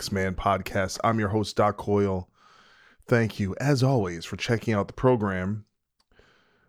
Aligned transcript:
X 0.00 0.10
Man 0.10 0.34
Podcast. 0.34 0.98
I'm 1.04 1.18
your 1.18 1.28
host, 1.28 1.56
Doc 1.56 1.76
Coyle. 1.76 2.26
Thank 3.06 3.38
you, 3.38 3.54
as 3.60 3.82
always, 3.82 4.24
for 4.24 4.38
checking 4.38 4.72
out 4.72 4.86
the 4.86 4.94
program. 4.94 5.66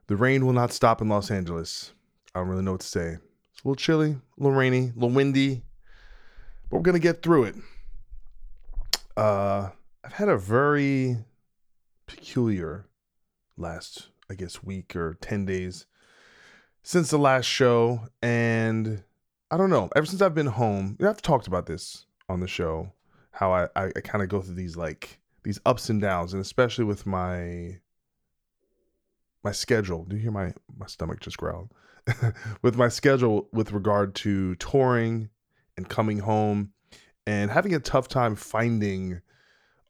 The 0.07 0.17
rain 0.17 0.45
will 0.45 0.51
not 0.51 0.73
stop 0.73 1.01
in 1.01 1.07
Los 1.07 1.31
Angeles. 1.31 1.93
I 2.35 2.39
don't 2.39 2.49
really 2.49 2.61
know 2.61 2.73
what 2.73 2.81
to 2.81 2.87
say. 2.87 3.11
It's 3.53 3.63
a 3.63 3.67
little 3.69 3.77
chilly, 3.77 4.11
a 4.11 4.19
little 4.37 4.57
rainy, 4.57 4.89
a 4.89 4.93
little 4.95 5.11
windy, 5.11 5.63
but 6.69 6.75
we're 6.75 6.83
gonna 6.83 6.99
get 6.99 7.23
through 7.23 7.45
it. 7.45 7.55
Uh, 9.15 9.69
I've 10.03 10.11
had 10.11 10.27
a 10.27 10.37
very 10.37 11.15
peculiar 12.07 12.89
last, 13.55 14.09
I 14.29 14.33
guess, 14.33 14.61
week 14.61 14.93
or 14.93 15.13
10 15.21 15.45
days 15.45 15.85
since 16.83 17.11
the 17.11 17.17
last 17.17 17.45
show. 17.45 18.09
And 18.21 19.05
I 19.49 19.55
don't 19.55 19.69
know, 19.69 19.89
ever 19.95 20.05
since 20.05 20.21
I've 20.21 20.35
been 20.35 20.47
home, 20.47 20.97
I've 20.99 21.21
talked 21.21 21.47
about 21.47 21.67
this 21.67 22.07
on 22.27 22.41
the 22.41 22.47
show, 22.49 22.91
how 23.31 23.53
I, 23.53 23.67
I, 23.75 23.91
I 23.95 24.01
kind 24.01 24.21
of 24.23 24.29
go 24.29 24.41
through 24.41 24.55
these 24.55 24.75
like 24.75 25.19
these 25.43 25.59
ups 25.65 25.89
and 25.89 26.01
downs, 26.01 26.33
and 26.33 26.41
especially 26.41 26.85
with 26.85 27.05
my 27.05 27.79
my 29.43 29.51
schedule. 29.51 30.05
Do 30.05 30.15
you 30.15 30.21
hear 30.21 30.31
my 30.31 30.53
my 30.77 30.87
stomach 30.87 31.19
just 31.19 31.37
growl? 31.37 31.69
with 32.61 32.75
my 32.75 32.87
schedule 32.87 33.47
with 33.51 33.71
regard 33.71 34.15
to 34.15 34.55
touring 34.55 35.29
and 35.77 35.87
coming 35.87 36.19
home 36.19 36.73
and 37.27 37.51
having 37.51 37.73
a 37.73 37.79
tough 37.79 38.07
time 38.07 38.35
finding 38.35 39.21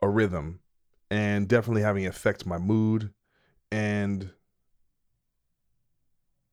a 0.02 0.10
rhythm 0.10 0.60
and 1.10 1.48
definitely 1.48 1.82
having 1.82 2.04
it 2.04 2.08
affect 2.08 2.46
my 2.46 2.58
mood 2.58 3.14
and 3.72 4.32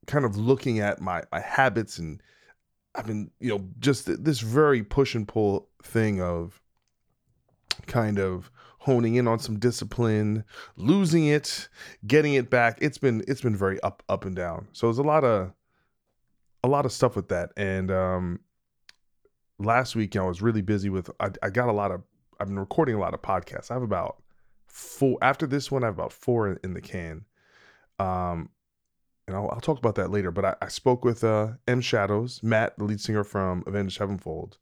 kind 0.07 0.25
of 0.25 0.37
looking 0.37 0.79
at 0.79 1.01
my 1.01 1.23
my 1.31 1.39
habits 1.39 1.99
and 1.99 2.21
I've 2.95 3.05
been 3.05 3.31
you 3.39 3.49
know 3.49 3.67
just 3.79 4.23
this 4.23 4.39
very 4.39 4.83
push 4.83 5.13
and 5.13 5.27
pull 5.27 5.69
thing 5.83 6.21
of 6.21 6.61
kind 7.87 8.19
of 8.19 8.51
honing 8.79 9.15
in 9.15 9.27
on 9.27 9.39
some 9.39 9.59
discipline, 9.59 10.43
losing 10.75 11.27
it, 11.27 11.67
getting 12.07 12.33
it 12.33 12.49
back. 12.49 12.77
It's 12.81 12.97
been 12.97 13.23
it's 13.27 13.41
been 13.41 13.55
very 13.55 13.79
up 13.81 14.03
up 14.09 14.25
and 14.25 14.35
down. 14.35 14.67
So 14.71 14.87
there's 14.87 14.97
a 14.97 15.03
lot 15.03 15.23
of 15.23 15.51
a 16.63 16.67
lot 16.67 16.85
of 16.85 16.91
stuff 16.91 17.15
with 17.15 17.29
that. 17.29 17.51
And 17.57 17.91
um 17.91 18.39
last 19.57 19.95
week 19.95 20.15
I 20.15 20.23
was 20.23 20.41
really 20.41 20.61
busy 20.61 20.89
with 20.89 21.09
I, 21.19 21.29
I 21.43 21.49
got 21.49 21.69
a 21.69 21.73
lot 21.73 21.91
of 21.91 22.01
I've 22.39 22.47
been 22.47 22.59
recording 22.59 22.95
a 22.95 22.99
lot 22.99 23.13
of 23.13 23.21
podcasts. 23.21 23.69
I 23.69 23.73
have 23.73 23.83
about 23.83 24.21
four 24.67 25.17
after 25.21 25.45
this 25.45 25.69
one 25.69 25.83
I 25.83 25.87
have 25.87 25.95
about 25.95 26.13
four 26.13 26.47
in, 26.47 26.59
in 26.63 26.73
the 26.73 26.81
can. 26.81 27.25
Um 27.99 28.49
and 29.27 29.37
I'll, 29.37 29.49
I'll, 29.51 29.61
talk 29.61 29.77
about 29.77 29.93
that 29.95 30.09
later. 30.09 30.31
But 30.31 30.43
I, 30.43 30.55
I 30.59 30.67
spoke 30.69 31.05
with 31.05 31.23
uh, 31.23 31.49
M 31.67 31.81
Shadows, 31.81 32.41
Matt, 32.41 32.75
the 32.79 32.83
lead 32.85 32.99
singer 32.99 33.23
from 33.23 33.63
Avenged 33.67 33.95
Sevenfold, 33.95 34.57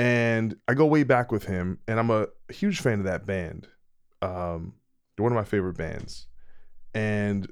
and 0.00 0.56
I 0.66 0.74
go 0.74 0.86
way 0.86 1.02
back 1.02 1.30
with 1.30 1.44
him, 1.44 1.78
and 1.86 1.98
I'm 1.98 2.10
a 2.10 2.26
huge 2.48 2.80
fan 2.80 3.00
of 3.00 3.04
that 3.04 3.26
band. 3.26 3.68
Um, 4.22 4.74
they're 5.16 5.22
one 5.22 5.32
of 5.32 5.36
my 5.36 5.44
favorite 5.44 5.76
bands, 5.76 6.26
and 6.94 7.46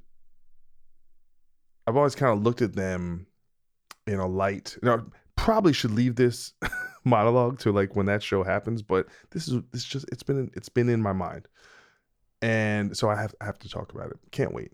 I've 1.87 1.97
always 1.97 2.15
kind 2.15 2.37
of 2.37 2.43
looked 2.43 2.63
at 2.63 2.75
them 2.75 3.27
in 4.07 4.19
a 4.19 4.27
light. 4.27 4.77
Now, 4.83 4.97
I 4.97 5.01
probably 5.37 5.73
should 5.73 5.91
leave 5.91 6.17
this 6.17 6.55
monologue 7.05 7.59
to 7.61 7.73
like 7.73 7.95
when 7.95 8.07
that 8.07 8.23
show 8.23 8.43
happens, 8.43 8.83
but 8.83 9.07
this 9.31 9.49
is 9.49 9.61
this 9.73 9.85
just 9.85 10.07
it's 10.11 10.23
been 10.23 10.51
it's 10.55 10.71
been 10.71 10.89
in 10.89 11.03
my 11.03 11.13
mind, 11.13 11.49
and 12.41 12.97
so 12.97 13.11
I 13.11 13.21
have 13.21 13.35
I 13.41 13.45
have 13.45 13.59
to 13.59 13.69
talk 13.69 13.93
about 13.93 14.11
it. 14.11 14.19
Can't 14.31 14.55
wait 14.55 14.73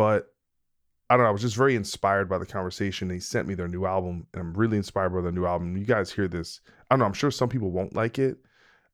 but 0.00 0.32
I 1.10 1.16
don't 1.16 1.24
know. 1.24 1.28
I 1.30 1.32
was 1.32 1.42
just 1.42 1.56
very 1.56 1.74
inspired 1.74 2.28
by 2.28 2.38
the 2.38 2.46
conversation. 2.46 3.08
They 3.08 3.18
sent 3.18 3.48
me 3.48 3.54
their 3.54 3.68
new 3.68 3.84
album, 3.84 4.26
and 4.32 4.40
I'm 4.40 4.54
really 4.54 4.76
inspired 4.78 5.10
by 5.10 5.20
their 5.22 5.32
new 5.32 5.44
album. 5.44 5.76
You 5.76 5.84
guys 5.84 6.12
hear 6.12 6.28
this? 6.28 6.60
I 6.88 6.94
don't 6.94 7.00
know. 7.00 7.06
I'm 7.06 7.12
sure 7.12 7.32
some 7.32 7.48
people 7.48 7.72
won't 7.72 7.96
like 7.96 8.18
it. 8.18 8.38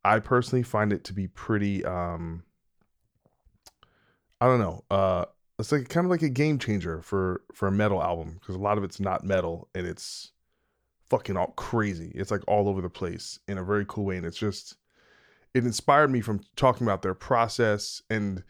I 0.05 0.19
personally 0.21 0.63
find 0.63 0.93
it 0.93 1.05
to 1.05 1.13
be 1.13 1.29
pretty. 1.29 1.85
um 1.85 2.43
I 4.41 4.47
don't 4.47 4.61
know. 4.61 4.85
Uh 4.91 5.27
It's 5.59 5.73
like 5.73 5.89
kind 5.89 6.07
of 6.07 6.11
like 6.11 6.23
a 6.23 6.29
game 6.29 6.59
changer 6.59 7.03
for 7.03 7.43
for 7.55 7.69
a 7.69 7.73
metal 7.73 8.03
album 8.03 8.35
because 8.41 8.55
a 8.55 8.59
lot 8.61 8.79
of 8.79 8.85
it's 8.85 9.01
not 9.01 9.25
metal 9.25 9.69
and 9.75 9.87
it's 9.87 10.33
fucking 11.11 11.37
all 11.37 11.53
crazy. 11.57 12.13
It's 12.15 12.31
like 12.31 12.43
all 12.49 12.69
over 12.69 12.81
the 12.81 12.91
place 12.91 13.39
in 13.49 13.59
a 13.59 13.65
very 13.65 13.85
cool 13.87 14.05
way, 14.07 14.17
and 14.17 14.27
it's 14.27 14.39
just 14.39 14.77
it 15.55 15.65
inspired 15.65 16.11
me 16.11 16.21
from 16.21 16.41
talking 16.57 16.87
about 16.87 17.03
their 17.03 17.15
process 17.15 18.03
and 18.11 18.43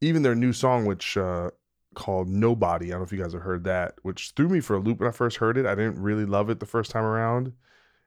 even 0.00 0.22
their 0.22 0.34
new 0.34 0.52
song, 0.52 0.86
which 0.86 1.16
uh 1.16 1.50
called 1.94 2.28
Nobody. 2.28 2.86
I 2.86 2.90
don't 2.90 3.00
know 3.00 3.04
if 3.04 3.12
you 3.12 3.22
guys 3.22 3.32
have 3.32 3.42
heard 3.42 3.64
that, 3.64 3.94
which 4.02 4.32
threw 4.36 4.48
me 4.48 4.60
for 4.60 4.76
a 4.76 4.80
loop 4.80 5.00
when 5.00 5.08
I 5.08 5.12
first 5.12 5.38
heard 5.38 5.56
it. 5.56 5.66
I 5.66 5.74
didn't 5.74 6.00
really 6.00 6.24
love 6.24 6.50
it 6.50 6.60
the 6.60 6.66
first 6.66 6.90
time 6.90 7.04
around. 7.04 7.52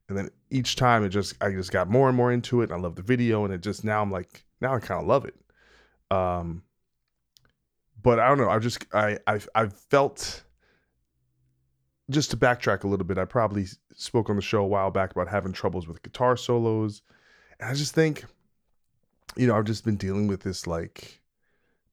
And 0.09 0.17
then 0.17 0.29
each 0.49 0.75
time 0.75 1.03
it 1.03 1.09
just 1.09 1.35
I 1.41 1.51
just 1.51 1.71
got 1.71 1.89
more 1.89 2.07
and 2.07 2.15
more 2.15 2.31
into 2.31 2.61
it. 2.61 2.65
And 2.65 2.73
I 2.73 2.77
love 2.77 2.95
the 2.95 3.01
video 3.01 3.43
and 3.43 3.53
it 3.53 3.61
just 3.61 3.83
now 3.83 4.01
I'm 4.01 4.11
like 4.11 4.45
now 4.61 4.73
I 4.73 4.79
kind 4.79 5.01
of 5.01 5.07
love 5.07 5.25
it. 5.25 5.35
Um 6.09 6.63
but 8.01 8.19
I 8.19 8.27
don't 8.29 8.37
know. 8.37 8.49
I 8.49 8.59
just 8.59 8.85
I 8.93 9.17
I 9.27 9.39
I 9.53 9.67
felt 9.67 10.43
just 12.09 12.31
to 12.31 12.37
backtrack 12.37 12.83
a 12.83 12.87
little 12.87 13.05
bit, 13.05 13.17
I 13.17 13.25
probably 13.25 13.65
spoke 13.93 14.29
on 14.29 14.37
the 14.37 14.41
show 14.41 14.63
a 14.63 14.67
while 14.67 14.91
back 14.91 15.11
about 15.11 15.27
having 15.27 15.51
troubles 15.51 15.87
with 15.87 16.03
guitar 16.03 16.37
solos. 16.37 17.01
And 17.59 17.69
I 17.69 17.73
just 17.73 17.93
think, 17.93 18.23
you 19.35 19.47
know, 19.47 19.57
I've 19.57 19.65
just 19.65 19.83
been 19.83 19.97
dealing 19.97 20.27
with 20.27 20.41
this 20.41 20.67
like 20.67 21.21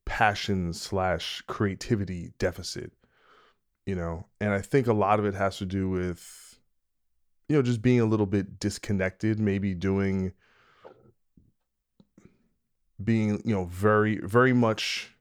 passion 0.07 0.73
slash 0.73 1.43
creativity 1.47 2.33
deficit 2.39 2.93
you 3.87 3.95
know? 3.95 4.27
And 4.41 4.53
i 4.53 4.61
think 4.61 4.87
a 4.87 4.93
lot 4.93 5.19
of 5.19 5.27
it 5.27 5.35
has 5.35 5.59
to 5.59 5.67
do 5.67 5.89
with 5.89 6.59
you 7.49 7.57
know 7.57 7.63
just 7.63 7.83
being 7.83 8.01
a 8.01 8.07
little 8.07 8.27
bit 8.27 8.59
disconnected 8.59 9.39
maybe 9.39 9.75
doing 9.75 10.33
being 13.03 13.43
you 13.45 13.55
know 13.55 13.65
very 13.65 14.19
very 14.19 14.53
much 14.53 15.15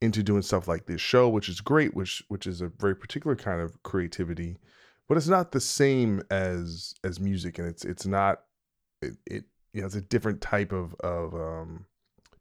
into 0.00 0.22
doing 0.22 0.42
stuff 0.42 0.66
like 0.66 0.86
this 0.86 1.00
show 1.00 1.28
which 1.28 1.48
is 1.48 1.60
great 1.60 1.94
which 1.94 2.22
which 2.28 2.46
is 2.46 2.60
a 2.60 2.68
very 2.68 2.96
particular 2.96 3.36
kind 3.36 3.60
of 3.60 3.80
creativity 3.82 4.58
but 5.08 5.16
it's 5.16 5.28
not 5.28 5.52
the 5.52 5.60
same 5.60 6.22
as 6.30 6.94
as 7.04 7.20
music 7.20 7.58
and 7.58 7.68
it's 7.68 7.84
it's 7.84 8.06
not 8.06 8.42
it, 9.02 9.12
it 9.26 9.44
you 9.72 9.80
know 9.80 9.86
it's 9.86 9.94
a 9.94 10.00
different 10.00 10.40
type 10.40 10.72
of 10.72 10.94
of 11.00 11.34
um 11.34 11.86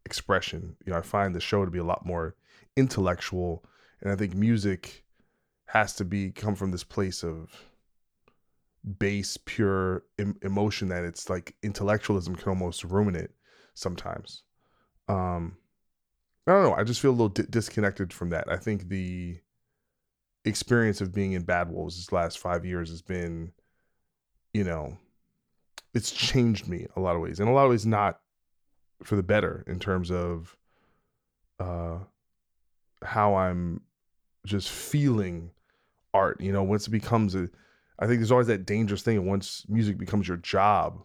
expression. 0.06 0.75
You 0.86 0.94
know, 0.94 1.00
I 1.00 1.01
find 1.01 1.33
the 1.36 1.39
show 1.39 1.65
to 1.65 1.71
be 1.71 1.80
a 1.80 1.83
lot 1.83 2.06
more 2.06 2.36
intellectual, 2.75 3.63
and 4.01 4.12
I 4.12 4.15
think 4.15 4.33
music 4.33 5.03
has 5.65 5.94
to 5.95 6.06
be 6.06 6.31
come 6.31 6.56
from 6.56 6.71
this 6.71 6.83
place 6.83 7.24
of 7.24 7.50
base, 9.00 9.38
pure 9.45 10.03
em- 10.19 10.38
emotion 10.42 10.89
that 10.89 11.03
it's 11.03 11.30
like 11.30 11.56
intellectualism 11.63 12.36
can 12.36 12.50
almost 12.50 12.83
ruin 12.83 13.15
it 13.15 13.31
sometimes. 13.74 14.44
Um, 15.07 15.57
I 16.48 16.51
don't 16.51 16.63
know. 16.63 16.74
I 16.74 16.83
just 16.83 17.01
feel 17.01 17.12
a 17.12 17.13
little 17.13 17.30
di- 17.30 17.44
disconnected 17.50 18.12
from 18.12 18.30
that. 18.30 18.51
I 18.51 18.57
think 18.57 18.89
the 18.89 19.39
experience 20.45 21.01
of 21.01 21.13
being 21.13 21.33
in 21.33 21.44
Bad 21.44 21.69
Wolves 21.69 21.98
this 21.98 22.12
last 22.12 22.39
five 22.39 22.65
years 22.65 22.89
has 22.89 23.01
been, 23.01 23.51
you 24.53 24.63
know, 24.63 24.98
it's 25.94 26.12
changed 26.12 26.68
me 26.68 26.88
a 26.95 27.00
lot 27.00 27.15
of 27.15 27.21
ways. 27.21 27.39
In 27.39 27.48
a 27.48 27.53
lot 27.53 27.65
of 27.65 27.69
ways, 27.69 27.86
not 27.86 28.19
for 29.03 29.15
the 29.15 29.24
better 29.24 29.63
in 29.68 29.80
terms 29.80 30.12
of 30.12 30.56
uh 31.59 32.00
how 33.03 33.36
I'm 33.36 33.81
just 34.45 34.69
feeling 34.69 35.51
art. 36.13 36.42
You 36.42 36.51
know, 36.51 36.63
once 36.63 36.88
it 36.88 36.92
becomes 36.92 37.36
a 37.36 37.50
I 38.00 38.07
think 38.07 38.19
there's 38.19 38.31
always 38.31 38.48
that 38.48 38.65
dangerous 38.65 39.03
thing 39.03 39.25
once 39.25 39.65
music 39.69 39.98
becomes 39.98 40.27
your 40.27 40.38
job 40.38 41.01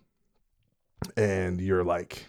and 1.17 1.61
you're 1.61 1.85
like 1.85 2.25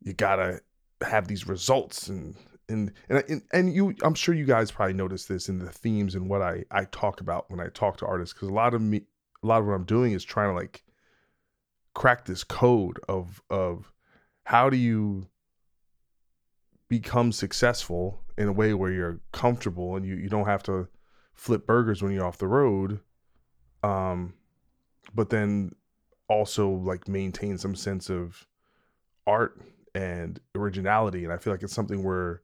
you 0.00 0.12
gotta 0.12 0.60
have 1.00 1.28
these 1.28 1.46
results 1.46 2.08
and 2.08 2.34
and 2.68 2.92
and 3.08 3.42
and 3.52 3.72
you 3.72 3.94
I'm 4.02 4.14
sure 4.14 4.34
you 4.34 4.44
guys 4.44 4.70
probably 4.70 4.94
notice 4.94 5.26
this 5.26 5.48
in 5.48 5.58
the 5.58 5.70
themes 5.70 6.14
and 6.14 6.28
what 6.28 6.42
I 6.42 6.64
I 6.70 6.86
talk 6.86 7.20
about 7.20 7.50
when 7.50 7.60
I 7.60 7.68
talk 7.68 7.98
to 7.98 8.06
artists 8.06 8.32
because 8.32 8.48
a 8.48 8.52
lot 8.52 8.74
of 8.74 8.80
me 8.80 9.02
a 9.42 9.46
lot 9.46 9.60
of 9.60 9.66
what 9.66 9.74
I'm 9.74 9.84
doing 9.84 10.12
is 10.12 10.24
trying 10.24 10.50
to 10.50 10.56
like 10.56 10.82
crack 11.94 12.24
this 12.24 12.42
code 12.42 12.98
of 13.08 13.42
of 13.50 13.92
how 14.44 14.70
do 14.70 14.76
you 14.76 15.26
become 16.88 17.32
successful 17.32 18.20
in 18.36 18.48
a 18.48 18.52
way 18.52 18.74
where 18.74 18.92
you're 18.92 19.20
comfortable 19.32 19.96
and 19.96 20.04
you, 20.04 20.16
you 20.16 20.28
don't 20.28 20.46
have 20.46 20.62
to 20.62 20.88
flip 21.34 21.66
burgers 21.66 22.02
when 22.02 22.12
you're 22.12 22.26
off 22.26 22.38
the 22.38 22.46
road 22.46 23.00
um 23.82 24.34
but 25.14 25.30
then 25.30 25.72
also 26.28 26.68
like 26.68 27.08
maintain 27.08 27.58
some 27.58 27.74
sense 27.74 28.08
of 28.10 28.46
art 29.26 29.60
and 29.94 30.40
originality. 30.54 31.24
And 31.24 31.32
i 31.32 31.36
feel 31.36 31.52
like 31.52 31.62
it's 31.62 31.74
something 31.74 32.02
we're 32.02 32.40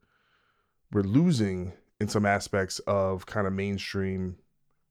we're 0.91 1.01
losing 1.01 1.73
in 1.99 2.07
some 2.07 2.25
aspects 2.25 2.79
of 2.79 3.25
kind 3.25 3.47
of 3.47 3.53
mainstream 3.53 4.37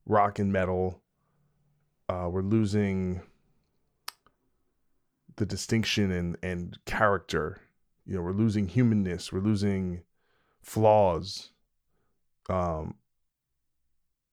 rock 0.05 0.39
and 0.39 0.51
metal. 0.51 1.01
Uh 2.07 2.27
we're 2.31 2.41
losing 2.41 3.21
the 5.39 5.45
distinction 5.45 6.11
and 6.11 6.37
and 6.43 6.77
character. 6.85 7.61
You 8.05 8.15
know 8.15 8.21
we're 8.21 8.31
losing 8.31 8.67
humanness 8.67 9.31
we're 9.31 9.39
losing 9.39 10.01
flaws 10.63 11.51
um 12.49 12.95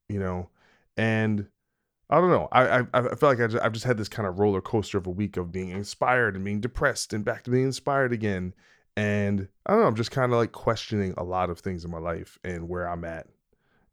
you 0.08 0.18
know 0.18 0.48
and 0.96 1.46
i 2.08 2.18
don't 2.18 2.30
know. 2.30 2.48
I 2.52 2.78
i, 2.78 2.86
I 2.94 3.14
feel 3.14 3.28
like 3.28 3.40
I 3.40 3.46
just, 3.48 3.62
i've 3.62 3.72
just 3.72 3.84
had 3.84 3.98
this 3.98 4.08
kind 4.08 4.26
of 4.26 4.38
roller 4.38 4.62
coaster 4.62 4.96
of 4.96 5.06
a 5.06 5.10
week 5.10 5.36
of 5.36 5.52
being 5.52 5.68
inspired 5.68 6.36
and 6.36 6.44
being 6.44 6.60
depressed 6.60 7.12
and 7.12 7.24
back 7.24 7.44
to 7.44 7.50
being 7.50 7.64
inspired 7.64 8.12
again. 8.12 8.54
And 8.96 9.48
i 9.66 9.72
don't 9.72 9.82
know 9.82 9.86
i'm 9.86 9.94
just 9.94 10.10
kind 10.10 10.32
of 10.32 10.38
like 10.38 10.52
questioning 10.52 11.12
a 11.18 11.24
lot 11.24 11.50
of 11.50 11.60
things 11.60 11.84
in 11.84 11.90
my 11.90 11.98
life 11.98 12.38
and 12.42 12.68
where 12.68 12.88
i'm 12.88 13.04
at 13.04 13.26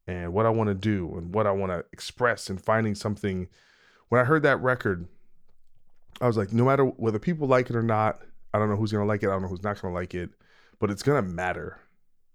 and 0.08 0.34
what 0.34 0.46
i 0.46 0.50
want 0.50 0.70
to 0.70 0.74
do 0.74 1.14
and 1.18 1.34
what 1.34 1.46
i 1.46 1.52
want 1.52 1.74
to 1.74 1.84
express 1.92 2.50
and 2.50 2.64
finding 2.64 2.96
something. 2.96 3.50
When 4.08 4.22
i 4.22 4.24
heard 4.24 4.44
that 4.44 4.62
record 4.62 5.08
I 6.22 6.28
was 6.28 6.38
like, 6.38 6.54
no 6.54 6.66
matter 6.66 6.86
whether 6.86 7.20
people 7.20 7.48
like 7.48 7.70
it 7.70 7.76
or 7.76 7.84
not, 7.84 8.22
I 8.54 8.60
don't 8.60 8.70
know 8.70 8.76
who's 8.76 8.92
gonna 8.92 9.06
like 9.06 9.24
it. 9.24 9.28
I 9.28 9.32
don't 9.32 9.44
know 9.44 9.48
who's 9.48 9.64
not 9.64 9.82
gonna 9.82 9.94
like 9.94 10.14
it, 10.14 10.30
but 10.80 10.92
it's 10.92 11.04
gonna 11.04 11.22
matter. 11.22 11.80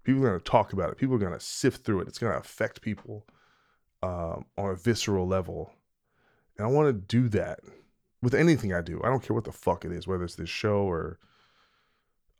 People 0.05 0.25
are 0.25 0.29
gonna 0.29 0.41
talk 0.41 0.73
about 0.73 0.91
it. 0.91 0.99
People 0.99 1.15
are 1.17 1.21
gonna 1.21 1.41
sift 1.41 1.85
through 1.85 2.01
it. 2.01 2.09
It's 2.09 2.19
gonna 2.19 2.39
affect 2.39 2.83
people 2.83 3.27
um, 4.03 4.45
on 4.57 4.71
a 4.71 4.77
visceral 4.77 5.27
level, 5.27 5.73
and 6.57 6.67
I 6.67 6.71
want 6.71 6.89
to 6.89 6.93
do 6.93 7.29
that 7.31 7.61
with 8.23 8.35
anything 8.35 8.73
I 8.73 8.81
do. 8.81 9.01
I 9.05 9.09
don't 9.09 9.23
care 9.23 9.35
what 9.35 9.45
the 9.45 9.53
fuck 9.53 9.85
it 9.85 9.93
is, 9.93 10.07
whether 10.07 10.25
it's 10.25 10.35
this 10.35 10.49
show 10.49 10.83
or 10.83 11.19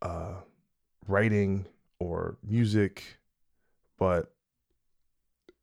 uh, 0.01 0.35
writing 1.07 1.65
or 1.99 2.37
music, 2.43 3.17
but 3.97 4.31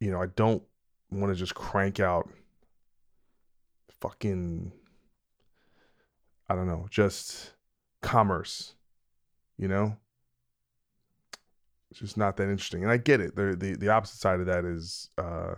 you 0.01 0.11
know, 0.11 0.21
I 0.21 0.27
don't 0.27 0.63
want 1.11 1.33
to 1.33 1.39
just 1.39 1.55
crank 1.55 2.01
out 2.01 2.29
fucking 4.01 4.73
I 6.49 6.55
don't 6.55 6.69
know, 6.69 6.87
just 6.91 7.53
commerce, 8.03 8.75
you 9.59 9.69
know? 9.69 9.97
It's 11.91 12.01
just 12.01 12.17
not 12.17 12.37
that 12.37 12.49
interesting. 12.49 12.83
And 12.83 12.93
I 12.93 12.97
get 12.97 13.21
it. 13.21 13.37
The 13.37 13.57
the, 13.57 13.75
the 13.77 13.89
opposite 13.89 14.19
side 14.19 14.41
of 14.41 14.47
that 14.47 14.65
is 14.65 15.11
uh 15.19 15.55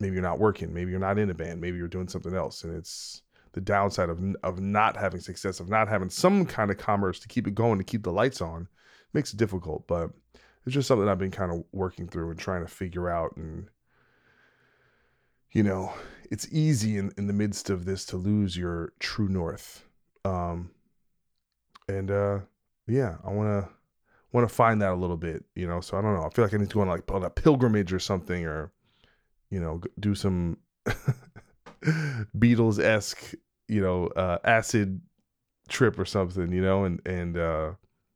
maybe 0.00 0.14
you're 0.14 0.22
not 0.22 0.38
working, 0.38 0.72
maybe 0.72 0.90
you're 0.90 1.00
not 1.00 1.18
in 1.18 1.30
a 1.30 1.34
band, 1.34 1.60
maybe 1.60 1.78
you're 1.78 1.88
doing 1.88 2.08
something 2.08 2.34
else 2.34 2.64
and 2.64 2.76
it's 2.76 3.22
the 3.52 3.60
downside 3.60 4.08
of 4.08 4.20
of 4.42 4.60
not 4.60 4.96
having 4.96 5.20
success, 5.20 5.60
of 5.60 5.68
not 5.68 5.88
having 5.88 6.10
some 6.10 6.44
kind 6.46 6.70
of 6.70 6.78
commerce 6.78 7.18
to 7.20 7.28
keep 7.28 7.46
it 7.46 7.54
going, 7.54 7.78
to 7.78 7.84
keep 7.84 8.02
the 8.02 8.12
lights 8.12 8.40
on, 8.40 8.68
makes 9.12 9.32
it 9.32 9.36
difficult, 9.36 9.86
but 9.86 10.10
it's 10.66 10.74
just 10.74 10.88
something 10.88 11.08
I've 11.08 11.18
been 11.18 11.30
kind 11.30 11.52
of 11.52 11.64
working 11.72 12.08
through 12.08 12.30
and 12.30 12.38
trying 12.38 12.64
to 12.64 12.70
figure 12.70 13.10
out 13.10 13.36
and 13.36 13.68
you 15.54 15.62
know, 15.62 15.92
it's 16.30 16.46
easy 16.50 16.98
in, 16.98 17.12
in 17.16 17.26
the 17.26 17.32
midst 17.32 17.70
of 17.70 17.84
this 17.84 18.04
to 18.06 18.16
lose 18.16 18.56
your 18.56 18.92
true 18.98 19.28
north. 19.28 19.84
Um, 20.24 20.70
and 21.88 22.10
uh, 22.10 22.38
yeah, 22.86 23.16
I 23.24 23.30
want 23.30 23.64
to 23.64 23.70
want 24.32 24.48
to 24.48 24.54
find 24.54 24.82
that 24.82 24.92
a 24.92 24.96
little 24.96 25.16
bit, 25.16 25.44
you 25.54 25.66
know. 25.66 25.80
So 25.80 25.96
I 25.96 26.02
don't 26.02 26.14
know. 26.14 26.24
I 26.24 26.30
feel 26.30 26.44
like 26.44 26.54
I 26.54 26.56
need 26.56 26.70
to 26.70 26.74
go 26.74 26.80
on 26.80 26.88
like 26.88 27.10
on 27.10 27.24
a 27.24 27.30
pilgrimage 27.30 27.92
or 27.92 27.98
something, 27.98 28.44
or 28.44 28.72
you 29.50 29.60
know, 29.60 29.80
do 30.00 30.14
some 30.14 30.58
Beatles 32.36 32.82
esque, 32.82 33.34
you 33.68 33.80
know, 33.80 34.06
uh, 34.08 34.38
acid 34.44 35.00
trip 35.68 35.98
or 35.98 36.04
something, 36.04 36.52
you 36.52 36.62
know, 36.62 36.84
and 36.84 37.00
and 37.06 37.36
uh, 37.36 37.72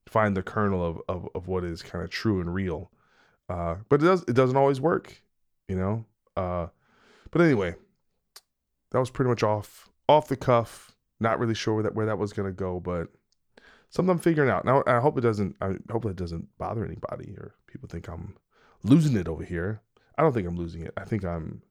find 0.08 0.36
the 0.36 0.42
kernel 0.42 0.84
of 0.84 1.00
of, 1.08 1.28
of 1.34 1.48
what 1.48 1.64
is 1.64 1.82
kind 1.82 2.04
of 2.04 2.10
true 2.10 2.40
and 2.40 2.52
real. 2.52 2.90
Uh, 3.48 3.76
but 3.88 4.02
it 4.02 4.04
does 4.04 4.22
it 4.28 4.34
doesn't 4.34 4.56
always 4.56 4.80
work, 4.80 5.22
you 5.68 5.76
know. 5.76 6.04
Uh, 6.36 6.66
but 7.30 7.42
anyway, 7.42 7.74
that 8.90 8.98
was 8.98 9.10
pretty 9.10 9.28
much 9.28 9.42
off 9.42 9.88
off 10.08 10.28
the 10.28 10.36
cuff. 10.36 10.92
Not 11.20 11.38
really 11.38 11.54
sure 11.54 11.74
where 11.74 11.82
that 11.82 11.94
where 11.94 12.06
that 12.06 12.18
was 12.18 12.32
gonna 12.32 12.52
go, 12.52 12.80
but 12.80 13.08
something 13.90 14.10
I'm 14.10 14.18
figuring 14.18 14.50
out. 14.50 14.64
Now 14.64 14.82
I 14.86 15.00
hope 15.00 15.18
it 15.18 15.22
doesn't 15.22 15.56
I 15.60 15.74
hope 15.90 16.06
it 16.06 16.16
doesn't 16.16 16.48
bother 16.58 16.84
anybody 16.84 17.34
or 17.36 17.54
people 17.66 17.88
think 17.88 18.08
I'm 18.08 18.36
losing 18.82 19.16
it 19.16 19.28
over 19.28 19.44
here. 19.44 19.82
I 20.16 20.22
don't 20.22 20.32
think 20.32 20.48
I'm 20.48 20.56
losing 20.56 20.82
it. 20.82 20.92
I 20.96 21.04
think 21.04 21.24
I'm 21.24 21.62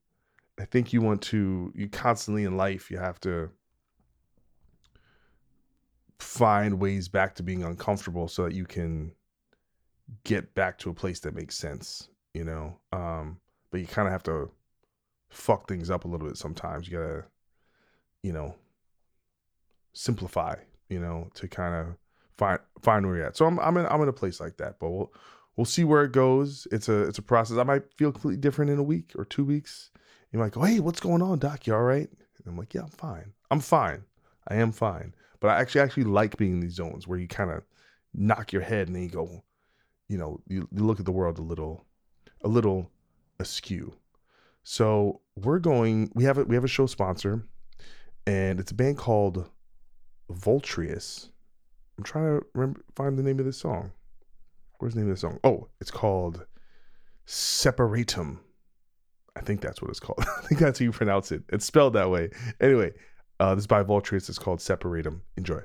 I 0.60 0.66
think 0.66 0.94
you 0.94 1.02
want 1.02 1.22
to 1.24 1.72
you 1.76 1.90
constantly 1.90 2.44
in 2.44 2.58
life 2.58 2.90
you 2.92 2.98
have 2.98 3.20
to 3.22 3.50
find 6.20 6.80
ways 6.80 7.08
back 7.08 7.36
to 7.36 7.44
being 7.44 7.64
uncomfortable 7.64 8.28
so 8.28 8.44
that 8.44 8.54
you 8.54 8.66
can 8.66 9.12
get 10.24 10.56
back 10.56 10.80
to 10.80 10.90
a 10.90 10.94
place 10.94 11.20
that 11.20 11.36
makes 11.36 11.56
sense, 11.56 12.10
you 12.34 12.44
know. 12.44 12.78
Um 12.92 13.40
but 13.70 13.82
you 13.82 13.88
kind 13.88 14.08
of 14.08 14.12
have 14.12 14.24
to 14.24 14.50
fuck 15.30 15.68
things 15.68 15.90
up 15.90 16.06
a 16.06 16.08
little 16.08 16.28
bit 16.28 16.38
sometimes. 16.38 16.88
You 16.88 16.98
gotta, 16.98 17.26
you 18.24 18.34
know, 18.34 18.56
simplify, 19.94 20.56
you 20.90 21.00
know, 21.00 21.30
to 21.36 21.48
kind 21.48 21.76
of 21.76 21.96
find 22.38 22.60
find 22.82 23.06
where 23.06 23.18
you're 23.18 23.26
at. 23.26 23.38
So 23.38 23.46
I'm 23.46 23.60
I'm 23.60 23.78
in 23.78 23.86
I'm 23.88 24.02
in 24.02 24.10
a 24.10 24.14
place 24.14 24.40
like 24.40 24.58
that, 24.58 24.80
but 24.80 24.90
we'll 24.90 25.14
we'll 25.56 25.66
see 25.66 25.84
where 25.84 26.04
it 26.04 26.12
goes. 26.12 26.68
It's 26.72 26.90
a 26.90 27.04
it's 27.04 27.18
a 27.18 27.24
process. 27.24 27.58
I 27.58 27.64
might 27.64 27.84
feel 27.98 28.12
completely 28.12 28.40
different 28.40 28.72
in 28.72 28.80
a 28.80 28.84
week 28.84 29.14
or 29.18 29.26
two 29.26 29.46
weeks. 29.46 29.92
You 30.32 30.40
might 30.40 30.52
go, 30.52 30.62
hey, 30.62 30.80
what's 30.80 31.00
going 31.00 31.22
on, 31.22 31.40
Doc? 31.40 31.68
You 31.68 31.74
all 31.74 31.84
right? 31.84 32.10
And 32.10 32.48
I'm 32.48 32.58
like, 32.58 32.74
yeah, 32.74 32.82
I'm 32.82 32.90
fine. 32.90 33.34
I'm 33.50 33.62
fine. 33.62 34.04
I 34.50 34.56
am 34.56 34.72
fine. 34.72 35.16
But 35.40 35.50
I 35.50 35.60
actually 35.60 35.82
actually 35.82 36.04
like 36.04 36.38
being 36.38 36.54
in 36.54 36.60
these 36.60 36.74
zones 36.74 37.08
where 37.08 37.20
you 37.20 37.28
kind 37.28 37.52
of 37.52 37.64
knock 38.14 38.52
your 38.52 38.62
head 38.62 38.88
and 38.88 38.96
then 38.96 39.04
you 39.04 39.10
go, 39.10 39.44
you 40.08 40.18
know, 40.18 40.40
you, 40.48 40.68
you 40.72 40.84
look 40.84 41.00
at 41.00 41.06
the 41.06 41.12
world 41.12 41.38
a 41.38 41.42
little 41.42 41.86
a 42.44 42.48
little 42.48 42.92
askew. 43.40 43.94
So 44.70 45.22
we're 45.38 45.60
going. 45.60 46.12
We 46.14 46.26
have 46.26 46.38
a 46.38 46.44
we 46.44 46.56
have 46.56 46.66
a 46.66 46.68
show 46.68 46.88
sponsor, 46.88 47.48
and 48.26 48.60
it's 48.60 48.72
a 48.72 48.76
band 48.76 48.98
called 48.98 49.50
Voltreus. 50.30 51.30
I'm 51.98 52.04
trying 52.04 52.42
to 52.42 52.46
remember, 52.54 52.82
find 52.94 53.18
the 53.18 53.24
name 53.24 53.40
of 53.40 53.46
this 53.46 53.58
song. 53.58 53.94
Where's 54.80 54.94
the 54.94 55.00
name 55.00 55.10
of 55.10 55.16
the 55.16 55.22
song? 55.22 55.40
Oh, 55.46 55.70
it's 55.80 55.90
called 55.90 56.46
Separatum. 57.26 58.42
I 59.38 59.40
think 59.40 59.62
that's 59.62 59.82
what 59.82 59.90
it's 59.90 60.02
called. 60.02 60.20
I 60.38 60.42
think 60.48 60.60
that's 60.60 60.80
how 60.80 60.84
you 60.84 60.92
pronounce 60.92 61.32
it. 61.32 61.44
It's 61.48 61.66
spelled 61.66 61.94
that 61.94 62.10
way. 62.10 62.32
Anyway, 62.60 62.92
uh, 63.40 63.56
this 63.56 63.62
is 63.62 63.68
by 63.68 63.84
Voltreus. 63.84 64.28
It's 64.28 64.38
called 64.38 64.60
Separatum. 64.60 65.22
Enjoy. 65.38 65.62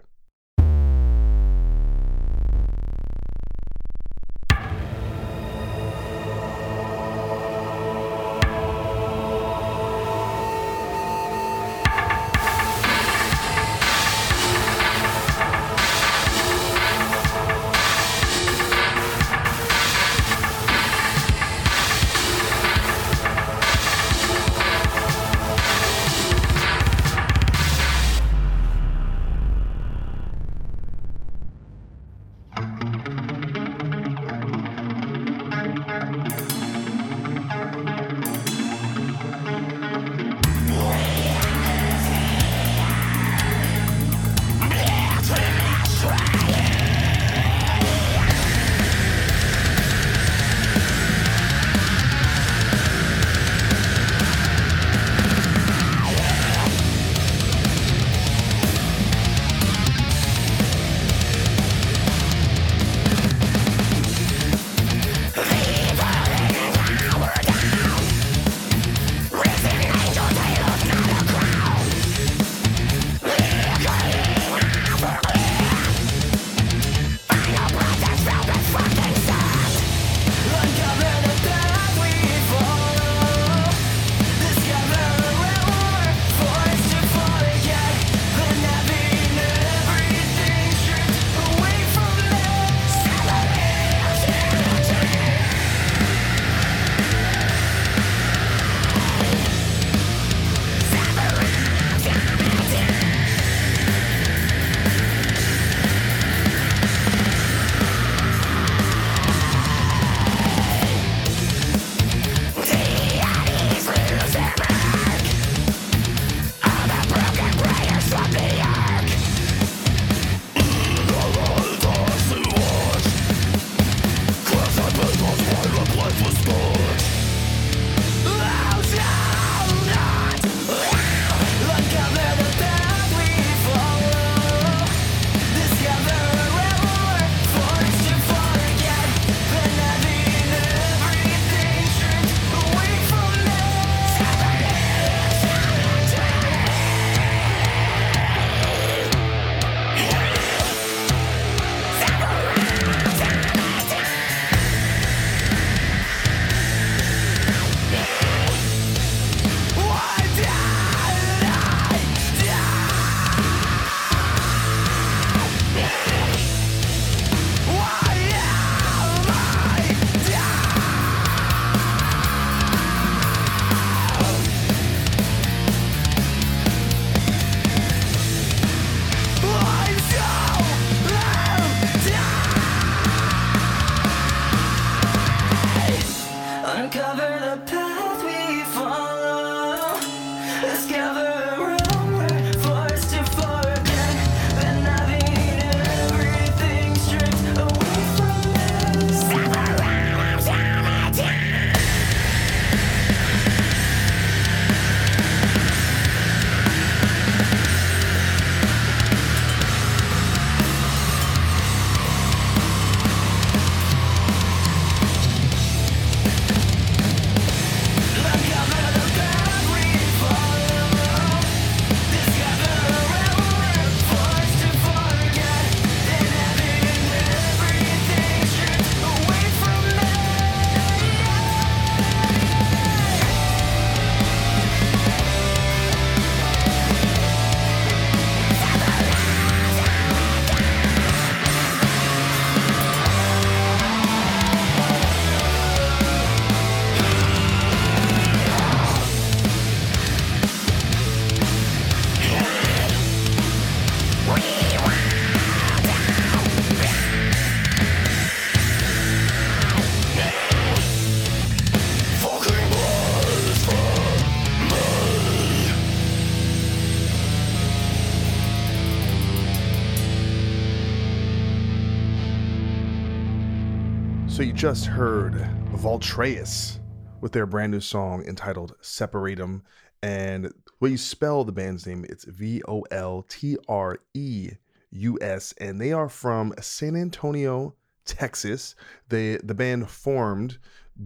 Just 274.62 274.86
heard 274.86 275.32
Voltreus 275.72 276.78
with 277.20 277.32
their 277.32 277.46
brand 277.46 277.72
new 277.72 277.80
song 277.80 278.24
entitled 278.28 278.76
Separatum. 278.80 279.64
And 280.04 280.52
when 280.78 280.92
you 280.92 280.98
spell 280.98 281.42
the 281.42 281.50
band's 281.50 281.84
name, 281.84 282.06
it's 282.08 282.24
V 282.26 282.62
O 282.68 282.82
L 282.92 283.26
T 283.28 283.56
R 283.68 283.98
E 284.14 284.50
U 284.92 285.18
S. 285.20 285.52
And 285.58 285.80
they 285.80 285.90
are 285.90 286.08
from 286.08 286.54
San 286.60 286.94
Antonio, 286.94 287.74
Texas. 288.04 288.76
They 289.08 289.38
the 289.38 289.52
band 289.52 289.90
formed 289.90 290.58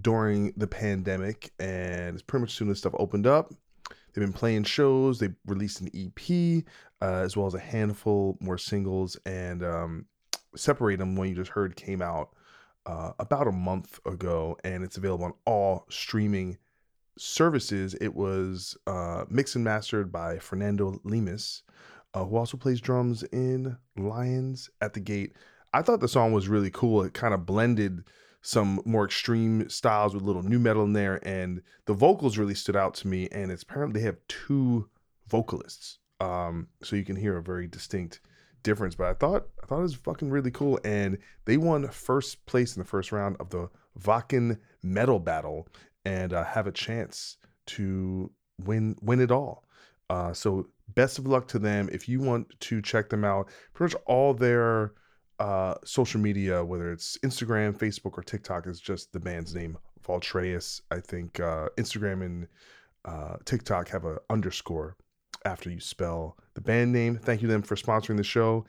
during 0.03 0.53
the 0.59 0.67
pandemic 0.67 1.51
and 1.59 2.13
it's 2.13 2.21
pretty 2.21 2.43
much 2.43 2.53
soon 2.53 2.69
as 2.69 2.77
stuff 2.77 2.93
opened 2.99 3.27
up. 3.27 3.55
They've 3.89 4.23
been 4.23 4.35
playing 4.35 4.65
shows. 4.65 5.19
They 5.19 5.31
released 5.47 5.81
an 5.81 5.89
EP 5.95 6.63
uh, 7.01 7.23
as 7.23 7.39
well 7.39 7.47
as 7.47 7.55
a 7.55 7.59
handful 7.59 8.37
more 8.39 8.59
singles. 8.59 9.17
And 9.25 9.65
um, 9.65 10.05
Separatum, 10.55 11.17
when 11.17 11.31
you 11.31 11.35
just 11.35 11.53
heard, 11.53 11.75
came 11.75 12.03
out 12.03 12.35
uh, 12.87 13.13
about 13.19 13.49
a 13.49 13.53
month 13.53 14.01
ago, 14.07 14.57
and 14.65 14.85
it's 14.85 14.97
available 14.97 15.25
on 15.25 15.35
all 15.45 15.85
streaming 15.91 16.57
services. 17.19 17.95
It 18.01 18.15
was 18.15 18.77
uh, 18.87 19.25
mixed 19.29 19.57
and 19.57 19.65
mastered 19.65 20.13
by 20.13 20.39
Fernando 20.39 21.01
Lemus, 21.05 21.63
uh, 22.15 22.25
who 22.25 22.37
also 22.37 22.57
plays 22.57 22.81
drums 22.81 23.23
in 23.25 23.77
Lions 23.97 24.71
at 24.81 24.95
the 24.95 25.01
Gate. 25.01 25.35
I 25.73 25.83
thought 25.83 26.01
the 26.01 26.09
song 26.09 26.33
was 26.33 26.49
really 26.49 26.71
cool. 26.71 27.03
It 27.03 27.13
kind 27.13 27.35
of 27.35 27.45
blended 27.45 28.05
some 28.41 28.81
more 28.85 29.05
extreme 29.05 29.69
styles 29.69 30.15
with 30.15 30.23
a 30.23 30.27
little 30.27 30.45
nu 30.45 30.59
metal 30.59 30.85
in 30.85 30.93
there, 30.93 31.21
and 31.27 31.63
the 31.87 31.95
vocals 31.95 32.39
really 32.39 32.55
stood 32.55 32.77
out 32.77 32.95
to 32.95 33.09
me. 33.09 33.29
And 33.33 33.51
it's 33.51 33.65
apparently 33.65 34.01
they 34.01 34.07
have 34.07 34.19
two 34.29 34.89
vocalists, 35.27 35.99
um, 36.21 36.69
so 36.83 36.95
you 36.95 37.05
can 37.05 37.17
hear 37.17 37.37
a 37.37 37.43
very 37.43 37.67
distinct 37.67 38.21
difference. 38.67 38.97
But 38.97 39.07
I 39.07 39.15
thought 39.15 39.49
I 39.63 39.67
thought 39.67 39.79
it 39.79 39.83
was 39.83 39.95
fucking 39.95 40.29
really 40.29 40.51
cool, 40.51 40.79
and 40.85 41.17
they 41.47 41.57
won 41.57 41.89
first 41.89 42.45
place 42.47 42.77
in 42.77 42.83
the 42.83 42.89
first 42.89 43.13
round 43.13 43.37
of 43.41 43.49
the 43.51 43.71
Wacken 44.01 44.59
Metal 44.83 45.19
Battle, 45.19 45.69
and 46.05 46.33
uh, 46.35 46.45
have 46.45 46.67
a 46.67 46.73
chance 46.73 47.39
to 47.67 48.31
win 48.59 48.97
win 49.01 49.21
it 49.21 49.31
all. 49.31 49.65
Uh, 50.11 50.33
so 50.33 50.67
best 50.95 51.19
of 51.19 51.27
luck 51.27 51.49
to 51.49 51.59
them. 51.59 51.89
If 51.93 52.09
you 52.09 52.21
want 52.21 52.49
to 52.61 52.83
check 52.83 53.09
them 53.09 53.25
out, 53.25 53.49
pretty 53.73 53.95
much 53.95 54.03
all 54.07 54.35
their 54.35 54.93
uh, 55.39 55.75
social 55.85 56.21
media, 56.21 56.65
whether 56.65 56.93
it's 56.93 57.19
Instagram, 57.19 57.77
Facebook, 57.77 58.19
or 58.19 58.23
TikTok, 58.23 58.67
is 58.67 58.81
just 58.81 59.13
the 59.13 59.21
band's 59.21 59.55
name, 59.55 59.79
Voltreus. 60.07 60.81
I 60.91 61.01
think 61.01 61.41
uh, 61.41 61.69
Instagram 61.77 62.25
and 62.25 62.47
uh, 63.05 63.37
TikTok 63.45 63.89
have 63.89 64.05
a 64.05 64.19
underscore 64.29 64.97
after 65.47 65.71
you 65.71 65.81
spell 65.81 66.37
the 66.55 66.61
band 66.61 66.93
name. 66.93 67.17
Thank 67.17 67.41
you 67.41 67.49
them 67.49 67.63
for 67.63 67.77
sponsoring 67.77 68.17
the 68.17 68.25
show. 68.25 68.67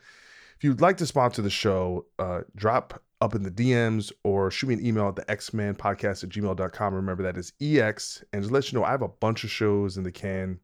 If 0.56 0.64
you'd 0.64 0.80
like 0.80 0.96
to 0.98 1.06
sponsor 1.06 1.42
the 1.42 1.50
show, 1.50 2.06
uh, 2.18 2.40
drop 2.54 3.02
up 3.20 3.34
in 3.34 3.42
the 3.42 3.50
DMs 3.50 4.12
or 4.22 4.50
shoot 4.50 4.68
me 4.68 4.74
an 4.74 4.86
email 4.86 5.08
at 5.08 5.16
the 5.16 5.28
X-Man 5.30 5.74
podcast 5.74 6.22
at 6.22 6.30
gmail.com. 6.30 6.94
Remember 6.94 7.24
that 7.24 7.36
is 7.36 7.52
EX. 7.60 8.24
And 8.32 8.42
just 8.42 8.52
let 8.52 8.70
you 8.70 8.78
know, 8.78 8.84
I 8.84 8.92
have 8.92 9.02
a 9.02 9.08
bunch 9.08 9.44
of 9.44 9.50
shows 9.50 9.96
in 9.96 10.04
the 10.04 10.12
can. 10.12 10.60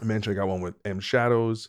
I 0.00 0.04
mentioned 0.04 0.36
I 0.36 0.40
got 0.40 0.48
one 0.48 0.60
with 0.60 0.74
M 0.84 1.00
Shadows. 1.00 1.68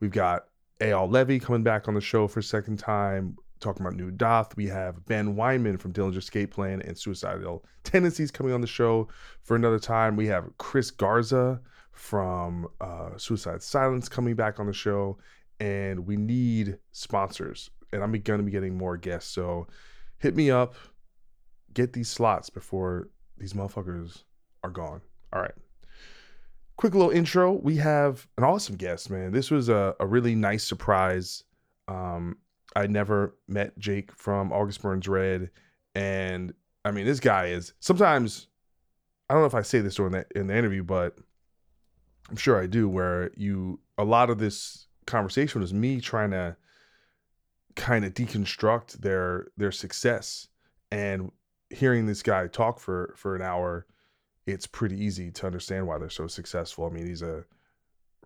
We've 0.00 0.10
got 0.12 0.46
Eyal 0.80 1.10
Levi 1.10 1.44
coming 1.44 1.62
back 1.64 1.88
on 1.88 1.94
the 1.94 2.00
show 2.00 2.28
for 2.28 2.40
a 2.40 2.42
second 2.42 2.78
time, 2.78 3.36
talking 3.60 3.84
about 3.84 3.96
New 3.96 4.12
Dååth. 4.12 4.56
We 4.56 4.66
have 4.66 5.04
Ben 5.06 5.34
Weinman 5.34 5.80
from 5.80 5.92
Dillinger 5.92 6.18
Escape 6.18 6.52
Plan 6.52 6.82
and 6.82 6.96
Suicidal 6.96 7.64
Tendencies 7.84 8.30
coming 8.30 8.52
on 8.52 8.60
the 8.60 8.66
show 8.66 9.08
for 9.42 9.56
another 9.56 9.78
time. 9.78 10.14
We 10.14 10.26
have 10.26 10.50
Chris 10.58 10.90
Garza 10.90 11.60
from 11.98 12.68
uh, 12.80 13.16
Suicide 13.16 13.62
Silence 13.62 14.08
coming 14.08 14.34
back 14.34 14.60
on 14.60 14.66
the 14.66 14.72
show. 14.72 15.18
And 15.60 16.06
we 16.06 16.16
need 16.16 16.78
sponsors. 16.92 17.70
And 17.92 18.02
I'm 18.02 18.12
going 18.12 18.38
to 18.38 18.44
be 18.44 18.50
getting 18.50 18.76
more 18.76 18.96
guests. 18.96 19.30
So 19.32 19.66
hit 20.18 20.36
me 20.36 20.50
up. 20.50 20.74
Get 21.74 21.92
these 21.92 22.08
slots 22.08 22.50
before 22.50 23.08
these 23.36 23.52
motherfuckers 23.52 24.22
are 24.62 24.70
gone. 24.70 25.00
All 25.32 25.42
right 25.42 25.54
quick 26.78 26.94
little 26.94 27.10
intro. 27.10 27.52
We 27.52 27.76
have 27.76 28.26
an 28.38 28.44
awesome 28.44 28.76
guest, 28.76 29.10
man. 29.10 29.32
This 29.32 29.50
was 29.50 29.68
a, 29.68 29.94
a 30.00 30.06
really 30.06 30.34
nice 30.34 30.64
surprise. 30.64 31.44
Um, 31.88 32.38
I 32.74 32.86
never 32.86 33.36
met 33.48 33.78
Jake 33.78 34.12
from 34.12 34.52
August 34.52 34.80
Burns 34.80 35.06
Red, 35.06 35.50
and 35.94 36.54
I 36.84 36.92
mean, 36.92 37.04
this 37.04 37.20
guy 37.20 37.46
is 37.46 37.74
sometimes. 37.80 38.46
I 39.28 39.34
don't 39.34 39.42
know 39.42 39.46
if 39.46 39.54
I 39.54 39.60
say 39.60 39.80
this 39.80 39.96
during 39.96 40.12
the 40.12 40.24
in 40.34 40.46
the 40.46 40.56
interview, 40.56 40.82
but 40.82 41.18
I'm 42.28 42.36
sure 42.36 42.60
I 42.60 42.66
do. 42.66 42.88
Where 42.88 43.30
you 43.36 43.80
a 43.96 44.04
lot 44.04 44.30
of 44.30 44.38
this 44.38 44.86
conversation 45.06 45.60
was 45.60 45.72
me 45.72 46.00
trying 46.00 46.30
to 46.30 46.56
kind 47.76 48.04
of 48.04 48.14
deconstruct 48.14 48.94
their 48.98 49.48
their 49.56 49.72
success 49.72 50.48
and 50.90 51.30
hearing 51.70 52.06
this 52.06 52.22
guy 52.22 52.46
talk 52.46 52.80
for 52.80 53.14
for 53.16 53.36
an 53.36 53.42
hour 53.42 53.86
it's 54.48 54.66
pretty 54.66 55.02
easy 55.02 55.30
to 55.30 55.46
understand 55.46 55.86
why 55.86 55.98
they're 55.98 56.08
so 56.08 56.26
successful. 56.26 56.86
I 56.86 56.88
mean, 56.88 57.06
he's 57.06 57.22
a 57.22 57.44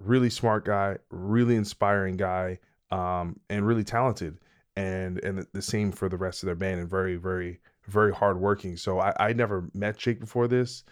really 0.01 0.31
smart 0.31 0.65
guy, 0.65 0.99
really 1.11 1.57
inspiring 1.57 2.17
guy, 2.17 2.61
um, 2.91 3.41
and 3.51 3.67
really 3.67 3.85
talented. 3.85 4.39
And 4.77 5.23
and 5.23 5.47
the 5.53 5.61
same 5.61 5.93
for 5.93 6.09
the 6.09 6.17
rest 6.17 6.43
of 6.43 6.47
their 6.47 6.55
band, 6.55 6.81
and 6.81 6.89
very, 6.89 7.17
very, 7.17 7.61
very 7.89 8.13
hardworking. 8.13 8.79
So 8.79 9.01
I, 9.01 9.13
I 9.19 9.33
never 9.35 9.69
met 9.75 9.99
Jake 9.99 10.19
before 10.19 10.49
this, 10.49 10.85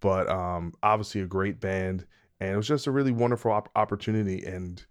but 0.00 0.28
um, 0.28 0.74
obviously 0.82 1.20
a 1.20 1.26
great 1.26 1.60
band, 1.60 2.04
and 2.40 2.52
it 2.52 2.56
was 2.56 2.68
just 2.68 2.86
a 2.86 2.90
really 2.90 3.12
wonderful 3.12 3.50
op- 3.50 3.70
opportunity. 3.76 4.44
And 4.44 4.84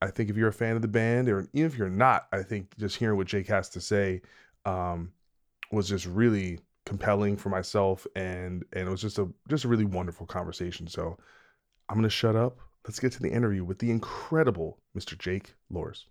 I 0.00 0.08
think 0.08 0.30
if 0.30 0.36
you're 0.36 0.48
a 0.48 0.52
fan 0.52 0.76
of 0.76 0.82
the 0.82 0.88
band, 0.88 1.28
or 1.28 1.48
even 1.52 1.70
if 1.70 1.76
you're 1.76 1.88
not, 1.88 2.26
I 2.32 2.42
think 2.42 2.76
just 2.78 2.96
hearing 2.96 3.16
what 3.16 3.26
Jake 3.26 3.48
has 3.48 3.68
to 3.70 3.80
say 3.80 4.22
um, 4.64 5.12
was 5.72 5.88
just 5.88 6.06
really 6.06 6.60
compelling 6.84 7.36
for 7.36 7.48
myself. 7.48 8.06
And 8.14 8.64
and 8.72 8.88
it 8.88 8.90
was 8.90 9.02
just 9.02 9.18
a 9.18 9.28
just 9.48 9.64
a 9.64 9.68
really 9.68 9.84
wonderful 9.84 10.26
conversation. 10.26 10.86
So 10.86 11.18
i'm 11.88 11.96
gonna 11.96 12.08
shut 12.08 12.36
up. 12.36 12.58
Let's 12.84 13.00
get 13.00 13.12
to 13.12 13.22
the 13.22 13.30
interview 13.30 13.64
with 13.64 13.80
the 13.80 13.90
incredible 13.90 14.78
mr 14.96 15.18
jake 15.18 15.54
Luhrs 15.72 16.04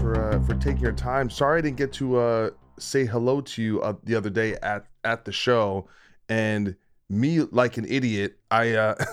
for 0.00 0.32
uh, 0.32 0.40
for 0.46 0.54
taking 0.54 0.82
your 0.82 0.92
time 0.92 1.28
sorry 1.28 1.58
i 1.58 1.62
didn't 1.62 1.76
get 1.76 1.92
to 1.92 2.16
uh, 2.16 2.50
say 2.78 3.04
hello 3.04 3.40
to 3.40 3.62
you 3.62 3.80
uh, 3.82 3.94
the 4.04 4.14
other 4.14 4.30
day 4.30 4.54
at 4.62 4.86
at 5.04 5.24
the 5.24 5.32
show 5.32 5.88
and 6.28 6.76
me 7.08 7.40
like 7.40 7.76
an 7.76 7.86
idiot 7.88 8.38
i 8.50 8.72
uh 8.72 8.94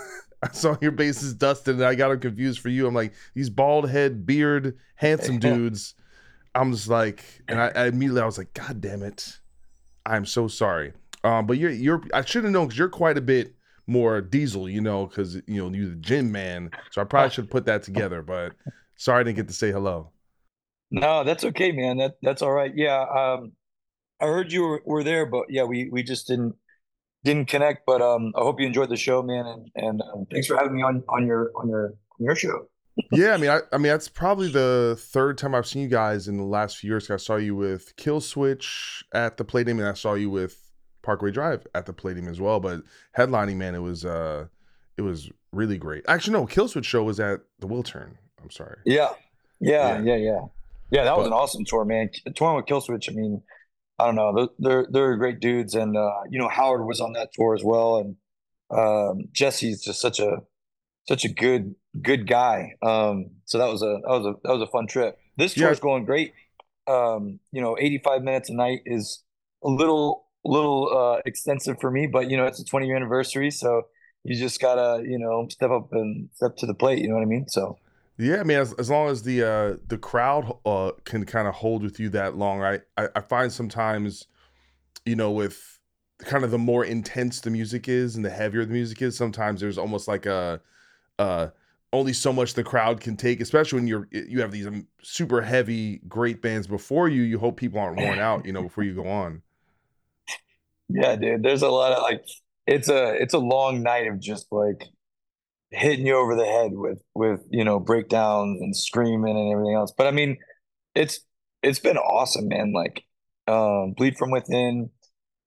I 0.44 0.52
saw 0.52 0.78
your 0.80 0.92
bassist 0.92 1.40
Dustin 1.40 1.76
and 1.76 1.86
I 1.86 1.96
got 1.96 2.10
them 2.10 2.20
confused 2.20 2.60
for 2.60 2.70
you. 2.70 2.86
I'm 2.86 2.94
like, 2.94 3.14
these 3.34 3.50
bald 3.50 3.90
head, 3.90 4.28
beard, 4.28 4.78
handsome 4.94 5.40
dudes. 5.40 5.96
I'm 6.54 6.72
just 6.72 6.88
like, 6.88 7.24
and 7.48 7.60
I, 7.60 7.72
I 7.76 7.88
immediately 7.88 8.22
I 8.22 8.26
was 8.26 8.38
like, 8.38 8.54
God 8.54 8.80
damn 8.80 9.02
it. 9.02 9.40
I'm 10.06 10.26
so 10.26 10.48
sorry. 10.48 10.94
Um, 11.24 11.48
but 11.48 11.58
you're 11.58 11.72
you're 11.72 12.04
I 12.14 12.24
should 12.24 12.44
have 12.44 12.54
known 12.54 12.68
because 12.68 12.78
you're 12.78 12.90
quite 12.90 13.18
a 13.18 13.22
bit 13.22 13.56
more 13.88 14.22
diesel, 14.22 14.70
you 14.70 14.82
know, 14.82 15.08
because 15.08 15.36
you 15.36 15.44
know 15.48 15.76
you're 15.76 15.90
the 15.90 15.96
gym 15.96 16.32
man. 16.32 16.70
So 16.92 17.02
I 17.02 17.06
probably 17.06 17.32
should 17.32 17.46
have 17.46 17.52
put 17.52 17.66
that 17.66 17.82
together. 17.82 18.22
But 18.22 18.54
sorry 18.98 19.22
I 19.22 19.24
didn't 19.24 19.38
get 19.38 19.48
to 19.48 19.54
say 19.54 19.72
hello. 19.72 20.12
No, 20.92 21.24
that's 21.24 21.44
okay, 21.44 21.72
man. 21.72 21.98
That 21.98 22.16
that's 22.22 22.42
all 22.42 22.52
right. 22.52 22.72
Yeah. 22.76 23.02
Um, 23.02 23.54
I 24.22 24.26
heard 24.26 24.52
you 24.52 24.64
were, 24.64 24.82
were 24.86 25.04
there, 25.04 25.26
but 25.26 25.46
yeah, 25.50 25.64
we 25.64 25.90
we 25.90 26.04
just 26.04 26.28
didn't 26.28 26.56
didn't 27.24 27.48
connect, 27.48 27.86
but 27.86 28.02
um, 28.02 28.32
I 28.36 28.42
hope 28.42 28.60
you 28.60 28.68
enjoyed 28.68 28.90
the 28.90 28.96
show, 28.96 29.22
man, 29.22 29.46
and 29.46 29.72
and 29.76 30.02
um, 30.02 30.26
thanks 30.32 30.48
for 30.48 30.56
having 30.56 30.76
me 30.76 30.84
on 30.84 31.04
on 31.10 31.26
your 31.26 31.52
on 31.56 31.68
your 31.68 31.88
on 31.88 32.26
your 32.26 32.36
show. 32.36 32.68
yeah, 33.12 33.34
I 33.34 33.38
mean, 33.38 33.50
I, 33.50 33.60
I 33.74 33.78
mean 33.78 33.92
that's 33.92 34.08
probably 34.08 34.50
the 34.50 34.96
third 34.98 35.38
time 35.38 35.54
I've 35.54 35.68
seen 35.68 35.82
you 35.82 35.90
guys 35.90 36.30
in 36.30 36.38
the 36.38 36.44
last 36.44 36.78
few 36.78 36.90
years. 36.90 37.10
I 37.12 37.18
saw 37.18 37.36
you 37.36 37.56
with 37.56 37.96
Killswitch 37.98 39.04
at 39.14 39.38
the 39.38 39.44
Palladium, 39.44 39.80
and 39.80 39.90
I 39.90 39.94
saw 39.94 40.14
you 40.14 40.30
with 40.30 40.72
Parkway 41.02 41.32
Drive 41.32 41.68
at 41.76 41.86
the 41.86 41.94
Palladium 41.94 42.30
as 42.30 42.40
well. 42.40 42.62
But 42.62 42.84
headlining, 43.18 43.58
man, 43.58 43.76
it 43.76 43.80
was 43.80 44.06
uh, 44.06 44.46
it 44.98 45.02
was 45.02 45.30
really 45.52 45.78
great. 45.78 46.06
Actually, 46.08 46.34
no, 46.34 46.46
Killswitch 46.46 46.86
show 46.86 47.04
was 47.04 47.20
at 47.20 47.42
the 47.60 47.68
Wiltern. 47.68 48.12
I'm 48.42 48.52
sorry. 48.52 48.78
Yeah, 48.86 49.10
yeah, 49.60 49.98
yeah, 49.98 50.16
yeah, 50.16 50.16
yeah. 50.16 50.42
Yeah 50.92 51.04
that 51.04 51.18
was 51.18 51.28
an 51.28 51.34
awesome 51.34 51.66
tour, 51.66 51.86
man. 51.86 52.10
Touring 52.36 52.56
with 52.56 52.66
Killswitch, 52.66 53.10
I 53.10 53.14
mean, 53.14 53.42
I 53.98 54.06
don't 54.06 54.16
know. 54.16 54.50
They're 54.60 54.88
they're 54.92 55.16
great 55.18 55.40
dudes, 55.40 55.74
and 55.74 55.96
uh, 55.96 56.22
you 56.30 56.40
know 56.40 56.50
Howard 56.50 56.86
was 56.86 57.00
on 57.00 57.14
that 57.14 57.30
tour 57.34 57.56
as 57.56 57.64
well, 57.64 57.98
and 57.98 58.16
um, 58.72 59.30
Jesse's 59.32 59.82
just 59.84 60.02
such 60.02 60.20
a 60.20 60.40
such 61.08 61.24
a 61.24 61.30
good 61.30 61.76
good 62.02 62.28
guy. 62.28 62.74
Um, 62.82 63.32
so 63.46 63.58
that 63.58 63.68
was 63.68 63.82
a 63.82 64.00
that 64.04 64.10
was 64.10 64.26
a 64.26 64.34
that 64.44 64.54
was 64.54 64.62
a 64.62 64.68
fun 64.68 64.88
trip. 64.88 65.18
This 65.38 65.54
tour 65.54 65.72
is 65.72 65.80
going 65.80 66.06
great. 66.06 66.34
Um, 66.88 67.40
you 67.52 67.62
know, 67.62 67.76
85 67.80 68.22
minutes 68.22 68.50
a 68.50 68.54
night 68.54 68.82
is 68.86 69.24
a 69.64 69.70
little 69.70 70.26
little 70.44 70.90
uh, 70.96 71.22
extensive 71.26 71.78
for 71.80 71.90
me, 71.90 72.08
but 72.08 72.30
you 72.30 72.38
know 72.38 72.46
it's 72.46 72.60
a 72.60 72.66
20 72.66 72.88
year 72.88 72.96
anniversary, 72.96 73.50
so 73.50 73.84
you 74.24 74.38
just 74.38 74.60
gotta 74.60 75.04
you 75.08 75.18
know 75.18 75.48
step 75.50 75.72
up 75.72 75.90
and 75.94 76.30
step 76.34 76.58
to 76.58 76.66
the 76.66 76.74
plate. 76.74 77.00
You 77.00 77.08
know 77.08 77.16
what 77.16 77.24
I 77.24 77.28
mean? 77.28 77.48
So 77.48 77.78
yeah, 78.18 78.40
I 78.40 78.44
mean, 78.44 78.58
as, 78.58 78.74
as 78.74 78.90
long 78.90 79.10
as 79.10 79.24
the 79.24 79.44
uh, 79.44 79.78
the 79.88 79.98
crowd 79.98 80.58
uh, 80.66 80.92
can 81.04 81.26
kind 81.26 81.48
of 81.48 81.54
hold 81.54 81.84
with 81.84 82.00
you 82.00 82.10
that 82.10 82.38
long, 82.38 82.64
I, 82.64 82.80
I, 82.98 83.10
I 83.16 83.22
find 83.22 83.52
sometimes, 83.52 84.28
you 85.06 85.16
know, 85.16 85.32
with 85.32 85.80
kind 86.20 86.44
of 86.46 86.52
the 86.52 86.58
more 86.58 86.86
intense 86.86 87.42
the 87.42 87.50
music 87.50 87.90
is 87.90 88.16
and 88.16 88.24
the 88.24 88.30
heavier 88.30 88.64
the 88.64 88.74
music 88.74 89.02
is, 89.02 89.18
sometimes 89.18 89.60
there's 89.60 89.78
almost 89.78 90.08
like 90.08 90.26
a 90.26 90.62
uh 91.20 91.48
only 91.96 92.14
so 92.14 92.32
much 92.32 92.54
the 92.54 92.64
crowd 92.64 93.00
can 93.02 93.16
take, 93.18 93.42
especially 93.42 93.80
when 93.80 93.88
you're 93.88 94.08
you 94.12 94.42
have 94.42 94.52
these 94.52 94.68
um, 94.68 94.88
super 95.02 95.42
heavy 95.42 96.02
great 96.08 96.42
bands 96.42 96.68
before 96.68 97.10
you. 97.10 97.24
You 97.24 97.40
hope 97.40 97.58
people 97.58 97.80
aren't 97.80 97.98
worn 97.98 98.20
out, 98.20 98.46
you 98.46 98.54
know, 98.54 98.64
before 98.64 98.84
you 98.84 98.94
go 98.94 99.08
on. 99.08 99.42
Yeah, 100.88 101.16
dude. 101.16 101.42
There's 101.42 101.64
a 101.64 101.68
lot 101.68 101.94
of 101.94 102.04
like 102.04 102.24
it's 102.68 102.90
a 102.90 103.16
it's 103.16 103.34
a 103.34 103.40
long 103.40 103.82
night 103.82 104.06
of 104.06 104.20
just 104.20 104.46
like 104.52 104.84
hitting 105.76 106.06
you 106.06 106.16
over 106.16 106.36
the 106.36 106.46
head 106.46 106.72
with 106.74 107.00
with 107.14 107.42
you 107.50 107.64
know 107.64 107.80
breakdowns 107.80 108.62
and 108.62 108.76
screaming 108.76 109.38
and 109.38 109.52
everything 109.52 109.76
else. 109.76 109.94
But 109.96 110.08
I 110.08 110.12
mean, 110.12 110.38
it's 110.96 111.20
it's 111.62 111.80
been 111.80 111.98
awesome, 111.98 112.48
man. 112.48 112.74
Like 112.74 113.04
um, 113.48 113.94
Bleed 113.96 114.18
from 114.18 114.32
Within 114.32 114.90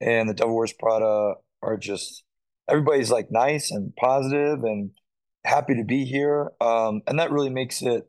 and 0.01 0.29
the 0.29 0.35
Devil 0.35 0.57
Wears 0.57 0.73
Prada 0.73 1.35
are 1.63 1.77
just 1.77 2.25
everybody's 2.69 3.11
like 3.11 3.29
nice 3.31 3.71
and 3.71 3.95
positive 3.97 4.63
and 4.63 4.91
happy 5.45 5.75
to 5.75 5.85
be 5.85 6.05
here. 6.05 6.53
Um, 6.61 7.01
and 7.07 7.19
that 7.19 7.31
really 7.31 7.51
makes 7.51 7.83
it, 7.83 8.09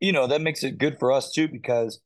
you 0.00 0.12
know, 0.12 0.26
that 0.26 0.40
makes 0.40 0.64
it 0.64 0.78
good 0.78 0.96
for 0.98 1.12
us 1.12 1.32
too 1.32 1.48
because 1.48 2.00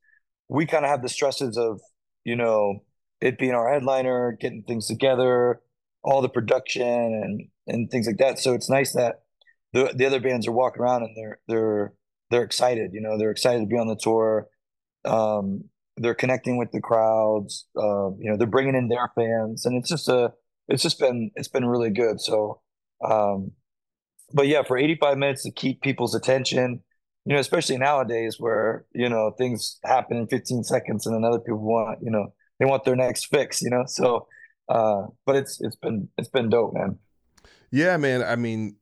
we 0.49 0.67
kind 0.67 0.85
of 0.85 0.91
have 0.91 1.03
the 1.03 1.09
stresses 1.09 1.57
of, 1.57 1.81
you 2.25 2.37
know, 2.37 2.81
it 3.21 3.39
being 3.39 3.55
our 3.55 3.73
headliner, 3.73 4.37
getting 4.39 4.63
things 4.63 4.87
together, 4.87 5.61
all 6.03 6.21
the 6.21 6.29
production 6.29 6.87
and 6.87 7.49
and 7.67 7.91
things 7.91 8.07
like 8.07 8.19
that. 8.19 8.39
So 8.39 8.55
it's 8.55 8.71
nice 8.71 8.93
that 8.93 9.23
the 9.73 9.93
the 9.95 10.07
other 10.07 10.21
bands 10.21 10.47
are 10.47 10.53
walking 10.53 10.83
around 10.83 11.03
and 11.03 11.17
they're 11.17 11.39
they're 11.49 11.93
they're 12.31 12.43
excited. 12.45 12.91
You 12.93 13.01
know, 13.01 13.19
they're 13.19 13.31
excited 13.31 13.61
to 13.61 13.67
be 13.67 13.79
on 13.79 13.89
the 13.89 13.97
tour. 13.97 14.49
Um, 15.05 15.65
they're 15.97 16.15
connecting 16.15 16.57
with 16.57 16.73
the 16.73 16.81
crowds. 16.81 17.67
Uh, 17.77 18.11
you 18.19 18.31
know, 18.31 18.37
they're 18.37 18.47
bringing 18.47 18.75
in 18.75 18.89
their 18.89 19.11
fans, 19.15 19.67
and 19.67 19.77
it's 19.77 19.89
just 19.89 20.09
a 20.09 20.33
it's 20.69 20.83
just 20.83 20.99
been 20.99 21.31
it's 21.37 21.49
been 21.49 21.65
really 21.65 21.91
good. 21.91 22.21
So, 22.21 22.61
um, 23.05 23.53
but 24.33 24.47
yeah, 24.47 24.63
for 24.63 24.77
85 24.77 25.19
minutes 25.19 25.43
to 25.45 25.53
keep 25.53 25.83
people's 25.83 26.15
attention, 26.15 26.83
you 27.25 27.35
know, 27.35 27.41
especially 27.41 27.79
nowadays 27.79 28.37
where 28.39 28.85
you 28.93 29.09
know 29.09 29.33
things 29.39 29.79
happen 29.85 30.17
in 30.17 30.27
15 30.27 30.65
seconds, 30.65 31.07
and 31.07 31.15
then 31.15 31.25
other 31.25 31.41
people 31.41 31.59
want 31.59 32.01
you 32.03 32.11
know 32.11 32.33
they 32.59 32.67
want 32.67 32.85
their 32.85 32.97
next 32.97 33.27
fix. 33.27 33.63
You 33.63 33.71
know, 33.71 33.85
so 33.87 34.27
uh, 34.69 35.07
but 35.25 35.37
it's 35.37 35.61
it's 35.61 35.77
been 35.77 36.09
it's 36.19 36.29
been 36.29 36.51
dope, 36.51 36.75
man. 36.75 36.99
Yeah, 37.77 37.99
man. 37.99 38.23
I 38.23 38.37
mean, 38.37 38.75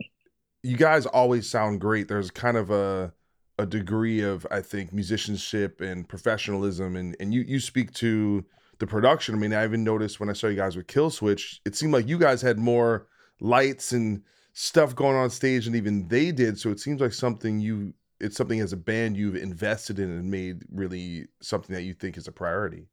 you 0.63 0.77
guys 0.77 1.05
always 1.05 1.51
sound 1.51 1.81
great. 1.81 2.07
There's 2.07 2.31
kind 2.31 2.57
of 2.57 2.71
a 2.71 3.13
a 3.59 3.67
degree 3.67 4.21
of 4.21 4.47
I 4.53 4.61
think 4.61 4.93
musicianship 4.93 5.81
and 5.81 6.09
professionalism, 6.09 6.95
and 6.95 7.17
and 7.19 7.35
you 7.35 7.41
you 7.41 7.59
speak 7.59 7.93
to 7.95 8.45
the 8.79 8.87
production. 8.87 9.35
I 9.35 9.39
mean, 9.39 9.53
I 9.53 9.65
even 9.65 9.83
noticed 9.83 10.21
when 10.21 10.31
I 10.31 10.33
saw 10.33 10.47
you 10.47 10.55
guys 10.55 10.77
with 10.77 10.87
Killswitch, 10.87 11.59
it 11.65 11.75
seemed 11.75 11.93
like 11.93 12.07
you 12.07 12.19
guys 12.19 12.41
had 12.41 12.57
more 12.57 13.09
lights 13.41 13.91
and 13.91 14.23
stuff 14.53 14.95
going 14.95 15.17
on 15.17 15.29
stage 15.29 15.65
than 15.65 15.75
even 15.75 16.07
they 16.07 16.31
did. 16.31 16.57
So 16.61 16.71
it 16.71 16.79
seems 16.79 17.01
like 17.01 17.13
something 17.13 17.59
you 17.59 17.95
it's 18.21 18.37
something 18.37 18.61
as 18.61 18.73
a 18.73 18.77
band 18.77 19.17
you've 19.17 19.35
invested 19.35 19.99
in 19.99 20.09
and 20.09 20.31
made 20.31 20.63
really 20.73 21.27
something 21.43 21.75
that 21.75 21.83
you 21.83 21.95
think 21.95 22.17
is 22.17 22.29
a 22.29 22.33
priority. 22.33 22.87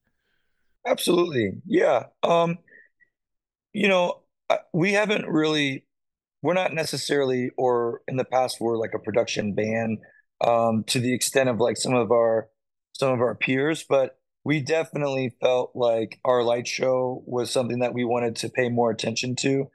Absolutely. 0.88 1.62
Yeah. 1.68 2.06
Um 2.24 2.58
you 3.72 3.88
know, 3.88 4.22
we 4.74 4.94
haven't 4.94 5.28
really 5.28 5.86
we're 6.42 6.54
not 6.54 6.74
necessarily 6.74 7.52
or 7.58 8.02
in 8.08 8.18
the 8.18 8.26
past 8.26 8.58
we're 8.60 8.78
like 8.78 8.94
a 8.94 9.00
production 9.00 9.54
band 9.54 10.00
um 10.46 10.84
to 10.86 11.00
the 11.00 11.14
extent 11.14 11.50
of 11.50 11.60
like 11.60 11.78
some 11.78 11.94
of 11.94 12.12
our 12.12 12.50
some 12.94 13.14
of 13.14 13.22
our 13.22 13.36
peers, 13.36 13.86
but 13.88 14.18
we 14.44 14.60
definitely 14.60 15.36
felt 15.42 15.72
like 15.76 16.20
our 16.26 16.44
light 16.44 16.68
show 16.68 17.24
was 17.26 17.50
something 17.52 17.80
that 17.80 17.94
we 17.94 18.04
wanted 18.04 18.36
to 18.36 18.50
pay 18.50 18.70
more 18.70 18.92
attention 18.92 19.36
to. 19.38 19.66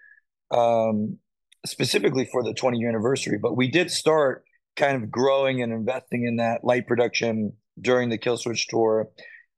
Um 0.51 1.19
specifically 1.65 2.29
for 2.31 2.43
the 2.43 2.55
20 2.55 2.79
year 2.79 2.89
anniversary, 2.89 3.39
but 3.39 3.57
we 3.57 3.69
did 3.69 3.91
start 3.91 4.45
kind 4.77 5.03
of 5.03 5.11
growing 5.11 5.63
and 5.63 5.73
investing 5.73 6.27
in 6.27 6.37
that 6.37 6.63
light 6.63 6.87
production 6.87 7.53
during 7.81 8.09
the 8.09 8.19
Killswitch 8.19 8.69
tour. 8.69 9.09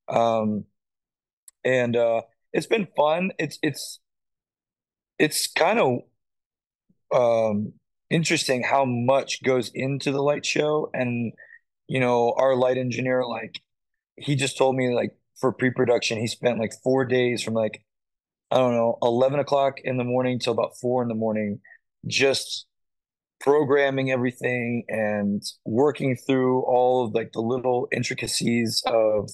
Um, 0.08 0.64
and 1.64 1.96
uh, 1.96 2.22
it's 2.52 2.66
been 2.66 2.88
fun. 2.96 3.32
It's 3.38 3.58
it's 3.62 4.00
it's 5.18 5.48
kind 5.48 5.78
of 5.78 5.98
um, 7.12 7.72
interesting 8.10 8.62
how 8.62 8.84
much 8.84 9.42
goes 9.42 9.70
into 9.74 10.12
the 10.12 10.22
light 10.22 10.44
show, 10.46 10.90
and 10.94 11.32
you 11.88 12.00
know, 12.00 12.34
our 12.36 12.54
light 12.56 12.78
engineer, 12.78 13.24
like 13.24 13.60
he 14.16 14.36
just 14.36 14.58
told 14.58 14.76
me, 14.76 14.94
like 14.94 15.12
for 15.40 15.52
pre-production, 15.52 16.18
he 16.18 16.26
spent 16.26 16.58
like 16.58 16.72
four 16.82 17.04
days 17.04 17.42
from 17.42 17.54
like 17.54 17.82
I 18.50 18.56
don't 18.58 18.74
know, 18.74 18.98
eleven 19.02 19.40
o'clock 19.40 19.80
in 19.84 19.96
the 19.98 20.04
morning 20.04 20.38
till 20.38 20.52
about 20.52 20.78
four 20.80 21.02
in 21.02 21.08
the 21.08 21.14
morning 21.14 21.60
just 22.06 22.66
programming 23.40 24.10
everything 24.10 24.84
and 24.88 25.42
working 25.64 26.16
through 26.16 26.62
all 26.62 27.04
of 27.04 27.14
like 27.14 27.32
the 27.32 27.40
little 27.40 27.88
intricacies 27.92 28.82
of 28.86 29.30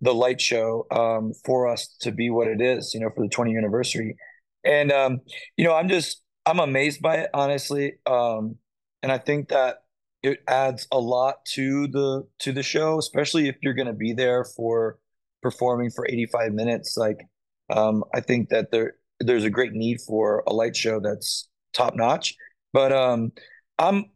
the 0.00 0.14
light 0.14 0.40
show 0.40 0.86
um, 0.90 1.32
for 1.44 1.66
us 1.66 1.88
to 2.00 2.12
be 2.12 2.30
what 2.30 2.48
it 2.48 2.60
is, 2.60 2.92
you 2.94 3.00
know, 3.00 3.10
for 3.14 3.24
the 3.24 3.28
20 3.28 3.50
year 3.50 3.60
anniversary. 3.60 4.16
And 4.64 4.92
um, 4.92 5.20
you 5.56 5.64
know, 5.64 5.74
I'm 5.74 5.88
just 5.88 6.22
I'm 6.48 6.60
amazed 6.60 7.02
by 7.02 7.16
it, 7.16 7.30
honestly. 7.34 7.98
Um, 8.06 8.56
and 9.02 9.12
I 9.12 9.18
think 9.18 9.50
that 9.50 9.82
it 10.22 10.42
adds 10.48 10.88
a 10.90 10.98
lot 10.98 11.44
to 11.54 11.86
the 11.88 12.26
to 12.40 12.52
the 12.52 12.62
show, 12.62 12.98
especially 12.98 13.48
if 13.48 13.56
you're 13.60 13.74
going 13.74 13.86
to 13.86 13.92
be 13.92 14.14
there 14.14 14.44
for 14.44 14.98
performing 15.42 15.90
for 15.90 16.06
85 16.08 16.52
minutes. 16.54 16.96
Like, 16.96 17.20
um, 17.68 18.02
I 18.14 18.20
think 18.20 18.48
that 18.48 18.70
there 18.70 18.94
there's 19.20 19.44
a 19.44 19.50
great 19.50 19.72
need 19.74 20.00
for 20.00 20.42
a 20.46 20.54
light 20.54 20.74
show 20.74 21.00
that's 21.00 21.48
top 21.74 21.94
notch. 21.94 22.34
But 22.72 22.92
um, 22.92 23.32
I'm 23.78 24.06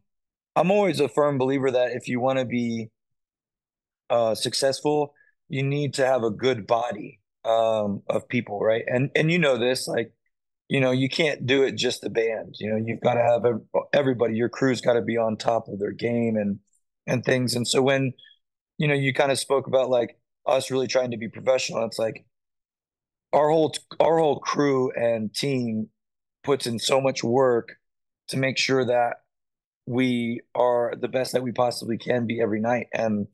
I'm 0.55 0.71
always 0.71 0.99
a 0.99 1.09
firm 1.09 1.37
believer 1.37 1.69
that 1.69 1.91
if 1.91 2.07
you 2.07 2.19
want 2.19 2.39
to 2.39 2.45
be 2.45 2.89
uh, 4.09 4.33
successful, 4.33 5.13
you 5.49 5.61
need 5.61 5.93
to 5.95 6.05
have 6.05 6.23
a 6.23 6.31
good 6.31 6.65
body 6.65 7.19
um, 7.45 8.01
of 8.09 8.27
people, 8.27 8.59
right? 8.59 8.83
And 8.87 9.11
and 9.15 9.31
you 9.31 9.37
know 9.37 9.57
this, 9.59 9.87
like 9.87 10.11
you 10.73 10.79
know, 10.79 10.89
you 10.89 11.07
can't 11.07 11.45
do 11.45 11.61
it 11.61 11.75
just 11.75 12.01
the 12.01 12.09
band. 12.09 12.55
You 12.59 12.71
know, 12.71 12.83
you've 12.83 12.99
got 12.99 13.13
to 13.13 13.21
have 13.21 13.43
everybody. 13.93 14.35
Your 14.35 14.49
crew's 14.49 14.81
got 14.81 14.93
to 14.93 15.03
be 15.03 15.17
on 15.17 15.37
top 15.37 15.67
of 15.67 15.77
their 15.77 15.91
game 15.91 16.35
and 16.35 16.57
and 17.05 17.23
things. 17.23 17.53
And 17.53 17.67
so 17.67 17.83
when 17.83 18.13
you 18.79 18.87
know 18.87 18.95
you 18.95 19.13
kind 19.13 19.31
of 19.31 19.37
spoke 19.37 19.67
about 19.67 19.91
like 19.91 20.17
us 20.47 20.71
really 20.71 20.87
trying 20.87 21.11
to 21.11 21.17
be 21.17 21.29
professional, 21.29 21.85
it's 21.85 21.99
like 21.99 22.25
our 23.33 23.51
whole 23.51 23.71
our 23.99 24.17
whole 24.17 24.39
crew 24.39 24.91
and 24.93 25.31
team 25.31 25.89
puts 26.43 26.65
in 26.65 26.79
so 26.79 26.99
much 26.99 27.23
work 27.23 27.73
to 28.29 28.37
make 28.37 28.57
sure 28.57 28.83
that 28.83 29.17
we 29.85 30.41
are 30.55 30.95
the 30.99 31.07
best 31.07 31.33
that 31.33 31.43
we 31.43 31.51
possibly 31.51 31.99
can 31.99 32.25
be 32.25 32.41
every 32.41 32.59
night 32.59 32.87
and 32.93 33.27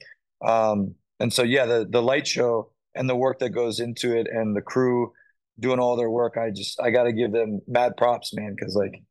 um 0.46 0.96
and 1.20 1.32
so 1.32 1.44
yeah 1.44 1.66
the 1.66 1.88
the 1.88 2.02
light 2.02 2.26
show 2.26 2.72
and 2.96 3.08
the 3.08 3.16
work 3.16 3.38
that 3.40 3.52
goes 3.52 3.80
into 3.80 4.18
it 4.18 4.28
and 4.28 4.56
the 4.56 4.62
crew 4.62 5.14
doing 5.60 5.80
all 5.80 5.96
their 5.96 6.10
work 6.10 6.36
i 6.38 6.50
just 6.50 6.80
i 6.82 6.90
got 6.90 7.04
to 7.04 7.14
give 7.14 7.32
them 7.32 7.60
mad 7.68 7.96
props 7.98 8.34
man 8.34 8.56
because 8.56 8.76
like 8.76 9.02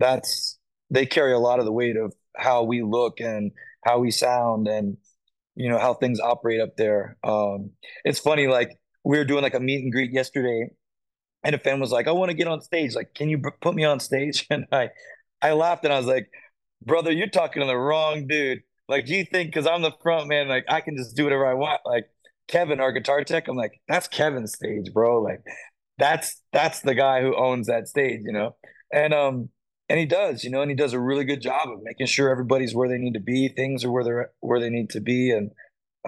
that's 0.00 0.58
they 0.90 1.06
carry 1.06 1.32
a 1.32 1.38
lot 1.38 1.58
of 1.58 1.64
the 1.64 1.72
weight 1.72 1.96
of 1.96 2.12
how 2.36 2.62
we 2.62 2.82
look 2.82 3.20
and 3.20 3.50
how 3.84 3.98
we 3.98 4.10
sound 4.10 4.68
and 4.68 4.96
you 5.56 5.68
know 5.68 5.78
how 5.78 5.94
things 5.94 6.20
operate 6.20 6.60
up 6.60 6.76
there 6.76 7.16
um 7.24 7.70
it's 8.04 8.18
funny 8.18 8.46
like 8.46 8.70
we 9.04 9.18
were 9.18 9.24
doing 9.24 9.42
like 9.42 9.54
a 9.54 9.60
meet 9.60 9.82
and 9.82 9.92
greet 9.92 10.12
yesterday 10.12 10.68
and 11.44 11.54
a 11.54 11.58
fan 11.58 11.80
was 11.80 11.92
like, 11.92 12.08
"I 12.08 12.12
want 12.12 12.30
to 12.30 12.34
get 12.34 12.48
on 12.48 12.60
stage. 12.60 12.94
Like, 12.94 13.14
can 13.14 13.28
you 13.28 13.40
put 13.60 13.74
me 13.74 13.84
on 13.84 14.00
stage?" 14.00 14.46
And 14.50 14.66
I, 14.72 14.90
I 15.40 15.52
laughed 15.52 15.84
and 15.84 15.92
I 15.92 15.98
was 15.98 16.06
like, 16.06 16.30
"Brother, 16.82 17.12
you're 17.12 17.28
talking 17.28 17.60
to 17.62 17.66
the 17.66 17.76
wrong 17.76 18.26
dude. 18.26 18.60
Like, 18.88 19.06
do 19.06 19.14
you 19.14 19.24
think 19.24 19.50
because 19.50 19.66
I'm 19.66 19.82
the 19.82 19.92
front 20.02 20.28
man, 20.28 20.48
like 20.48 20.64
I 20.68 20.80
can 20.80 20.96
just 20.96 21.16
do 21.16 21.24
whatever 21.24 21.46
I 21.46 21.54
want? 21.54 21.80
Like 21.84 22.06
Kevin, 22.48 22.80
our 22.80 22.92
guitar 22.92 23.22
tech, 23.24 23.48
I'm 23.48 23.56
like, 23.56 23.80
that's 23.88 24.08
Kevin's 24.08 24.54
stage, 24.54 24.92
bro. 24.92 25.22
Like, 25.22 25.42
that's 25.98 26.40
that's 26.52 26.80
the 26.80 26.94
guy 26.94 27.20
who 27.20 27.36
owns 27.36 27.66
that 27.66 27.88
stage, 27.88 28.20
you 28.24 28.32
know. 28.32 28.56
And 28.92 29.12
um, 29.12 29.50
and 29.88 29.98
he 29.98 30.06
does, 30.06 30.44
you 30.44 30.50
know, 30.50 30.62
and 30.62 30.70
he 30.70 30.76
does 30.76 30.92
a 30.92 31.00
really 31.00 31.24
good 31.24 31.40
job 31.40 31.68
of 31.68 31.82
making 31.82 32.06
sure 32.06 32.30
everybody's 32.30 32.74
where 32.74 32.88
they 32.88 32.98
need 32.98 33.14
to 33.14 33.20
be, 33.20 33.48
things 33.48 33.84
are 33.84 33.90
where 33.90 34.04
they're 34.04 34.30
where 34.40 34.60
they 34.60 34.70
need 34.70 34.90
to 34.90 35.00
be, 35.00 35.30
and 35.30 35.50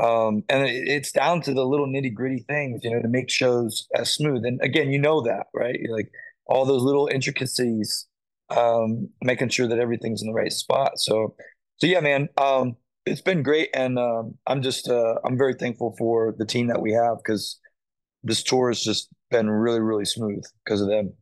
um, 0.01 0.45
and 0.49 0.65
it, 0.69 0.89
it's 0.89 1.13
down 1.13 1.43
to 1.43 1.55
the 1.55 1.65
little 1.65 1.87
nitty 1.87 2.15
gritty 2.15 2.45
things, 2.49 2.81
you 2.85 2.91
know, 2.91 3.03
to 3.03 3.09
make 3.09 3.31
shows 3.31 3.89
as 3.95 4.15
smooth. 4.15 4.45
And 4.45 4.61
again, 4.63 4.91
you 4.91 4.99
know 4.99 5.23
that, 5.23 5.47
right? 5.55 5.77
You're 5.79 5.97
like 5.97 6.11
all 6.47 6.65
those 6.65 6.83
little 6.83 7.09
intricacies, 7.09 8.07
um, 8.51 9.09
making 9.23 9.49
sure 9.51 9.69
that 9.69 9.79
everything's 9.79 10.23
in 10.23 10.29
the 10.29 10.35
right 10.35 10.53
spot. 10.53 10.99
So, 10.99 11.35
so 11.77 11.87
yeah, 11.87 12.01
man, 12.01 12.29
um, 12.39 12.77
it's 13.07 13.21
been 13.21 13.43
great, 13.43 13.71
and 13.75 13.99
um, 13.99 14.35
I'm 14.47 14.63
just 14.63 14.89
uh, 14.89 15.17
I'm 15.25 15.37
very 15.37 15.55
thankful 15.55 15.95
for 15.99 16.35
the 16.39 16.47
team 16.47 16.69
that 16.69 16.81
we 16.83 16.93
have 16.93 17.19
because 17.19 17.59
this 18.23 18.43
tour 18.43 18.71
is 18.71 18.83
just 18.83 19.09
been 19.31 19.49
really 19.49 19.81
really 19.81 20.05
smooth 20.05 20.45
because 20.65 20.81
of 20.81 20.89
them. 20.89 21.13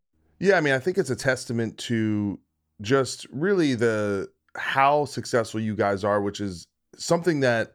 Yeah, 0.40 0.56
I 0.56 0.60
mean, 0.60 0.74
I 0.74 0.78
think 0.78 0.98
it's 0.98 1.10
a 1.10 1.16
testament 1.16 1.78
to 1.78 2.38
just 2.80 3.26
really 3.30 3.74
the 3.74 4.28
how 4.56 5.04
successful 5.04 5.60
you 5.60 5.74
guys 5.74 6.04
are, 6.04 6.20
which 6.20 6.40
is 6.40 6.66
something 6.96 7.40
that 7.40 7.74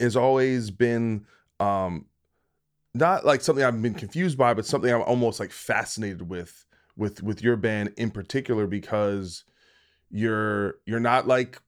has 0.00 0.16
always 0.16 0.70
been 0.70 1.26
um, 1.60 2.06
not 2.94 3.24
like 3.26 3.40
something 3.40 3.64
I've 3.64 3.80
been 3.80 3.94
confused 3.94 4.38
by, 4.38 4.54
but 4.54 4.66
something 4.66 4.92
I'm 4.92 5.02
almost 5.02 5.40
like 5.40 5.50
fascinated 5.50 6.28
with 6.28 6.64
with 6.96 7.22
with 7.22 7.42
your 7.42 7.56
band 7.56 7.92
in 7.96 8.10
particular 8.10 8.66
because 8.66 9.44
you're 10.10 10.76
you're 10.86 11.00
not 11.00 11.26
like 11.26 11.60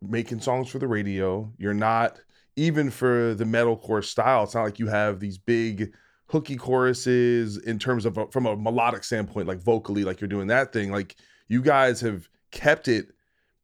making 0.00 0.40
songs 0.40 0.68
for 0.68 0.78
the 0.78 0.88
radio. 0.88 1.52
You're 1.58 1.74
not 1.74 2.20
even 2.56 2.90
for 2.90 3.34
the 3.34 3.44
metalcore 3.44 4.04
style. 4.04 4.44
It's 4.44 4.54
not 4.54 4.64
like 4.64 4.78
you 4.78 4.88
have 4.88 5.20
these 5.20 5.38
big 5.38 5.92
hooky 6.28 6.56
choruses 6.56 7.56
in 7.56 7.78
terms 7.78 8.04
of 8.04 8.16
a, 8.18 8.26
from 8.28 8.46
a 8.46 8.56
melodic 8.56 9.04
standpoint, 9.04 9.48
like 9.48 9.60
vocally, 9.60 10.04
like 10.04 10.20
you're 10.20 10.28
doing 10.28 10.46
that 10.48 10.72
thing. 10.72 10.90
Like 10.90 11.16
you 11.48 11.62
guys 11.62 12.00
have 12.00 12.28
kept 12.50 12.88
it 12.88 13.08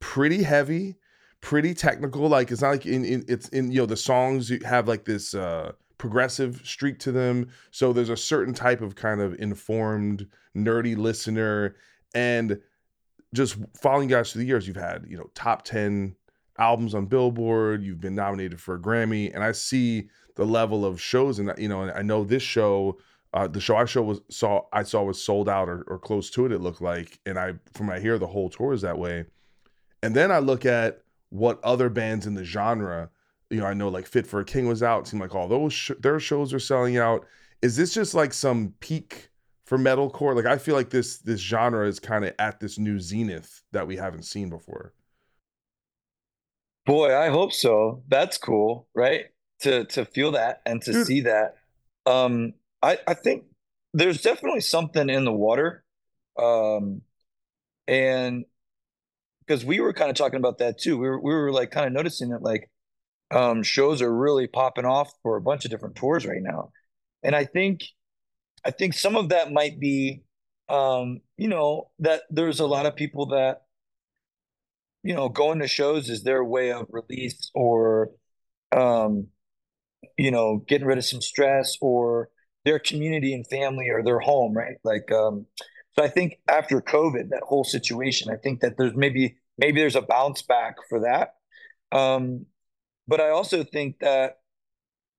pretty 0.01 0.43
heavy, 0.43 0.97
pretty 1.41 1.75
technical. 1.75 2.29
Like 2.29 2.51
it's 2.51 2.63
not 2.63 2.71
like 2.71 2.87
in, 2.87 3.05
in 3.05 3.25
it's 3.29 3.49
in 3.51 3.71
you 3.71 3.81
know 3.81 3.87
the 3.87 3.97
songs 3.97 4.51
you 4.51 4.61
have 4.65 4.89
like 4.89 5.05
this 5.05 5.35
uh 5.35 5.73
progressive 5.99 6.61
streak 6.65 6.99
to 7.01 7.13
them. 7.13 7.49
So 7.71 7.93
there's 7.93 8.09
a 8.09 8.17
certain 8.17 8.55
type 8.55 8.81
of 8.81 8.95
kind 8.95 9.21
of 9.21 9.35
informed, 9.39 10.27
nerdy 10.57 10.97
listener. 10.97 11.77
And 12.15 12.61
just 13.35 13.57
following 13.81 14.09
guys 14.09 14.33
through 14.33 14.41
the 14.41 14.47
years, 14.47 14.67
you've 14.67 14.77
had, 14.77 15.05
you 15.09 15.17
know, 15.17 15.31
top 15.35 15.65
10 15.65 16.15
albums 16.59 16.95
on 16.95 17.07
Billboard, 17.07 17.83
you've 17.83 18.01
been 18.01 18.15
nominated 18.15 18.61
for 18.61 18.75
a 18.75 18.79
Grammy, 18.79 19.35
and 19.35 19.43
I 19.43 19.53
see 19.53 20.09
the 20.37 20.45
level 20.45 20.85
of 20.85 21.01
shows 21.01 21.39
and 21.39 21.53
you 21.59 21.69
know, 21.69 21.83
and 21.83 21.91
I 21.93 22.03
know 22.03 22.25
this 22.25 22.43
show 22.43 22.99
uh, 23.33 23.49
the 23.49 23.61
show 23.61 23.77
I 23.77 23.85
show 23.85 24.03
was 24.03 24.21
saw 24.31 24.63
I 24.73 24.83
saw 24.85 25.03
was 25.03 25.21
sold 25.21 25.49
out 25.49 25.69
or, 25.69 25.83
or 25.89 25.99
close 25.99 26.31
to 26.31 26.47
it. 26.47 26.53
It 26.53 26.61
looked 26.61 26.81
like, 26.81 27.19
and 27.27 27.39
I 27.39 27.55
from 27.73 27.91
I 27.91 28.01
hear 28.01 28.19
the 28.19 28.27
whole 28.27 28.51
tour 28.51 28.73
is 28.73 28.83
that 28.83 28.99
way. 28.99 29.25
And 30.03 30.15
then 30.15 30.31
I 30.31 30.39
look 30.39 30.67
at 30.67 31.03
what 31.31 31.63
other 31.65 31.89
bands 31.89 32.27
in 32.27 32.35
the 32.35 32.45
genre 32.45 33.11
you 33.51 33.61
know, 33.61 33.67
I 33.67 33.75
know 33.75 33.89
like 33.89 34.07
Fit 34.07 34.27
for 34.27 34.41
a 34.41 34.45
King 34.45 34.67
was 34.67 34.83
out. 34.83 35.07
Seemed 35.07 35.21
like 35.21 35.35
all 35.35 35.49
those 35.49 35.73
sh- 35.73 35.93
their 36.01 36.19
shows 36.19 36.53
are 36.53 36.59
selling 36.59 36.97
out. 36.97 37.27
Is 37.63 37.77
this 37.77 37.95
just 37.95 38.15
like 38.15 38.33
some 38.33 38.75
peak 38.81 39.31
for 39.65 39.79
metalcore? 39.79 40.35
Like 40.35 40.47
I 40.47 40.59
feel 40.59 40.75
like 40.75 40.91
this 40.91 41.19
this 41.19 41.41
genre 41.41 41.87
is 41.87 42.01
kind 42.01 42.25
of 42.25 42.35
at 42.39 42.61
this 42.61 42.79
new 42.79 42.99
zenith 42.99 43.63
that 43.73 43.87
we 43.87 43.97
haven't 43.97 44.25
seen 44.25 44.51
before. 44.51 44.93
Boy, 46.87 47.17
I 47.17 47.29
hope 47.29 47.53
so. 47.53 48.03
That's 48.09 48.37
cool, 48.37 48.89
right? 48.95 49.27
To 49.65 49.85
to 49.85 50.05
feel 50.05 50.33
that 50.33 50.61
and 50.67 50.81
to 50.83 50.93
Dude. 50.93 51.07
see 51.07 51.21
that. 51.23 51.57
Um, 52.07 52.55
I 52.83 52.99
I 53.07 53.15
think 53.15 53.45
there's 53.93 54.23
definitely 54.23 54.61
something 54.61 55.09
in 55.09 55.25
the 55.25 55.33
water, 55.33 55.85
um, 56.39 57.03
and 57.89 58.45
because 59.41 59.65
we 59.65 59.81
were 59.81 59.93
kind 59.93 60.11
of 60.11 60.17
talking 60.17 60.39
about 60.39 60.59
that 60.59 60.79
too. 60.79 60.99
We 60.99 61.09
were 61.09 61.21
we 61.21 61.33
were 61.35 61.53
like 61.53 61.71
kind 61.71 61.87
of 61.87 61.93
noticing 61.93 62.31
that 62.31 62.43
like 62.43 62.71
um, 63.31 63.63
shows 63.63 64.03
are 64.03 64.15
really 64.15 64.47
popping 64.47 64.85
off 64.85 65.11
for 65.23 65.37
a 65.37 65.41
bunch 65.41 65.65
of 65.65 65.71
different 65.71 65.97
tours 65.97 66.27
right 66.27 66.43
now, 66.43 66.71
and 67.23 67.35
I 67.35 67.45
think 67.45 67.85
I 68.65 68.71
think 68.71 68.95
some 68.95 69.17
of 69.17 69.29
that 69.29 69.53
might 69.53 69.79
be, 69.79 70.23
um, 70.69 71.21
you 71.37 71.49
know, 71.49 71.91
that 71.99 72.23
there's 72.31 72.61
a 72.61 72.67
lot 72.67 72.87
of 72.87 72.97
people 72.97 73.27
that, 73.27 73.63
you 75.03 75.15
know, 75.15 75.29
going 75.29 75.59
to 75.59 75.69
shows 75.69 76.09
is 76.09 76.23
their 76.23 76.43
way 76.43 76.73
of 76.73 76.87
release 76.91 77.51
or, 77.55 78.11
um, 78.73 79.29
you 80.17 80.31
know, 80.31 80.63
getting 80.69 80.87
rid 80.87 80.99
of 80.99 81.05
some 81.05 81.21
stress 81.21 81.77
or 81.81 82.29
their 82.65 82.79
community 82.79 83.35
and 83.35 83.47
family 83.47 83.89
or 83.91 84.03
their 84.03 84.21
home, 84.21 84.55
right? 84.55 84.77
Like, 84.85 85.11
um, 85.13 85.47
so 85.93 86.03
I 86.03 86.09
think 86.09 86.39
after 86.49 86.81
COVID, 86.81 87.31
that 87.31 87.43
whole 87.45 87.65
situation, 87.65 88.33
I 88.33 88.37
think 88.37 88.61
that 88.61 88.77
there's 88.77 88.95
maybe 88.95 89.37
maybe 89.59 89.81
there's 89.81 89.97
a 89.97 90.03
bounce 90.03 90.43
back 90.43 90.77
for 90.89 91.01
that. 91.01 91.35
Um, 91.97 92.47
but 93.07 93.21
I 93.21 93.31
also 93.31 93.65
think 93.65 93.99
that 94.01 94.39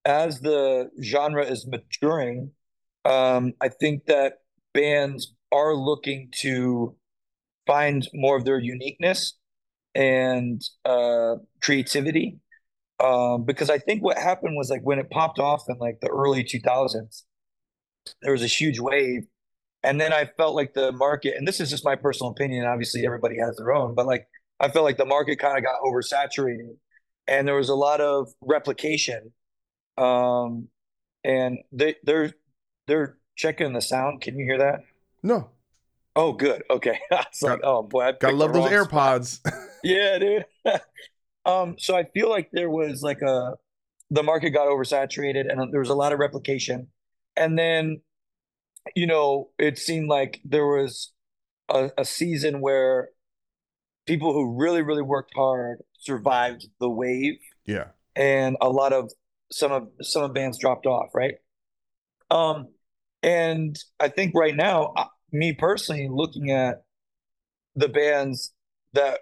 as 0.03 0.39
the 0.41 0.89
genre 1.01 1.45
is 1.45 1.67
maturing, 1.67 2.51
um, 3.05 3.53
I 3.61 3.69
think 3.69 4.05
that 4.05 4.39
bands 4.73 5.33
are 5.51 5.75
looking 5.75 6.29
to 6.41 6.95
find 7.65 8.07
more 8.13 8.37
of 8.37 8.45
their 8.45 8.59
uniqueness 8.59 9.33
and 9.93 10.61
uh, 10.83 11.35
creativity. 11.61 12.37
Um, 12.99 13.43
because 13.43 13.69
I 13.69 13.77
think 13.77 14.03
what 14.03 14.17
happened 14.17 14.55
was 14.55 14.69
like 14.69 14.81
when 14.83 14.99
it 14.99 15.09
popped 15.09 15.39
off 15.39 15.63
in 15.67 15.77
like 15.77 15.99
the 16.01 16.09
early 16.09 16.43
2000s, 16.43 17.23
there 18.21 18.31
was 18.31 18.43
a 18.43 18.47
huge 18.47 18.79
wave. 18.79 19.27
And 19.83 19.99
then 20.01 20.13
I 20.13 20.25
felt 20.37 20.55
like 20.55 20.73
the 20.73 20.91
market, 20.91 21.35
and 21.37 21.47
this 21.47 21.59
is 21.59 21.69
just 21.69 21.85
my 21.85 21.95
personal 21.95 22.31
opinion, 22.31 22.65
obviously 22.65 23.05
everybody 23.05 23.37
has 23.37 23.57
their 23.57 23.73
own, 23.73 23.95
but 23.95 24.07
like 24.07 24.27
I 24.59 24.69
felt 24.69 24.85
like 24.85 24.97
the 24.97 25.05
market 25.05 25.37
kind 25.37 25.57
of 25.57 25.63
got 25.63 25.81
oversaturated 25.81 26.77
and 27.27 27.47
there 27.47 27.55
was 27.55 27.69
a 27.69 27.75
lot 27.75 28.01
of 28.01 28.33
replication. 28.41 29.31
Um, 29.97 30.69
and 31.23 31.59
they 31.71 31.95
they're 32.03 32.33
they're 32.87 33.17
checking 33.35 33.73
the 33.73 33.81
sound. 33.81 34.21
Can 34.21 34.37
you 34.37 34.45
hear 34.45 34.59
that? 34.59 34.81
No. 35.23 35.49
Oh, 36.15 36.31
good. 36.31 36.63
Okay. 36.69 36.99
it's 37.11 37.41
like, 37.41 37.59
oh 37.63 37.83
boy, 37.83 38.01
I 38.01 38.11
gotta 38.13 38.35
love 38.35 38.53
those 38.53 38.69
AirPods. 38.69 39.39
yeah, 39.83 40.17
dude. 40.19 40.45
um, 41.45 41.75
so 41.77 41.95
I 41.95 42.05
feel 42.13 42.29
like 42.29 42.49
there 42.51 42.69
was 42.69 43.01
like 43.01 43.21
a 43.21 43.53
the 44.09 44.23
market 44.23 44.51
got 44.51 44.67
oversaturated, 44.67 45.51
and 45.51 45.71
there 45.71 45.79
was 45.79 45.89
a 45.89 45.95
lot 45.95 46.13
of 46.13 46.19
replication, 46.19 46.87
and 47.35 47.57
then 47.57 48.01
you 48.95 49.07
know 49.07 49.49
it 49.57 49.77
seemed 49.77 50.09
like 50.09 50.39
there 50.43 50.65
was 50.65 51.13
a, 51.69 51.91
a 51.97 52.05
season 52.05 52.61
where 52.61 53.09
people 54.05 54.33
who 54.33 54.55
really 54.59 54.81
really 54.81 55.01
worked 55.01 55.31
hard 55.35 55.79
survived 55.99 56.67
the 56.79 56.89
wave. 56.89 57.35
Yeah. 57.65 57.87
And 58.15 58.57
a 58.61 58.69
lot 58.69 58.93
of 58.93 59.11
some 59.51 59.71
of 59.71 59.87
some 60.01 60.23
of 60.23 60.33
bands 60.33 60.57
dropped 60.59 60.85
off, 60.85 61.09
right? 61.13 61.35
Um 62.29 62.67
and 63.23 63.75
I 63.99 64.09
think 64.09 64.33
right 64.35 64.55
now 64.55 64.93
uh, 64.95 65.05
me 65.31 65.53
personally 65.53 66.07
looking 66.09 66.51
at 66.51 66.83
the 67.75 67.89
bands 67.89 68.53
that 68.93 69.19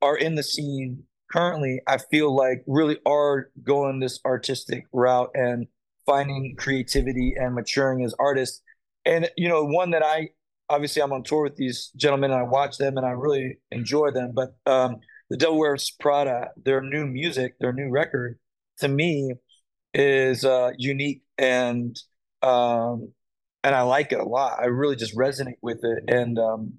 are 0.00 0.16
in 0.16 0.34
the 0.34 0.42
scene 0.42 1.04
currently, 1.32 1.80
I 1.86 1.98
feel 1.98 2.34
like 2.34 2.62
really 2.66 2.98
are 3.06 3.50
going 3.62 4.00
this 4.00 4.20
artistic 4.24 4.86
route 4.92 5.30
and 5.34 5.66
finding 6.06 6.54
creativity 6.58 7.34
and 7.36 7.54
maturing 7.54 8.04
as 8.04 8.14
artists. 8.18 8.60
And 9.04 9.30
you 9.36 9.48
know, 9.48 9.64
one 9.64 9.90
that 9.90 10.04
I 10.04 10.30
obviously 10.68 11.02
I'm 11.02 11.12
on 11.12 11.22
tour 11.22 11.42
with 11.42 11.56
these 11.56 11.90
gentlemen 11.96 12.30
and 12.30 12.40
I 12.40 12.44
watch 12.44 12.78
them 12.78 12.96
and 12.96 13.06
I 13.06 13.10
really 13.10 13.58
enjoy 13.70 14.10
them. 14.10 14.32
But 14.34 14.54
um, 14.66 14.96
the 15.30 15.36
Devil 15.36 15.58
Wears 15.58 15.90
Prada, 15.98 16.50
their 16.62 16.80
new 16.80 17.06
music, 17.06 17.54
their 17.60 17.72
new 17.72 17.90
record, 17.90 18.38
to 18.78 18.88
me 18.88 19.34
is 19.94 20.44
uh, 20.44 20.72
unique 20.78 21.22
and 21.38 21.96
um, 22.42 23.12
and 23.64 23.74
I 23.74 23.82
like 23.82 24.12
it 24.12 24.18
a 24.18 24.24
lot. 24.24 24.58
I 24.60 24.66
really 24.66 24.96
just 24.96 25.16
resonate 25.16 25.58
with 25.62 25.80
it, 25.84 26.04
and 26.08 26.36
um, 26.38 26.72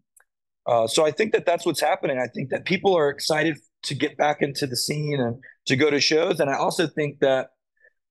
uh, 0.65 0.87
so 0.87 1.05
I 1.05 1.11
think 1.11 1.31
that 1.31 1.45
that's 1.45 1.65
what's 1.65 1.79
happening. 1.79 2.19
I 2.19 2.27
think 2.27 2.49
that 2.49 2.65
people 2.65 2.97
are 2.97 3.09
excited 3.09 3.57
to 3.83 3.95
get 3.95 4.17
back 4.17 4.41
into 4.41 4.67
the 4.67 4.77
scene 4.77 5.19
and 5.19 5.41
to 5.67 5.75
go 5.75 5.89
to 5.89 5.99
shows, 5.99 6.39
and 6.39 6.49
I 6.49 6.55
also 6.55 6.87
think 6.87 7.19
that 7.19 7.49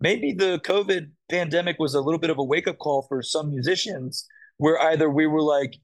maybe 0.00 0.32
the 0.32 0.60
COVID 0.64 1.10
pandemic 1.30 1.76
was 1.78 1.94
a 1.94 2.00
little 2.00 2.18
bit 2.18 2.30
of 2.30 2.38
a 2.38 2.44
wake 2.44 2.66
up 2.68 2.78
call 2.78 3.06
for 3.08 3.22
some 3.22 3.50
musicians 3.50 4.26
where 4.58 4.80
either 4.80 5.08
we 5.08 5.26
were 5.26 5.42
like, 5.42 5.74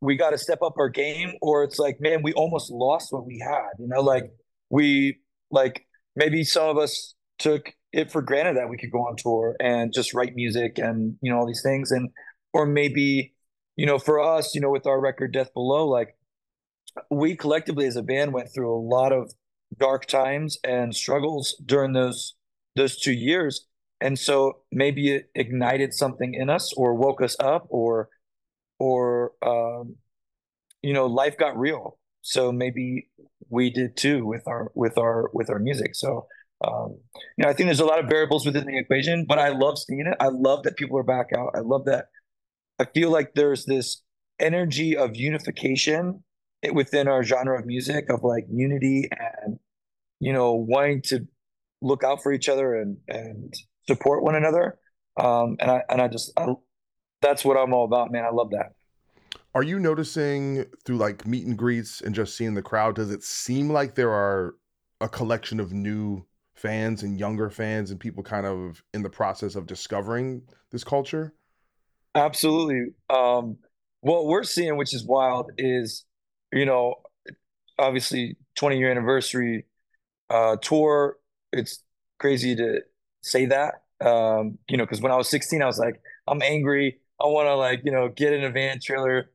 we 0.00 0.16
got 0.16 0.30
to 0.30 0.38
step 0.38 0.62
up 0.62 0.74
our 0.78 0.88
game, 0.88 1.32
or 1.42 1.64
it's 1.64 1.78
like, 1.78 2.00
man, 2.00 2.22
we 2.22 2.32
almost 2.34 2.70
lost 2.70 3.12
what 3.12 3.26
we 3.26 3.38
had. 3.44 3.70
You 3.78 3.88
know, 3.88 4.00
like 4.00 4.30
we 4.70 5.18
like 5.50 5.86
maybe 6.14 6.44
some 6.44 6.68
of 6.68 6.78
us 6.78 7.14
took 7.38 7.72
it 7.92 8.12
for 8.12 8.22
granted 8.22 8.56
that 8.56 8.68
we 8.68 8.76
could 8.76 8.92
go 8.92 9.00
on 9.00 9.16
tour 9.16 9.56
and 9.60 9.92
just 9.92 10.14
write 10.14 10.34
music 10.34 10.78
and 10.78 11.16
you 11.22 11.32
know 11.32 11.38
all 11.38 11.46
these 11.46 11.62
things, 11.62 11.90
and 11.90 12.10
or 12.52 12.66
maybe 12.66 13.34
you 13.76 13.86
know 13.86 13.98
for 13.98 14.20
us, 14.20 14.54
you 14.54 14.60
know, 14.60 14.70
with 14.70 14.86
our 14.86 15.00
record 15.00 15.32
Death 15.32 15.52
Below, 15.54 15.88
like 15.88 16.16
we 17.10 17.36
collectively 17.36 17.86
as 17.86 17.96
a 17.96 18.02
band 18.02 18.32
went 18.32 18.48
through 18.54 18.74
a 18.74 18.80
lot 18.80 19.12
of 19.12 19.32
dark 19.76 20.06
times 20.06 20.58
and 20.64 20.94
struggles 20.94 21.60
during 21.64 21.92
those 21.92 22.34
those 22.76 22.98
two 22.98 23.12
years. 23.12 23.66
And 24.00 24.18
so 24.18 24.58
maybe 24.70 25.12
it 25.12 25.30
ignited 25.34 25.92
something 25.92 26.34
in 26.34 26.48
us 26.48 26.72
or 26.76 26.94
woke 26.94 27.20
us 27.20 27.36
up 27.40 27.66
or 27.68 28.08
or 28.78 29.32
um, 29.42 29.96
you 30.82 30.92
know 30.92 31.06
life 31.06 31.36
got 31.36 31.58
real. 31.58 31.98
So 32.22 32.52
maybe 32.52 33.08
we 33.48 33.70
did 33.70 33.96
too 33.96 34.24
with 34.24 34.46
our 34.46 34.70
with 34.74 34.98
our 34.98 35.30
with 35.32 35.50
our 35.50 35.58
music. 35.58 35.94
So 35.94 36.26
um, 36.64 36.98
you 37.36 37.44
know 37.44 37.48
i 37.48 37.52
think 37.52 37.68
there's 37.68 37.78
a 37.78 37.86
lot 37.86 38.00
of 38.00 38.08
variables 38.08 38.44
within 38.44 38.66
the 38.66 38.76
equation 38.76 39.24
but 39.28 39.38
i 39.38 39.50
love 39.50 39.78
seeing 39.78 40.00
it. 40.00 40.16
I 40.18 40.26
love 40.26 40.64
that 40.64 40.76
people 40.76 40.98
are 40.98 41.04
back 41.04 41.28
out. 41.36 41.50
I 41.54 41.60
love 41.60 41.84
that. 41.84 42.06
I 42.80 42.84
feel 42.84 43.10
like 43.10 43.34
there's 43.34 43.64
this 43.64 44.02
energy 44.40 44.96
of 44.96 45.16
unification 45.16 46.24
within 46.72 47.08
our 47.08 47.22
genre 47.22 47.58
of 47.58 47.66
music 47.66 48.10
of 48.10 48.24
like 48.24 48.44
unity 48.50 49.08
and 49.10 49.58
you 50.20 50.32
know 50.32 50.54
wanting 50.54 51.02
to 51.02 51.26
look 51.80 52.02
out 52.02 52.22
for 52.22 52.32
each 52.32 52.48
other 52.48 52.74
and 52.74 52.98
and 53.08 53.54
support 53.86 54.22
one 54.22 54.34
another. 54.34 54.78
Um, 55.18 55.56
and 55.60 55.70
I 55.70 55.82
and 55.88 56.00
I 56.00 56.08
just 56.08 56.32
I, 56.36 56.54
that's 57.20 57.44
what 57.44 57.56
I'm 57.56 57.72
all 57.72 57.84
about, 57.84 58.12
man. 58.12 58.24
I 58.24 58.30
love 58.30 58.50
that. 58.50 58.74
Are 59.54 59.62
you 59.62 59.78
noticing 59.78 60.66
through 60.84 60.98
like 60.98 61.26
meet 61.26 61.46
and 61.46 61.56
greets 61.56 62.00
and 62.00 62.14
just 62.14 62.36
seeing 62.36 62.54
the 62.54 62.62
crowd? 62.62 62.96
Does 62.96 63.10
it 63.10 63.22
seem 63.22 63.70
like 63.70 63.94
there 63.94 64.12
are 64.12 64.54
a 65.00 65.08
collection 65.08 65.58
of 65.58 65.72
new 65.72 66.24
fans 66.54 67.02
and 67.02 67.18
younger 67.18 67.50
fans 67.50 67.90
and 67.90 67.98
people 67.98 68.22
kind 68.22 68.46
of 68.46 68.82
in 68.92 69.02
the 69.02 69.10
process 69.10 69.54
of 69.54 69.66
discovering 69.66 70.42
this 70.70 70.84
culture? 70.84 71.34
Absolutely. 72.14 72.92
Um, 73.10 73.58
what 74.00 74.26
we're 74.26 74.44
seeing, 74.44 74.76
which 74.76 74.94
is 74.94 75.06
wild, 75.06 75.50
is 75.56 76.04
you 76.52 76.66
know, 76.66 76.96
obviously 77.78 78.36
20 78.56 78.78
year 78.78 78.90
anniversary 78.90 79.66
uh, 80.30 80.56
tour. 80.56 81.16
It's 81.52 81.82
crazy 82.18 82.56
to 82.56 82.80
say 83.22 83.46
that, 83.46 83.82
um, 84.04 84.58
you 84.68 84.76
know, 84.76 84.84
because 84.84 85.00
when 85.00 85.12
I 85.12 85.16
was 85.16 85.28
16, 85.28 85.62
I 85.62 85.66
was 85.66 85.78
like, 85.78 86.00
I'm 86.26 86.42
angry. 86.42 86.98
I 87.20 87.26
want 87.26 87.46
to 87.46 87.54
like, 87.54 87.82
you 87.84 87.92
know, 87.92 88.08
get 88.08 88.32
in 88.32 88.44
a 88.44 88.50
van 88.50 88.80
trailer 88.82 89.30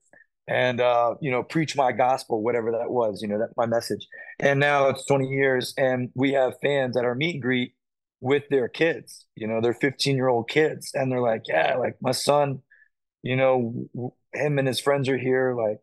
and 0.47 0.81
uh, 0.81 1.15
you 1.21 1.31
know, 1.31 1.43
preach 1.43 1.75
my 1.75 1.91
gospel, 1.91 2.43
whatever 2.43 2.71
that 2.71 2.91
was, 2.91 3.21
you 3.21 3.27
know, 3.27 3.39
that 3.39 3.49
my 3.55 3.65
message. 3.65 4.07
And 4.39 4.59
now 4.59 4.89
it's 4.89 5.05
20 5.05 5.27
years, 5.27 5.73
and 5.77 6.09
we 6.15 6.33
have 6.33 6.55
fans 6.61 6.97
at 6.97 7.05
our 7.05 7.15
meet 7.15 7.35
and 7.35 7.41
greet 7.41 7.73
with 8.19 8.43
their 8.49 8.67
kids, 8.67 9.25
you 9.35 9.47
know, 9.47 9.61
their 9.61 9.73
15 9.73 10.15
year 10.15 10.27
old 10.27 10.49
kids, 10.49 10.91
and 10.93 11.11
they're 11.11 11.21
like, 11.21 11.43
yeah, 11.47 11.75
like 11.77 11.95
my 12.01 12.11
son, 12.11 12.61
you 13.21 13.35
know, 13.35 13.87
him 14.33 14.59
and 14.59 14.67
his 14.67 14.79
friends 14.79 15.07
are 15.09 15.17
here, 15.17 15.55
like, 15.55 15.79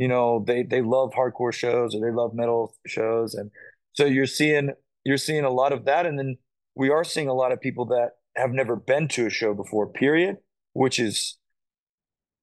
you 0.00 0.08
know, 0.08 0.44
they 0.46 0.64
they 0.64 0.82
love 0.82 1.12
hardcore 1.12 1.52
shows 1.54 1.94
or 1.94 2.00
they 2.00 2.14
love 2.14 2.34
metal 2.34 2.74
shows, 2.86 3.34
and 3.34 3.50
so 3.92 4.06
you're 4.06 4.26
seeing 4.26 4.70
you're 5.04 5.18
seeing 5.18 5.44
a 5.44 5.50
lot 5.50 5.72
of 5.72 5.84
that, 5.86 6.06
and 6.06 6.18
then 6.18 6.38
we 6.74 6.90
are 6.90 7.04
seeing 7.04 7.28
a 7.28 7.34
lot 7.34 7.52
of 7.52 7.60
people 7.60 7.86
that 7.86 8.12
have 8.36 8.52
never 8.52 8.76
been 8.76 9.08
to 9.08 9.26
a 9.26 9.30
show 9.30 9.54
before, 9.54 9.88
period, 9.88 10.38
which 10.74 10.98
is 10.98 11.38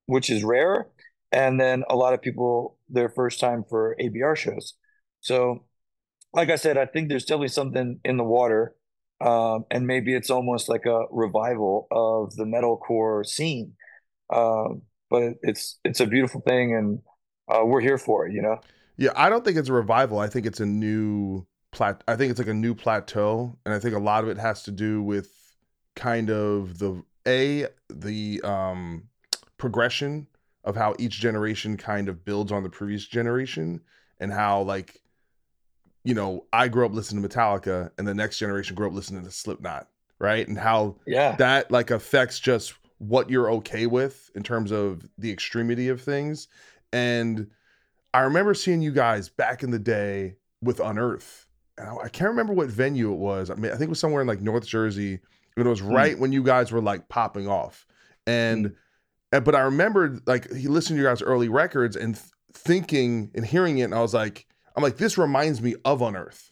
which 0.06 0.30
is 0.30 0.44
rare 0.44 0.88
and 1.32 1.60
then 1.60 1.84
a 1.90 1.96
lot 1.96 2.14
of 2.14 2.22
people 2.22 2.78
their 2.90 3.10
first 3.10 3.40
time 3.40 3.64
for 3.70 3.96
ABR 4.00 4.36
shows. 4.36 4.74
So, 5.22 5.66
like 6.34 6.50
I 6.50 6.58
said, 6.58 6.78
I 6.78 6.86
think 6.88 7.10
there's 7.10 7.26
definitely 7.26 7.50
something 7.50 8.00
in 8.06 8.18
the 8.18 8.24
water, 8.24 8.76
um, 9.22 9.66
and 9.72 9.88
maybe 9.88 10.16
it's 10.16 10.30
almost 10.32 10.70
like 10.70 10.86
a 10.86 11.06
revival 11.12 11.88
of 11.92 12.36
the 12.36 12.46
metalcore 12.46 13.26
scene. 13.26 13.74
Um, 14.34 14.84
but 15.10 15.34
it's 15.44 15.80
it's 15.86 16.02
a 16.02 16.08
beautiful 16.08 16.42
thing, 16.42 16.76
and 16.76 17.00
uh, 17.48 17.64
we're 17.64 17.82
here 17.82 17.98
for 17.98 18.28
it. 18.28 18.34
You 18.34 18.42
know. 18.42 18.60
Yeah, 18.98 19.12
I 19.16 19.30
don't 19.30 19.46
think 19.46 19.58
it's 19.58 19.70
a 19.70 19.74
revival. 19.74 20.20
I 20.20 20.28
think 20.28 20.46
it's 20.46 20.60
a 20.60 20.66
new 20.66 21.46
plat. 21.72 22.04
I 22.08 22.16
think 22.16 22.32
it's 22.32 22.40
like 22.40 22.48
a 22.48 22.54
new 22.54 22.74
plateau, 22.74 23.58
and 23.66 23.74
I 23.74 23.80
think 23.80 23.96
a 23.96 24.00
lot 24.00 24.24
of 24.24 24.30
it 24.30 24.38
has 24.38 24.64
to 24.64 24.72
do 24.72 25.04
with 25.04 25.32
kind 25.96 26.30
of 26.30 26.78
the 26.80 27.04
a 27.28 27.68
the 27.90 28.42
um 28.44 29.04
progression 29.58 30.28
of 30.64 30.76
how 30.76 30.96
each 31.00 31.20
generation 31.20 31.78
kind 31.78 32.10
of 32.10 32.24
builds 32.24 32.52
on 32.52 32.64
the 32.64 32.70
previous 32.70 33.06
generation 33.06 33.82
and 34.20 34.32
how 34.32 34.62
like 34.62 35.02
you 36.04 36.14
know 36.14 36.46
I 36.54 36.68
grew 36.68 36.86
up 36.86 36.94
listening 36.94 37.24
to 37.24 37.30
Metallica 37.30 37.92
and 37.98 38.08
the 38.08 38.14
next 38.14 38.38
generation 38.38 38.76
grew 38.76 38.88
up 38.88 38.94
listening 38.94 39.24
to 39.24 39.32
Slipknot 39.32 39.88
right 40.20 40.48
and 40.48 40.58
how 40.58 40.96
yeah 41.06 41.36
that 41.36 41.72
like 41.72 41.92
affects 41.92 42.40
just 42.40 42.74
what 43.00 43.30
you're 43.30 43.52
okay 43.52 43.86
with 43.86 44.32
in 44.36 44.44
terms 44.44 44.72
of 44.72 45.08
the 45.18 45.32
extremity 45.32 45.90
of 45.90 46.02
things 46.02 46.48
and 46.94 47.48
I 48.14 48.22
remember 48.22 48.54
seeing 48.54 48.82
you 48.82 48.92
guys 48.92 49.30
back 49.30 49.64
in 49.64 49.72
the 49.72 49.80
day 49.80 50.36
with 50.62 50.80
Unearth 50.80 51.46
and 51.78 51.88
I, 51.88 51.96
I 52.06 52.10
can't 52.10 52.30
remember 52.30 52.54
what 52.54 52.68
venue 52.68 53.12
it 53.14 53.18
was 53.18 53.50
I 53.50 53.56
mean 53.56 53.72
I 53.72 53.76
think 53.76 53.84
it 53.84 53.90
was 53.90 54.00
somewhere 54.00 54.22
in 54.22 54.28
like 54.28 54.42
North 54.42 54.66
Jersey 54.66 55.20
and 55.56 55.66
it 55.66 55.70
was 55.70 55.80
hmm. 55.80 55.94
right 55.94 56.16
mm. 56.16 56.20
when 56.20 56.32
you 56.32 56.44
guys 56.44 56.72
were 56.72 56.82
like 56.82 57.10
popping 57.10 57.48
off 57.48 57.86
and 58.26 58.68
mm 58.68 58.76
but 59.32 59.56
I 59.56 59.62
remembered 59.62 60.26
like 60.26 60.52
he 60.54 60.68
listened 60.68 60.98
to 60.98 61.02
your 61.02 61.12
guys' 61.12 61.22
early 61.22 61.50
records 61.50 61.96
and 61.96 62.16
th- 62.16 62.28
thinking 62.54 63.32
and 63.36 63.46
hearing 63.46 63.80
it, 63.80 63.84
and 63.84 63.96
I 63.96 64.02
was 64.02 64.14
like, 64.14 64.48
I'm 64.76 64.84
like, 64.84 64.98
this 64.98 65.18
reminds 65.18 65.62
me 65.62 65.76
of 65.86 66.02
Unearth, 66.02 66.50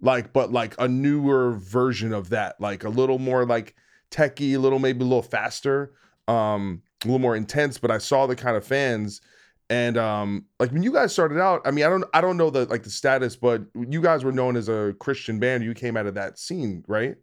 like, 0.00 0.32
but 0.32 0.52
like 0.52 0.74
a 0.78 0.88
newer 0.88 1.52
version 1.52 2.12
of 2.12 2.30
that, 2.30 2.60
like 2.60 2.84
a 2.84 2.88
little 2.88 3.18
more 3.18 3.44
like 3.44 3.74
techie, 4.10 4.54
a 4.54 4.58
little 4.58 4.78
maybe 4.78 5.00
a 5.00 5.06
little 5.06 5.22
faster, 5.22 5.92
um, 6.28 6.82
a 7.02 7.06
little 7.06 7.18
more 7.18 7.36
intense. 7.36 7.78
But 7.78 7.90
I 7.90 7.98
saw 7.98 8.26
the 8.26 8.36
kind 8.36 8.56
of 8.56 8.64
fans, 8.64 9.20
and 9.72 9.96
um, 9.96 10.44
like 10.60 10.70
when 10.70 10.82
you 10.82 10.92
guys 10.92 11.12
started 11.12 11.40
out, 11.40 11.62
I 11.64 11.70
mean, 11.70 11.84
I 11.84 11.88
don't, 11.88 12.04
I 12.12 12.20
don't 12.20 12.36
know 12.36 12.50
the 12.50 12.66
like 12.66 12.82
the 12.82 12.90
status, 12.90 13.36
but 13.36 13.62
you 13.74 14.02
guys 14.02 14.24
were 14.24 14.32
known 14.32 14.56
as 14.56 14.68
a 14.68 14.94
Christian 14.98 15.38
band. 15.38 15.64
You 15.64 15.74
came 15.74 15.96
out 15.96 16.06
of 16.06 16.14
that 16.14 16.38
scene, 16.38 16.84
right? 16.86 17.16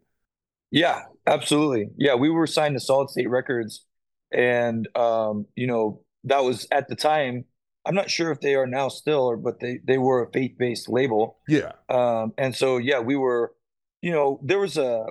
Yeah, 0.70 1.02
absolutely. 1.26 1.90
Yeah, 1.96 2.14
we 2.14 2.30
were 2.30 2.46
signed 2.46 2.74
to 2.74 2.80
Solid 2.80 3.10
State 3.10 3.28
Records 3.28 3.84
and 4.32 4.88
um, 4.96 5.46
you 5.56 5.66
know 5.66 6.02
that 6.24 6.42
was 6.44 6.66
at 6.70 6.88
the 6.88 6.96
time. 6.96 7.44
I'm 7.86 7.94
not 7.94 8.10
sure 8.10 8.30
if 8.30 8.40
they 8.40 8.54
are 8.56 8.66
now 8.66 8.88
still, 8.88 9.22
or 9.30 9.36
but 9.36 9.60
they 9.60 9.80
they 9.84 9.98
were 9.98 10.24
a 10.24 10.30
faith 10.30 10.56
based 10.58 10.88
label. 10.88 11.38
Yeah. 11.48 11.72
Um, 11.88 12.32
and 12.36 12.54
so 12.54 12.76
yeah, 12.76 13.00
we 13.00 13.16
were, 13.16 13.54
you 14.02 14.12
know, 14.12 14.38
there 14.42 14.58
was 14.58 14.76
a 14.76 15.06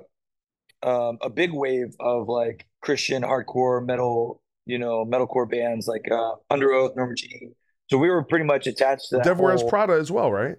um, 0.83 1.17
a 1.21 1.29
big 1.29 1.51
wave 1.51 1.95
of 1.99 2.27
like 2.27 2.67
Christian 2.81 3.23
hardcore 3.23 3.85
metal, 3.85 4.41
you 4.69 4.79
know, 4.79 5.05
metalcore 5.05 5.49
bands 5.49 5.87
like 5.87 6.05
uh, 6.11 6.33
Underoath, 6.51 6.95
Norma 6.95 7.15
Jean. 7.15 7.55
So 7.89 7.97
we 7.97 8.09
were 8.09 8.23
pretty 8.23 8.45
much 8.45 8.67
attached 8.67 9.09
to 9.09 9.17
that. 9.17 9.37
Wears 9.37 9.63
Prada 9.63 9.93
as 9.93 10.11
well, 10.11 10.31
right? 10.31 10.55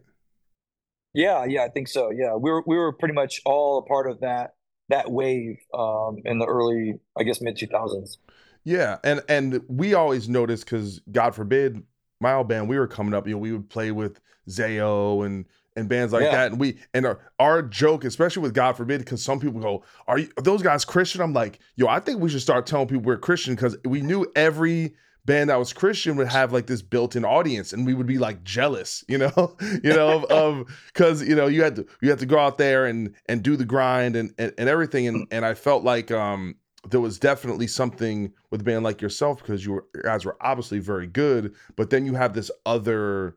Yeah, 1.15 1.45
yeah, 1.45 1.65
I 1.65 1.69
think 1.69 1.89
so. 1.89 2.11
Yeah, 2.11 2.35
we 2.35 2.51
were 2.51 2.63
we 2.67 2.77
were 2.77 2.93
pretty 2.93 3.15
much 3.15 3.41
all 3.45 3.79
a 3.79 3.83
part 3.83 4.11
of 4.11 4.21
that 4.21 4.55
that 4.89 5.11
wave 5.11 5.59
um, 5.73 6.17
in 6.25 6.39
the 6.39 6.47
early, 6.47 6.95
I 7.19 7.23
guess, 7.23 7.41
mid 7.41 7.57
two 7.57 7.67
thousands. 7.67 8.19
Yeah, 8.65 8.99
and 9.05 9.23
and 9.29 9.61
we 9.69 9.95
always 9.95 10.29
noticed 10.29 10.65
because 10.65 11.01
God 11.11 11.35
forbid, 11.35 11.83
my 12.21 12.35
old 12.35 12.49
band, 12.49 12.69
we 12.69 12.79
were 12.79 12.89
coming 12.89 13.15
up. 13.15 13.27
You 13.27 13.35
know, 13.35 13.39
we 13.39 13.53
would 13.53 13.71
play 13.71 13.91
with 13.91 14.21
Zao 14.49 15.25
and 15.25 15.47
and 15.77 15.89
bands 15.89 16.13
like 16.13 16.25
yeah. 16.25 16.33
that, 16.33 16.51
and 16.53 16.61
we 16.61 16.79
and 16.95 17.07
our, 17.07 17.21
our 17.39 17.63
joke, 17.63 18.05
especially 18.05 18.43
with 18.43 18.55
God 18.55 18.77
forbid, 18.77 18.99
because 18.99 19.23
some 19.23 19.41
people 19.41 19.61
go, 19.61 19.85
"Are, 20.07 20.19
you, 20.19 20.29
are 20.37 20.43
those 20.43 20.63
guys 20.63 20.85
Christian?" 20.85 21.21
I'm 21.21 21.33
like, 21.33 21.61
"Yo, 21.77 21.87
I 21.87 22.01
think 22.01 22.21
we 22.21 22.29
should 22.29 22.43
start 22.43 22.67
telling 22.67 22.89
people 22.89 23.03
we're 23.03 23.17
Christian 23.17 23.55
because 23.55 23.77
we 23.85 24.01
knew 24.03 24.27
every." 24.37 24.95
band 25.27 25.51
that 25.51 25.59
was 25.59 25.73
Christian 25.75 26.17
would 26.17 26.29
have 26.29 26.51
like 26.51 26.67
this 26.67 26.81
built-in 26.81 27.27
audience, 27.27 27.75
and 27.75 27.85
we 27.85 27.93
would 27.93 28.07
be 28.07 28.19
like 28.19 28.43
jealous, 28.43 29.05
you 29.09 29.19
know, 29.19 29.57
you 29.85 29.93
know, 29.93 30.25
of 30.31 30.67
because 30.93 31.23
you 31.29 31.35
know 31.35 31.47
you 31.47 31.63
had 31.63 31.77
to 31.77 31.87
you 32.01 32.11
had 32.11 32.19
to 32.21 32.27
go 32.27 32.39
out 32.39 32.59
there 32.59 32.87
and 32.87 33.15
and 33.27 33.43
do 33.43 33.55
the 33.55 33.67
grind 33.67 34.17
and 34.17 34.33
and, 34.39 34.53
and 34.59 34.69
everything, 34.69 35.07
and 35.07 35.27
and 35.31 35.45
I 35.45 35.55
felt 35.55 35.85
like 35.85 36.11
um 36.11 36.57
there 36.89 37.01
was 37.01 37.19
definitely 37.19 37.67
something 37.67 38.33
with 38.51 38.63
a 38.63 38.65
band 38.65 38.85
like 38.85 39.03
yourself 39.03 39.39
because 39.39 39.65
you, 39.65 39.73
were, 39.73 39.87
you 39.95 40.03
guys 40.03 40.25
were 40.25 40.37
obviously 40.41 40.79
very 40.79 41.07
good, 41.07 41.55
but 41.77 41.91
then 41.91 42.07
you 42.07 42.15
have 42.15 42.33
this 42.33 42.51
other 42.65 43.37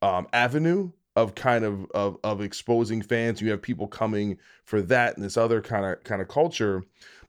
um, 0.00 0.28
avenue 0.32 0.92
of 1.16 1.34
kind 1.34 1.64
of, 1.64 1.86
of 1.92 2.18
of 2.24 2.40
exposing 2.40 3.02
fans. 3.02 3.40
You 3.40 3.50
have 3.50 3.62
people 3.62 3.86
coming 3.86 4.38
for 4.64 4.82
that 4.82 5.16
and 5.16 5.24
this 5.24 5.36
other 5.36 5.60
kind 5.60 5.84
of 5.84 6.02
kind 6.04 6.20
of 6.20 6.28
culture. 6.28 6.82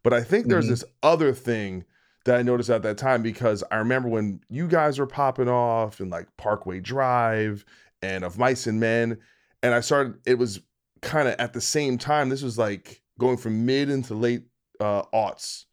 But 0.03 0.13
I 0.13 0.23
think 0.23 0.47
there's 0.47 0.65
mm-hmm. 0.65 0.71
this 0.71 0.83
other 1.03 1.33
thing 1.33 1.83
that 2.25 2.37
I 2.37 2.41
noticed 2.41 2.69
at 2.69 2.83
that 2.83 2.97
time 2.97 3.21
because 3.21 3.63
I 3.71 3.77
remember 3.77 4.09
when 4.09 4.41
you 4.49 4.67
guys 4.67 4.97
were 4.97 5.07
popping 5.07 5.49
off 5.49 5.99
and 5.99 6.11
like 6.11 6.27
Parkway 6.37 6.79
Drive 6.79 7.65
and 8.01 8.23
of 8.23 8.37
Mice 8.37 8.67
and 8.67 8.79
Men, 8.79 9.17
and 9.63 9.73
I 9.73 9.79
started. 9.79 10.15
It 10.25 10.37
was 10.37 10.61
kind 11.01 11.27
of 11.27 11.35
at 11.39 11.53
the 11.53 11.61
same 11.61 11.97
time. 11.97 12.29
This 12.29 12.41
was 12.41 12.57
like 12.57 13.01
going 13.19 13.37
from 13.37 13.65
mid 13.65 13.89
into 13.89 14.15
late 14.15 14.43
uh, 14.79 15.03
aughts, 15.13 15.65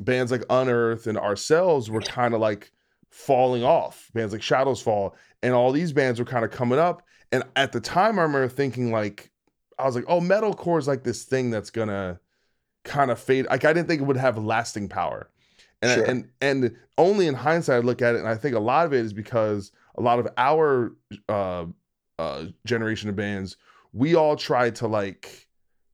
bands 0.00 0.30
like 0.30 0.44
Unearth 0.50 1.06
and 1.06 1.18
ourselves 1.18 1.90
were 1.90 2.02
kind 2.02 2.34
of 2.34 2.40
like 2.40 2.70
falling 3.10 3.64
off. 3.64 4.10
Bands 4.14 4.32
like 4.32 4.42
Shadows 4.42 4.82
Fall 4.82 5.16
and 5.42 5.54
all 5.54 5.72
these 5.72 5.92
bands 5.92 6.18
were 6.18 6.26
kind 6.26 6.44
of 6.44 6.50
coming 6.50 6.78
up. 6.78 7.02
And 7.36 7.44
at 7.54 7.72
the 7.72 7.80
time, 7.80 8.18
I 8.18 8.22
remember 8.22 8.48
thinking 8.48 8.90
like, 8.90 9.30
I 9.78 9.84
was 9.84 9.94
like, 9.94 10.06
oh, 10.08 10.20
metalcore 10.20 10.78
is 10.78 10.88
like 10.88 11.04
this 11.04 11.24
thing 11.24 11.50
that's 11.50 11.68
gonna 11.68 12.18
kind 12.82 13.10
of 13.10 13.20
fade. 13.20 13.46
Like 13.50 13.66
I 13.66 13.74
didn't 13.74 13.88
think 13.88 14.00
it 14.00 14.04
would 14.04 14.16
have 14.16 14.38
lasting 14.38 14.88
power. 14.88 15.28
And 15.82 15.92
sure. 15.92 16.04
and 16.04 16.28
and 16.40 16.76
only 16.96 17.26
in 17.26 17.34
hindsight, 17.34 17.76
I 17.76 17.78
look 17.80 18.00
at 18.00 18.14
it, 18.14 18.20
and 18.20 18.28
I 18.28 18.36
think 18.36 18.56
a 18.56 18.60
lot 18.60 18.86
of 18.86 18.94
it 18.94 19.04
is 19.04 19.12
because 19.12 19.70
a 19.96 20.00
lot 20.00 20.18
of 20.18 20.28
our 20.38 20.96
uh, 21.28 21.66
uh, 22.18 22.46
generation 22.64 23.10
of 23.10 23.16
bands, 23.16 23.58
we 23.92 24.14
all 24.14 24.34
tried 24.34 24.74
to 24.76 24.86
like 24.86 25.46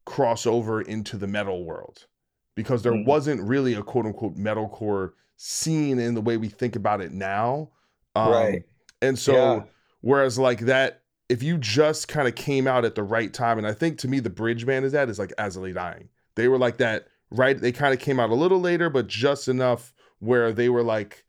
cross 0.05 0.47
over 0.47 0.83
into 0.83 1.17
the 1.17 1.27
metal 1.27 1.65
world 1.65 2.07
because 2.55 2.85
there 2.85 2.93
mm-hmm. 2.93 3.09
wasn't 3.09 3.43
really 3.43 3.75
a 3.75 3.83
quote 3.83 4.07
unquote 4.07 4.37
metalcore 4.37 5.15
scene 5.39 5.99
in 5.99 6.15
the 6.15 6.21
way 6.21 6.37
we 6.37 6.49
think 6.49 6.77
about 6.77 7.01
it 7.01 7.11
now. 7.11 7.69
Um, 8.15 8.31
right. 8.31 8.63
And 9.01 9.19
so, 9.19 9.33
yeah. 9.35 9.63
whereas 10.03 10.39
like 10.39 10.61
that, 10.61 11.02
if 11.33 11.43
you 11.43 11.57
just 11.57 12.09
kind 12.09 12.29
of 12.29 12.35
came 12.35 12.67
out 12.67 12.85
at 12.85 12.95
the 12.95 13.03
right 13.03 13.33
time, 13.33 13.57
and 13.57 13.67
I 13.67 13.73
think 13.73 13.97
to 14.01 14.09
me 14.09 14.21
the 14.21 14.29
bridge 14.29 14.67
band 14.67 14.85
is 14.85 14.93
that 14.93 15.09
is 15.09 15.19
like 15.19 15.33
Lay 15.57 15.73
Dying. 15.73 16.11
They 16.35 16.47
were 16.47 16.59
like 16.59 16.77
that, 16.77 17.07
right? 17.31 17.59
They 17.59 17.73
kind 17.73 17.95
of 17.95 18.01
came 18.01 18.21
out 18.21 18.29
a 18.29 18.35
little 18.35 18.61
later, 18.61 18.91
but 18.91 19.07
just 19.07 19.49
enough 19.49 19.95
where 20.19 20.53
they 20.53 20.69
were 20.69 20.83
like 20.83 21.25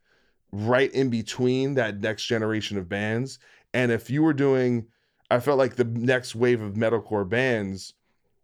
right 0.52 0.92
in 0.92 1.10
between 1.10 1.76
that 1.76 2.02
next 2.02 2.26
generation 2.26 2.78
of 2.78 2.90
bands. 2.90 3.40
And 3.74 3.94
if 3.94 4.10
you 4.10 4.24
were 4.24 4.34
doing, 4.34 4.88
I 5.32 5.40
felt 5.40 5.58
like 5.58 5.78
the 5.78 5.86
next 5.86 6.36
wave 6.36 6.62
of 6.62 6.74
metalcore 6.74 7.28
bands 7.28 7.94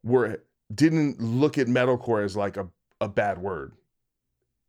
were 0.01 0.41
didn't 0.73 1.19
look 1.19 1.57
at 1.57 1.67
metalcore 1.67 2.23
as 2.23 2.37
like 2.37 2.55
a, 2.55 2.69
a 3.01 3.09
bad 3.09 3.37
word 3.37 3.73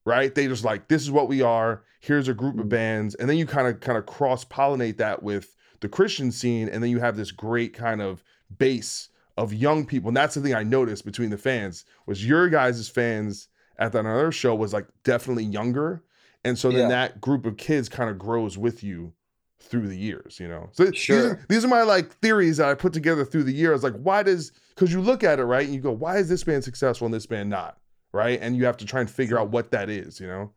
right 0.07 0.35
they 0.35 0.46
just 0.46 0.64
like 0.64 0.88
this 0.88 1.03
is 1.03 1.11
what 1.11 1.29
we 1.29 1.42
are 1.42 1.83
here's 2.00 2.26
a 2.26 2.33
group 2.33 2.55
of 2.55 2.61
mm-hmm. 2.61 2.70
bands 2.70 3.14
and 3.16 3.29
then 3.29 3.37
you 3.37 3.44
kind 3.44 3.68
of 3.68 3.81
kind 3.81 3.98
of 3.98 4.07
cross 4.07 4.42
pollinate 4.46 4.96
that 4.96 5.22
with 5.22 5.55
the 5.81 5.88
christian 5.88 6.31
scene 6.31 6.69
and 6.69 6.83
then 6.83 6.90
you 6.90 7.01
have 7.01 7.16
this 7.16 7.33
great 7.33 7.73
kind 7.75 8.01
of 8.01 8.23
base 8.59 9.09
of 9.40 9.55
young 9.55 9.87
people. 9.87 10.09
And 10.09 10.16
that's 10.16 10.35
the 10.35 10.43
thing 10.43 10.55
I 10.55 10.62
noticed 10.62 11.05
between 11.05 11.31
the 11.31 11.38
fans 11.38 11.87
was 12.07 12.27
your 12.27 12.49
guys' 12.49 12.88
fans 12.88 13.49
at 13.79 13.93
that 13.93 14.05
other 14.05 14.31
show 14.31 14.55
was 14.55 14.75
like 14.75 14.87
definitely 15.03 15.45
younger. 15.45 16.03
And 16.45 16.59
so 16.59 16.71
then 16.71 16.83
yeah. 16.83 16.88
that 16.88 17.21
group 17.21 17.47
of 17.47 17.57
kids 17.57 17.88
kind 17.88 18.11
of 18.11 18.19
grows 18.19 18.59
with 18.59 18.83
you 18.83 19.14
through 19.59 19.88
the 19.88 19.97
years, 19.97 20.38
you 20.38 20.49
know. 20.49 20.69
So 20.73 20.90
sure. 20.93 21.16
these, 21.16 21.25
are, 21.25 21.47
these 21.49 21.64
are 21.64 21.69
my 21.69 21.83
like 21.83 22.12
theories 22.16 22.59
that 22.59 22.69
I 22.69 22.75
put 22.75 22.93
together 22.93 23.25
through 23.25 23.45
the 23.45 23.53
years. 23.53 23.83
Like, 23.83 23.95
why 23.95 24.23
does 24.23 24.53
because 24.75 24.93
you 24.93 25.01
look 25.01 25.25
at 25.25 25.38
it 25.38 25.45
right 25.45 25.64
and 25.64 25.75
you 25.75 25.81
go, 25.81 25.93
why 25.93 26.19
is 26.19 26.29
this 26.29 26.45
band 26.45 26.62
successful 26.64 27.07
and 27.07 27.14
this 27.14 27.27
band 27.27 27.49
not? 27.49 27.79
Right. 28.12 28.38
And 28.43 28.57
you 28.57 28.66
have 28.66 28.77
to 28.79 28.85
try 28.85 29.01
and 29.01 29.11
figure 29.11 29.38
out 29.38 29.51
what 29.51 29.71
that 29.71 29.88
is, 29.88 30.21
you 30.21 30.27
know? 30.27 30.53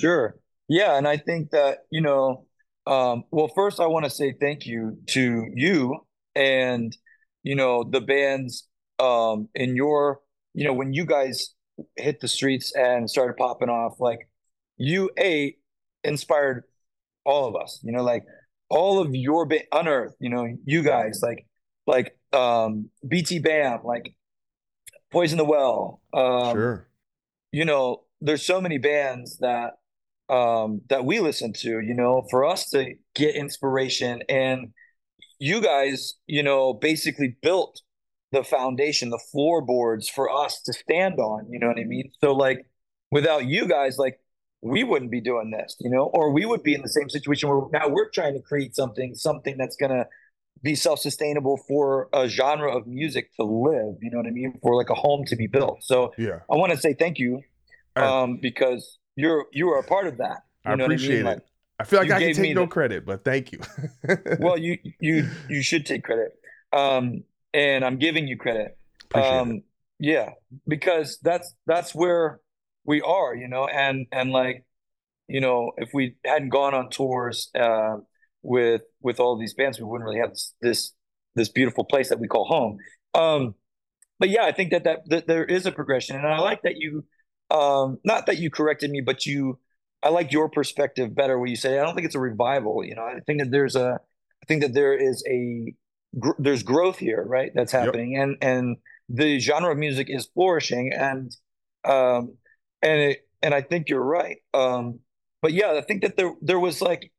Sure. 0.00 0.36
Yeah. 0.68 0.96
And 0.96 1.06
I 1.06 1.18
think 1.18 1.50
that, 1.50 1.84
you 1.90 2.00
know, 2.00 2.46
um, 2.88 3.24
well, 3.30 3.48
first 3.54 3.80
I 3.80 3.86
want 3.86 4.04
to 4.06 4.10
say 4.10 4.32
thank 4.32 4.66
you 4.66 4.96
to 5.08 5.46
you 5.54 5.98
and, 6.34 6.96
you 7.42 7.54
know, 7.54 7.84
the 7.84 8.00
bands 8.00 8.66
um 8.98 9.48
in 9.54 9.76
your, 9.76 10.20
you 10.54 10.64
know, 10.64 10.72
when 10.72 10.92
you 10.92 11.04
guys 11.04 11.54
hit 11.96 12.20
the 12.20 12.28
streets 12.28 12.72
and 12.74 13.08
started 13.08 13.36
popping 13.36 13.68
off, 13.68 14.00
like 14.00 14.28
you 14.78 15.10
a 15.18 15.54
inspired 16.02 16.64
all 17.24 17.46
of 17.46 17.54
us, 17.54 17.78
you 17.82 17.92
know, 17.92 18.02
like 18.02 18.24
all 18.70 19.00
of 19.00 19.14
your 19.14 19.44
ba- 19.44 19.68
unearth, 19.72 20.14
you 20.18 20.30
know, 20.30 20.46
you 20.64 20.82
guys 20.82 21.20
like 21.22 21.46
like 21.86 22.16
um 22.32 22.88
BTBAM, 23.06 23.84
like 23.84 24.14
Poison 25.10 25.36
the 25.36 25.44
Well. 25.44 26.00
Um, 26.14 26.54
sure. 26.54 26.88
You 27.52 27.64
know, 27.64 28.04
there's 28.20 28.44
so 28.44 28.60
many 28.60 28.78
bands 28.78 29.38
that 29.38 29.74
um 30.28 30.82
that 30.88 31.04
we 31.04 31.20
listen 31.20 31.52
to, 31.54 31.80
you 31.80 31.94
know, 31.94 32.26
for 32.30 32.44
us 32.44 32.70
to 32.70 32.94
get 33.14 33.34
inspiration. 33.34 34.22
And 34.28 34.72
you 35.38 35.60
guys, 35.60 36.14
you 36.26 36.42
know, 36.42 36.74
basically 36.74 37.36
built 37.42 37.80
the 38.32 38.44
foundation, 38.44 39.10
the 39.10 39.22
floorboards 39.32 40.08
for 40.08 40.30
us 40.30 40.60
to 40.62 40.72
stand 40.72 41.18
on, 41.18 41.50
you 41.50 41.58
know 41.58 41.68
what 41.68 41.78
I 41.78 41.84
mean? 41.84 42.10
So 42.20 42.32
like 42.32 42.66
without 43.10 43.46
you 43.46 43.66
guys, 43.66 43.96
like 43.98 44.20
we 44.60 44.84
wouldn't 44.84 45.10
be 45.10 45.20
doing 45.20 45.50
this, 45.50 45.76
you 45.80 45.88
know, 45.88 46.10
or 46.12 46.32
we 46.32 46.44
would 46.44 46.62
be 46.62 46.74
in 46.74 46.82
the 46.82 46.88
same 46.88 47.08
situation 47.08 47.48
where 47.48 47.62
now 47.72 47.88
we're 47.88 48.10
trying 48.10 48.34
to 48.34 48.42
create 48.42 48.74
something, 48.74 49.14
something 49.14 49.56
that's 49.56 49.76
gonna 49.76 50.06
be 50.62 50.74
self-sustainable 50.74 51.56
for 51.68 52.08
a 52.12 52.28
genre 52.28 52.76
of 52.76 52.86
music 52.86 53.30
to 53.36 53.44
live 53.44 53.94
you 54.00 54.10
know 54.10 54.18
what 54.18 54.26
i 54.26 54.30
mean? 54.30 54.58
For 54.62 54.74
like 54.74 54.90
a 54.90 54.94
home 54.94 55.24
to 55.26 55.36
be 55.36 55.46
built. 55.46 55.82
So 55.84 56.12
yeah. 56.18 56.40
I 56.50 56.56
want 56.56 56.72
to 56.72 56.78
say 56.78 56.94
thank 56.94 57.18
you 57.18 57.42
um 57.96 58.38
because 58.40 58.97
you're 59.18 59.46
you 59.52 59.70
are 59.70 59.78
a 59.78 59.84
part 59.84 60.06
of 60.06 60.18
that. 60.18 60.44
I 60.64 60.74
appreciate 60.74 61.10
I 61.10 61.22
mean? 61.22 61.26
it. 61.26 61.34
Like, 61.34 61.42
i 61.80 61.84
feel 61.84 62.00
like 62.00 62.10
i 62.10 62.18
can 62.18 62.34
take 62.34 62.56
no 62.56 62.62
the, 62.62 62.66
credit 62.66 63.06
but 63.06 63.24
thank 63.24 63.52
you. 63.52 63.60
Well 64.40 64.58
you 64.58 64.78
you 65.00 65.28
you 65.48 65.62
should 65.62 65.86
take 65.86 66.04
credit. 66.04 66.32
Um 66.72 67.24
and 67.54 67.84
i'm 67.84 67.98
giving 67.98 68.26
you 68.26 68.36
credit. 68.36 68.76
Um 69.14 69.50
it. 69.52 69.62
yeah 70.00 70.30
because 70.66 71.18
that's 71.22 71.54
that's 71.66 71.94
where 71.94 72.40
we 72.84 73.00
are 73.00 73.34
you 73.34 73.48
know? 73.48 73.66
And 73.66 74.06
and 74.10 74.30
like 74.30 74.64
you 75.28 75.40
know 75.40 75.72
if 75.76 75.90
we 75.94 76.16
hadn't 76.24 76.48
gone 76.48 76.74
on 76.74 76.90
tours 76.90 77.50
uh 77.54 77.98
with 78.42 78.82
with 79.00 79.20
all 79.20 79.38
these 79.38 79.54
bands, 79.54 79.78
we 79.78 79.84
wouldn't 79.84 80.08
really 80.08 80.20
have 80.20 80.30
this 80.30 80.54
this, 80.60 80.92
this 81.34 81.48
beautiful 81.48 81.84
place 81.84 82.08
that 82.08 82.20
we 82.20 82.28
call 82.28 82.44
home. 82.44 82.78
Um, 83.14 83.54
but 84.18 84.30
yeah, 84.30 84.44
I 84.44 84.52
think 84.52 84.70
that, 84.70 84.84
that 84.84 85.08
that 85.08 85.26
there 85.26 85.44
is 85.44 85.66
a 85.66 85.72
progression, 85.72 86.16
and 86.16 86.26
I 86.26 86.38
like 86.40 86.62
that 86.62 86.76
you, 86.76 87.04
um, 87.50 87.98
not 88.04 88.26
that 88.26 88.38
you 88.38 88.50
corrected 88.50 88.90
me, 88.90 89.00
but 89.00 89.26
you, 89.26 89.58
I 90.02 90.10
like 90.10 90.32
your 90.32 90.48
perspective 90.48 91.14
better. 91.14 91.38
Where 91.38 91.48
you 91.48 91.56
say, 91.56 91.78
I 91.78 91.84
don't 91.84 91.94
think 91.94 92.06
it's 92.06 92.14
a 92.14 92.20
revival. 92.20 92.84
You 92.84 92.94
know, 92.94 93.02
I 93.02 93.20
think 93.26 93.40
that 93.40 93.50
there's 93.50 93.76
a, 93.76 93.98
I 94.42 94.46
think 94.46 94.62
that 94.62 94.74
there 94.74 94.94
is 94.94 95.24
a, 95.28 95.74
gr- 96.18 96.38
there's 96.38 96.62
growth 96.62 96.98
here, 96.98 97.24
right? 97.26 97.50
That's 97.54 97.72
happening, 97.72 98.12
yep. 98.12 98.22
and 98.22 98.36
and 98.40 98.76
the 99.08 99.38
genre 99.38 99.72
of 99.72 99.78
music 99.78 100.08
is 100.10 100.26
flourishing, 100.34 100.92
and 100.92 101.32
um, 101.84 102.36
and 102.82 103.00
it, 103.00 103.28
and 103.42 103.54
I 103.54 103.62
think 103.62 103.88
you're 103.88 104.04
right. 104.04 104.38
Um, 104.54 105.00
but 105.42 105.52
yeah, 105.52 105.72
I 105.72 105.80
think 105.82 106.02
that 106.02 106.16
there 106.16 106.34
there 106.42 106.60
was 106.60 106.82
like 106.82 107.12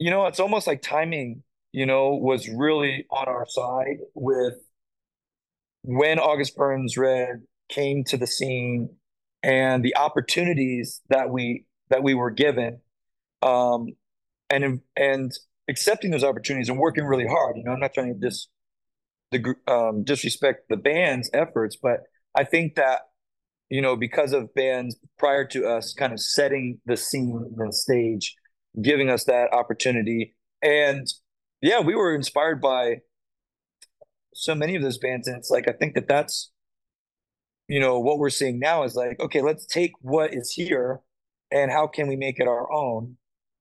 you 0.00 0.10
know, 0.10 0.26
it's 0.26 0.40
almost 0.40 0.66
like 0.66 0.82
timing, 0.82 1.42
you 1.72 1.86
know, 1.86 2.14
was 2.14 2.48
really 2.48 3.06
on 3.10 3.28
our 3.28 3.46
side 3.46 3.98
with 4.14 4.54
when 5.82 6.18
August 6.18 6.56
Burns 6.56 6.96
Red 6.96 7.42
came 7.68 8.02
to 8.04 8.16
the 8.16 8.26
scene 8.26 8.88
and 9.42 9.84
the 9.84 9.96
opportunities 9.96 11.00
that 11.08 11.30
we 11.30 11.64
that 11.88 12.02
we 12.02 12.14
were 12.14 12.30
given 12.30 12.80
um 13.42 13.86
and 14.48 14.80
and 14.96 15.32
accepting 15.68 16.10
those 16.10 16.24
opportunities 16.24 16.68
and 16.68 16.78
working 16.78 17.04
really 17.04 17.26
hard 17.26 17.56
you 17.56 17.64
know 17.64 17.72
i'm 17.72 17.80
not 17.80 17.92
trying 17.94 18.12
to 18.12 18.18
dis 18.18 18.48
the 19.30 19.54
um 19.66 20.02
disrespect 20.04 20.68
the 20.68 20.76
band's 20.76 21.30
efforts 21.32 21.76
but 21.80 22.00
i 22.36 22.44
think 22.44 22.74
that 22.74 23.02
you 23.68 23.80
know 23.80 23.96
because 23.96 24.32
of 24.32 24.52
bands 24.54 24.96
prior 25.18 25.44
to 25.44 25.66
us 25.66 25.94
kind 25.94 26.12
of 26.12 26.20
setting 26.20 26.80
the 26.86 26.96
scene 26.96 27.54
and 27.58 27.74
stage 27.74 28.34
giving 28.80 29.10
us 29.10 29.24
that 29.24 29.52
opportunity. 29.52 30.34
And 30.62 31.06
yeah, 31.60 31.80
we 31.80 31.94
were 31.94 32.14
inspired 32.14 32.60
by 32.60 32.98
so 34.34 34.54
many 34.54 34.76
of 34.76 34.82
those 34.82 34.98
bands. 34.98 35.26
And 35.26 35.36
it's 35.36 35.50
like, 35.50 35.68
I 35.68 35.72
think 35.72 35.94
that 35.94 36.08
that's, 36.08 36.50
you 37.70 37.80
know, 37.80 38.00
what 38.00 38.18
we're 38.18 38.30
seeing 38.30 38.58
now 38.58 38.82
is 38.84 38.94
like, 38.94 39.18
okay, 39.20 39.42
let's 39.42 39.66
take 39.66 39.92
what 40.00 40.34
is 40.34 40.52
here 40.52 41.00
and 41.50 41.70
how 41.70 41.86
can 41.86 42.08
we 42.08 42.16
make 42.16 42.38
it 42.38 42.48
our 42.48 42.70
own? 42.72 43.16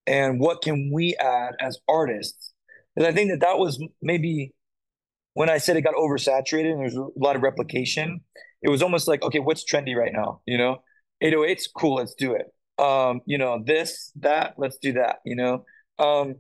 And 0.08 0.40
what 0.40 0.62
can 0.62 0.92
we 0.94 1.16
add 1.20 1.54
as 1.60 1.78
artists? 1.88 2.54
And 2.96 3.06
I 3.06 3.12
think 3.12 3.32
that 3.32 3.42
that 3.42 3.60
was 3.60 3.82
maybe 4.02 4.54
when 5.34 5.50
I 5.50 5.60
said 5.60 5.78
it 5.78 5.82
got 5.82 5.96
oversaturated 5.96 6.72
and 6.72 6.82
there's 6.82 6.96
a 6.96 7.08
lot 7.16 7.36
of 7.36 7.44
replication, 7.44 8.22
it 8.62 8.70
was 8.70 8.82
almost 8.82 9.08
like, 9.08 9.22
okay, 9.22 9.40
what's 9.40 9.64
trendy 9.64 9.96
right 9.96 10.12
now? 10.14 10.42
You 10.46 10.58
know, 10.58 10.84
808's 11.24 11.68
cool, 11.68 11.96
let's 11.96 12.16
do 12.16 12.34
it 12.34 12.48
um, 12.80 13.22
you 13.26 13.38
know, 13.38 13.62
this, 13.64 14.12
that, 14.20 14.56
let's 14.58 14.78
do 14.78 14.94
that, 14.94 15.18
you 15.26 15.36
know? 15.36 15.66
Um, 16.00 16.36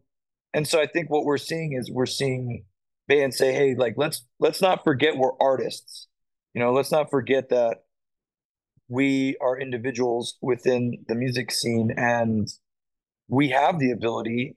and 0.53 0.67
so 0.67 0.81
I 0.81 0.87
think 0.87 1.09
what 1.09 1.25
we're 1.25 1.37
seeing 1.37 1.73
is 1.73 1.91
we're 1.91 2.05
seeing 2.05 2.63
bands 3.07 3.37
say, 3.37 3.53
hey, 3.53 3.75
like 3.75 3.95
let's 3.97 4.25
let's 4.39 4.61
not 4.61 4.83
forget 4.83 5.17
we're 5.17 5.37
artists. 5.39 6.07
You 6.53 6.61
know, 6.61 6.73
let's 6.73 6.91
not 6.91 7.09
forget 7.09 7.49
that 7.49 7.83
we 8.87 9.37
are 9.41 9.59
individuals 9.59 10.35
within 10.41 11.05
the 11.07 11.15
music 11.15 11.51
scene 11.51 11.91
and 11.95 12.47
we 13.27 13.49
have 13.49 13.79
the 13.79 13.91
ability 13.91 14.55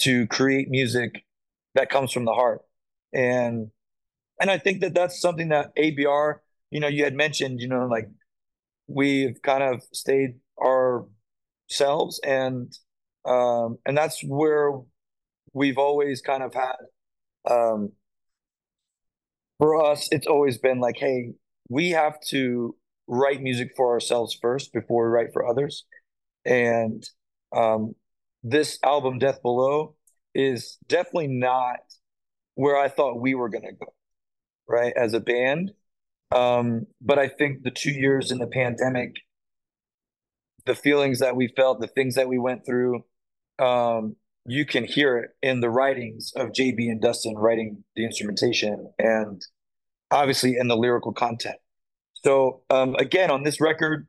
to 0.00 0.26
create 0.28 0.68
music 0.70 1.24
that 1.74 1.90
comes 1.90 2.12
from 2.12 2.24
the 2.24 2.34
heart. 2.34 2.62
And 3.14 3.70
and 4.40 4.50
I 4.50 4.58
think 4.58 4.82
that 4.82 4.94
that's 4.94 5.20
something 5.20 5.50
that 5.50 5.72
ABR, 5.76 6.42
you 6.70 6.80
know, 6.80 6.88
you 6.88 7.04
had 7.04 7.14
mentioned, 7.14 7.60
you 7.60 7.68
know, 7.68 7.86
like 7.86 8.08
we've 8.88 9.40
kind 9.42 9.62
of 9.62 9.82
stayed 9.92 10.36
our 10.62 11.06
selves 11.68 12.20
and 12.24 12.72
um 13.26 13.78
and 13.86 13.96
that's 13.96 14.22
where 14.24 14.72
we've 15.52 15.78
always 15.78 16.20
kind 16.22 16.42
of 16.42 16.54
had 16.54 16.76
um 17.50 17.92
for 19.60 19.84
us 19.84 20.08
it's 20.10 20.26
always 20.26 20.58
been 20.58 20.80
like 20.80 20.96
hey 20.98 21.32
we 21.68 21.90
have 21.90 22.20
to 22.20 22.74
write 23.06 23.42
music 23.42 23.72
for 23.76 23.92
ourselves 23.92 24.36
first 24.40 24.72
before 24.72 25.04
we 25.04 25.10
write 25.10 25.32
for 25.32 25.46
others. 25.46 25.84
And 26.44 27.02
um 27.56 27.94
this 28.42 28.78
album 28.84 29.18
death 29.18 29.42
below 29.42 29.96
is 30.34 30.78
definitely 30.86 31.26
not 31.26 31.80
where 32.54 32.76
i 32.76 32.88
thought 32.88 33.20
we 33.20 33.34
were 33.34 33.48
going 33.48 33.64
to 33.64 33.72
go 33.72 33.92
right 34.68 34.92
as 34.96 35.12
a 35.14 35.20
band. 35.20 35.72
Um 36.32 36.86
but 37.00 37.18
i 37.18 37.28
think 37.28 37.62
the 37.62 37.70
two 37.70 37.90
years 37.90 38.30
in 38.30 38.38
the 38.38 38.46
pandemic 38.46 39.16
the 40.66 40.74
feelings 40.74 41.20
that 41.20 41.34
we 41.36 41.48
felt, 41.56 41.80
the 41.80 41.86
things 41.86 42.16
that 42.16 42.28
we 42.28 42.38
went 42.38 42.66
through, 42.66 43.02
um, 43.58 44.14
you 44.50 44.66
can 44.66 44.82
hear 44.82 45.16
it 45.16 45.30
in 45.42 45.60
the 45.60 45.70
writings 45.70 46.32
of 46.34 46.48
JB 46.48 46.90
and 46.90 47.00
Dustin 47.00 47.36
writing 47.36 47.84
the 47.94 48.04
instrumentation 48.04 48.92
and 48.98 49.40
obviously 50.10 50.56
in 50.58 50.66
the 50.66 50.76
lyrical 50.76 51.12
content. 51.12 51.54
So 52.24 52.62
um, 52.68 52.96
again, 52.96 53.30
on 53.30 53.44
this 53.44 53.60
record, 53.60 54.08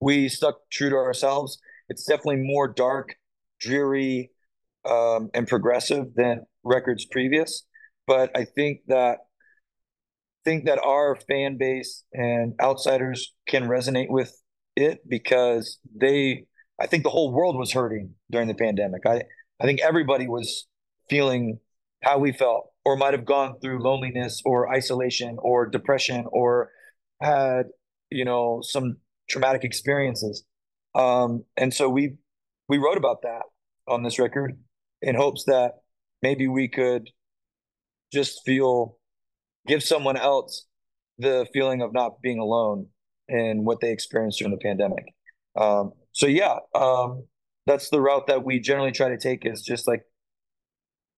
we 0.00 0.28
stuck 0.28 0.58
true 0.70 0.90
to 0.90 0.96
ourselves. 0.96 1.58
It's 1.88 2.04
definitely 2.04 2.36
more 2.36 2.68
dark, 2.68 3.16
dreary, 3.60 4.30
um, 4.88 5.28
and 5.34 5.48
progressive 5.48 6.14
than 6.14 6.46
records 6.62 7.04
previous. 7.04 7.64
But 8.06 8.30
I 8.36 8.44
think 8.44 8.82
that 8.86 9.18
think 10.44 10.66
that 10.66 10.78
our 10.78 11.16
fan 11.16 11.56
base 11.58 12.04
and 12.12 12.54
outsiders 12.60 13.34
can 13.48 13.64
resonate 13.64 14.08
with 14.08 14.40
it 14.76 15.00
because 15.08 15.78
they 15.96 16.46
I 16.80 16.86
think 16.86 17.02
the 17.04 17.10
whole 17.10 17.32
world 17.32 17.56
was 17.56 17.72
hurting 17.72 18.14
during 18.30 18.48
the 18.48 18.54
pandemic. 18.54 19.02
I 19.06 19.22
I 19.60 19.64
think 19.64 19.80
everybody 19.80 20.26
was 20.26 20.66
feeling 21.08 21.58
how 22.02 22.18
we 22.18 22.32
felt 22.32 22.70
or 22.84 22.96
might 22.96 23.14
have 23.14 23.24
gone 23.24 23.60
through 23.60 23.82
loneliness 23.82 24.42
or 24.44 24.72
isolation 24.72 25.36
or 25.40 25.66
depression 25.66 26.26
or 26.32 26.70
had 27.20 27.66
you 28.10 28.24
know 28.24 28.60
some 28.62 28.96
traumatic 29.28 29.62
experiences 29.62 30.44
um, 30.94 31.44
and 31.56 31.72
so 31.72 31.88
we 31.88 32.16
we 32.68 32.78
wrote 32.78 32.96
about 32.96 33.22
that 33.22 33.42
on 33.88 34.02
this 34.02 34.18
record 34.18 34.58
in 35.00 35.14
hopes 35.14 35.44
that 35.46 35.74
maybe 36.22 36.48
we 36.48 36.68
could 36.68 37.08
just 38.12 38.40
feel 38.44 38.98
give 39.66 39.82
someone 39.82 40.16
else 40.16 40.66
the 41.18 41.46
feeling 41.52 41.82
of 41.82 41.92
not 41.92 42.20
being 42.22 42.38
alone 42.38 42.86
in 43.28 43.64
what 43.64 43.80
they 43.80 43.90
experienced 43.90 44.38
during 44.38 44.52
the 44.52 44.60
pandemic. 44.60 45.04
Um, 45.56 45.92
so 46.12 46.26
yeah, 46.26 46.58
um, 46.74 47.24
that's 47.66 47.90
the 47.90 48.00
route 48.00 48.26
that 48.26 48.44
we 48.44 48.60
generally 48.60 48.92
try 48.92 49.08
to 49.08 49.18
take 49.18 49.46
is 49.46 49.62
just 49.62 49.86
like 49.88 50.02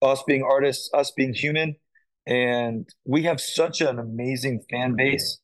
us 0.02 0.22
being 0.26 0.42
artists, 0.42 0.90
us 0.94 1.10
being 1.10 1.34
human, 1.34 1.76
and 2.26 2.88
we 3.04 3.24
have 3.24 3.40
such 3.40 3.80
an 3.80 3.98
amazing 3.98 4.62
fan 4.70 4.94
base. 4.96 5.38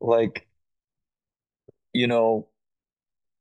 Like, 0.00 0.46
you 1.92 2.06
know, 2.06 2.48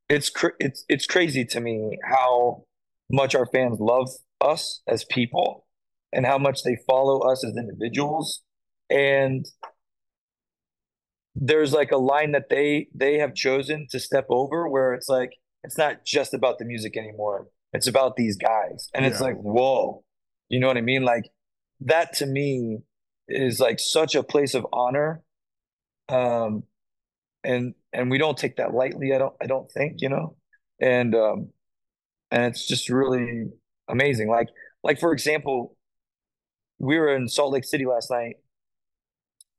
it's 0.09 0.29
cr- 0.29 0.57
it's 0.59 0.85
it's 0.89 1.05
crazy 1.05 1.45
to 1.45 1.59
me 1.59 1.97
how 2.03 2.63
much 3.09 3.35
our 3.35 3.45
fans 3.45 3.79
love 3.79 4.09
us 4.41 4.81
as 4.87 5.03
people 5.05 5.65
and 6.13 6.25
how 6.25 6.37
much 6.37 6.63
they 6.63 6.77
follow 6.87 7.19
us 7.19 7.45
as 7.45 7.55
individuals 7.57 8.41
and 8.89 9.45
there's 11.35 11.73
like 11.73 11.91
a 11.91 11.97
line 11.97 12.31
that 12.33 12.49
they 12.49 12.87
they 12.93 13.17
have 13.17 13.33
chosen 13.33 13.87
to 13.89 13.99
step 13.99 14.25
over 14.29 14.67
where 14.67 14.93
it's 14.93 15.07
like 15.07 15.31
it's 15.63 15.77
not 15.77 16.05
just 16.05 16.33
about 16.33 16.59
the 16.59 16.65
music 16.65 16.97
anymore. 16.97 17.47
It's 17.73 17.87
about 17.87 18.15
these 18.15 18.37
guys. 18.37 18.89
And 18.93 19.05
yeah. 19.05 19.11
it's 19.11 19.21
like 19.21 19.37
whoa. 19.37 20.03
You 20.49 20.59
know 20.59 20.67
what 20.67 20.77
i 20.77 20.81
mean? 20.81 21.03
Like 21.03 21.29
that 21.81 22.13
to 22.13 22.25
me 22.25 22.79
is 23.27 23.59
like 23.59 23.79
such 23.79 24.15
a 24.15 24.23
place 24.23 24.53
of 24.53 24.65
honor. 24.73 25.21
Um 26.09 26.63
and 27.43 27.73
and 27.93 28.11
we 28.11 28.17
don't 28.17 28.37
take 28.37 28.57
that 28.57 28.73
lightly 28.73 29.13
i 29.13 29.17
don't 29.17 29.33
i 29.41 29.47
don't 29.47 29.71
think 29.71 30.01
you 30.01 30.09
know? 30.09 30.35
And 30.79 31.15
um 31.15 31.49
and 32.29 32.45
it's 32.45 32.67
just 32.67 32.89
really 32.89 33.45
amazing. 33.87 34.29
Like 34.29 34.49
like 34.83 34.99
for 34.99 35.13
example 35.13 35.77
we 36.79 36.97
were 36.97 37.15
in 37.15 37.27
salt 37.27 37.53
lake 37.53 37.63
city 37.63 37.85
last 37.85 38.09
night 38.09 38.37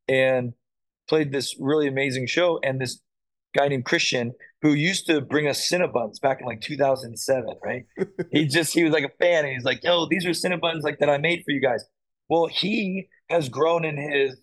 and 0.08 0.54
played 1.08 1.32
this 1.32 1.56
really 1.58 1.86
amazing 1.86 2.26
show. 2.26 2.58
And 2.62 2.80
this 2.80 3.00
guy 3.54 3.68
named 3.68 3.84
Christian, 3.84 4.32
who 4.62 4.74
used 4.74 5.06
to 5.06 5.20
bring 5.20 5.48
us 5.48 5.68
Cinnabons 5.68 6.20
back 6.20 6.40
in 6.40 6.46
like 6.46 6.60
2007, 6.60 7.54
right? 7.64 7.84
he 8.30 8.46
just, 8.48 8.72
he 8.72 8.84
was 8.84 8.92
like 8.92 9.04
a 9.04 9.10
fan. 9.20 9.44
And 9.44 9.54
he's 9.54 9.64
like, 9.64 9.82
yo, 9.82 10.06
these 10.08 10.26
are 10.26 10.30
Cinnabons 10.30 10.82
like 10.82 10.98
that 11.00 11.10
I 11.10 11.18
made 11.18 11.42
for 11.44 11.50
you 11.50 11.60
guys. 11.60 11.84
Well, 12.28 12.46
he 12.46 13.08
has 13.28 13.48
grown 13.48 13.84
in 13.84 13.96
his, 13.96 14.36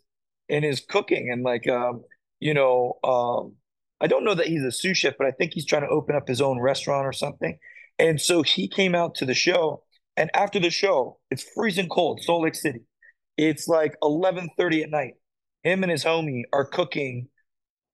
in 0.47 0.63
his 0.63 0.81
cooking 0.81 1.29
and 1.31 1.43
like, 1.43 1.67
um, 1.67 2.03
you 2.39 2.53
know, 2.53 2.99
um, 3.03 3.55
I 4.01 4.07
don't 4.07 4.23
know 4.23 4.35
that 4.35 4.47
he's 4.47 4.63
a 4.63 4.71
sous 4.71 4.97
chef, 4.97 5.15
but 5.17 5.27
I 5.27 5.31
think 5.31 5.53
he's 5.53 5.65
trying 5.65 5.81
to 5.81 5.89
open 5.89 6.15
up 6.15 6.27
his 6.27 6.41
own 6.41 6.59
restaurant 6.59 7.05
or 7.05 7.13
something. 7.13 7.57
And 7.97 8.19
so 8.19 8.43
he 8.43 8.67
came 8.67 8.95
out 8.95 9.15
to 9.15 9.25
the 9.25 9.33
show. 9.33 9.83
And 10.15 10.29
after 10.33 10.59
the 10.59 10.69
show, 10.69 11.19
it's 11.31 11.45
freezing 11.55 11.89
cold, 11.89 12.21
Salt 12.23 12.43
Lake 12.43 12.55
City. 12.55 12.81
It's 13.37 13.67
like 13.67 13.95
11:30 14.01 14.83
at 14.83 14.89
night 14.89 15.13
him 15.63 15.83
and 15.83 15.91
his 15.91 16.03
homie 16.03 16.43
are 16.53 16.65
cooking 16.65 17.27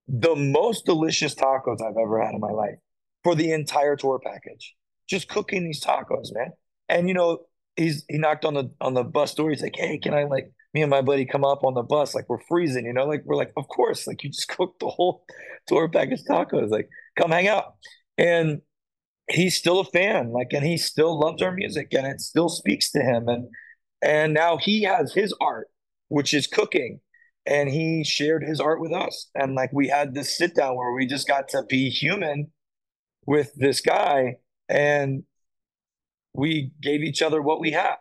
the 0.08 0.36
most 0.36 0.86
delicious 0.86 1.34
tacos 1.34 1.82
I've 1.82 1.98
ever 1.98 2.22
had 2.22 2.34
in 2.34 2.40
my 2.40 2.52
life 2.52 2.76
for 3.24 3.36
the 3.36 3.52
entire 3.52 3.96
tour 3.96 4.20
package. 4.24 4.76
Just 5.10 5.28
cooking 5.28 5.64
these 5.64 5.84
tacos, 5.84 6.34
man. 6.34 6.52
And 6.90 7.08
you 7.08 7.14
know, 7.14 7.40
he's 7.76 8.06
he 8.10 8.18
knocked 8.18 8.46
on 8.46 8.54
the 8.54 8.72
on 8.82 8.94
the 8.94 9.04
bus 9.04 9.34
door. 9.34 9.50
He's 9.50 9.62
like, 9.62 9.76
"Hey, 9.76 9.98
can 9.98 10.14
I 10.14 10.24
like 10.24 10.52
me 10.74 10.82
and 10.82 10.90
my 10.90 11.02
buddy 11.02 11.26
come 11.26 11.44
up 11.44 11.64
on 11.64 11.74
the 11.74 11.84
bus? 11.84 12.14
Like 12.16 12.30
we're 12.30 12.42
freezing, 12.48 12.86
you 12.86 12.94
know? 12.94 13.06
Like 13.06 13.24
we're 13.26 13.36
like, 13.36 13.52
of 13.58 13.68
course. 13.68 14.08
Like 14.08 14.24
you 14.24 14.30
just 14.30 14.48
cooked 14.56 14.80
the 14.80 14.90
whole 14.90 15.26
tour 15.68 15.90
package 15.90 16.24
tacos. 16.24 16.70
Like 16.70 16.90
come 17.18 17.32
hang 17.32 17.48
out." 17.48 17.76
And 18.18 18.62
he's 19.30 19.58
still 19.58 19.80
a 19.80 19.86
fan. 19.86 20.32
Like, 20.32 20.54
and 20.54 20.66
he 20.66 20.78
still 20.78 21.20
loves 21.20 21.42
our 21.42 21.52
music, 21.52 21.94
and 21.94 22.08
it 22.08 22.22
still 22.22 22.50
speaks 22.50 22.92
to 22.92 23.02
him. 23.02 23.28
And 23.28 23.48
and 24.02 24.34
now 24.34 24.58
he 24.58 24.84
has 24.84 25.14
his 25.14 25.34
art, 25.42 25.68
which 26.10 26.34
is 26.34 26.48
cooking 26.48 27.00
and 27.46 27.70
he 27.70 28.04
shared 28.04 28.44
his 28.44 28.60
art 28.60 28.82
with 28.82 28.92
us. 28.92 29.30
And 29.36 29.56
like 29.56 29.72
we 29.74 29.88
had 29.88 30.14
this 30.14 30.38
sit 30.38 30.56
down 30.56 30.76
where 30.76 30.92
we 30.94 31.06
just 31.06 31.28
got 31.28 31.48
to 31.50 31.64
be 31.64 31.90
human 31.90 32.52
with 33.26 33.54
this 33.56 33.82
guy 33.82 34.38
and 34.68 35.24
we 36.34 36.72
gave 36.82 37.02
each 37.02 37.22
other 37.22 37.42
what 37.42 37.60
we 37.60 37.72
had 37.72 37.96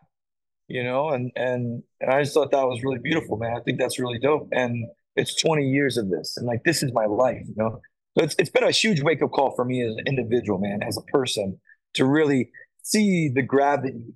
you 0.69 0.83
know? 0.83 1.11
And 1.11 1.31
and 1.37 1.83
and 2.01 2.11
i 2.11 2.23
just 2.23 2.35
thought 2.35 2.51
that 2.51 2.67
was 2.67 2.83
really 2.83 2.99
beautiful 2.99 3.37
man. 3.37 3.57
I 3.57 3.61
think 3.61 3.79
that's 3.79 3.99
really 3.99 4.19
dope. 4.19 4.49
And 4.53 4.87
it's 5.17 5.41
20 5.41 5.69
years 5.69 5.97
of 5.97 6.11
this 6.11 6.37
and 6.37 6.47
like 6.47 6.65
this 6.65 6.83
is 6.83 6.93
my 6.93 7.07
life 7.07 7.43
you 7.47 7.55
know? 7.57 7.81
So 8.17 8.25
it's, 8.25 8.35
it's 8.39 8.51
been 8.51 8.65
a 8.65 8.71
huge 8.71 9.03
wake-up 9.03 9.33
call 9.33 9.55
for 9.57 9.65
me 9.65 9.83
as 9.83 9.97
an 9.97 10.05
individual 10.07 10.59
man 10.59 10.83
as 10.83 10.97
a 10.97 11.03
person 11.03 11.61
to 11.95 12.05
really 12.05 12.51
see 12.83 13.29
the 13.29 13.43
gravity 13.43 14.15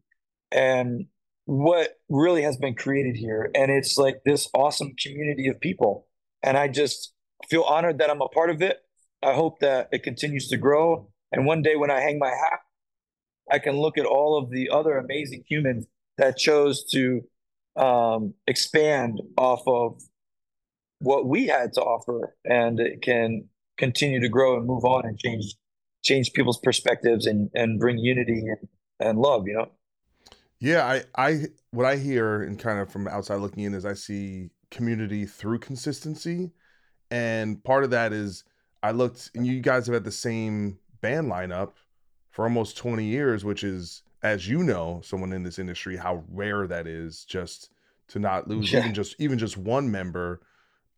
and 0.53 1.07
what 1.49 1.97
really 2.11 2.43
has 2.43 2.59
been 2.59 2.75
created 2.75 3.17
here. 3.17 3.51
And 3.55 3.71
it's 3.71 3.97
like 3.97 4.21
this 4.23 4.51
awesome 4.53 4.95
community 5.03 5.49
of 5.49 5.59
people. 5.59 6.07
And 6.43 6.59
I 6.59 6.69
just 6.69 7.15
feel 7.49 7.63
honored 7.63 7.97
that 7.99 8.11
I'm 8.11 8.21
a 8.21 8.29
part 8.29 8.51
of 8.51 8.61
it. 8.61 8.77
I 9.23 9.33
hope 9.33 9.61
that 9.61 9.89
it 9.91 10.03
continues 10.03 10.49
to 10.49 10.59
grow. 10.59 11.09
And 11.33 11.47
one 11.47 11.63
day 11.63 11.75
when 11.75 11.91
I 11.91 12.01
hang 12.01 12.19
my 12.19 12.29
hat, 12.29 12.61
I 13.51 13.61
can 13.61 13.79
look 13.79 13.97
at 13.97 14.05
all 14.05 14.37
of 14.37 14.51
the 14.51 14.69
other 14.69 14.99
amazing 14.99 15.43
humans 15.49 15.87
that 16.19 16.37
chose 16.37 16.85
to 16.93 17.23
um, 17.77 18.35
expand 18.47 19.19
off 19.39 19.63
of 19.67 20.03
what 20.99 21.27
we 21.27 21.47
had 21.47 21.73
to 21.73 21.81
offer 21.81 22.37
and 22.45 22.79
it 22.79 23.01
can 23.01 23.49
continue 23.79 24.21
to 24.21 24.29
grow 24.29 24.59
and 24.59 24.67
move 24.67 24.85
on 24.85 25.07
and 25.07 25.19
change 25.19 25.55
change 26.05 26.33
people's 26.33 26.59
perspectives 26.59 27.25
and 27.25 27.51
and 27.55 27.79
bring 27.79 27.99
unity 27.99 28.43
and, 28.49 28.69
and 28.99 29.19
love 29.21 29.47
you 29.47 29.55
know 29.55 29.71
yeah, 30.61 30.85
I, 31.17 31.29
I, 31.29 31.45
what 31.71 31.87
I 31.87 31.97
hear 31.97 32.43
and 32.43 32.59
kind 32.59 32.81
of 32.81 32.91
from 32.91 33.07
outside 33.09 33.37
looking 33.37 33.65
in 33.65 33.75
is 33.75 33.85
I 33.85 33.95
see 33.95 34.51
community 34.71 35.25
through 35.25 35.61
consistency, 35.61 36.51
and 37.11 37.63
part 37.63 37.85
of 37.85 37.91
that 37.91 38.13
is 38.13 38.45
I 38.83 38.91
looked 38.91 39.31
and 39.35 39.47
you 39.47 39.61
guys 39.61 39.87
have 39.87 39.95
had 39.95 40.05
the 40.05 40.13
same 40.13 40.79
band 41.01 41.31
lineup 41.31 41.73
for 42.31 42.45
almost 42.45 42.77
twenty 42.77 43.05
years, 43.05 43.45
which 43.45 43.65
is, 43.65 44.03
as 44.23 44.49
you 44.49 44.63
know, 44.63 45.01
someone 45.05 45.33
in 45.33 45.43
this 45.43 45.59
industry, 45.59 45.97
how 45.97 46.25
rare 46.29 46.67
that 46.67 46.87
is 46.87 47.25
just 47.25 47.71
to 48.09 48.19
not 48.19 48.49
lose 48.49 48.73
yeah. 48.73 48.81
even 48.81 48.95
just 48.95 49.17
even 49.19 49.39
just 49.39 49.57
one 49.57 49.91
member. 49.91 50.41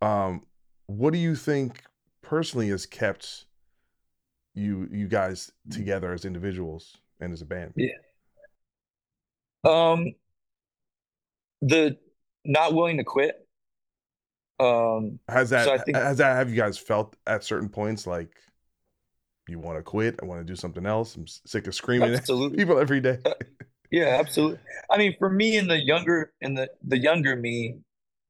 Um, 0.02 0.44
what 0.86 1.12
do 1.12 1.18
you 1.18 1.34
think 1.36 1.82
personally 2.22 2.68
has 2.70 2.86
kept 2.86 3.44
you 4.54 4.88
you 4.90 5.06
guys 5.06 5.52
together 5.70 6.12
as 6.12 6.24
individuals 6.24 6.96
and 7.20 7.32
as 7.32 7.42
a 7.42 7.46
band? 7.46 7.74
Yeah. 7.76 7.88
Um, 9.64 10.12
the 11.62 11.98
not 12.44 12.74
willing 12.74 12.98
to 12.98 13.04
quit. 13.04 13.46
Um, 14.58 15.18
has 15.28 15.50
that 15.50 15.64
so 15.64 15.72
I 15.72 15.78
think, 15.78 15.96
has 15.96 16.18
that 16.18 16.36
have 16.36 16.50
you 16.50 16.56
guys 16.56 16.76
felt 16.76 17.16
at 17.26 17.44
certain 17.44 17.68
points 17.68 18.06
like 18.06 18.30
you 19.48 19.58
want 19.58 19.78
to 19.78 19.82
quit? 19.82 20.18
I 20.22 20.26
want 20.26 20.40
to 20.40 20.44
do 20.44 20.56
something 20.56 20.86
else. 20.86 21.16
I'm 21.16 21.26
sick 21.26 21.66
of 21.66 21.74
screaming 21.74 22.14
absolutely. 22.14 22.56
at 22.56 22.58
people 22.66 22.78
every 22.78 23.00
day. 23.00 23.18
Uh, 23.24 23.32
yeah, 23.90 24.18
absolutely. 24.20 24.58
I 24.90 24.98
mean, 24.98 25.16
for 25.18 25.30
me, 25.30 25.56
in 25.56 25.66
the 25.66 25.82
younger 25.82 26.32
in 26.40 26.54
the 26.54 26.70
the 26.86 26.98
younger 26.98 27.36
me, 27.36 27.78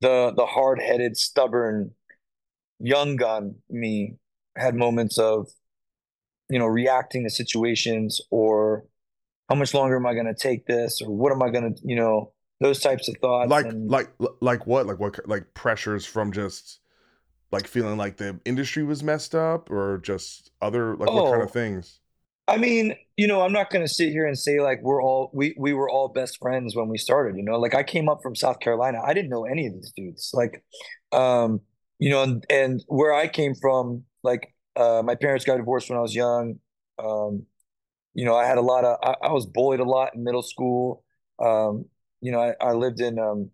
the 0.01 0.33
the 0.37 0.47
hard 0.47 0.81
headed, 0.81 1.16
stubborn, 1.16 1.93
young 2.78 3.16
gun 3.16 3.57
me 3.68 4.14
had 4.57 4.74
moments 4.74 5.18
of, 5.18 5.49
you 6.49 6.59
know, 6.59 6.66
reacting 6.66 7.24
to 7.24 7.31
situations 7.31 8.20
or 8.31 8.85
how 9.51 9.57
much 9.57 9.74
longer 9.74 9.96
am 9.96 10.07
I 10.07 10.14
going 10.14 10.26
to 10.26 10.34
take 10.34 10.64
this, 10.66 11.03
or 11.03 11.11
what 11.11 11.32
am 11.32 11.42
I 11.42 11.51
going 11.51 11.74
to, 11.74 11.80
you 11.84 11.96
know, 11.96 12.32
those 12.61 12.80
types 12.80 13.09
of 13.09 13.16
thoughts. 13.20 13.51
Like, 13.51 13.66
and, 13.66 13.90
like, 13.90 14.11
like 14.40 14.66
what? 14.66 14.86
Like 14.86 14.98
what? 14.98 15.28
Like 15.28 15.53
pressures 15.55 16.07
from 16.07 16.32
just 16.32 16.80
like 17.51 17.66
feeling 17.66 17.96
like 17.96 18.16
the 18.16 18.38
industry 18.44 18.84
was 18.84 19.03
messed 19.03 19.34
up, 19.34 19.70
or 19.70 19.98
just 19.98 20.53
other 20.62 20.96
like 20.96 21.09
oh, 21.09 21.14
what 21.14 21.30
kind 21.32 21.42
of 21.42 21.48
oh, 21.48 21.53
things? 21.53 22.01
I 22.46 22.57
mean, 22.57 22.94
you 23.16 23.26
know, 23.26 23.42
I'm 23.42 23.53
not 23.53 23.70
going 23.70 23.84
to 23.84 23.92
sit 23.92 24.11
here 24.11 24.26
and 24.26 24.38
say 24.38 24.61
like 24.61 24.80
we're 24.82 25.03
all 25.03 25.30
we 25.32 25.55
we 25.59 25.72
were 25.72 25.88
all 25.88 26.09
best 26.09 26.38
friends 26.38 26.76
when 26.76 26.88
we 26.88 26.98
started. 26.98 27.36
You 27.36 27.42
know, 27.42 27.59
like 27.59 27.74
I 27.74 27.82
came 27.82 28.09
up 28.09 28.20
from 28.22 28.36
South 28.36 28.61
Carolina, 28.61 29.01
I 29.05 29.14
didn't 29.14 29.30
know 29.30 29.44
any 29.44 29.66
of 29.66 29.72
these 29.72 29.92
dudes. 29.96 30.30
Like, 30.34 30.62
um, 31.12 31.61
you 31.98 32.11
know, 32.11 32.22
and, 32.22 32.44
and 32.51 32.84
where 32.88 33.12
I 33.12 33.26
came 33.26 33.55
from, 33.55 34.05
like, 34.22 34.55
uh, 34.76 35.03
my 35.05 35.14
parents 35.14 35.44
got 35.44 35.57
divorced 35.57 35.88
when 35.90 35.98
I 35.98 36.03
was 36.03 36.14
young. 36.14 36.59
Um, 36.98 37.46
you 38.15 38.25
know, 38.25 38.37
I 38.37 38.47
had 38.47 38.59
a 38.59 38.63
lot 38.63 38.85
of, 38.85 38.99
I, 39.03 39.29
I 39.29 39.33
was 39.33 39.47
bullied 39.47 39.81
a 39.81 39.85
lot 39.85 40.15
in 40.15 40.25
middle 40.25 40.43
school. 40.43 41.05
Um, 41.39 41.87
you 42.21 42.33
know, 42.33 42.41
I, 42.41 42.55
I 42.61 42.73
lived 42.73 43.01
in 43.01 43.19
um, 43.19 43.51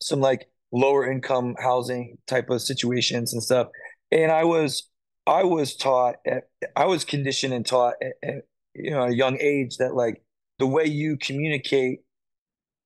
some 0.00 0.20
like 0.20 0.48
lower 0.72 1.10
income 1.10 1.54
housing 1.58 2.18
type 2.26 2.50
of 2.50 2.60
situations 2.60 3.32
and 3.32 3.42
stuff. 3.42 3.68
And 4.10 4.30
I 4.30 4.44
was, 4.44 4.88
I 5.26 5.44
was 5.44 5.76
taught, 5.76 6.16
I 6.76 6.86
was 6.86 7.04
conditioned 7.04 7.54
and 7.54 7.64
taught 7.64 7.94
at, 8.02 8.12
at 8.22 8.34
you 8.74 8.90
know, 8.90 9.04
a 9.04 9.14
young 9.14 9.38
age 9.40 9.76
that 9.78 9.94
like 9.94 10.22
the 10.58 10.66
way 10.66 10.84
you 10.84 11.16
communicate 11.16 12.00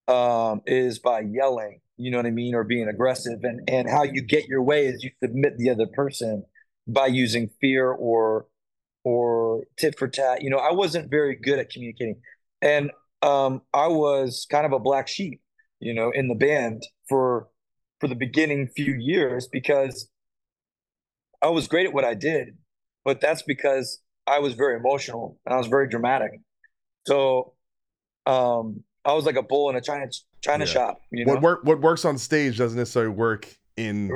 um, 0.07 0.63
is 0.67 0.99
by 0.99 1.21
yelling, 1.21 1.81
you 1.97 2.11
know 2.11 2.19
what 2.19 2.27
I 2.27 2.31
mean, 2.31 2.55
or 2.55 2.65
being 2.65 2.89
aggressive. 2.89 3.41
And, 3.43 3.69
and 3.69 3.89
how 3.89 4.05
you 4.05 4.23
get 4.23 4.47
your 4.47 4.63
way 4.63 4.87
is 4.87 5.03
you 5.03 5.11
submit 5.23 5.59
the 5.59 5.71
other 5.71 5.87
person 5.87 6.45
by 6.87 7.07
using 7.07 7.51
fear 7.61 7.91
or 7.91 8.47
or 9.05 9.65
tit 9.79 9.99
for 9.99 10.09
tat. 10.09 10.43
You 10.43 10.51
know, 10.51 10.59
I 10.59 10.73
wasn't 10.73 11.11
very 11.11 11.37
good 11.37 11.59
at 11.59 11.71
communicating. 11.71 12.21
And 12.61 12.91
um, 13.23 13.63
I 13.73 13.89
was 13.89 14.47
kind 14.51 14.67
of 14.67 14.73
a 14.73 14.79
black 14.79 15.09
sheep, 15.09 15.41
you 15.81 15.95
know, 15.95 16.11
in 16.11 16.29
the 16.29 16.35
band 16.35 16.83
for 17.09 17.49
for 18.01 18.09
the 18.09 18.15
beginning 18.15 18.69
few 18.69 18.95
years 18.95 19.49
because 19.51 20.09
I 21.43 21.49
was 21.49 21.67
great 21.67 21.87
at 21.87 21.93
what 21.93 22.05
I 22.05 22.15
did, 22.15 22.57
but 23.05 23.21
that's 23.21 23.43
because 23.43 24.01
I 24.27 24.39
was 24.39 24.55
very 24.55 24.77
emotional 24.77 25.39
and 25.45 25.55
I 25.55 25.59
was 25.59 25.67
very 25.67 25.89
dramatic. 25.89 26.41
So 27.07 27.55
um, 28.27 28.85
I 29.05 29.15
was 29.15 29.25
like 29.25 29.37
a 29.37 29.43
bull 29.43 29.71
in 29.71 29.77
a 29.77 29.81
china 29.81 30.07
china 30.43 30.65
yeah. 30.65 30.71
shop. 30.71 31.01
You 31.11 31.25
know? 31.25 31.35
What 31.35 31.43
work 31.43 31.65
what 31.65 31.81
works 31.81 32.05
on 32.05 32.19
stage 32.19 32.59
doesn't 32.59 32.79
necessarily 32.79 33.13
work 33.13 33.49
in 33.77 34.11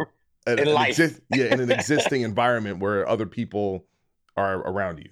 in 0.47 0.59
an 0.59 0.72
life. 0.72 0.97
Exi- 0.97 1.20
yeah, 1.35 1.47
in 1.47 1.61
an 1.61 1.70
existing 1.72 2.22
environment 2.22 2.78
where 2.78 3.09
other 3.09 3.26
people 3.26 3.87
are 4.37 4.59
around 4.61 4.99
you. 4.99 5.11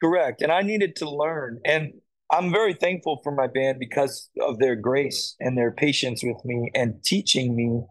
Correct. 0.00 0.42
And 0.42 0.50
I 0.50 0.62
needed 0.62 0.96
to 0.96 1.08
learn. 1.08 1.60
And 1.64 1.92
I'm 2.30 2.50
very 2.50 2.74
thankful 2.74 3.20
for 3.22 3.32
my 3.32 3.46
band 3.46 3.78
because 3.78 4.30
of 4.40 4.58
their 4.58 4.74
grace 4.74 5.36
and 5.38 5.56
their 5.56 5.70
patience 5.70 6.22
with 6.24 6.42
me 6.44 6.70
and 6.74 7.02
teaching 7.04 7.54
me. 7.54 7.82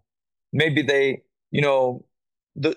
Maybe 0.52 0.82
they, 0.82 1.22
you 1.52 1.62
know, 1.62 2.06
the 2.56 2.76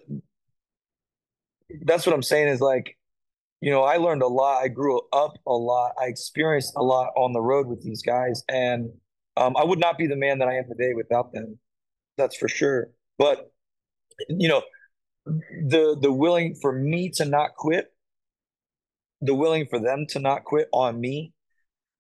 that's 1.83 2.07
what 2.07 2.15
I'm 2.15 2.23
saying 2.23 2.49
is 2.49 2.61
like, 2.61 2.97
you 3.61 3.71
know, 3.71 3.83
I 3.83 3.97
learned 3.97 4.23
a 4.23 4.29
lot. 4.29 4.63
I 4.63 4.69
grew 4.69 5.01
up 5.13 5.39
a 5.47 5.53
lot. 5.53 5.93
I 6.01 6.05
experienced 6.05 6.75
a 6.77 6.83
lot 6.83 7.09
on 7.17 7.33
the 7.33 7.41
road 7.41 7.67
with 7.67 7.83
these 7.83 8.03
guys. 8.03 8.45
And 8.49 8.91
um, 9.37 9.57
I 9.57 9.65
would 9.65 9.81
not 9.81 9.99
be 9.99 10.07
the 10.07 10.17
man 10.17 10.39
that 10.39 10.49
I 10.49 10.57
am 10.57 10.65
today 10.69 10.93
without 10.95 11.33
them. 11.33 11.59
That's 12.17 12.37
for 12.37 12.47
sure. 12.49 12.91
But 13.19 13.51
you 14.29 14.49
know, 14.49 14.63
the 15.27 15.97
the 16.01 16.13
willing 16.13 16.55
for 16.61 16.73
me 16.73 17.11
to 17.11 17.25
not 17.25 17.55
quit, 17.57 17.93
the 19.21 19.35
willing 19.35 19.67
for 19.67 19.79
them 19.79 20.07
to 20.11 20.19
not 20.19 20.45
quit 20.45 20.69
on 20.73 21.01
me, 21.01 21.33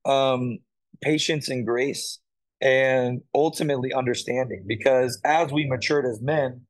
um, 0.05 0.59
patience 1.01 1.49
and 1.49 1.66
grace, 1.66 2.18
and 2.61 3.22
ultimately 3.35 3.93
understanding. 3.93 4.64
Because 4.66 5.20
as 5.25 5.53
we 5.53 5.66
matured 5.66 6.07
as 6.07 6.20
men, 6.20 6.62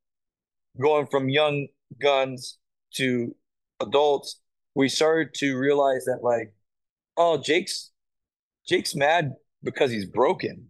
going 0.80 1.06
from 1.06 1.28
young 1.28 1.66
guns 2.00 2.58
to 2.94 3.34
adults, 3.80 4.40
we 4.74 4.88
started 4.88 5.34
to 5.34 5.58
realize 5.58 6.04
that 6.04 6.20
like, 6.22 6.54
oh, 7.16 7.38
Jake's 7.38 7.90
Jake's 8.66 8.94
mad 8.94 9.32
because 9.62 9.90
he's 9.90 10.06
broken, 10.06 10.66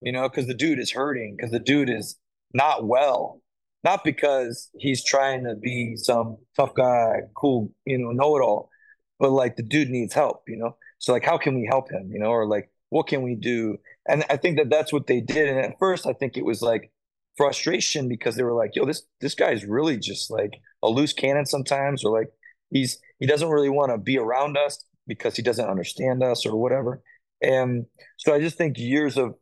you 0.00 0.10
know, 0.12 0.28
because 0.28 0.46
the 0.46 0.54
dude 0.54 0.78
is 0.80 0.90
hurting, 0.90 1.36
because 1.36 1.52
the 1.52 1.60
dude 1.60 1.90
is 1.90 2.16
not 2.52 2.86
well 2.86 3.40
not 3.84 4.04
because 4.04 4.70
he's 4.78 5.04
trying 5.04 5.44
to 5.44 5.54
be 5.54 5.96
some 5.96 6.36
tough 6.56 6.74
guy, 6.74 7.20
cool, 7.34 7.72
you 7.84 7.98
know, 7.98 8.10
know 8.10 8.36
it 8.36 8.42
all, 8.42 8.70
but 9.18 9.30
like 9.30 9.56
the 9.56 9.62
dude 9.62 9.90
needs 9.90 10.14
help, 10.14 10.42
you 10.48 10.56
know? 10.56 10.76
So, 10.98 11.12
like, 11.12 11.24
how 11.24 11.38
can 11.38 11.54
we 11.54 11.66
help 11.66 11.90
him, 11.90 12.10
you 12.12 12.18
know, 12.18 12.30
or 12.30 12.46
like, 12.46 12.70
what 12.90 13.06
can 13.06 13.22
we 13.22 13.34
do? 13.34 13.78
And 14.08 14.24
I 14.30 14.36
think 14.36 14.58
that 14.58 14.70
that's 14.70 14.92
what 14.92 15.06
they 15.06 15.20
did. 15.20 15.48
And 15.48 15.58
at 15.58 15.78
first, 15.78 16.06
I 16.06 16.12
think 16.12 16.36
it 16.36 16.44
was 16.44 16.62
like 16.62 16.90
frustration 17.36 18.08
because 18.08 18.34
they 18.34 18.42
were 18.42 18.54
like, 18.54 18.72
yo, 18.74 18.84
this, 18.84 19.02
this 19.20 19.34
guy's 19.34 19.64
really 19.64 19.96
just 19.96 20.30
like 20.30 20.60
a 20.82 20.88
loose 20.88 21.12
cannon 21.12 21.46
sometimes, 21.46 22.04
or 22.04 22.18
like 22.18 22.30
he's, 22.70 22.98
he 23.20 23.26
doesn't 23.26 23.48
really 23.48 23.68
want 23.68 23.92
to 23.92 23.98
be 23.98 24.18
around 24.18 24.56
us 24.56 24.84
because 25.06 25.36
he 25.36 25.42
doesn't 25.42 25.68
understand 25.68 26.22
us 26.22 26.44
or 26.44 26.56
whatever. 26.56 27.02
And 27.40 27.86
so 28.16 28.34
I 28.34 28.40
just 28.40 28.58
think 28.58 28.76
years 28.78 29.16
of 29.16 29.34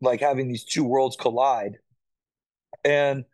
like 0.00 0.20
having 0.20 0.48
these 0.48 0.64
two 0.64 0.82
worlds 0.82 1.16
collide 1.16 1.78
and 2.84 3.24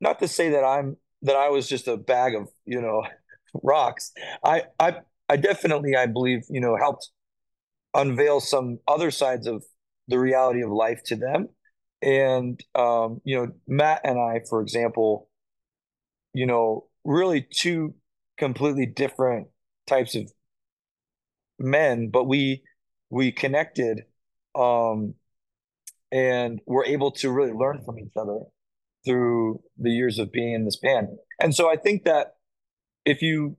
not 0.00 0.20
to 0.20 0.28
say 0.28 0.50
that 0.50 0.64
I'm 0.64 0.96
that 1.22 1.36
I 1.36 1.50
was 1.50 1.68
just 1.68 1.88
a 1.88 1.96
bag 1.96 2.34
of, 2.34 2.48
you 2.66 2.80
know, 2.80 3.04
rocks. 3.62 4.12
I 4.44 4.64
I 4.80 4.98
I 5.28 5.36
definitely 5.36 5.96
I 5.96 6.06
believe, 6.06 6.42
you 6.50 6.60
know, 6.60 6.76
helped 6.76 7.10
unveil 7.94 8.40
some 8.40 8.78
other 8.88 9.10
sides 9.10 9.46
of 9.46 9.64
the 10.08 10.18
reality 10.18 10.62
of 10.62 10.70
life 10.70 11.02
to 11.06 11.16
them. 11.16 11.48
And 12.02 12.60
um, 12.74 13.20
you 13.24 13.36
know, 13.36 13.52
Matt 13.68 14.02
and 14.04 14.18
I, 14.18 14.40
for 14.48 14.60
example, 14.62 15.28
you 16.32 16.46
know, 16.46 16.86
really 17.04 17.42
two 17.42 17.94
completely 18.36 18.86
different 18.86 19.48
types 19.86 20.14
of 20.14 20.30
men, 21.58 22.08
but 22.10 22.24
we 22.24 22.62
we 23.10 23.32
connected 23.32 24.02
um 24.54 25.14
and 26.12 26.60
we're 26.66 26.84
able 26.84 27.10
to 27.12 27.30
really 27.30 27.52
learn 27.52 27.82
from 27.84 27.98
each 27.98 28.12
other 28.16 28.40
through 29.04 29.60
the 29.78 29.90
years 29.90 30.18
of 30.18 30.32
being 30.32 30.54
in 30.54 30.64
this 30.64 30.76
band. 30.76 31.08
And 31.40 31.54
so 31.54 31.70
I 31.70 31.76
think 31.76 32.04
that 32.04 32.34
if 33.04 33.22
you 33.22 33.56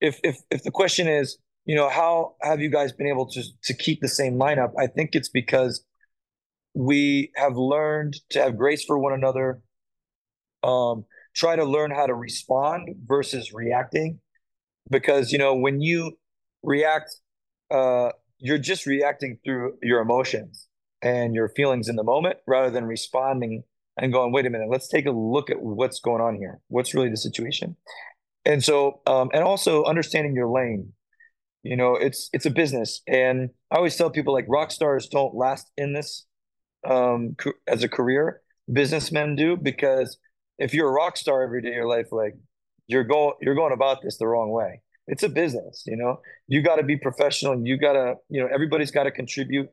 if 0.00 0.20
if 0.22 0.38
if 0.50 0.62
the 0.62 0.70
question 0.70 1.08
is, 1.08 1.38
you 1.64 1.74
know, 1.74 1.88
how 1.88 2.34
have 2.42 2.60
you 2.60 2.70
guys 2.70 2.92
been 2.92 3.06
able 3.06 3.26
to 3.30 3.42
to 3.64 3.74
keep 3.74 4.00
the 4.00 4.08
same 4.08 4.34
lineup? 4.34 4.72
I 4.78 4.86
think 4.86 5.14
it's 5.14 5.28
because 5.28 5.84
we 6.74 7.30
have 7.36 7.56
learned 7.56 8.16
to 8.30 8.42
have 8.42 8.58
grace 8.58 8.84
for 8.84 8.98
one 8.98 9.12
another, 9.12 9.62
um, 10.62 11.04
try 11.34 11.56
to 11.56 11.64
learn 11.64 11.90
how 11.90 12.06
to 12.06 12.14
respond 12.14 12.88
versus 13.06 13.52
reacting. 13.52 14.20
Because, 14.90 15.32
you 15.32 15.38
know, 15.38 15.54
when 15.54 15.80
you 15.80 16.18
react, 16.62 17.16
uh, 17.70 18.10
you're 18.38 18.58
just 18.58 18.84
reacting 18.84 19.38
through 19.44 19.78
your 19.82 20.00
emotions 20.00 20.66
and 21.00 21.34
your 21.34 21.48
feelings 21.48 21.88
in 21.88 21.96
the 21.96 22.04
moment 22.04 22.36
rather 22.46 22.70
than 22.70 22.84
responding 22.84 23.62
and 23.96 24.12
going, 24.12 24.32
wait 24.32 24.46
a 24.46 24.50
minute, 24.50 24.68
let's 24.70 24.88
take 24.88 25.06
a 25.06 25.10
look 25.10 25.50
at 25.50 25.60
what's 25.60 26.00
going 26.00 26.20
on 26.20 26.36
here. 26.36 26.60
What's 26.68 26.94
really 26.94 27.10
the 27.10 27.16
situation? 27.16 27.76
And 28.44 28.62
so, 28.62 29.00
um, 29.06 29.30
and 29.32 29.42
also 29.42 29.84
understanding 29.84 30.34
your 30.34 30.48
lane. 30.48 30.92
You 31.62 31.76
know, 31.76 31.96
it's 31.96 32.28
it's 32.34 32.44
a 32.44 32.50
business, 32.50 33.00
and 33.06 33.48
I 33.70 33.76
always 33.76 33.96
tell 33.96 34.10
people 34.10 34.34
like 34.34 34.44
rock 34.48 34.70
stars 34.70 35.08
don't 35.08 35.34
last 35.34 35.70
in 35.78 35.94
this 35.94 36.26
um, 36.86 37.36
as 37.66 37.82
a 37.82 37.88
career. 37.88 38.42
Businessmen 38.70 39.34
do 39.34 39.56
because 39.56 40.18
if 40.58 40.74
you're 40.74 40.88
a 40.88 40.92
rock 40.92 41.16
star 41.16 41.42
every 41.42 41.62
day 41.62 41.68
of 41.68 41.74
your 41.74 41.88
life, 41.88 42.08
like 42.12 42.34
you're 42.86 43.04
going 43.04 43.32
you're 43.40 43.54
going 43.54 43.72
about 43.72 44.02
this 44.02 44.18
the 44.18 44.26
wrong 44.26 44.50
way. 44.50 44.82
It's 45.06 45.22
a 45.22 45.28
business, 45.28 45.84
you 45.86 45.96
know. 45.96 46.20
You 46.48 46.62
got 46.62 46.76
to 46.76 46.82
be 46.82 46.98
professional, 46.98 47.58
you 47.66 47.78
got 47.78 47.94
to, 47.94 48.14
you 48.28 48.42
know, 48.42 48.48
everybody's 48.52 48.90
got 48.90 49.04
to 49.04 49.10
contribute. 49.10 49.70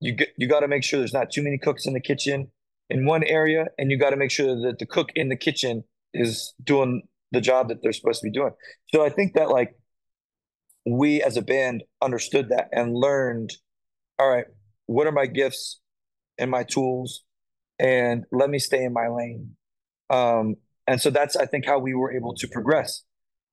You 0.00 0.12
get, 0.12 0.28
you 0.36 0.46
got 0.46 0.60
to 0.60 0.68
make 0.68 0.84
sure 0.84 0.98
there's 0.98 1.14
not 1.14 1.30
too 1.30 1.42
many 1.42 1.56
cooks 1.56 1.86
in 1.86 1.94
the 1.94 2.00
kitchen 2.00 2.50
in 2.90 3.06
one 3.06 3.24
area 3.24 3.66
and 3.78 3.90
you 3.90 3.98
got 3.98 4.10
to 4.10 4.16
make 4.16 4.30
sure 4.30 4.60
that 4.66 4.78
the 4.78 4.86
cook 4.86 5.10
in 5.14 5.28
the 5.28 5.36
kitchen 5.36 5.84
is 6.12 6.52
doing 6.62 7.02
the 7.32 7.40
job 7.40 7.68
that 7.68 7.78
they're 7.82 7.92
supposed 7.92 8.20
to 8.20 8.26
be 8.26 8.32
doing. 8.32 8.52
So 8.92 9.04
I 9.04 9.08
think 9.08 9.34
that 9.34 9.48
like 9.48 9.76
we 10.84 11.22
as 11.22 11.36
a 11.36 11.42
band 11.42 11.84
understood 12.02 12.48
that 12.48 12.68
and 12.72 12.94
learned, 12.94 13.52
all 14.18 14.28
right, 14.28 14.46
what 14.86 15.06
are 15.06 15.12
my 15.12 15.26
gifts 15.26 15.80
and 16.36 16.50
my 16.50 16.64
tools 16.64 17.22
and 17.78 18.24
let 18.32 18.50
me 18.50 18.58
stay 18.58 18.84
in 18.84 18.92
my 18.92 19.08
lane. 19.08 19.56
Um, 20.10 20.56
and 20.86 21.00
so 21.00 21.10
that's 21.10 21.36
I 21.36 21.46
think 21.46 21.64
how 21.66 21.78
we 21.78 21.94
were 21.94 22.12
able 22.12 22.34
to 22.34 22.48
progress. 22.48 23.04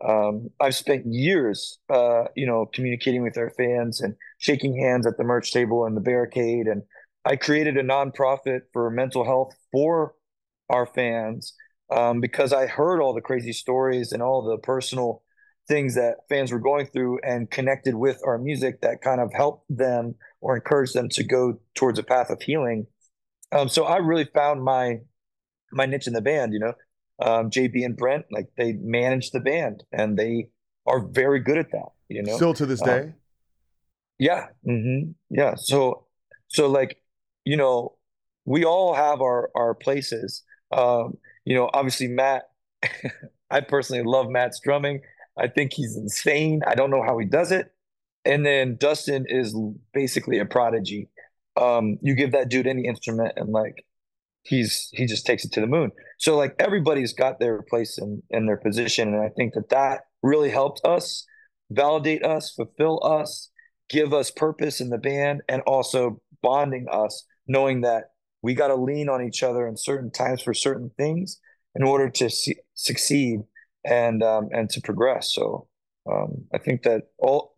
Um, 0.05 0.49
I've 0.59 0.75
spent 0.75 1.05
years, 1.05 1.79
uh, 1.89 2.25
you 2.35 2.45
know, 2.45 2.67
communicating 2.73 3.23
with 3.23 3.37
our 3.37 3.51
fans 3.51 4.01
and 4.01 4.15
shaking 4.37 4.77
hands 4.79 5.07
at 5.07 5.17
the 5.17 5.23
merch 5.23 5.51
table 5.51 5.85
and 5.85 5.95
the 5.95 6.01
barricade 6.01 6.67
and 6.67 6.83
I 7.27 7.35
created 7.35 7.75
a 7.75 7.83
nonprofit 7.83 8.61
for 8.71 8.89
mental 8.89 9.25
health 9.25 9.53
for 9.73 10.15
our 10.69 10.85
fans 10.85 11.53
um, 11.91 12.21
because 12.21 12.53
I 12.53 12.67
heard 12.67 13.01
all 13.01 13.13
the 13.13 13.21
crazy 13.21 13.51
stories 13.51 14.13
and 14.13 14.23
all 14.23 14.43
the 14.43 14.57
personal 14.57 15.23
things 15.67 15.95
that 15.95 16.19
fans 16.29 16.53
were 16.53 16.59
going 16.59 16.85
through 16.85 17.19
and 17.25 17.51
connected 17.51 17.95
with 17.95 18.21
our 18.25 18.37
music 18.37 18.79
that 18.79 19.01
kind 19.01 19.19
of 19.19 19.33
helped 19.33 19.65
them 19.69 20.15
or 20.39 20.55
encouraged 20.55 20.93
them 20.93 21.09
to 21.09 21.23
go 21.23 21.59
towards 21.75 21.99
a 21.99 22.03
path 22.03 22.29
of 22.29 22.41
healing. 22.41 22.87
Um, 23.51 23.67
so 23.67 23.83
I 23.83 23.97
really 23.97 24.29
found 24.33 24.63
my 24.63 24.99
my 25.73 25.85
niche 25.85 26.07
in 26.07 26.13
the 26.13 26.21
band. 26.21 26.53
You 26.53 26.59
know, 26.59 26.73
um, 27.21 27.49
JB 27.49 27.83
and 27.83 27.97
Brent, 27.97 28.25
like 28.31 28.47
they 28.57 28.73
manage 28.73 29.31
the 29.31 29.41
band 29.41 29.83
and 29.91 30.17
they 30.17 30.47
are 30.85 31.05
very 31.05 31.41
good 31.41 31.57
at 31.57 31.71
that. 31.73 31.89
You 32.07 32.23
know, 32.23 32.37
still 32.37 32.53
to 32.53 32.65
this 32.65 32.81
day. 32.81 32.99
Um, 32.99 33.13
yeah. 34.17 34.45
Mm-hmm, 34.65 35.11
yeah. 35.29 35.55
So 35.55 36.07
so 36.47 36.69
like 36.69 37.01
you 37.47 37.55
know, 37.55 37.95
we 38.45 38.65
all 38.65 38.93
have 38.93 39.21
our 39.21 39.49
our 39.55 39.73
places. 39.73 40.43
Um, 40.71 41.17
you 41.45 41.55
know, 41.55 41.69
obviously 41.73 42.07
Matt. 42.07 42.43
I 43.49 43.61
personally 43.61 44.03
love 44.03 44.29
Matt's 44.29 44.59
drumming. 44.61 44.99
I 45.37 45.47
think 45.47 45.71
he's 45.73 45.95
insane. 45.95 46.61
I 46.67 46.75
don't 46.75 46.91
know 46.91 47.03
how 47.03 47.17
he 47.17 47.25
does 47.25 47.53
it. 47.53 47.71
And 48.25 48.45
then 48.45 48.75
Dustin 48.75 49.25
is 49.29 49.55
basically 49.93 50.39
a 50.39 50.45
prodigy. 50.45 51.07
Um, 51.55 51.97
you 52.01 52.13
give 52.13 52.33
that 52.33 52.49
dude 52.49 52.67
any 52.67 52.85
instrument 52.85 53.33
and 53.37 53.49
like 53.49 53.85
he's 54.43 54.89
he 54.91 55.05
just 55.05 55.25
takes 55.25 55.45
it 55.45 55.53
to 55.53 55.61
the 55.61 55.67
moon. 55.67 55.91
So 56.19 56.35
like 56.35 56.55
everybody's 56.59 57.13
got 57.13 57.39
their 57.39 57.61
place 57.61 57.97
in 58.29 58.45
their 58.45 58.57
position, 58.57 59.13
and 59.13 59.23
I 59.23 59.29
think 59.29 59.53
that 59.53 59.69
that 59.69 60.01
really 60.21 60.49
helped 60.49 60.81
us 60.83 61.25
validate 61.69 62.23
us, 62.25 62.51
fulfill 62.51 62.99
us, 63.03 63.49
give 63.89 64.13
us 64.13 64.31
purpose 64.31 64.81
in 64.81 64.89
the 64.89 64.97
band, 64.97 65.41
and 65.47 65.61
also 65.61 66.21
bonding 66.41 66.87
us 66.91 67.25
knowing 67.47 67.81
that 67.81 68.11
we 68.41 68.53
got 68.53 68.67
to 68.67 68.75
lean 68.75 69.09
on 69.09 69.23
each 69.23 69.43
other 69.43 69.67
in 69.67 69.77
certain 69.77 70.11
times 70.11 70.41
for 70.41 70.53
certain 70.53 70.91
things 70.97 71.39
in 71.75 71.83
order 71.83 72.09
to 72.09 72.29
see, 72.29 72.55
succeed 72.73 73.41
and 73.85 74.23
um, 74.23 74.49
and 74.51 74.69
to 74.71 74.81
progress. 74.81 75.33
So 75.33 75.67
um, 76.11 76.45
I 76.53 76.57
think 76.57 76.83
that 76.83 77.09
all 77.17 77.55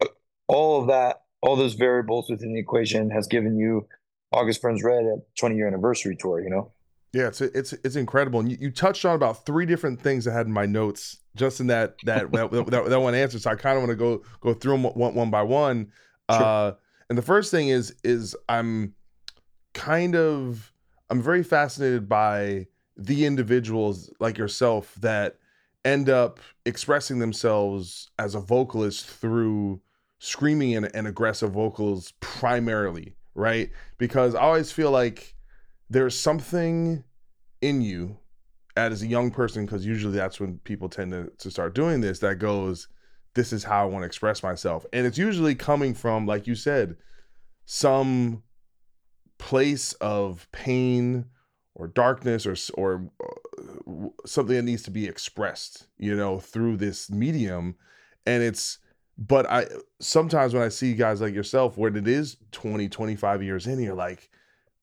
all 0.48 0.82
of 0.82 0.88
that, 0.88 1.22
all 1.42 1.56
those 1.56 1.74
variables 1.74 2.30
within 2.30 2.54
the 2.54 2.60
equation, 2.60 3.10
has 3.12 3.28
given 3.28 3.58
you 3.58 3.88
August 4.32 4.62
Burns 4.62 4.84
Red 4.84 5.06
at 5.06 5.36
20 5.38 5.56
year 5.56 5.68
anniversary 5.68 6.16
tour. 6.20 6.42
You 6.42 6.50
know. 6.50 6.72
Yeah, 7.12 7.28
it's 7.28 7.42
it's 7.42 7.74
it's 7.74 7.96
incredible, 7.96 8.40
and 8.40 8.52
you, 8.52 8.58
you 8.60 8.72
touched 8.72 9.04
on 9.04 9.16
about 9.16 9.46
three 9.46 9.66
different 9.66 10.00
things 10.00 10.28
I 10.28 10.34
had 10.34 10.46
in 10.46 10.54
my 10.54 10.68
notes 10.68 11.18
just 11.36 11.60
in 11.60 11.68
that 11.68 11.96
that 12.06 12.32
that, 12.32 12.52
that, 12.52 12.86
that, 12.90 13.00
one 13.00 13.16
answer. 13.16 13.40
So 13.40 13.50
I 13.50 13.56
kind 13.56 13.78
of 13.78 13.84
want 13.84 13.92
to 13.92 13.96
go 13.96 14.24
go 14.42 14.54
through 14.54 14.74
them 14.74 14.84
one, 14.84 15.16
one 15.16 15.32
by 15.32 15.42
one. 15.42 15.92
Sure. 16.32 16.44
Uh, 16.44 16.72
and 17.10 17.18
the 17.18 17.24
first 17.24 17.50
thing 17.50 17.70
is 17.70 17.96
is 18.04 18.36
I'm 18.48 18.94
kind 19.74 20.16
of 20.16 20.74
I'm 21.10 21.22
very 21.22 21.44
fascinated 21.44 22.08
by 22.08 22.68
the 22.96 23.26
individuals 23.26 24.12
like 24.20 24.38
yourself 24.38 24.94
that 25.00 25.38
end 25.86 26.10
up 26.10 26.40
expressing 26.66 27.20
themselves 27.20 28.10
as 28.20 28.36
a 28.36 28.40
vocalist 28.40 29.08
through 29.08 29.82
screaming 30.20 30.76
and, 30.76 30.94
and 30.94 31.08
aggressive 31.08 31.52
vocals 31.52 32.14
primarily, 32.20 33.16
right? 33.36 33.72
Because 33.98 34.36
I 34.36 34.42
always 34.42 34.72
feel 34.72 34.92
like 34.92 35.34
there's 35.90 36.20
something 36.20 37.04
in 37.62 37.82
you 37.82 38.18
as 38.76 39.02
a 39.02 39.08
young 39.08 39.32
person, 39.32 39.66
because 39.66 39.86
usually 39.86 40.16
that's 40.16 40.40
when 40.40 40.60
people 40.60 40.90
tend 40.90 41.12
to, 41.12 41.32
to 41.40 41.50
start 41.50 41.74
doing 41.74 42.02
this, 42.02 42.20
that 42.20 42.36
goes, 42.36 42.88
this 43.34 43.52
is 43.54 43.64
how 43.64 43.84
I 43.84 43.86
want 43.86 44.04
to 44.04 44.08
express 44.08 44.44
myself. 44.44 44.86
And 44.94 45.08
it's 45.08 45.18
usually 45.18 45.56
coming 45.56 45.94
from, 45.94 46.26
like 46.26 46.48
you 46.48 46.56
said, 46.56 46.98
some 47.66 48.44
place 49.40 49.94
of 49.94 50.48
pain 50.52 51.26
or 51.74 51.88
darkness 51.88 52.46
or 52.46 52.56
or 52.76 53.10
uh, 53.24 54.10
something 54.26 54.56
that 54.56 54.64
needs 54.64 54.84
to 54.84 54.92
be 54.92 55.08
expressed, 55.08 55.88
you 55.98 56.16
know, 56.16 56.40
through 56.40 56.78
this 56.78 57.10
medium. 57.10 57.76
And 58.28 58.44
it's 58.44 58.78
but 59.18 59.50
I 59.50 59.66
sometimes 60.00 60.54
when 60.54 60.62
I 60.62 60.70
see 60.70 60.94
guys 60.94 61.22
like 61.22 61.34
yourself 61.34 61.78
when 61.78 61.96
it 61.96 62.08
is 62.08 62.38
20, 62.52 62.88
25 62.88 63.42
years 63.42 63.66
in, 63.66 63.80
you're 63.80 63.96
like, 63.96 64.30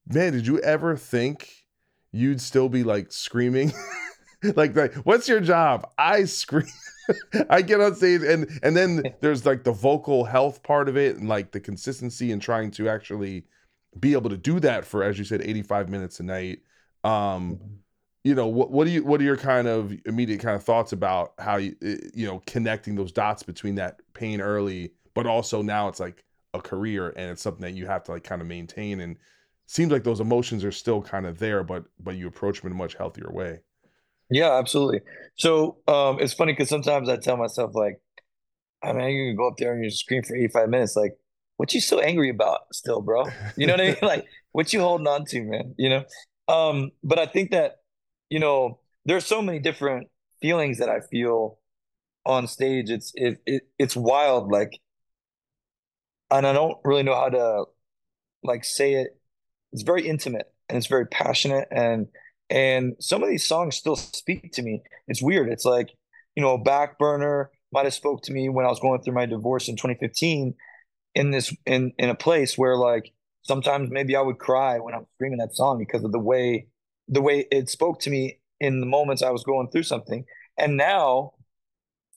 man, 0.08 0.32
did 0.32 0.46
you 0.46 0.58
ever 0.60 0.96
think 0.96 1.66
you'd 2.12 2.40
still 2.40 2.68
be 2.68 2.82
like 2.82 3.12
screaming? 3.12 3.72
like, 4.56 4.74
like, 4.74 4.94
what's 4.96 5.28
your 5.28 5.40
job? 5.40 5.88
I 5.96 6.24
scream. 6.24 6.66
I 7.50 7.62
get 7.62 7.80
on 7.80 7.94
stage 7.94 8.22
and 8.22 8.48
and 8.62 8.76
then 8.76 9.02
there's 9.20 9.46
like 9.46 9.62
the 9.64 9.72
vocal 9.72 10.24
health 10.24 10.62
part 10.62 10.88
of 10.88 10.96
it 10.96 11.16
and 11.16 11.28
like 11.28 11.52
the 11.52 11.60
consistency 11.60 12.32
and 12.32 12.42
trying 12.42 12.72
to 12.72 12.88
actually 12.88 13.44
be 13.98 14.12
able 14.12 14.30
to 14.30 14.36
do 14.36 14.60
that 14.60 14.84
for 14.84 15.02
as 15.02 15.18
you 15.18 15.24
said 15.24 15.42
85 15.42 15.88
minutes 15.88 16.20
a 16.20 16.22
night. 16.22 16.60
Um 17.04 17.60
you 18.24 18.34
know 18.34 18.48
what 18.48 18.70
what 18.72 18.84
do 18.84 18.90
you 18.90 19.04
what 19.04 19.20
are 19.20 19.24
your 19.24 19.36
kind 19.36 19.68
of 19.68 19.92
immediate 20.04 20.40
kind 20.40 20.56
of 20.56 20.64
thoughts 20.64 20.92
about 20.92 21.34
how 21.38 21.56
you 21.56 21.76
you 21.80 22.26
know 22.26 22.42
connecting 22.46 22.96
those 22.96 23.12
dots 23.12 23.44
between 23.44 23.76
that 23.76 24.00
pain 24.14 24.40
early 24.40 24.92
but 25.14 25.26
also 25.26 25.62
now 25.62 25.86
it's 25.86 26.00
like 26.00 26.24
a 26.52 26.60
career 26.60 27.10
and 27.10 27.30
it's 27.30 27.42
something 27.42 27.62
that 27.62 27.74
you 27.74 27.86
have 27.86 28.02
to 28.02 28.10
like 28.12 28.24
kind 28.24 28.42
of 28.42 28.48
maintain 28.48 29.00
and 29.00 29.16
seems 29.66 29.92
like 29.92 30.04
those 30.04 30.20
emotions 30.20 30.64
are 30.64 30.72
still 30.72 31.02
kind 31.02 31.26
of 31.26 31.38
there, 31.38 31.62
but 31.62 31.84
but 32.00 32.16
you 32.16 32.26
approach 32.26 32.60
them 32.60 32.68
in 32.68 32.76
a 32.76 32.78
much 32.78 32.94
healthier 32.94 33.30
way. 33.30 33.60
Yeah, 34.30 34.56
absolutely. 34.58 35.00
So 35.36 35.78
um, 35.86 36.18
it's 36.20 36.32
funny 36.32 36.52
because 36.52 36.68
sometimes 36.68 37.08
I 37.08 37.16
tell 37.16 37.36
myself 37.36 37.72
like, 37.74 38.00
I 38.82 38.92
mean, 38.92 39.08
you 39.10 39.30
can 39.30 39.36
go 39.36 39.48
up 39.48 39.56
there 39.58 39.72
and 39.72 39.84
you 39.84 39.90
scream 39.90 40.22
for 40.22 40.34
85 40.34 40.68
minutes. 40.68 40.96
Like, 40.96 41.16
what 41.56 41.72
you 41.74 41.80
so 41.80 42.00
angry 42.00 42.30
about 42.30 42.60
still, 42.72 43.00
bro? 43.00 43.24
You 43.56 43.66
know 43.66 43.74
what 43.74 43.80
I 43.80 43.86
mean? 43.86 43.96
Like, 44.02 44.26
what 44.52 44.72
you 44.72 44.80
holding 44.80 45.06
on 45.06 45.24
to, 45.26 45.42
man? 45.42 45.74
You 45.78 45.88
know? 45.90 46.04
Um, 46.48 46.90
but 47.02 47.18
I 47.18 47.26
think 47.26 47.50
that, 47.50 47.76
you 48.30 48.38
know, 48.38 48.78
there's 49.04 49.26
so 49.26 49.42
many 49.42 49.58
different 49.58 50.08
feelings 50.40 50.78
that 50.78 50.88
I 50.88 51.00
feel 51.00 51.58
on 52.24 52.46
stage. 52.46 52.90
It's 52.90 53.12
it, 53.14 53.38
it 53.46 53.62
it's 53.78 53.96
wild. 53.96 54.50
Like, 54.50 54.78
and 56.30 56.46
I 56.46 56.52
don't 56.52 56.78
really 56.84 57.02
know 57.02 57.14
how 57.14 57.28
to 57.28 57.64
like 58.42 58.64
say 58.64 58.94
it 58.94 59.18
it's 59.72 59.82
very 59.82 60.06
intimate 60.06 60.52
and 60.68 60.78
it's 60.78 60.86
very 60.86 61.06
passionate 61.06 61.68
and 61.70 62.06
and 62.48 62.94
some 63.00 63.22
of 63.22 63.28
these 63.28 63.46
songs 63.46 63.76
still 63.76 63.96
speak 63.96 64.52
to 64.52 64.62
me 64.62 64.82
it's 65.08 65.22
weird 65.22 65.48
it's 65.48 65.64
like 65.64 65.90
you 66.34 66.42
know 66.42 66.56
back 66.56 66.98
burner 66.98 67.50
might 67.72 67.84
have 67.84 67.94
spoke 67.94 68.22
to 68.22 68.32
me 68.32 68.48
when 68.48 68.64
i 68.64 68.68
was 68.68 68.80
going 68.80 69.00
through 69.02 69.14
my 69.14 69.26
divorce 69.26 69.68
in 69.68 69.76
2015 69.76 70.54
in 71.16 71.30
this 71.32 71.54
in 71.66 71.92
in 71.98 72.08
a 72.08 72.14
place 72.14 72.56
where 72.56 72.76
like 72.76 73.12
sometimes 73.42 73.90
maybe 73.90 74.14
i 74.14 74.20
would 74.20 74.38
cry 74.38 74.78
when 74.78 74.94
i'm 74.94 75.06
screaming 75.14 75.38
that 75.38 75.54
song 75.54 75.78
because 75.78 76.04
of 76.04 76.12
the 76.12 76.18
way 76.18 76.66
the 77.08 77.22
way 77.22 77.46
it 77.50 77.68
spoke 77.68 77.98
to 78.00 78.10
me 78.10 78.38
in 78.60 78.80
the 78.80 78.86
moments 78.86 79.22
i 79.22 79.30
was 79.30 79.42
going 79.42 79.68
through 79.70 79.82
something 79.82 80.24
and 80.56 80.76
now 80.76 81.32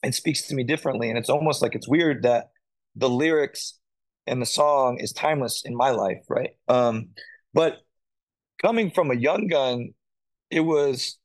it 0.02 0.14
speaks 0.14 0.42
to 0.46 0.54
me 0.54 0.62
differently 0.64 1.08
and 1.08 1.18
it's 1.18 1.30
almost 1.30 1.62
like 1.62 1.74
it's 1.74 1.88
weird 1.88 2.22
that 2.22 2.50
the 2.94 3.08
lyrics 3.08 3.78
and 4.26 4.40
the 4.40 4.46
song 4.46 4.98
is 5.00 5.12
timeless 5.12 5.62
in 5.64 5.74
my 5.74 5.90
life 5.90 6.22
right 6.28 6.50
um 6.68 7.08
but 7.52 7.80
coming 8.60 8.90
from 8.90 9.10
a 9.10 9.14
young 9.14 9.46
gun, 9.46 9.94
it 10.50 10.60
was 10.60 11.18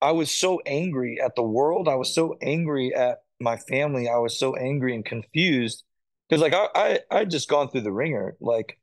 I 0.00 0.12
was 0.12 0.30
so 0.30 0.60
angry 0.66 1.18
at 1.24 1.36
the 1.36 1.42
world. 1.42 1.88
I 1.88 1.94
was 1.94 2.14
so 2.14 2.36
angry 2.42 2.92
at 2.94 3.18
my 3.40 3.56
family. 3.56 4.08
I 4.08 4.18
was 4.18 4.38
so 4.38 4.56
angry 4.56 4.94
and 4.94 5.04
confused 5.04 5.84
because 6.28 6.42
like 6.42 6.54
I 6.54 6.68
I 6.74 7.00
I 7.10 7.24
just 7.24 7.48
gone 7.48 7.70
through 7.70 7.82
the 7.82 7.92
ringer. 7.92 8.36
Like, 8.40 8.78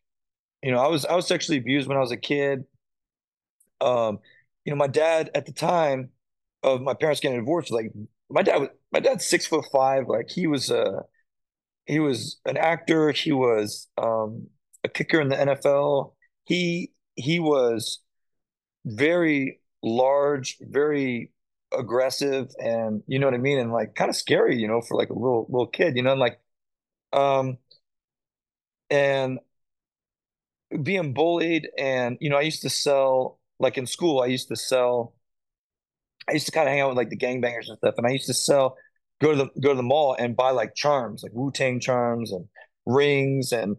you 0.64 0.72
know, 0.72 0.80
I 0.80 0.88
was 0.88 1.06
I 1.06 1.16
was 1.16 1.28
sexually 1.28 1.60
abused 1.60 1.88
when 1.88 1.98
I 1.98 2.02
was 2.02 2.12
a 2.12 2.18
kid. 2.18 2.66
Um, 3.82 4.20
you 4.66 4.72
know, 4.72 4.78
my 4.78 4.88
dad 4.88 5.32
at 5.36 5.46
the 5.46 5.52
time 5.54 6.10
of 6.64 6.82
my 6.82 6.94
parents 6.94 7.22
getting 7.22 7.40
divorced, 7.40 7.72
like 7.72 7.92
my 8.30 8.44
dad 8.44 8.58
was 8.58 8.70
my 8.92 9.00
dad's 9.00 9.26
six 9.26 9.46
foot 9.48 9.66
five. 9.72 10.08
Like 10.08 10.30
he 10.30 10.48
was 10.48 10.70
a 10.70 11.04
he 11.86 12.00
was 12.00 12.40
an 12.46 12.58
actor. 12.58 13.12
He 13.12 13.32
was 13.32 13.88
um, 13.98 14.48
a 14.84 14.90
kicker 14.90 15.22
in 15.22 15.30
the 15.30 15.38
NFL 15.38 16.14
he 16.46 16.92
he 17.16 17.40
was 17.40 18.02
very 18.86 19.62
large, 19.84 20.58
very 20.62 21.32
aggressive, 21.74 22.50
and 22.60 23.04
you 23.08 23.20
know 23.20 23.28
what 23.28 23.36
I 23.36 23.38
mean, 23.40 23.60
and 23.60 23.72
like 23.72 23.96
kind 23.96 24.10
of 24.10 24.16
scary, 24.16 24.58
you 24.58 24.68
know, 24.68 24.82
for 24.82 24.98
like 24.98 25.10
a 25.10 25.14
little 25.14 25.48
little 25.50 25.68
kid, 25.68 25.96
you 25.98 26.04
know, 26.04 26.12
and 26.12 26.20
like, 26.20 26.40
um, 27.14 27.58
and 28.90 29.40
being 30.84 31.14
bullied, 31.14 31.70
and 31.78 32.18
you 32.22 32.30
know, 32.30 32.38
I 32.38 32.42
used 32.42 32.62
to 32.62 32.70
sell 32.70 33.40
like 33.60 33.78
in 33.78 33.86
school, 33.88 34.22
I 34.22 34.28
used 34.28 34.48
to 34.50 34.56
sell. 34.56 35.14
I 36.28 36.34
used 36.34 36.46
to 36.46 36.52
kind 36.52 36.68
of 36.68 36.72
hang 36.72 36.82
out 36.82 36.90
with 36.90 36.98
like 36.98 37.10
the 37.10 37.18
gangbangers 37.18 37.70
and 37.70 37.78
stuff, 37.78 37.96
and 37.98 38.06
I 38.06 38.12
used 38.12 38.28
to 38.28 38.34
sell, 38.34 38.78
go 39.22 39.32
to 39.32 39.38
the 39.38 39.62
go 39.62 39.70
to 39.70 39.76
the 39.76 39.84
mall 39.84 40.16
and 40.18 40.36
buy 40.36 40.52
like 40.52 40.76
charms, 40.76 41.24
like 41.24 41.32
Wu 41.34 41.52
Tang 41.52 41.80
charms 41.80 42.32
and 42.32 42.46
rings 42.86 43.52
and 43.52 43.78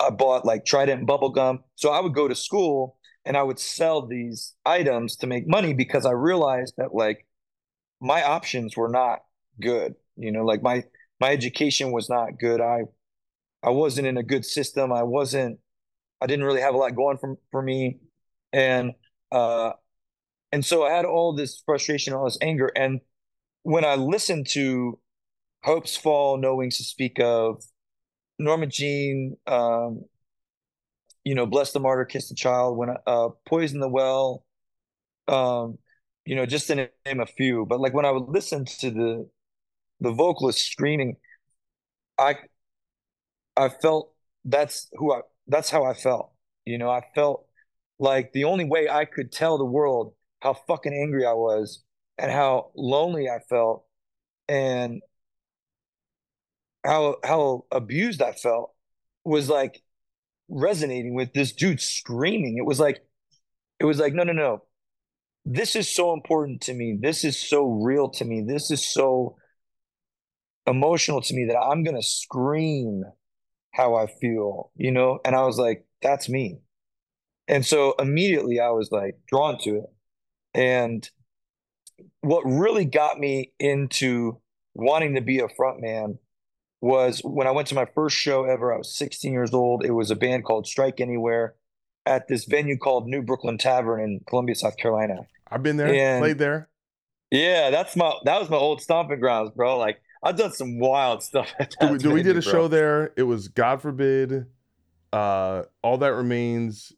I 0.00 0.10
bought 0.10 0.44
like 0.44 0.64
Trident 0.64 1.06
bubble 1.06 1.30
gum. 1.30 1.60
So 1.76 1.90
I 1.90 2.00
would 2.00 2.14
go 2.14 2.28
to 2.28 2.34
school 2.34 2.96
and 3.24 3.36
I 3.36 3.42
would 3.42 3.58
sell 3.58 4.06
these 4.06 4.54
items 4.66 5.16
to 5.18 5.26
make 5.26 5.48
money 5.48 5.74
because 5.74 6.06
I 6.06 6.12
realized 6.12 6.74
that 6.78 6.94
like 6.94 7.26
my 8.00 8.24
options 8.24 8.76
were 8.76 8.88
not 8.88 9.20
good. 9.60 9.94
You 10.16 10.32
know, 10.32 10.44
like 10.44 10.62
my 10.62 10.84
my 11.20 11.30
education 11.32 11.92
was 11.92 12.08
not 12.08 12.38
good. 12.38 12.60
I 12.60 12.82
I 13.62 13.70
wasn't 13.70 14.06
in 14.06 14.16
a 14.16 14.22
good 14.22 14.44
system. 14.44 14.92
I 14.92 15.02
wasn't 15.02 15.58
I 16.20 16.26
didn't 16.26 16.44
really 16.44 16.62
have 16.62 16.74
a 16.74 16.78
lot 16.78 16.96
going 16.96 17.18
for 17.18 17.36
for 17.50 17.62
me. 17.62 17.98
And 18.52 18.92
uh 19.32 19.72
and 20.52 20.64
so 20.64 20.84
I 20.84 20.92
had 20.92 21.04
all 21.04 21.34
this 21.34 21.62
frustration, 21.64 22.12
all 22.14 22.24
this 22.24 22.38
anger. 22.40 22.70
And 22.74 23.00
when 23.62 23.84
I 23.84 23.94
listened 23.96 24.48
to 24.50 24.98
Hopesfall, 25.64 26.40
No 26.40 26.56
Wings 26.56 26.78
to 26.78 26.84
Speak 26.84 27.20
of, 27.20 27.62
Norma 28.38 28.66
Jean, 28.66 29.36
um, 29.46 30.04
you 31.24 31.34
know, 31.34 31.46
Bless 31.46 31.72
the 31.72 31.80
Martyr, 31.80 32.04
Kiss 32.04 32.28
the 32.28 32.34
Child, 32.34 32.78
when 32.78 32.90
uh, 33.06 33.28
Poison 33.46 33.80
the 33.80 33.88
Well, 33.88 34.44
um, 35.28 35.78
you 36.24 36.34
know, 36.34 36.46
just 36.46 36.66
to 36.68 36.74
name 36.74 37.20
a 37.20 37.26
few. 37.26 37.66
But 37.66 37.80
like 37.80 37.94
when 37.94 38.04
I 38.06 38.10
would 38.10 38.28
listen 38.28 38.64
to 38.64 38.90
the 38.90 39.28
the 40.00 40.12
vocalist 40.12 40.66
screaming, 40.70 41.16
I 42.18 42.36
I 43.56 43.68
felt 43.68 44.12
that's 44.44 44.88
who 44.94 45.12
I 45.12 45.20
that's 45.46 45.70
how 45.70 45.84
I 45.84 45.94
felt. 45.94 46.32
You 46.64 46.78
know, 46.78 46.90
I 46.90 47.02
felt 47.14 47.46
like 47.98 48.32
the 48.32 48.44
only 48.44 48.64
way 48.64 48.88
I 48.88 49.04
could 49.04 49.32
tell 49.32 49.58
the 49.58 49.64
world 49.64 50.14
how 50.40 50.54
fucking 50.54 50.92
angry 50.92 51.26
I 51.26 51.32
was 51.32 51.82
and 52.18 52.30
how 52.30 52.70
lonely 52.76 53.28
I 53.28 53.40
felt 53.48 53.84
and 54.48 55.02
how 56.84 57.16
how 57.24 57.64
abused 57.70 58.22
I 58.22 58.32
felt 58.32 58.72
was 59.24 59.48
like 59.48 59.82
resonating 60.48 61.14
with 61.14 61.32
this 61.32 61.52
dude 61.52 61.80
screaming. 61.80 62.56
It 62.58 62.66
was 62.66 62.80
like 62.80 63.04
it 63.80 63.84
was 63.84 63.98
like 63.98 64.14
no 64.14 64.24
no 64.24 64.32
no. 64.32 64.64
This 65.44 65.76
is 65.76 65.94
so 65.94 66.12
important 66.12 66.62
to 66.62 66.74
me. 66.74 66.98
This 67.00 67.24
is 67.24 67.38
so 67.38 67.66
real 67.66 68.10
to 68.10 68.24
me. 68.24 68.42
This 68.46 68.70
is 68.70 68.86
so 68.86 69.36
emotional 70.66 71.20
to 71.20 71.34
me 71.34 71.46
that 71.46 71.58
I'm 71.58 71.82
going 71.82 71.96
to 71.96 72.02
scream 72.02 73.04
how 73.72 73.94
I 73.94 74.06
feel, 74.06 74.70
you 74.76 74.90
know? 74.90 75.20
And 75.24 75.34
I 75.34 75.42
was 75.44 75.58
like 75.58 75.84
that's 76.02 76.28
me. 76.28 76.60
And 77.48 77.64
so 77.66 77.94
immediately 77.98 78.60
I 78.60 78.70
was 78.70 78.90
like 78.92 79.18
drawn 79.28 79.58
to 79.60 79.76
it. 79.78 79.90
And 80.54 81.08
what 82.20 82.42
really 82.44 82.84
got 82.84 83.18
me 83.18 83.52
into 83.58 84.40
wanting 84.74 85.14
to 85.14 85.20
be 85.20 85.40
a 85.40 85.48
front 85.48 85.80
man 85.80 86.18
was 86.80 87.20
when 87.20 87.46
I 87.46 87.50
went 87.50 87.68
to 87.68 87.74
my 87.74 87.86
first 87.94 88.16
show 88.16 88.44
ever. 88.44 88.72
I 88.72 88.78
was 88.78 88.94
16 88.96 89.32
years 89.32 89.52
old. 89.52 89.84
It 89.84 89.92
was 89.92 90.10
a 90.10 90.16
band 90.16 90.44
called 90.44 90.66
Strike 90.66 91.00
Anywhere. 91.00 91.54
at 92.06 92.28
this 92.28 92.46
venue 92.46 92.78
called 92.78 93.06
New 93.06 93.22
Brookland 93.22 93.58
Tavern 93.58 94.00
in 94.02 94.20
Columbia, 94.26 94.54
South 94.54 94.76
Carolina. 94.78 95.26
I've 95.50 95.62
been 95.62 95.76
there, 95.76 95.92
and, 95.92 96.22
played 96.22 96.38
there. 96.38 96.68
Yeah, 97.30 97.70
that's 97.70 97.96
my 97.96 98.14
that 98.24 98.40
was 98.40 98.48
my 98.48 98.56
old 98.56 98.80
stomping 98.80 99.20
grounds, 99.20 99.50
bro. 99.54 99.76
Like 99.78 100.00
I've 100.22 100.36
done 100.36 100.52
some 100.52 100.78
wild 100.78 101.22
stuff. 101.22 101.52
we, 101.58 101.86
venue, 101.86 102.12
we 102.12 102.22
did 102.22 102.36
a 102.36 102.42
bro. 102.42 102.52
show 102.52 102.68
there. 102.68 103.12
It 103.16 103.22
was 103.22 103.48
God 103.48 103.80
forbid, 103.80 104.46
uh, 105.12 105.62
all 105.82 105.98
that 105.98 106.14
remains. 106.14 106.92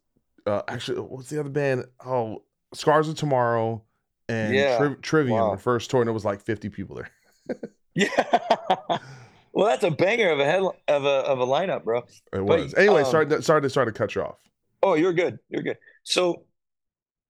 Uh, 0.46 0.62
actually, 0.66 1.00
what's 1.00 1.30
the 1.30 1.38
other 1.38 1.50
band? 1.50 1.84
Oh, 2.04 2.42
Scars 2.74 3.08
of 3.08 3.14
Tomorrow 3.14 3.82
and 4.28 4.54
yeah. 4.54 4.78
Tri- 4.78 4.96
Trivium. 5.02 5.38
Wow. 5.38 5.54
The 5.54 5.62
first 5.62 5.90
tour, 5.90 6.00
and 6.00 6.10
it 6.10 6.12
was 6.12 6.24
like 6.24 6.40
fifty 6.40 6.68
people 6.68 6.96
there. 6.96 7.70
yeah. 7.94 8.98
Well, 9.54 9.66
that's 9.66 9.84
a 9.84 9.90
banger 9.90 10.30
of 10.30 10.40
a 10.40 10.44
head 10.44 10.62
of 10.88 11.04
a 11.04 11.08
of 11.08 11.38
a 11.38 11.46
lineup, 11.46 11.84
bro. 11.84 12.04
It 12.32 12.42
was. 12.42 12.72
But, 12.72 12.80
anyway, 12.80 13.02
um, 13.02 13.10
sorry, 13.10 13.26
to, 13.26 13.42
sorry 13.42 13.60
to 13.60 13.68
start 13.68 13.86
to 13.86 13.92
cut 13.92 14.14
you 14.14 14.22
off. 14.22 14.38
Oh, 14.82 14.94
you're 14.94 15.12
good. 15.12 15.38
You're 15.50 15.62
good. 15.62 15.76
So, 16.04 16.44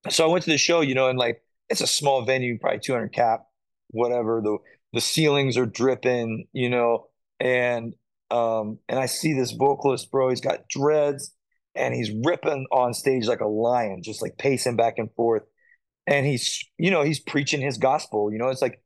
so 0.08 0.24
I 0.24 0.28
went 0.30 0.44
to 0.44 0.50
the 0.50 0.58
show, 0.58 0.80
you 0.80 0.94
know, 0.94 1.08
and 1.08 1.18
like 1.18 1.42
it's 1.68 1.80
a 1.80 1.86
small 1.86 2.22
venue, 2.22 2.58
probably 2.58 2.78
200 2.78 3.12
cap, 3.12 3.46
whatever. 3.90 4.40
The 4.40 4.56
the 4.92 5.00
ceilings 5.00 5.56
are 5.56 5.66
dripping, 5.66 6.46
you 6.52 6.70
know, 6.70 7.06
and 7.40 7.94
um 8.30 8.78
and 8.88 8.98
I 8.98 9.06
see 9.06 9.34
this 9.34 9.52
vocalist, 9.52 10.10
bro. 10.10 10.30
He's 10.30 10.40
got 10.40 10.68
dreads, 10.68 11.32
and 11.74 11.94
he's 11.94 12.10
ripping 12.24 12.66
on 12.72 12.94
stage 12.94 13.26
like 13.26 13.40
a 13.40 13.46
lion, 13.48 14.02
just 14.02 14.22
like 14.22 14.38
pacing 14.38 14.76
back 14.76 14.94
and 14.98 15.12
forth. 15.14 15.42
And 16.06 16.26
he's, 16.26 16.64
you 16.78 16.90
know, 16.90 17.02
he's 17.02 17.20
preaching 17.20 17.60
his 17.60 17.78
gospel. 17.78 18.32
You 18.32 18.38
know, 18.38 18.48
it's 18.48 18.62
like 18.62 18.82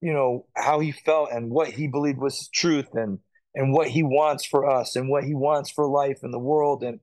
you 0.00 0.12
know 0.12 0.46
how 0.54 0.80
he 0.80 0.92
felt 0.92 1.30
and 1.32 1.50
what 1.50 1.68
he 1.68 1.88
believed 1.88 2.18
was 2.18 2.48
truth 2.54 2.88
and 2.94 3.18
and 3.54 3.72
what 3.72 3.88
he 3.88 4.02
wants 4.02 4.46
for 4.46 4.68
us 4.68 4.96
and 4.96 5.08
what 5.08 5.24
he 5.24 5.34
wants 5.34 5.70
for 5.70 5.86
life 5.88 6.18
and 6.22 6.32
the 6.32 6.38
world 6.38 6.82
and 6.82 7.00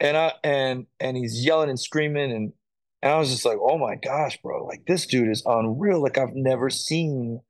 and 0.00 0.16
I 0.16 0.32
and 0.44 0.86
and 1.00 1.16
he's 1.16 1.44
yelling 1.44 1.70
and 1.70 1.80
screaming 1.80 2.32
and 2.32 2.52
and 3.02 3.12
I 3.12 3.18
was 3.18 3.30
just 3.30 3.44
like, 3.44 3.58
oh 3.60 3.78
my 3.78 3.96
gosh, 3.96 4.40
bro, 4.42 4.64
like 4.64 4.86
this 4.86 5.06
dude 5.06 5.28
is 5.28 5.42
unreal. 5.44 6.00
Like 6.00 6.18
I've 6.18 6.34
never 6.34 6.70
seen 6.70 7.40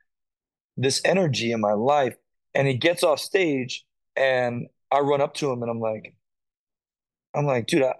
this 0.78 1.03
energy 1.05 1.53
in 1.53 1.61
my 1.61 1.74
life. 1.74 2.14
And 2.55 2.66
he 2.66 2.74
gets 2.74 3.03
off 3.03 3.20
stage 3.20 3.84
and 4.16 4.66
I 4.90 5.00
run 5.00 5.20
up 5.20 5.34
to 5.34 5.50
him 5.50 5.62
and 5.62 5.70
I'm 5.70 5.80
like, 5.80 6.14
I'm 7.34 7.44
like, 7.44 7.66
dude, 7.66 7.82
I, 7.82 7.94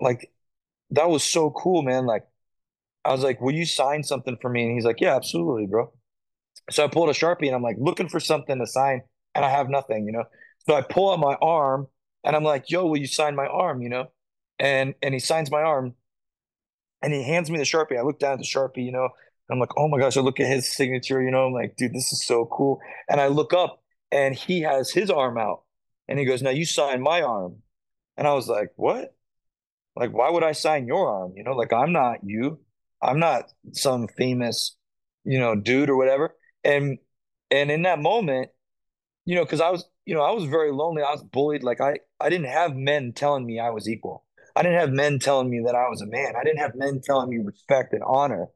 like 0.00 0.30
that 0.90 1.10
was 1.10 1.22
so 1.24 1.50
cool, 1.50 1.82
man. 1.82 2.06
Like 2.06 2.24
I 3.04 3.12
was 3.12 3.22
like, 3.22 3.40
will 3.40 3.54
you 3.54 3.66
sign 3.66 4.02
something 4.02 4.38
for 4.40 4.48
me? 4.48 4.64
And 4.64 4.72
he's 4.72 4.84
like, 4.84 5.00
yeah, 5.00 5.14
absolutely, 5.14 5.66
bro. 5.66 5.92
So 6.70 6.84
I 6.84 6.88
pulled 6.88 7.10
a 7.10 7.12
Sharpie 7.12 7.46
and 7.46 7.54
I'm 7.54 7.62
like 7.62 7.76
looking 7.78 8.08
for 8.08 8.18
something 8.20 8.58
to 8.58 8.66
sign 8.66 9.02
and 9.34 9.44
I 9.44 9.50
have 9.50 9.68
nothing, 9.68 10.06
you 10.06 10.12
know? 10.12 10.24
So 10.66 10.74
I 10.74 10.80
pull 10.80 11.12
out 11.12 11.20
my 11.20 11.36
arm 11.42 11.86
and 12.24 12.34
I'm 12.34 12.44
like, 12.44 12.70
yo, 12.70 12.86
will 12.86 12.96
you 12.96 13.06
sign 13.06 13.36
my 13.36 13.46
arm, 13.46 13.82
you 13.82 13.90
know? 13.90 14.06
And, 14.58 14.94
and 15.02 15.12
he 15.12 15.20
signs 15.20 15.50
my 15.50 15.60
arm 15.62 15.94
and 17.02 17.12
he 17.12 17.22
hands 17.22 17.50
me 17.50 17.58
the 17.58 17.64
Sharpie. 17.64 17.98
I 17.98 18.02
look 18.02 18.18
down 18.18 18.34
at 18.34 18.38
the 18.38 18.44
Sharpie, 18.44 18.84
you 18.84 18.92
know, 18.92 19.08
I'm 19.50 19.60
like, 19.60 19.76
oh 19.76 19.88
my 19.88 19.98
gosh, 19.98 20.16
I 20.16 20.20
look 20.20 20.40
at 20.40 20.48
his 20.48 20.74
signature, 20.74 21.22
you 21.22 21.30
know, 21.30 21.46
I'm 21.46 21.52
like, 21.52 21.76
dude, 21.76 21.94
this 21.94 22.12
is 22.12 22.26
so 22.26 22.46
cool. 22.46 22.80
And 23.08 23.20
I 23.20 23.28
look 23.28 23.52
up 23.52 23.82
and 24.10 24.34
he 24.34 24.62
has 24.62 24.90
his 24.90 25.10
arm 25.10 25.38
out 25.38 25.62
and 26.08 26.18
he 26.18 26.24
goes, 26.24 26.42
now 26.42 26.50
you 26.50 26.64
sign 26.64 27.00
my 27.02 27.22
arm. 27.22 27.56
And 28.16 28.26
I 28.26 28.34
was 28.34 28.48
like, 28.48 28.70
what? 28.76 29.14
Like, 29.94 30.12
why 30.12 30.30
would 30.30 30.42
I 30.42 30.52
sign 30.52 30.86
your 30.86 31.08
arm? 31.08 31.32
You 31.36 31.44
know, 31.44 31.52
like 31.52 31.72
I'm 31.72 31.92
not 31.92 32.18
you. 32.22 32.60
I'm 33.02 33.18
not 33.18 33.52
some 33.72 34.08
famous, 34.08 34.76
you 35.24 35.38
know, 35.38 35.54
dude 35.54 35.90
or 35.90 35.96
whatever. 35.96 36.34
And 36.64 36.98
and 37.50 37.70
in 37.70 37.82
that 37.82 38.00
moment, 38.00 38.50
you 39.24 39.36
know, 39.36 39.44
because 39.44 39.60
I 39.60 39.70
was, 39.70 39.84
you 40.04 40.14
know, 40.14 40.22
I 40.22 40.32
was 40.32 40.44
very 40.44 40.72
lonely. 40.72 41.02
I 41.02 41.12
was 41.12 41.22
bullied. 41.22 41.62
Like 41.62 41.80
I 41.80 42.00
I 42.20 42.30
didn't 42.30 42.48
have 42.48 42.74
men 42.74 43.12
telling 43.14 43.46
me 43.46 43.60
I 43.60 43.70
was 43.70 43.88
equal. 43.88 44.25
I 44.56 44.62
didn't 44.62 44.80
have 44.80 44.90
men 44.90 45.18
telling 45.18 45.50
me 45.50 45.62
that 45.66 45.74
I 45.74 45.88
was 45.90 46.00
a 46.00 46.06
man. 46.06 46.34
I 46.34 46.42
didn't 46.42 46.60
have 46.60 46.74
men 46.74 47.02
telling 47.04 47.28
me 47.28 47.38
respect 47.44 47.92
and 47.92 48.02
honor. 48.02 48.48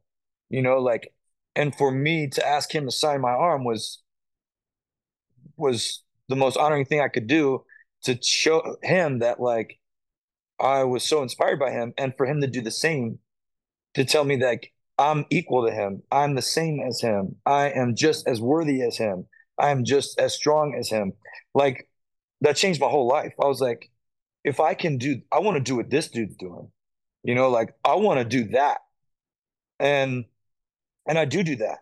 You 0.49 0.63
know, 0.63 0.79
like 0.79 1.13
and 1.55 1.75
for 1.77 1.91
me 1.91 2.29
to 2.29 2.47
ask 2.47 2.75
him 2.75 2.87
to 2.87 2.91
sign 2.91 3.21
my 3.21 3.31
arm 3.33 3.65
was 3.65 4.03
was 5.57 6.03
the 6.29 6.37
most 6.37 6.57
honoring 6.57 6.87
thing 6.87 7.01
I 7.01 7.09
could 7.09 7.27
do 7.27 7.65
to 8.05 8.19
show 8.23 8.77
him 8.83 9.19
that 9.19 9.41
like 9.41 9.79
I 10.59 10.85
was 10.85 11.05
so 11.05 11.23
inspired 11.23 11.59
by 11.59 11.71
him 11.71 11.93
and 11.99 12.15
for 12.17 12.25
him 12.27 12.41
to 12.41 12.47
do 12.47 12.63
the 12.63 12.71
same 12.71 13.19
to 13.95 14.05
tell 14.05 14.25
me 14.25 14.37
that 14.37 14.65
I'm 14.99 15.27
equal 15.31 15.67
to 15.67 15.73
him. 15.73 16.03
I'm 16.11 16.35
the 16.35 16.43
same 16.43 16.81
as 16.87 17.01
him. 17.01 17.37
I 17.47 17.71
am 17.71 17.95
just 17.95 18.27
as 18.27 18.41
worthy 18.41 18.83
as 18.83 18.97
him. 18.97 19.27
I 19.59 19.71
am 19.71 19.85
just 19.85 20.19
as 20.19 20.35
strong 20.35 20.75
as 20.79 20.89
him. 20.89 21.13
Like 21.55 21.89
that 22.41 22.57
changed 22.57 22.81
my 22.81 22.89
whole 22.89 23.07
life. 23.07 23.35
I 23.43 23.47
was 23.47 23.61
like, 23.61 23.91
if 24.45 24.61
I 24.61 24.75
can 24.75 24.99
do, 24.99 25.21
I 25.33 25.41
want 25.41 25.57
to 25.57 25.63
do 25.63 25.77
what 25.77 25.91
this 25.91 26.09
dude's 26.09 26.37
doing. 26.37 26.71
You 27.23 27.35
know, 27.35 27.51
like 27.51 27.75
I 27.85 27.97
want 27.97 28.19
to 28.19 28.25
do 28.25 28.51
that. 28.51 28.79
And 29.79 30.25
and 31.07 31.19
I 31.19 31.25
do 31.25 31.43
do 31.43 31.57
that. 31.57 31.79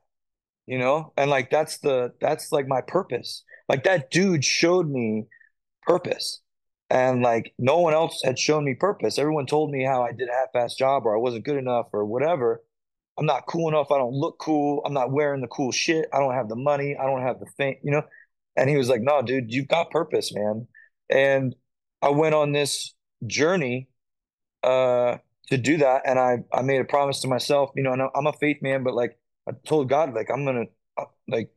You 0.67 0.79
know, 0.79 1.13
and 1.17 1.31
like 1.31 1.51
that's 1.51 1.79
the 1.79 2.13
that's 2.21 2.53
like 2.53 2.69
my 2.69 2.81
purpose. 2.83 3.43
Like 3.69 3.85
that 3.85 4.11
dude 4.11 4.45
showed 4.45 4.89
me 4.89 5.27
purpose 5.83 6.41
and 6.91 7.23
like 7.23 7.55
no 7.59 7.79
one 7.79 7.95
else 7.95 8.23
had 8.25 8.39
shown 8.39 8.65
me 8.65 8.75
purpose. 8.75 9.19
Everyone 9.19 9.47
told 9.47 9.71
me 9.71 9.85
how 9.85 10.03
I 10.03 10.13
did 10.13 10.29
a 10.29 10.33
half-ass 10.33 10.75
job 10.75 11.07
or 11.07 11.15
I 11.15 11.21
wasn't 11.21 11.45
good 11.45 11.57
enough 11.57 11.87
or 11.93 12.05
whatever. 12.05 12.63
I'm 13.19 13.27
not 13.27 13.47
cool 13.47 13.69
enough. 13.69 13.91
I 13.91 13.99
don't 13.99 14.15
look 14.15 14.39
cool. 14.39 14.83
I'm 14.85 14.95
not 14.95 15.11
wearing 15.11 15.41
the 15.41 15.49
cool 15.49 15.73
shit. 15.73 16.09
I 16.13 16.21
don't 16.21 16.35
have 16.35 16.49
the 16.49 16.57
money. 16.57 16.97
I 16.97 17.05
don't 17.05 17.23
have 17.23 17.41
the 17.41 17.47
thing, 17.57 17.79
you 17.83 17.91
know. 17.91 18.03
And 18.57 18.71
he 18.71 18.77
was 18.77 18.89
like, 18.89 19.01
"No, 19.03 19.23
dude, 19.23 19.53
you've 19.53 19.69
got 19.69 19.91
purpose, 19.91 20.33
man." 20.35 20.69
And 21.11 21.55
I 22.03 22.11
went 22.11 22.35
on 22.35 22.53
this 22.53 22.95
journey 23.27 23.89
uh, 24.63 25.19
to 25.49 25.57
do 25.59 25.79
that, 25.79 26.03
and 26.05 26.19
I 26.19 26.39
I 26.53 26.63
made 26.63 26.81
a 26.81 26.85
promise 26.85 27.21
to 27.23 27.29
myself, 27.29 27.71
you 27.77 27.83
know. 27.83 27.93
And 27.93 28.03
I'm 28.15 28.27
a 28.27 28.33
faith 28.33 28.59
man, 28.63 28.85
but 28.85 28.95
like 28.95 29.19
I 29.49 29.53
told 29.67 29.89
God, 29.89 30.15
like 30.15 30.31
I'm 30.31 30.45
gonna 30.45 30.67
uh, 30.97 31.05
like 31.29 31.51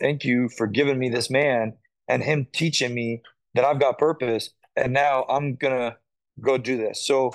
thank 0.00 0.24
you 0.24 0.48
for 0.48 0.66
giving 0.66 0.98
me 0.98 1.08
this 1.08 1.30
man 1.30 1.74
and 2.08 2.22
him 2.22 2.46
teaching 2.52 2.94
me 2.94 3.22
that 3.54 3.64
I've 3.64 3.80
got 3.80 3.98
purpose 3.98 4.50
and 4.76 4.92
now 4.92 5.24
I'm 5.28 5.56
gonna 5.56 5.96
go 6.40 6.58
do 6.58 6.76
this. 6.76 7.06
So 7.06 7.34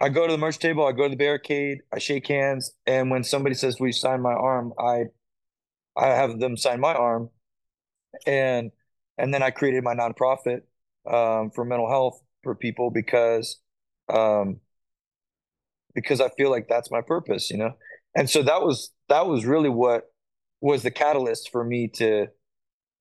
I 0.00 0.08
go 0.08 0.26
to 0.26 0.32
the 0.32 0.38
merch 0.38 0.58
table, 0.58 0.86
I 0.86 0.92
go 0.92 1.04
to 1.04 1.10
the 1.10 1.16
barricade, 1.16 1.78
I 1.92 1.98
shake 1.98 2.28
hands, 2.28 2.72
and 2.86 3.10
when 3.10 3.24
somebody 3.24 3.54
says, 3.54 3.80
"Will 3.80 3.88
you 3.88 3.92
sign 3.92 4.20
my 4.22 4.32
arm?" 4.34 4.72
I 4.78 5.04
I 5.96 6.08
have 6.08 6.38
them 6.40 6.56
sign 6.56 6.80
my 6.80 6.94
arm, 6.94 7.30
and 8.26 8.72
and 9.18 9.34
then 9.34 9.42
I 9.42 9.50
created 9.50 9.84
my 9.84 9.94
nonprofit 9.94 10.62
um, 11.12 11.50
for 11.50 11.64
mental 11.64 11.88
health 11.88 12.20
for 12.42 12.54
people 12.54 12.90
because 12.90 13.60
um, 14.12 14.60
because 15.94 16.20
I 16.20 16.28
feel 16.30 16.50
like 16.50 16.66
that's 16.68 16.90
my 16.90 17.00
purpose, 17.00 17.50
you 17.50 17.56
know. 17.56 17.72
And 18.14 18.28
so 18.28 18.42
that 18.42 18.62
was 18.62 18.90
that 19.08 19.26
was 19.26 19.44
really 19.44 19.68
what 19.68 20.04
was 20.60 20.82
the 20.82 20.90
catalyst 20.90 21.50
for 21.50 21.64
me 21.64 21.88
to 21.94 22.26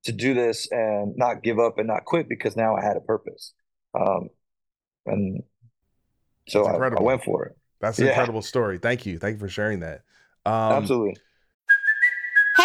to 0.03 0.11
do 0.11 0.33
this 0.33 0.67
and 0.71 1.15
not 1.17 1.43
give 1.43 1.59
up 1.59 1.77
and 1.77 1.87
not 1.87 2.05
quit 2.05 2.29
because 2.29 2.55
now 2.55 2.75
I 2.75 2.83
had 2.83 2.97
a 2.97 3.01
purpose. 3.01 3.53
Um, 3.93 4.29
and 5.05 5.43
so 6.47 6.65
I, 6.65 6.75
I, 6.75 7.01
went 7.01 7.23
for 7.23 7.45
it. 7.45 7.57
That's 7.81 7.99
an 7.99 8.05
yeah. 8.05 8.11
incredible 8.11 8.41
story. 8.41 8.77
Thank 8.77 9.05
you. 9.05 9.19
Thank 9.19 9.35
you 9.35 9.39
for 9.39 9.49
sharing 9.49 9.81
that. 9.81 10.03
Um, 10.45 10.53
Absolutely. 10.73 11.17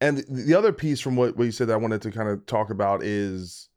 And 0.00 0.24
the 0.28 0.54
other 0.54 0.72
piece 0.72 1.00
from 1.00 1.16
what, 1.16 1.36
what 1.36 1.44
you 1.44 1.52
said 1.52 1.68
that 1.68 1.74
I 1.74 1.78
wanted 1.78 2.02
to 2.02 2.10
kind 2.10 2.28
of 2.28 2.44
talk 2.46 2.70
about 2.70 3.02
is, 3.02 3.68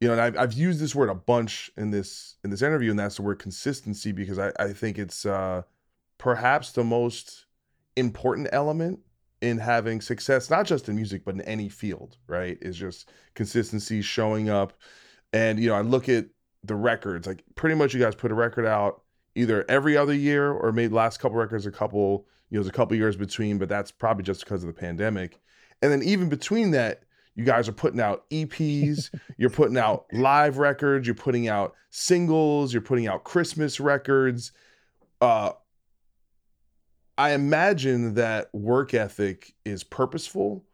you 0.00 0.06
know, 0.06 0.12
and 0.12 0.20
I've, 0.20 0.38
I've 0.38 0.52
used 0.52 0.78
this 0.78 0.94
word 0.94 1.08
a 1.08 1.14
bunch 1.14 1.70
in 1.76 1.90
this 1.90 2.36
in 2.44 2.50
this 2.50 2.62
interview, 2.62 2.90
and 2.90 2.98
that's 2.98 3.16
the 3.16 3.22
word 3.22 3.38
consistency 3.38 4.12
because 4.12 4.38
I, 4.38 4.52
I 4.58 4.72
think 4.72 4.98
it's 4.98 5.26
uh, 5.26 5.62
perhaps 6.18 6.72
the 6.72 6.84
most 6.84 7.46
important 7.96 8.48
element 8.52 9.00
in 9.40 9.58
having 9.58 10.00
success, 10.00 10.50
not 10.50 10.66
just 10.66 10.88
in 10.88 10.96
music, 10.96 11.24
but 11.24 11.34
in 11.34 11.40
any 11.42 11.68
field, 11.68 12.16
right? 12.26 12.58
Is 12.60 12.76
just 12.76 13.10
consistency, 13.34 14.02
showing 14.02 14.48
up. 14.48 14.74
And, 15.32 15.58
you 15.58 15.68
know, 15.68 15.74
I 15.74 15.82
look 15.82 16.08
at 16.08 16.26
the 16.64 16.74
records, 16.74 17.26
like 17.26 17.42
pretty 17.54 17.74
much 17.74 17.92
you 17.94 18.00
guys 18.00 18.14
put 18.14 18.30
a 18.30 18.34
record 18.34 18.66
out 18.66 19.02
either 19.34 19.64
every 19.68 19.96
other 19.96 20.14
year 20.14 20.50
or 20.50 20.72
maybe 20.72 20.94
last 20.94 21.18
couple 21.18 21.36
records, 21.36 21.66
a 21.66 21.70
couple, 21.70 22.26
you 22.48 22.56
know, 22.56 22.62
there's 22.62 22.68
a 22.68 22.72
couple 22.72 22.96
years 22.96 23.16
between, 23.16 23.58
but 23.58 23.68
that's 23.68 23.90
probably 23.90 24.24
just 24.24 24.40
because 24.40 24.62
of 24.62 24.68
the 24.68 24.80
pandemic. 24.80 25.40
And 25.82 25.92
then 25.92 26.02
even 26.02 26.28
between 26.28 26.70
that, 26.72 27.02
you 27.34 27.44
guys 27.44 27.68
are 27.68 27.72
putting 27.72 28.00
out 28.00 28.28
EPs, 28.30 29.10
you're 29.36 29.50
putting 29.50 29.76
out 29.76 30.06
live 30.12 30.58
records, 30.58 31.06
you're 31.06 31.14
putting 31.14 31.48
out 31.48 31.74
singles, 31.90 32.72
you're 32.72 32.82
putting 32.82 33.06
out 33.06 33.24
Christmas 33.24 33.78
records. 33.78 34.52
Uh, 35.20 35.52
I 37.18 37.32
imagine 37.32 38.14
that 38.14 38.52
work 38.54 38.92
ethic 38.94 39.54
is 39.64 39.84
purposeful, 39.84 40.64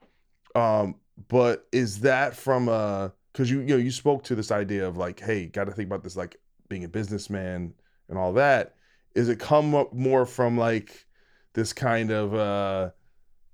um, 0.55 0.97
but 1.29 1.67
is 1.73 2.01
that 2.01 2.35
from 2.35 2.69
a 2.69 3.13
because 3.33 3.51
you 3.51 3.61
you 3.61 3.69
know 3.69 3.77
you 3.77 3.91
spoke 3.91 4.25
to 4.25 4.35
this 4.35 4.51
idea 4.51 4.87
of 4.87 4.97
like, 4.97 5.21
hey, 5.21 5.47
got 5.47 5.65
to 5.65 5.73
think 5.73 5.87
about 5.87 6.03
this 6.03 6.17
like 6.17 6.37
being 6.69 6.85
a 6.85 6.89
businessman 6.89 7.75
and 8.09 8.19
all 8.19 8.33
that. 8.35 8.75
Is 9.15 9.29
it 9.29 9.39
come 9.39 9.75
up 9.75 9.93
more 9.93 10.27
from 10.27 10.59
like 10.59 11.07
this 11.53 11.73
kind 11.73 12.11
of 12.11 12.35
uh, 12.35 12.91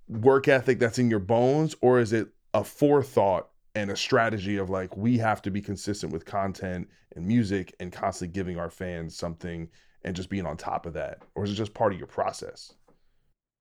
work 0.09 0.49
ethic 0.49 0.79
that's 0.79 0.99
in 0.99 1.11
your 1.11 1.19
bones, 1.19 1.77
or 1.81 2.01
is 2.01 2.13
it 2.13 2.29
a 2.55 2.65
forethought 2.65 3.51
and 3.75 3.91
a 3.91 3.97
strategy 3.97 4.57
of 4.57 4.71
like 4.71 4.97
we 4.97 5.19
have 5.19 5.43
to 5.43 5.51
be 5.51 5.61
consistent 5.61 6.13
with 6.13 6.25
content 6.25 6.89
and 7.15 7.27
music 7.27 7.75
and 7.81 7.93
constantly 7.93 8.33
giving 8.33 8.59
our 8.59 8.71
fans 8.71 9.17
something 9.17 9.69
and 10.05 10.17
just 10.17 10.31
being 10.31 10.47
on 10.47 10.57
top 10.57 10.87
of 10.87 10.95
that, 10.95 11.23
or 11.35 11.45
is 11.45 11.51
it 11.51 11.55
just 11.55 11.75
part 11.75 11.93
of 11.93 11.99
your 11.99 12.07
process? 12.07 12.73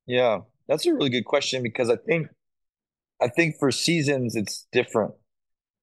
Yeah, 0.05 0.39
that's 0.67 0.85
a 0.85 0.93
really 0.93 1.09
good 1.09 1.25
question 1.25 1.63
because 1.63 1.89
I 1.89 1.97
think 1.97 2.27
I 3.21 3.27
think 3.27 3.55
for 3.59 3.71
seasons 3.71 4.35
it's 4.35 4.67
different. 4.71 5.13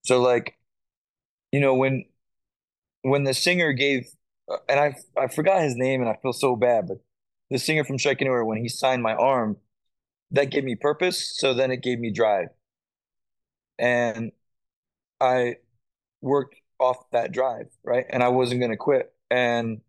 So 0.04 0.20
like, 0.20 0.56
you 1.52 1.60
know, 1.60 1.74
when 1.74 2.04
when 3.02 3.24
the 3.24 3.34
singer 3.34 3.72
gave 3.72 4.06
uh, 4.50 4.56
and 4.68 4.80
I 4.80 4.94
I 5.20 5.28
forgot 5.28 5.62
his 5.62 5.76
name 5.76 6.00
and 6.00 6.08
I 6.08 6.16
feel 6.22 6.32
so 6.32 6.56
bad, 6.56 6.88
but 6.88 6.98
the 7.50 7.58
singer 7.58 7.84
from 7.84 7.98
Strike 7.98 8.22
Anywhere 8.22 8.44
when 8.44 8.58
he 8.58 8.68
signed 8.68 9.02
my 9.02 9.14
arm, 9.14 9.58
that 10.34 10.50
gave 10.50 10.64
me 10.64 10.76
purpose. 10.76 11.36
So 11.36 11.54
then 11.54 11.70
it 11.70 11.82
gave 11.82 11.98
me 11.98 12.12
drive, 12.12 12.48
and 13.78 14.32
I 15.20 15.56
worked 16.20 16.56
off 16.80 16.98
that 17.12 17.32
drive, 17.32 17.66
right? 17.84 18.06
And 18.10 18.22
I 18.22 18.28
wasn't 18.28 18.60
gonna 18.60 18.76
quit. 18.76 19.12
And 19.30 19.80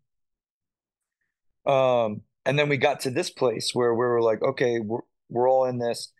um 1.66 2.22
and 2.44 2.58
then 2.58 2.68
we 2.68 2.76
got 2.76 3.00
to 3.00 3.10
this 3.10 3.30
place 3.30 3.70
where 3.74 3.92
we 3.92 3.98
were 3.98 4.22
like 4.22 4.42
okay 4.42 4.78
we're, 4.80 5.00
we're 5.28 5.48
all 5.50 5.64
in 5.64 5.78
this 5.78 6.12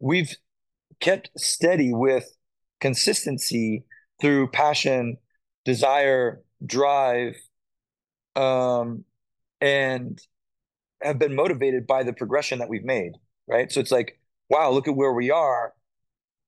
we've 0.00 0.34
kept 1.00 1.30
steady 1.36 1.92
with 1.92 2.24
consistency 2.80 3.84
through 4.20 4.48
passion 4.48 5.16
desire 5.64 6.42
drive 6.64 7.34
um 8.36 9.04
and 9.60 10.20
have 11.02 11.18
been 11.18 11.34
motivated 11.34 11.86
by 11.86 12.02
the 12.02 12.12
progression 12.12 12.58
that 12.58 12.68
we've 12.68 12.84
made 12.84 13.12
right 13.48 13.72
so 13.72 13.80
it's 13.80 13.90
like 13.90 14.18
wow 14.48 14.70
look 14.70 14.88
at 14.88 14.96
where 14.96 15.12
we 15.12 15.30
are 15.30 15.72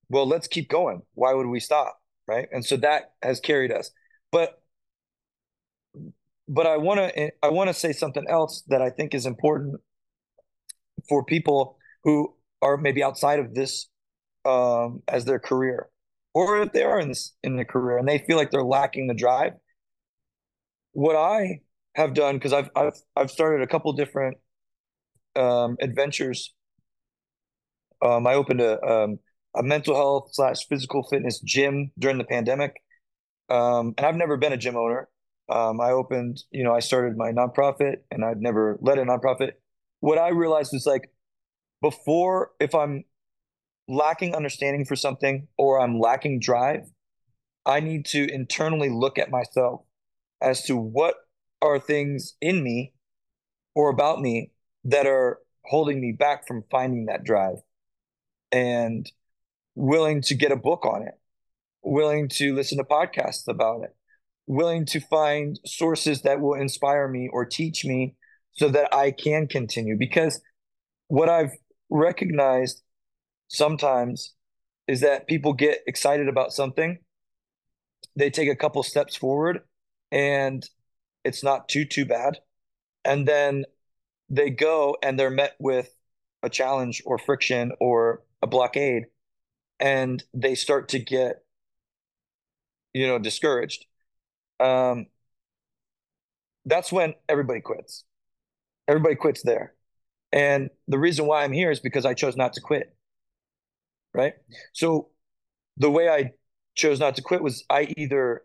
well 0.09 0.27
let's 0.27 0.47
keep 0.47 0.69
going 0.69 1.03
why 1.15 1.33
would 1.35 1.47
we 1.47 1.61
stop 1.61 2.01
right 2.27 2.49
and 2.53 2.65
so 2.65 2.77
that 2.77 3.13
has 3.23 3.41
carried 3.41 3.73
us 3.73 3.91
but 4.31 4.61
but 6.51 6.67
I 6.67 6.77
want 6.77 6.99
to 6.99 7.31
I 7.43 7.49
want 7.49 7.69
to 7.69 7.75
say 7.75 7.93
something 7.93 8.25
else 8.29 8.63
that 8.67 8.83
I 8.83 8.91
think 8.91 9.15
is 9.15 9.25
important 9.25 9.81
for 11.09 11.25
people 11.25 11.79
who 12.03 12.35
are 12.61 12.77
maybe 12.77 13.03
outside 13.03 13.39
of 13.39 13.55
this 13.55 13.87
um, 14.45 15.03
as 15.07 15.25
their 15.25 15.39
career, 15.39 15.89
or 16.35 16.61
if 16.61 16.73
they 16.73 16.83
are 16.83 16.99
in 16.99 17.09
this 17.09 17.33
in 17.45 17.57
the 17.57 17.65
career 17.65 17.99
and 17.99 18.09
they 18.09 18.19
feel 18.19 18.37
like 18.37 18.51
they're 18.51 18.65
lacking 18.65 19.07
the 19.07 19.15
drive. 19.15 19.53
What 20.93 21.15
I 21.15 21.61
have 21.95 22.15
done 22.15 22.35
because 22.35 22.53
I've 22.53 22.69
I've 22.75 22.99
I've 23.15 23.31
started 23.31 23.63
a 23.63 23.69
couple 23.69 23.93
different 23.93 24.39
um, 25.37 25.77
adventures. 25.81 26.53
Um, 28.03 28.27
I 28.27 28.35
opened 28.35 28.61
a 28.61 28.83
um, 28.83 29.19
a 29.57 29.63
mental 29.63 29.95
health 29.95 30.31
slash 30.33 30.67
physical 30.69 31.03
fitness 31.03 31.41
gym 31.41 31.91
during 31.99 32.19
the 32.19 32.25
pandemic, 32.25 32.75
um, 33.49 33.95
and 33.99 34.07
I've 34.07 34.17
never 34.17 34.37
been 34.37 34.53
a 34.53 34.57
gym 34.57 34.77
owner. 34.77 35.09
Um, 35.51 35.81
I 35.81 35.91
opened, 35.91 36.43
you 36.53 36.63
know, 36.63 36.73
I 36.73 36.79
started 36.79 37.17
my 37.17 37.33
nonprofit 37.33 37.97
and 38.13 38.25
I've 38.25 38.41
never 38.41 38.79
led 38.81 38.99
a 38.99 39.05
nonprofit. 39.05 39.53
What 39.99 40.17
I 40.17 40.29
realized 40.29 40.71
was 40.73 40.87
like 40.87 41.11
before, 41.83 42.53
if 42.61 42.73
I'm 42.73 43.05
lacking 43.89 44.37
understanding 44.37 44.85
for 44.85 44.95
something 44.95 45.49
or 45.59 45.81
I'm 45.81 45.99
lacking 45.99 46.39
drive, 46.39 46.89
I 47.67 47.81
need 47.81 48.07
to 48.07 48.33
internally 48.33 48.91
look 48.91 49.19
at 49.19 49.31
myself 49.31 49.81
as 50.41 50.63
to 50.65 50.77
what 50.77 51.17
are 51.61 51.81
things 51.81 52.35
in 52.41 52.63
me 52.63 52.95
or 53.75 53.91
about 53.91 54.21
me 54.21 54.53
that 54.85 55.07
are 55.07 55.39
holding 55.65 56.01
me 56.01 56.13
back 56.13 56.47
from 56.47 56.63
finding 56.71 57.07
that 57.07 57.25
drive 57.25 57.57
and 58.53 59.11
willing 59.75 60.23
to 60.23 60.35
get 60.35 60.53
a 60.53 60.57
book 60.57 60.85
on 60.85 61.03
it, 61.03 61.15
willing 61.83 62.29
to 62.29 62.55
listen 62.55 62.79
to 62.79 62.85
podcasts 62.85 63.49
about 63.49 63.83
it, 63.83 63.95
willing 64.47 64.85
to 64.87 65.01
find 65.01 65.59
sources 65.65 66.23
that 66.23 66.41
will 66.41 66.55
inspire 66.55 67.09
me 67.09 67.29
or 67.33 67.45
teach 67.45 67.85
me 67.85 68.15
so 68.53 68.69
that 68.69 68.95
I 68.95 69.11
can 69.11 69.47
continue. 69.47 69.97
Because 69.97 70.41
what 71.09 71.29
I've 71.29 71.53
recognized 71.89 72.83
sometimes 73.49 74.35
is 74.87 75.01
that 75.01 75.29
people 75.29 75.53
get 75.53 75.81
excited 75.87 76.29
about 76.29 76.53
something, 76.53 76.99
they 78.17 78.31
take 78.31 78.49
a 78.49 78.57
couple 78.57 78.83
steps 78.83 79.15
forward, 79.15 79.61
and 80.11 80.69
it's 81.25 81.45
not 81.45 81.69
too, 81.69 81.85
too 81.85 82.05
bad. 82.05 82.39
And 83.05 83.27
then 83.27 83.65
they 84.29 84.51
go 84.51 84.97
and 85.03 85.19
they're 85.19 85.31
met 85.31 85.55
with 85.59 85.95
a 86.43 86.51
challenge 86.51 87.03
or 87.05 87.19
friction 87.19 87.73
or 87.81 88.23
a 88.43 88.47
blockade, 88.47 89.05
and 89.79 90.23
they 90.35 90.55
start 90.55 90.89
to 90.91 90.99
get, 90.99 91.43
you 92.93 93.07
know, 93.07 93.19
discouraged 93.19 93.87
um, 94.61 95.07
that's 96.67 96.93
when 96.93 97.15
everybody 97.29 97.61
quits. 97.61 98.05
Everybody 98.87 99.17
quits 99.17 99.43
there. 99.43 99.75
And 100.33 100.71
the 100.87 100.99
reason 100.99 101.27
why 101.27 101.43
I'm 101.43 101.53
here 101.53 101.71
is 101.71 101.81
because 101.81 102.05
I 102.05 102.15
chose 102.15 102.37
not 102.37 102.53
to 102.53 102.61
quit. 102.61 102.95
Right. 104.15 104.35
So 104.73 105.09
the 105.77 105.91
way 105.91 106.09
I 106.09 106.33
chose 106.75 107.01
not 107.01 107.17
to 107.17 107.23
quit 107.23 107.43
was 107.43 107.65
I 107.71 107.93
either 107.97 108.43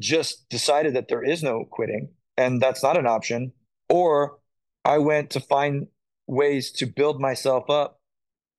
just 0.00 0.48
decided 0.48 0.94
that 0.94 1.08
there 1.08 1.22
is 1.22 1.42
no 1.42 1.64
quitting 1.70 2.10
and 2.36 2.60
that's 2.60 2.82
not 2.82 2.98
an 2.98 3.06
option, 3.06 3.52
or 3.88 4.38
I 4.84 4.98
went 4.98 5.30
to 5.30 5.40
find 5.40 5.86
ways 6.26 6.72
to 6.72 6.86
build 6.86 7.20
myself 7.20 7.70
up 7.70 8.00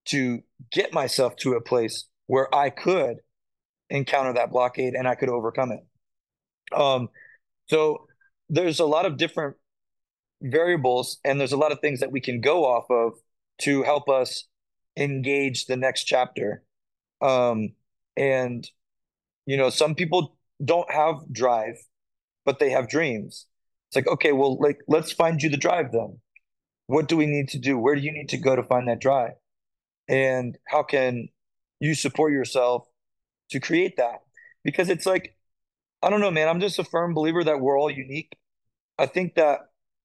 to 0.05 0.41
get 0.71 0.93
myself 0.93 1.35
to 1.35 1.53
a 1.53 1.61
place 1.61 2.05
where 2.27 2.53
I 2.53 2.69
could 2.69 3.17
encounter 3.89 4.33
that 4.33 4.51
blockade 4.51 4.93
and 4.93 5.07
I 5.07 5.15
could 5.15 5.29
overcome 5.29 5.71
it. 5.71 6.77
Um, 6.77 7.09
so 7.67 8.07
there's 8.49 8.79
a 8.79 8.85
lot 8.85 9.05
of 9.05 9.17
different 9.17 9.55
variables 10.41 11.19
and 11.23 11.39
there's 11.39 11.51
a 11.51 11.57
lot 11.57 11.71
of 11.71 11.79
things 11.79 11.99
that 11.99 12.11
we 12.11 12.21
can 12.21 12.41
go 12.41 12.65
off 12.65 12.85
of 12.89 13.13
to 13.59 13.83
help 13.83 14.09
us 14.09 14.45
engage 14.97 15.65
the 15.65 15.77
next 15.77 16.05
chapter. 16.05 16.63
Um, 17.21 17.69
and, 18.15 18.67
you 19.45 19.57
know, 19.57 19.69
some 19.69 19.95
people 19.95 20.37
don't 20.63 20.91
have 20.91 21.15
drive, 21.31 21.75
but 22.45 22.59
they 22.59 22.69
have 22.69 22.89
dreams. 22.89 23.45
It's 23.89 23.95
like, 23.95 24.07
okay, 24.07 24.31
well, 24.31 24.57
like, 24.59 24.79
let's 24.87 25.11
find 25.11 25.41
you 25.41 25.49
the 25.49 25.57
drive 25.57 25.91
then. 25.91 26.19
What 26.87 27.07
do 27.07 27.17
we 27.17 27.25
need 27.25 27.49
to 27.49 27.59
do? 27.59 27.77
Where 27.77 27.95
do 27.95 28.01
you 28.01 28.11
need 28.11 28.29
to 28.29 28.37
go 28.37 28.55
to 28.55 28.63
find 28.63 28.87
that 28.87 28.99
drive? 28.99 29.33
And 30.07 30.57
how 30.67 30.83
can 30.83 31.29
you 31.79 31.93
support 31.93 32.31
yourself 32.31 32.87
to 33.51 33.59
create 33.59 33.97
that 33.97 34.19
because 34.63 34.89
it's 34.89 35.05
like 35.05 35.33
I 36.03 36.09
don't 36.09 36.21
know, 36.21 36.31
man. 36.31 36.47
I'm 36.47 36.59
just 36.59 36.77
a 36.77 36.83
firm 36.83 37.13
believer 37.13 37.43
that 37.43 37.59
we're 37.59 37.79
all 37.79 37.89
unique. 37.89 38.37
I 38.99 39.07
think 39.07 39.35
that 39.35 39.61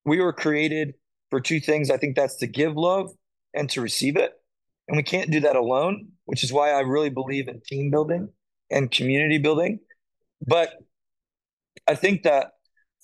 we 0.06 0.20
were 0.20 0.32
created 0.32 0.94
for 1.30 1.40
two 1.40 1.60
things. 1.60 1.90
I 1.90 1.98
think 1.98 2.16
that's 2.16 2.36
to 2.36 2.46
give 2.46 2.76
love 2.76 3.10
and 3.54 3.68
to 3.70 3.82
receive 3.82 4.16
it. 4.16 4.32
And 4.88 4.96
we 4.96 5.02
can't 5.02 5.30
do 5.30 5.40
that 5.40 5.54
alone, 5.54 6.08
which 6.24 6.42
is 6.42 6.52
why 6.52 6.70
I 6.70 6.80
really 6.80 7.10
believe 7.10 7.46
in 7.46 7.60
team 7.66 7.90
building 7.90 8.30
and 8.70 8.90
community 8.90 9.38
building. 9.38 9.80
But 10.46 10.70
I 11.86 11.94
think 11.94 12.22
that 12.22 12.52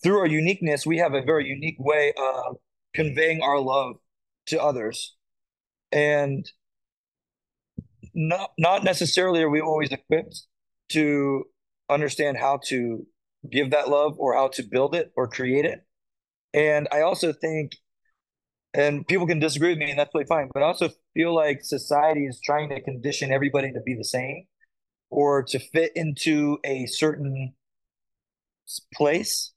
through 0.03 0.19
our 0.19 0.27
uniqueness, 0.27 0.87
we 0.87 0.99
have 0.99 1.15
a 1.15 1.23
very 1.23 1.47
unique 1.47 1.77
way 1.79 2.13
of 2.17 2.57
conveying 2.95 3.43
our 3.43 3.59
love 3.59 3.97
to 4.47 4.63
others. 4.63 5.17
And 5.93 6.51
not 8.15 8.53
not 8.59 8.85
necessarily 8.85 9.43
are 9.43 9.51
we 9.51 9.61
always 9.61 9.91
equipped 9.91 10.43
to 10.91 11.45
understand 11.89 12.37
how 12.37 12.61
to 12.67 13.07
give 13.51 13.71
that 13.71 13.89
love 13.89 14.19
or 14.19 14.35
how 14.35 14.49
to 14.49 14.63
build 14.63 14.95
it 14.95 15.13
or 15.17 15.29
create 15.29 15.65
it. 15.65 15.85
And 16.53 16.89
I 16.93 17.03
also 17.03 17.33
think, 17.33 17.77
and 18.75 19.07
people 19.07 19.27
can 19.27 19.39
disagree 19.39 19.71
with 19.71 19.79
me, 19.79 19.91
and 19.91 19.99
that's 19.99 20.09
totally 20.09 20.27
fine, 20.27 20.51
but 20.53 20.63
I 20.63 20.67
also 20.67 20.91
feel 21.15 21.35
like 21.35 21.63
society 21.63 22.27
is 22.27 22.41
trying 22.43 22.71
to 22.71 22.81
condition 22.81 23.33
everybody 23.33 23.73
to 23.73 23.81
be 23.85 23.95
the 23.95 24.05
same 24.05 24.45
or 25.11 25.43
to 25.43 25.59
fit 25.59 25.93
into 25.95 26.59
a 26.65 26.87
certain 26.87 27.55
place 28.95 29.53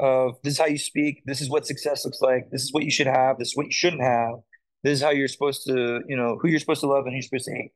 of 0.00 0.36
this 0.42 0.54
is 0.54 0.58
how 0.58 0.66
you 0.66 0.78
speak, 0.78 1.22
this 1.26 1.40
is 1.40 1.50
what 1.50 1.66
success 1.66 2.04
looks 2.04 2.20
like, 2.20 2.50
this 2.50 2.62
is 2.62 2.72
what 2.72 2.84
you 2.84 2.90
should 2.90 3.06
have, 3.06 3.38
this 3.38 3.48
is 3.48 3.56
what 3.56 3.66
you 3.66 3.72
shouldn't 3.72 4.02
have, 4.02 4.34
this 4.82 4.94
is 4.94 5.02
how 5.02 5.10
you're 5.10 5.28
supposed 5.28 5.66
to, 5.66 6.00
you 6.08 6.16
know, 6.16 6.38
who 6.40 6.48
you're 6.48 6.58
supposed 6.58 6.80
to 6.80 6.86
love 6.86 7.04
and 7.04 7.10
who 7.12 7.16
you're 7.16 7.22
supposed 7.22 7.44
to 7.44 7.54
hate. 7.54 7.72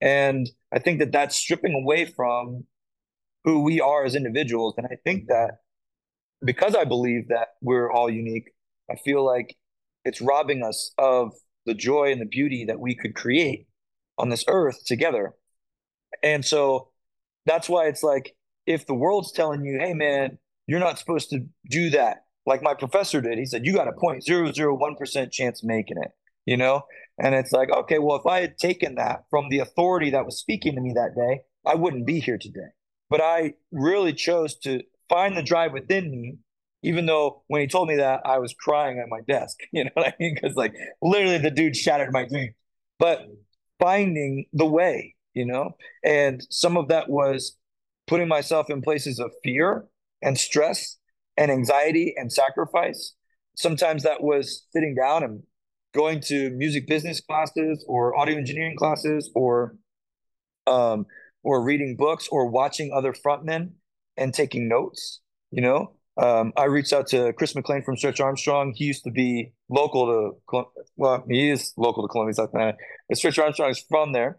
And 0.00 0.50
I 0.72 0.78
think 0.78 0.98
that 0.98 1.12
that's 1.12 1.36
stripping 1.36 1.74
away 1.74 2.06
from 2.06 2.64
who 3.44 3.62
we 3.62 3.80
are 3.80 4.04
as 4.04 4.14
individuals. 4.14 4.74
And 4.76 4.86
I 4.86 4.96
think 5.04 5.22
mm-hmm. 5.22 5.32
that 5.32 5.58
because 6.44 6.74
I 6.74 6.84
believe 6.84 7.28
that 7.28 7.48
we're 7.60 7.90
all 7.90 8.10
unique, 8.10 8.50
I 8.90 8.96
feel 8.96 9.24
like 9.24 9.56
it's 10.04 10.20
robbing 10.20 10.62
us 10.62 10.92
of 10.98 11.32
the 11.66 11.74
joy 11.74 12.10
and 12.10 12.20
the 12.20 12.26
beauty 12.26 12.64
that 12.66 12.80
we 12.80 12.96
could 12.96 13.14
create 13.14 13.66
on 14.18 14.28
this 14.28 14.44
earth 14.48 14.84
together. 14.84 15.34
And 16.22 16.44
so 16.44 16.88
that's 17.46 17.68
why 17.68 17.86
it's 17.86 18.02
like 18.02 18.34
if 18.66 18.86
the 18.86 18.94
world's 18.94 19.32
telling 19.32 19.64
you, 19.64 19.78
hey 19.78 19.94
man, 19.94 20.38
you're 20.72 20.80
not 20.80 20.98
supposed 20.98 21.28
to 21.28 21.44
do 21.68 21.90
that, 21.90 22.24
like 22.46 22.62
my 22.62 22.72
professor 22.72 23.20
did, 23.20 23.36
he 23.36 23.44
said, 23.44 23.66
you 23.66 23.74
got 23.74 23.88
a 23.88 23.92
0.001% 23.92 25.30
chance 25.30 25.62
making 25.62 25.98
it, 25.98 26.12
you 26.46 26.56
know? 26.56 26.84
And 27.18 27.34
it's 27.34 27.52
like, 27.52 27.70
okay, 27.70 27.98
well, 27.98 28.16
if 28.16 28.24
I 28.24 28.40
had 28.40 28.56
taken 28.56 28.94
that 28.94 29.24
from 29.28 29.50
the 29.50 29.58
authority 29.58 30.08
that 30.12 30.24
was 30.24 30.38
speaking 30.38 30.74
to 30.74 30.80
me 30.80 30.94
that 30.94 31.14
day, 31.14 31.42
I 31.66 31.74
wouldn't 31.74 32.06
be 32.06 32.20
here 32.20 32.38
today. 32.38 32.70
But 33.10 33.20
I 33.20 33.52
really 33.70 34.14
chose 34.14 34.56
to 34.60 34.80
find 35.10 35.36
the 35.36 35.42
drive 35.42 35.74
within 35.74 36.10
me, 36.10 36.38
even 36.82 37.04
though 37.04 37.42
when 37.48 37.60
he 37.60 37.66
told 37.66 37.88
me 37.88 37.96
that, 37.96 38.22
I 38.24 38.38
was 38.38 38.54
crying 38.58 38.98
at 38.98 39.10
my 39.10 39.20
desk. 39.28 39.58
You 39.72 39.84
know 39.84 39.90
what 39.92 40.06
I 40.06 40.14
mean? 40.18 40.34
Because 40.34 40.56
like 40.56 40.74
literally 41.02 41.36
the 41.36 41.50
dude 41.50 41.76
shattered 41.76 42.14
my 42.14 42.24
dream. 42.24 42.54
But 42.98 43.26
finding 43.78 44.46
the 44.54 44.64
way, 44.64 45.16
you 45.34 45.44
know, 45.44 45.76
and 46.02 46.42
some 46.48 46.78
of 46.78 46.88
that 46.88 47.10
was 47.10 47.58
putting 48.06 48.28
myself 48.28 48.70
in 48.70 48.80
places 48.80 49.18
of 49.18 49.32
fear 49.44 49.86
and 50.22 50.38
stress 50.38 50.98
and 51.36 51.50
anxiety 51.50 52.14
and 52.16 52.32
sacrifice. 52.32 53.14
Sometimes 53.56 54.02
that 54.02 54.22
was 54.22 54.66
sitting 54.72 54.94
down 54.94 55.22
and 55.22 55.42
going 55.94 56.20
to 56.20 56.50
music 56.50 56.86
business 56.86 57.20
classes 57.20 57.84
or 57.86 58.16
audio 58.16 58.36
engineering 58.36 58.76
classes 58.76 59.30
or 59.34 59.76
um, 60.66 61.06
or 61.42 61.62
reading 61.62 61.96
books 61.96 62.28
or 62.30 62.48
watching 62.48 62.92
other 62.94 63.12
frontmen 63.12 63.72
and 64.16 64.32
taking 64.32 64.68
notes. 64.68 65.20
You 65.50 65.62
know, 65.62 65.92
um, 66.16 66.52
I 66.56 66.64
reached 66.64 66.92
out 66.92 67.08
to 67.08 67.32
Chris 67.34 67.54
McLean 67.54 67.82
from 67.82 67.96
Stretch 67.96 68.20
Arm 68.20 68.36
Strong. 68.36 68.74
He 68.76 68.84
used 68.84 69.04
to 69.04 69.10
be 69.10 69.52
local 69.68 70.06
to, 70.50 70.64
well, 70.96 71.24
he 71.28 71.50
is 71.50 71.72
local 71.76 72.06
to 72.06 72.08
Columbia, 72.08 72.34
South 72.34 72.52
Carolina. 72.52 72.76
But 73.08 73.18
Stretch 73.18 73.38
Arm 73.38 73.52
Strong 73.52 73.70
is 73.70 73.84
from 73.88 74.12
there. 74.12 74.38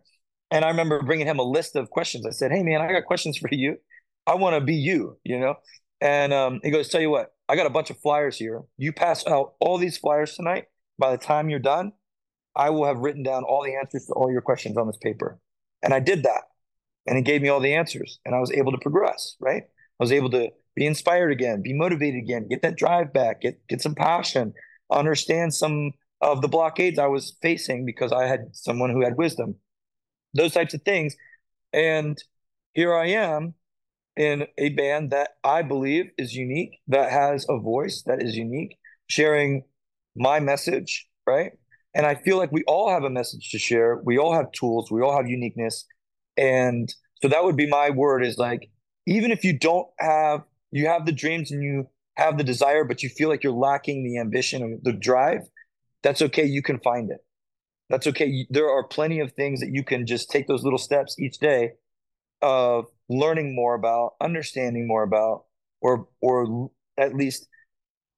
And 0.51 0.63
I 0.63 0.69
remember 0.69 1.01
bringing 1.01 1.27
him 1.27 1.39
a 1.39 1.43
list 1.43 1.75
of 1.75 1.89
questions. 1.89 2.25
I 2.25 2.29
said, 2.29 2.51
Hey, 2.51 2.61
man, 2.63 2.81
I 2.81 2.91
got 2.91 3.05
questions 3.05 3.38
for 3.38 3.49
you. 3.51 3.77
I 4.26 4.36
want 4.36 4.55
to 4.55 4.61
be 4.61 4.76
you, 4.76 5.17
you 5.24 5.39
know? 5.39 5.55
And 6.01 6.34
um, 6.34 6.59
he 6.63 6.71
goes, 6.71 6.89
Tell 6.89 7.01
you 7.01 7.09
what, 7.09 7.34
I 7.47 7.55
got 7.55 7.65
a 7.65 7.71
bunch 7.71 7.89
of 7.89 7.99
flyers 7.99 8.38
here. 8.38 8.63
You 8.78 8.93
pass 8.93 9.26
out 9.28 9.53
all 9.59 9.78
these 9.78 9.97
flyers 9.97 10.36
tonight. 10.36 10.65
By 10.99 11.11
the 11.11 11.17
time 11.17 11.49
you're 11.49 11.59
done, 11.59 11.93
I 12.55 12.69
will 12.69 12.86
have 12.86 12.97
written 12.97 13.24
down 13.24 13.43
all 13.43 13.63
the 13.63 13.76
answers 13.76 14.05
to 14.05 14.13
all 14.13 14.32
your 14.32 14.41
questions 14.41 14.78
on 14.78 14.88
this 14.88 14.97
paper. 14.97 15.39
And 15.82 15.93
I 15.93 15.99
did 15.99 16.24
that 16.24 16.43
and 17.05 17.17
it 17.17 17.24
gave 17.24 17.41
me 17.41 17.49
all 17.49 17.59
the 17.59 17.74
answers 17.74 18.19
and 18.26 18.36
i 18.36 18.39
was 18.39 18.51
able 18.51 18.71
to 18.71 18.78
progress 18.78 19.36
right 19.39 19.63
i 19.63 20.03
was 20.03 20.11
able 20.11 20.30
to 20.30 20.49
be 20.76 20.86
inspired 20.86 21.32
again 21.32 21.61
be 21.61 21.74
motivated 21.74 22.21
again 22.21 22.47
get 22.47 22.61
that 22.61 22.78
drive 22.78 23.13
back 23.13 23.41
get 23.41 23.59
get 23.67 23.82
some 23.82 23.95
passion 23.95 24.53
understand 24.91 25.53
some 25.53 25.91
of 26.21 26.41
the 26.41 26.47
blockades 26.47 26.99
i 26.99 27.07
was 27.07 27.38
facing 27.41 27.86
because 27.86 28.11
i 28.11 28.26
had 28.26 28.47
someone 28.53 28.89
who 28.89 29.03
had 29.03 29.17
wisdom 29.17 29.55
those 30.34 30.53
types 30.53 30.74
of 30.74 30.82
things 30.84 31.15
and 31.71 32.24
here 32.74 32.93
i 32.95 33.07
am 33.07 33.53
in 34.16 34.45
a 34.57 34.70
band 34.70 35.11
that 35.11 35.32
i 35.43 35.61
believe 35.61 36.05
is 36.18 36.36
unique 36.36 36.80
that 36.88 37.11
has 37.11 37.45
a 37.49 37.57
voice 37.57 38.03
that 38.05 38.22
is 38.22 38.36
unique 38.36 38.78
sharing 39.07 39.64
my 40.16 40.39
message 40.39 41.07
right 41.26 41.53
and 41.95 42.05
i 42.05 42.16
feel 42.16 42.38
like 42.38 42.51
we 42.51 42.64
all 42.66 42.89
have 42.89 43.03
a 43.03 43.09
message 43.09 43.49
to 43.51 43.57
share 43.57 44.01
we 44.05 44.18
all 44.18 44.34
have 44.34 44.51
tools 44.51 44.91
we 44.91 45.01
all 45.01 45.16
have 45.16 45.28
uniqueness 45.28 45.86
and 46.38 46.93
so 47.22 47.30
that 47.30 47.43
would 47.43 47.55
be 47.55 47.68
my 47.68 47.89
word 47.89 48.26
is 48.26 48.38
like, 48.38 48.70
even 49.05 49.32
if 49.32 49.43
you 49.43 49.57
don't 49.57 49.88
have, 49.99 50.41
you 50.72 50.88
have 50.88 51.05
the 51.05 51.11
dreams 51.11 51.51
and 51.51 51.64
you 51.64 51.88
have 52.18 52.38
the 52.38 52.43
desire, 52.43 52.84
but 52.84 53.01
you 53.01 53.09
feel 53.09 53.30
like 53.30 53.43
you're 53.43 53.53
lacking 53.53 54.03
the 54.03 54.20
ambition 54.20 54.61
and 54.61 54.80
the 54.84 54.93
drive, 54.93 55.41
that's 56.01 56.22
okay. 56.22 56.45
You 56.45 56.61
can 56.61 56.80
find 56.80 57.09
it. 57.09 57.20
That's 57.89 58.07
okay. 58.07 58.45
There 58.49 58.70
are 58.70 58.86
plenty 58.86 59.20
of 59.20 59.34
things 59.34 59.59
that 59.59 59.70
you 59.72 59.84
can 59.84 60.05
just 60.05 60.30
take 60.30 60.47
those 60.47 60.64
little 60.64 60.80
steps 60.80 61.18
each 61.20 61.39
day 61.39 61.72
of 62.43 62.85
learning 63.09 63.55
more 63.55 63.73
about, 63.73 64.13
understanding 64.21 64.87
more 64.87 65.03
about, 65.03 65.45
or 65.81 66.07
or 66.21 66.69
at 66.97 67.15
least 67.15 67.47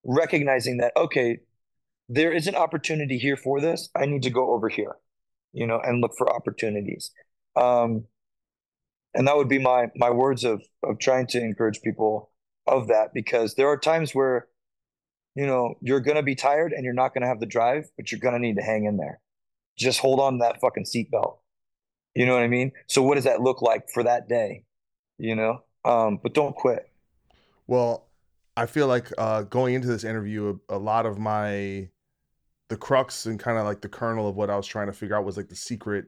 recognizing 0.03 0.77
that 0.77 0.91
okay, 0.97 1.39
there 2.09 2.33
is 2.33 2.47
an 2.47 2.55
opportunity 2.55 3.17
here 3.17 3.37
for 3.37 3.61
this. 3.61 3.89
I 3.95 4.05
need 4.05 4.23
to 4.23 4.29
go 4.29 4.53
over 4.53 4.69
here, 4.69 4.95
you 5.53 5.67
know, 5.67 5.79
and 5.83 6.01
look 6.01 6.13
for 6.17 6.31
opportunities. 6.33 7.11
Um, 7.55 8.05
and 9.13 9.27
that 9.27 9.37
would 9.37 9.49
be 9.49 9.59
my 9.59 9.87
my 9.95 10.09
words 10.09 10.43
of 10.43 10.61
of 10.83 10.99
trying 10.99 11.27
to 11.27 11.39
encourage 11.39 11.81
people 11.81 12.31
of 12.67 12.87
that 12.87 13.13
because 13.13 13.55
there 13.55 13.67
are 13.67 13.77
times 13.77 14.13
where 14.13 14.47
you 15.35 15.47
know 15.47 15.75
you're 15.81 16.01
gonna 16.01 16.23
be 16.23 16.35
tired 16.35 16.73
and 16.73 16.83
you're 16.83 16.93
not 16.93 17.13
gonna 17.13 17.27
have 17.27 17.39
the 17.39 17.45
drive, 17.45 17.85
but 17.97 18.11
you're 18.11 18.19
gonna 18.19 18.39
need 18.39 18.57
to 18.57 18.63
hang 18.63 18.85
in 18.85 18.97
there. 18.97 19.21
Just 19.77 19.99
hold 19.99 20.19
on 20.19 20.33
to 20.33 20.39
that 20.39 20.59
fucking 20.61 20.85
seatbelt. 20.85 21.37
You 22.15 22.25
know 22.25 22.33
what 22.33 22.43
I 22.43 22.47
mean? 22.47 22.71
So 22.87 23.03
what 23.03 23.15
does 23.15 23.25
that 23.25 23.41
look 23.41 23.61
like 23.61 23.89
for 23.89 24.03
that 24.03 24.27
day? 24.27 24.63
You 25.17 25.35
know, 25.35 25.63
um, 25.83 26.19
but 26.21 26.33
don't 26.33 26.55
quit. 26.55 26.89
Well, 27.67 28.07
I 28.57 28.65
feel 28.65 28.87
like 28.87 29.11
uh, 29.17 29.43
going 29.43 29.75
into 29.75 29.87
this 29.87 30.03
interview, 30.03 30.57
a, 30.69 30.75
a 30.75 30.79
lot 30.79 31.05
of 31.05 31.17
my 31.19 31.89
the 32.69 32.77
crux 32.77 33.25
and 33.27 33.39
kind 33.39 33.57
of 33.57 33.65
like 33.65 33.81
the 33.81 33.89
kernel 33.89 34.27
of 34.27 34.35
what 34.35 34.49
I 34.49 34.55
was 34.55 34.65
trying 34.65 34.87
to 34.87 34.93
figure 34.93 35.15
out 35.15 35.23
was 35.23 35.37
like 35.37 35.49
the 35.49 35.55
secret 35.55 36.05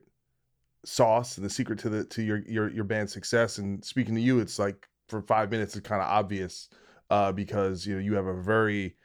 sauce, 0.86 1.36
the 1.36 1.50
secret 1.50 1.80
to 1.80 1.90
the 1.90 2.04
to 2.06 2.24
your 2.24 2.40
your 2.48 2.72
your 2.72 2.84
band's 2.84 3.14
success. 3.14 3.58
And 3.58 3.84
speaking 3.84 4.16
to 4.16 4.22
you, 4.22 4.40
it's 4.40 4.58
like 4.58 4.88
for 5.10 5.22
five 5.22 5.52
minutes, 5.52 5.76
it's 5.76 5.88
kind 5.88 6.02
of 6.02 6.08
obvious 6.08 6.70
uh, 7.10 7.32
because 7.32 7.86
you 7.86 7.96
know 7.96 8.02
you 8.02 8.16
have 8.16 8.26
a 8.26 8.42
very, 8.42 8.96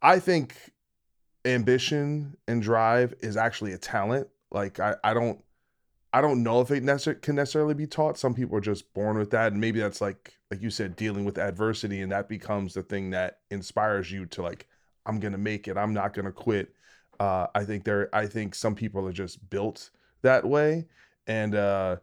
I 0.00 0.18
think, 0.18 0.54
ambition 1.44 2.36
and 2.48 2.62
drive 2.62 3.14
is 3.20 3.36
actually 3.36 3.72
a 3.72 3.78
talent. 3.78 4.28
Like 4.50 4.80
I 4.80 4.96
I 5.04 5.14
don't. 5.14 5.42
I 6.12 6.20
don't 6.20 6.42
know 6.42 6.60
if 6.60 6.70
it 6.70 6.84
necessar- 6.84 7.22
can 7.22 7.36
necessarily 7.36 7.74
be 7.74 7.86
taught. 7.86 8.18
Some 8.18 8.34
people 8.34 8.56
are 8.56 8.62
just 8.62 8.92
born 8.94 9.18
with 9.18 9.30
that, 9.30 9.52
and 9.52 9.60
maybe 9.60 9.80
that's 9.80 10.00
like, 10.00 10.34
like 10.50 10.60
you 10.60 10.70
said, 10.70 10.96
dealing 10.96 11.24
with 11.24 11.38
adversity, 11.38 12.00
and 12.00 12.12
that 12.12 12.28
becomes 12.28 12.74
the 12.74 12.82
thing 12.82 13.10
that 13.10 13.38
inspires 13.50 14.10
you 14.10 14.26
to 14.26 14.42
like, 14.42 14.66
I'm 15.06 15.20
gonna 15.20 15.38
make 15.38 15.68
it. 15.68 15.76
I'm 15.76 15.94
not 15.94 16.14
gonna 16.14 16.32
quit. 16.32 16.74
Uh, 17.18 17.46
I 17.54 17.64
think 17.64 17.84
there. 17.84 18.08
I 18.14 18.26
think 18.26 18.54
some 18.54 18.74
people 18.74 19.06
are 19.06 19.12
just 19.12 19.48
built 19.50 19.90
that 20.22 20.44
way, 20.44 20.86
and 21.26 21.54
uh 21.54 21.96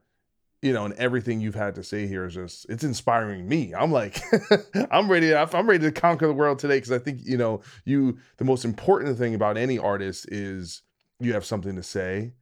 you 0.62 0.74
know, 0.74 0.86
and 0.86 0.93
everything 0.95 1.39
you've 1.39 1.55
had 1.55 1.76
to 1.76 1.84
say 1.84 2.05
here 2.05 2.26
is 2.26 2.34
just 2.34 2.66
it's 2.70 2.84
inspiring 2.84 3.47
me. 3.47 3.74
I'm 3.74 3.91
like, 3.91 4.22
I'm 4.91 5.10
ready. 5.10 5.34
I'm 5.34 5.70
ready 5.70 5.86
to 5.86 5.91
conquer 5.91 6.28
the 6.28 6.34
world 6.34 6.60
today 6.60 6.78
because 6.78 6.91
I 6.91 6.99
think 6.99 7.22
you 7.24 7.38
know 7.38 7.62
you. 7.86 8.18
The 8.38 8.43
most 8.45 8.66
important 8.66 9.18
thing 9.18 9.36
about 9.36 9.57
any 9.57 9.80
artist 9.80 10.28
is 10.30 10.82
you 11.20 11.34
have 11.34 11.45
something 11.45 11.76
to 11.76 11.84
say, 11.84 12.34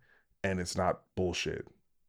and 0.47 0.59
it's 0.59 0.77
not 0.77 1.01
bullshit. 1.15 1.67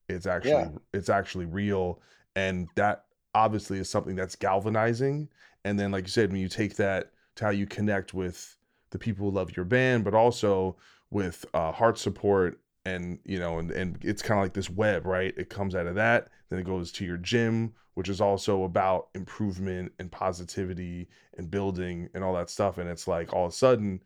It's 0.08 0.26
actually 0.26 0.52
yeah. 0.52 0.70
it's 0.92 1.08
actually 1.08 1.46
real, 1.46 2.00
and 2.36 2.68
that 2.76 3.04
obviously 3.34 3.78
is 3.78 3.90
something 3.90 4.16
that's 4.16 4.36
galvanizing. 4.36 5.28
And 5.64 5.78
then, 5.78 5.90
like 5.90 6.04
you 6.04 6.10
said, 6.10 6.30
when 6.30 6.40
you 6.40 6.48
take 6.48 6.76
that 6.76 7.10
to 7.36 7.44
how 7.44 7.50
you 7.50 7.66
connect 7.66 8.14
with 8.14 8.56
the 8.90 8.98
people 8.98 9.28
who 9.28 9.36
love 9.36 9.56
your 9.56 9.66
band, 9.66 10.04
but 10.04 10.14
also 10.14 10.76
with 11.10 11.44
uh, 11.54 11.72
heart 11.72 11.98
support 11.98 12.60
and 12.86 13.18
you 13.24 13.38
know 13.38 13.58
and, 13.58 13.70
and 13.72 13.98
it's 14.02 14.22
kind 14.22 14.38
of 14.38 14.44
like 14.44 14.52
this 14.54 14.70
web 14.70 15.04
right 15.04 15.34
it 15.36 15.50
comes 15.50 15.74
out 15.74 15.86
of 15.86 15.96
that 15.96 16.28
then 16.48 16.60
it 16.60 16.64
goes 16.64 16.92
to 16.92 17.04
your 17.04 17.16
gym 17.16 17.72
which 17.94 18.08
is 18.08 18.20
also 18.20 18.62
about 18.62 19.08
improvement 19.16 19.90
and 19.98 20.12
positivity 20.12 21.08
and 21.38 21.50
building 21.50 22.08
and 22.14 22.22
all 22.22 22.34
that 22.34 22.48
stuff 22.48 22.78
and 22.78 22.88
it's 22.88 23.08
like 23.08 23.32
all 23.32 23.46
of 23.46 23.52
a 23.52 23.54
sudden 23.54 24.00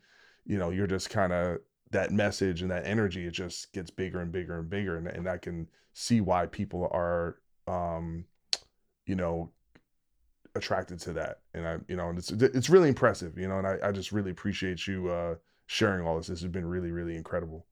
you 0.44 0.58
know, 0.58 0.70
you're 0.70 0.86
just 0.86 1.10
kind 1.10 1.32
of 1.32 1.58
that 1.92 2.10
message 2.10 2.62
and 2.62 2.70
that 2.70 2.86
energy, 2.86 3.26
it 3.26 3.32
just 3.32 3.72
gets 3.72 3.90
bigger 3.90 4.20
and 4.20 4.32
bigger 4.32 4.58
and 4.58 4.68
bigger. 4.68 4.96
And, 4.96 5.06
and 5.06 5.28
I 5.28 5.38
can 5.38 5.68
see 5.92 6.20
why 6.20 6.46
people 6.46 6.88
are, 6.92 7.38
um, 7.66 8.24
you 9.06 9.14
know, 9.14 9.50
attracted 10.54 10.98
to 11.00 11.12
that. 11.14 11.40
And 11.54 11.66
I, 11.66 11.76
you 11.88 11.96
know, 11.96 12.12
it's, 12.16 12.30
it's 12.30 12.68
really 12.68 12.88
impressive, 12.88 13.38
you 13.38 13.48
know, 13.48 13.58
and 13.58 13.66
I, 13.66 13.78
I 13.84 13.92
just 13.92 14.12
really 14.12 14.30
appreciate 14.30 14.86
you, 14.86 15.08
uh, 15.08 15.36
sharing 15.66 16.06
all 16.06 16.16
this. 16.16 16.26
This 16.26 16.42
has 16.42 16.50
been 16.50 16.66
really, 16.66 16.90
really 16.90 17.16
incredible. 17.16 17.66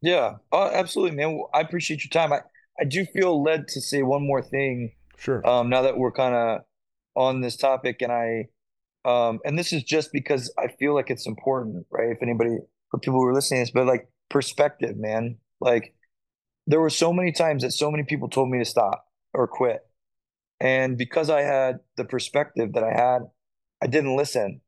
Yeah, 0.00 0.36
uh, 0.52 0.70
absolutely, 0.72 1.16
man. 1.16 1.42
I 1.52 1.60
appreciate 1.60 2.04
your 2.04 2.10
time. 2.10 2.32
I, 2.32 2.40
I 2.80 2.84
do 2.84 3.04
feel 3.04 3.42
led 3.42 3.66
to 3.68 3.80
say 3.80 4.02
one 4.02 4.24
more 4.26 4.40
thing. 4.42 4.92
Sure. 5.18 5.44
Um, 5.46 5.68
now 5.68 5.82
that 5.82 5.98
we're 5.98 6.12
kind 6.12 6.34
of 6.34 6.60
on 7.16 7.40
this 7.40 7.56
topic, 7.56 8.00
and 8.02 8.12
I, 8.12 8.48
um, 9.04 9.40
and 9.44 9.58
this 9.58 9.72
is 9.72 9.82
just 9.82 10.12
because 10.12 10.52
I 10.56 10.68
feel 10.68 10.94
like 10.94 11.10
it's 11.10 11.26
important, 11.26 11.86
right? 11.90 12.10
If 12.10 12.22
anybody, 12.22 12.58
for 12.90 12.98
people 12.98 13.20
who 13.20 13.26
are 13.26 13.34
listening 13.34 13.60
to 13.60 13.62
this, 13.64 13.70
but 13.72 13.86
like 13.86 14.08
perspective, 14.28 14.96
man. 14.96 15.38
Like 15.60 15.94
there 16.66 16.80
were 16.80 16.90
so 16.90 17.12
many 17.12 17.32
times 17.32 17.62
that 17.62 17.72
so 17.72 17.90
many 17.90 18.04
people 18.04 18.28
told 18.28 18.50
me 18.50 18.58
to 18.58 18.64
stop 18.64 19.06
or 19.34 19.48
quit. 19.48 19.80
And 20.60 20.98
because 20.98 21.30
I 21.30 21.42
had 21.42 21.80
the 21.96 22.04
perspective 22.04 22.72
that 22.74 22.84
I 22.84 22.92
had, 22.92 23.22
I 23.82 23.86
didn't 23.86 24.16
listen. 24.16 24.60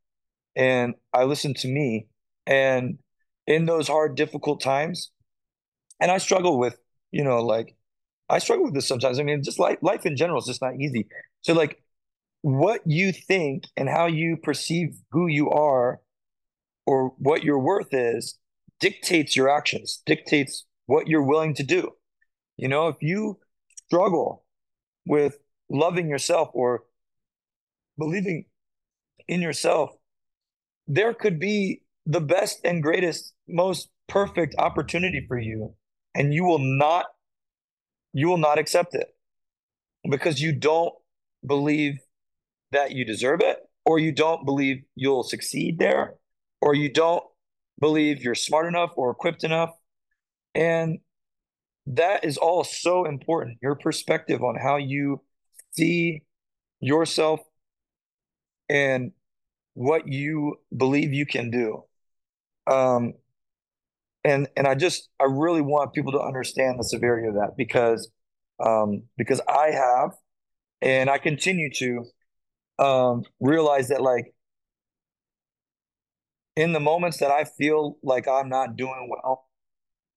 And 0.56 0.94
I 1.12 1.24
listened 1.24 1.56
to 1.58 1.68
me. 1.68 2.06
And 2.46 2.98
in 3.46 3.66
those 3.66 3.88
hard, 3.88 4.14
difficult 4.14 4.60
times, 4.60 5.10
and 6.00 6.10
I 6.10 6.18
struggle 6.18 6.58
with, 6.58 6.78
you 7.10 7.24
know, 7.24 7.42
like 7.42 7.76
I 8.28 8.38
struggle 8.38 8.64
with 8.64 8.74
this 8.74 8.86
sometimes. 8.86 9.18
I 9.18 9.22
mean, 9.22 9.42
just 9.42 9.58
life, 9.58 9.78
life 9.82 10.06
in 10.06 10.16
general 10.16 10.38
is 10.38 10.46
just 10.46 10.62
not 10.62 10.76
easy. 10.76 11.08
So, 11.42 11.52
like, 11.52 11.82
what 12.42 12.80
you 12.86 13.12
think 13.12 13.64
and 13.76 13.88
how 13.88 14.06
you 14.06 14.36
perceive 14.36 14.96
who 15.10 15.26
you 15.26 15.50
are 15.50 16.00
or 16.90 17.12
what 17.18 17.44
your 17.44 17.60
worth 17.60 17.94
is 17.94 18.36
dictates 18.80 19.36
your 19.36 19.48
actions, 19.48 20.02
dictates 20.06 20.66
what 20.86 21.06
you're 21.06 21.22
willing 21.22 21.54
to 21.54 21.62
do. 21.62 21.92
You 22.56 22.66
know, 22.66 22.88
if 22.88 22.96
you 23.00 23.38
struggle 23.86 24.44
with 25.06 25.38
loving 25.70 26.08
yourself 26.08 26.48
or 26.52 26.82
believing 27.96 28.46
in 29.28 29.40
yourself, 29.40 29.90
there 30.88 31.14
could 31.14 31.38
be 31.38 31.82
the 32.06 32.20
best 32.20 32.58
and 32.64 32.82
greatest, 32.82 33.34
most 33.48 33.88
perfect 34.08 34.56
opportunity 34.58 35.24
for 35.28 35.38
you 35.38 35.72
and 36.16 36.34
you 36.34 36.42
will 36.42 36.58
not 36.58 37.06
you 38.12 38.26
will 38.26 38.44
not 38.48 38.58
accept 38.58 38.96
it 38.96 39.14
because 40.10 40.40
you 40.40 40.50
don't 40.50 40.92
believe 41.46 42.00
that 42.72 42.90
you 42.90 43.04
deserve 43.04 43.40
it 43.40 43.58
or 43.84 44.00
you 44.00 44.10
don't 44.10 44.44
believe 44.44 44.82
you'll 44.96 45.22
succeed 45.22 45.78
there 45.78 46.14
or 46.60 46.74
you 46.74 46.92
don't 46.92 47.24
believe 47.78 48.22
you're 48.22 48.34
smart 48.34 48.66
enough 48.66 48.92
or 48.96 49.10
equipped 49.10 49.44
enough. 49.44 49.70
And 50.54 50.98
that 51.86 52.24
is 52.24 52.36
all 52.36 52.64
so 52.64 53.04
important 53.04 53.58
your 53.62 53.74
perspective 53.74 54.42
on 54.42 54.56
how 54.56 54.76
you 54.76 55.22
see 55.72 56.22
yourself 56.80 57.40
and 58.68 59.12
what 59.74 60.08
you 60.08 60.56
believe 60.76 61.12
you 61.12 61.26
can 61.26 61.50
do. 61.50 61.84
Um, 62.66 63.14
and 64.24 64.48
and 64.56 64.66
I 64.66 64.74
just 64.74 65.08
I 65.18 65.24
really 65.24 65.62
want 65.62 65.94
people 65.94 66.12
to 66.12 66.20
understand 66.20 66.78
the 66.78 66.84
severity 66.84 67.28
of 67.28 67.34
that 67.34 67.56
because 67.56 68.10
um, 68.64 69.04
because 69.16 69.40
I 69.48 69.70
have 69.70 70.10
and 70.82 71.08
I 71.08 71.18
continue 71.18 71.70
to 71.74 72.04
um, 72.78 73.24
realize 73.40 73.88
that 73.88 74.02
like 74.02 74.34
in 76.56 76.72
the 76.72 76.80
moments 76.80 77.18
that 77.18 77.30
I 77.30 77.44
feel 77.44 77.98
like 78.02 78.28
I'm 78.28 78.48
not 78.48 78.76
doing 78.76 79.08
well, 79.10 79.46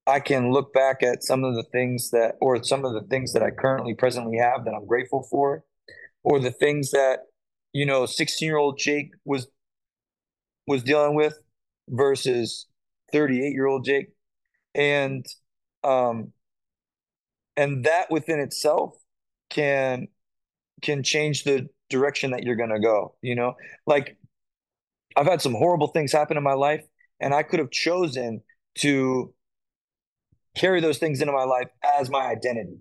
I 0.05 0.19
can 0.19 0.51
look 0.51 0.73
back 0.73 1.01
at 1.01 1.23
some 1.23 1.43
of 1.43 1.55
the 1.55 1.63
things 1.63 2.11
that 2.11 2.35
or 2.41 2.61
some 2.63 2.83
of 2.85 2.93
the 2.93 3.03
things 3.09 3.33
that 3.33 3.43
I 3.43 3.51
currently 3.51 3.93
presently 3.93 4.37
have 4.37 4.65
that 4.65 4.73
I'm 4.73 4.85
grateful 4.85 5.27
for, 5.29 5.63
or 6.23 6.39
the 6.39 6.51
things 6.51 6.91
that 6.91 7.19
you 7.71 7.85
know 7.85 8.05
16 8.05 8.45
year 8.45 8.57
old 8.57 8.77
Jake 8.77 9.11
was 9.25 9.47
was 10.67 10.83
dealing 10.83 11.15
with 11.15 11.37
versus 11.89 12.67
38 13.11 13.51
year 13.51 13.65
old 13.65 13.85
Jake. 13.85 14.09
And, 14.75 15.25
um, 15.83 16.31
and 17.55 17.85
that 17.85 18.09
within 18.09 18.39
itself 18.39 18.95
can, 19.49 20.07
can 20.81 21.03
change 21.03 21.43
the 21.43 21.69
direction 21.89 22.31
that 22.31 22.43
you're 22.43 22.55
going 22.55 22.71
to 22.71 22.79
go, 22.79 23.15
you 23.21 23.35
know, 23.35 23.55
like 23.85 24.17
I've 25.15 25.27
had 25.27 25.41
some 25.41 25.53
horrible 25.53 25.87
things 25.87 26.11
happen 26.11 26.37
in 26.37 26.43
my 26.43 26.53
life 26.53 26.83
and 27.19 27.33
I 27.33 27.43
could 27.43 27.59
have 27.59 27.71
chosen 27.71 28.41
to 28.79 29.33
carry 30.55 30.81
those 30.81 30.97
things 30.97 31.21
into 31.21 31.33
my 31.33 31.43
life 31.43 31.67
as 31.99 32.09
my 32.09 32.27
identity, 32.27 32.77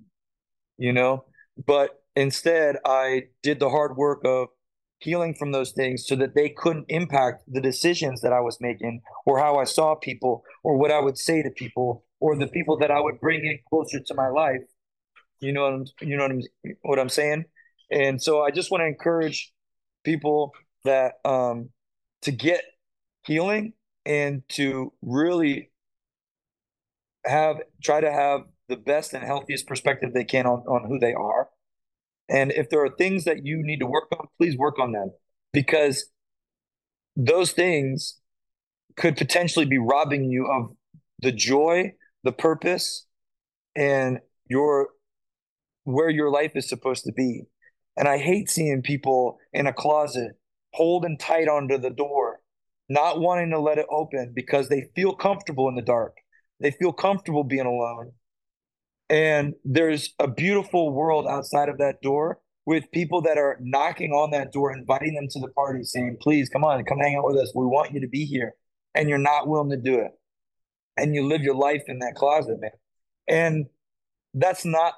you 0.79 0.93
know, 0.93 1.25
but 1.67 2.03
instead 2.17 2.77
I 2.85 3.25
did 3.43 3.61
the 3.61 3.71
hard 3.71 3.97
work 3.97 4.21
of 4.25 4.49
healing 4.99 5.35
from 5.35 5.53
those 5.53 5.73
things 5.73 6.07
so 6.07 6.15
that 6.17 6.35
they 6.35 6.49
couldn't 6.49 6.87
impact 6.89 7.43
the 7.49 7.61
decisions 7.61 8.21
that 8.21 8.33
I 8.33 8.41
was 8.41 8.59
making 8.61 9.03
or 9.27 9.39
how 9.39 9.57
I 9.57 9.65
saw 9.65 9.95
people 9.95 10.45
or 10.63 10.77
what 10.77 10.91
I 10.91 11.01
would 11.01 11.19
say 11.19 11.43
to 11.43 11.51
people 11.51 12.05
or 12.21 12.37
the 12.37 12.47
people 12.47 12.79
that 12.79 12.91
I 12.91 13.01
would 13.01 13.21
bring 13.21 13.41
in 13.41 13.59
closer 13.69 13.99
to 14.01 14.15
my 14.15 14.29
life. 14.29 14.61
You 15.41 15.53
know 15.53 15.63
what 15.63 15.73
I'm, 15.73 15.85
you 16.01 16.17
know 16.17 16.23
what 16.23 16.31
I'm, 16.31 16.43
what 16.83 16.99
I'm 17.01 17.09
saying? 17.09 17.47
And 17.91 18.23
so 18.23 18.43
I 18.43 18.51
just 18.51 18.71
want 18.71 18.83
to 18.83 18.87
encourage 18.87 19.53
people 20.05 20.53
that 20.85 21.15
um 21.25 21.71
to 22.23 22.33
get 22.33 22.63
healing 23.25 23.73
and 24.05 24.43
to 24.51 24.93
really 25.03 25.71
have 27.25 27.61
try 27.83 28.01
to 28.01 28.11
have 28.11 28.43
the 28.69 28.77
best 28.77 29.13
and 29.13 29.25
healthiest 29.25 29.67
perspective 29.67 30.13
they 30.13 30.25
can 30.25 30.47
on, 30.47 30.61
on 30.67 30.89
who 30.89 30.99
they 30.99 31.15
are 31.15 31.49
and 32.33 32.51
if 32.53 32.71
there 32.71 32.83
are 32.83 32.89
things 32.89 33.25
that 33.25 33.45
you 33.45 33.63
need 33.63 33.81
to 33.81 33.87
work 33.87 34.09
on, 34.13 34.27
please 34.39 34.57
work 34.57 34.79
on 34.79 34.93
them 34.93 35.11
because 35.53 36.07
those 37.15 37.53
things 37.53 38.21
could 38.97 39.17
potentially 39.17 39.67
be 39.67 39.79
robbing 39.79 40.25
you 40.25 40.47
of 40.47 40.75
the 41.21 41.31
joy, 41.31 41.93
the 42.25 42.33
purpose, 42.33 43.07
and 43.77 44.21
your 44.49 44.89
where 45.85 46.09
your 46.09 46.31
life 46.31 46.53
is 46.55 46.69
supposed 46.69 47.05
to 47.05 47.13
be. 47.13 47.43
And 47.99 48.09
I 48.09 48.17
hate 48.17 48.49
seeing 48.49 48.81
people 48.81 49.39
in 49.53 49.67
a 49.67 49.73
closet 49.73 50.33
holding 50.73 51.19
tight 51.19 51.49
onto 51.49 51.79
the 51.79 51.91
door, 51.91 52.41
not 52.89 53.21
wanting 53.21 53.51
to 53.51 53.59
let 53.59 53.79
it 53.79 53.87
open 53.91 54.33
because 54.35 54.69
they 54.69 54.89
feel 54.95 55.15
comfortable 55.15 55.69
in 55.69 55.75
the 55.75 55.83
dark. 55.83 56.17
They 56.61 56.71
feel 56.71 56.93
comfortable 56.93 57.45
being 57.45 57.67
alone. 57.67 58.13
And 59.09 59.55
there's 59.65 60.15
a 60.19 60.29
beautiful 60.29 60.93
world 60.93 61.27
outside 61.29 61.69
of 61.69 61.79
that 61.79 62.01
door 62.03 62.41
with 62.65 62.91
people 62.93 63.23
that 63.23 63.39
are 63.39 63.59
knocking 63.61 64.13
on 64.13 64.31
that 64.31 64.53
door, 64.53 64.73
inviting 64.73 65.15
them 65.15 65.27
to 65.31 65.41
the 65.41 65.49
party, 65.49 65.83
saying, 65.83 66.19
please 66.21 66.49
come 66.49 66.65
on, 66.65 66.85
come 66.85 66.99
hang 66.99 67.17
out 67.17 67.27
with 67.27 67.37
us. 67.37 67.53
We 67.55 67.67
want 67.67 67.93
you 67.93 68.01
to 68.01 68.09
be 68.09 68.25
here. 68.25 68.55
And 68.95 69.09
you're 69.09 69.19
not 69.19 69.49
willing 69.49 69.71
to 69.71 69.77
do 69.77 69.99
it. 69.99 70.13
And 70.97 71.15
you 71.15 71.27
live 71.27 71.43
your 71.43 71.55
life 71.55 71.83
in 71.89 71.99
that 72.01 72.15
closet, 72.15 72.59
man. 72.61 72.71
And 73.27 73.67
that's 74.35 74.65
not 74.65 74.95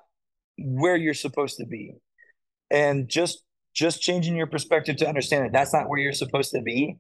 where 0.59 0.97
you're 0.97 1.15
supposed 1.15 1.57
to 1.59 1.67
be. 1.67 1.95
And 2.71 3.09
just 3.09 3.44
just 3.75 4.01
changing 4.01 4.37
your 4.37 4.47
perspective 4.47 4.97
to 4.97 5.09
understand 5.09 5.45
that 5.45 5.53
that's 5.53 5.73
not 5.73 5.89
where 5.89 5.99
you're 5.99 6.13
supposed 6.13 6.53
to 6.53 6.63
be. 6.63 6.97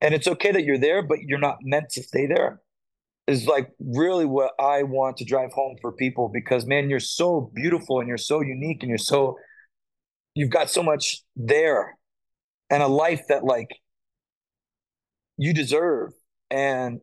And 0.00 0.14
it's 0.14 0.28
okay 0.28 0.52
that 0.52 0.64
you're 0.64 0.78
there, 0.78 1.02
but 1.02 1.20
you're 1.22 1.38
not 1.38 1.58
meant 1.62 1.90
to 1.90 2.02
stay 2.02 2.26
there 2.26 2.60
is 3.26 3.46
like 3.46 3.70
really 3.78 4.24
what 4.24 4.52
I 4.58 4.84
want 4.84 5.18
to 5.18 5.24
drive 5.24 5.52
home 5.52 5.76
for 5.82 5.92
people 5.92 6.30
because 6.32 6.66
man, 6.66 6.88
you're 6.88 6.98
so 6.98 7.52
beautiful 7.54 8.00
and 8.00 8.08
you're 8.08 8.16
so 8.16 8.40
unique 8.40 8.82
and 8.82 8.88
you're 8.88 8.96
so 8.96 9.36
you've 10.34 10.50
got 10.50 10.70
so 10.70 10.82
much 10.82 11.22
there 11.36 11.98
and 12.70 12.82
a 12.82 12.86
life 12.86 13.22
that 13.28 13.44
like 13.44 13.68
you 15.36 15.52
deserve 15.52 16.12
and 16.50 17.00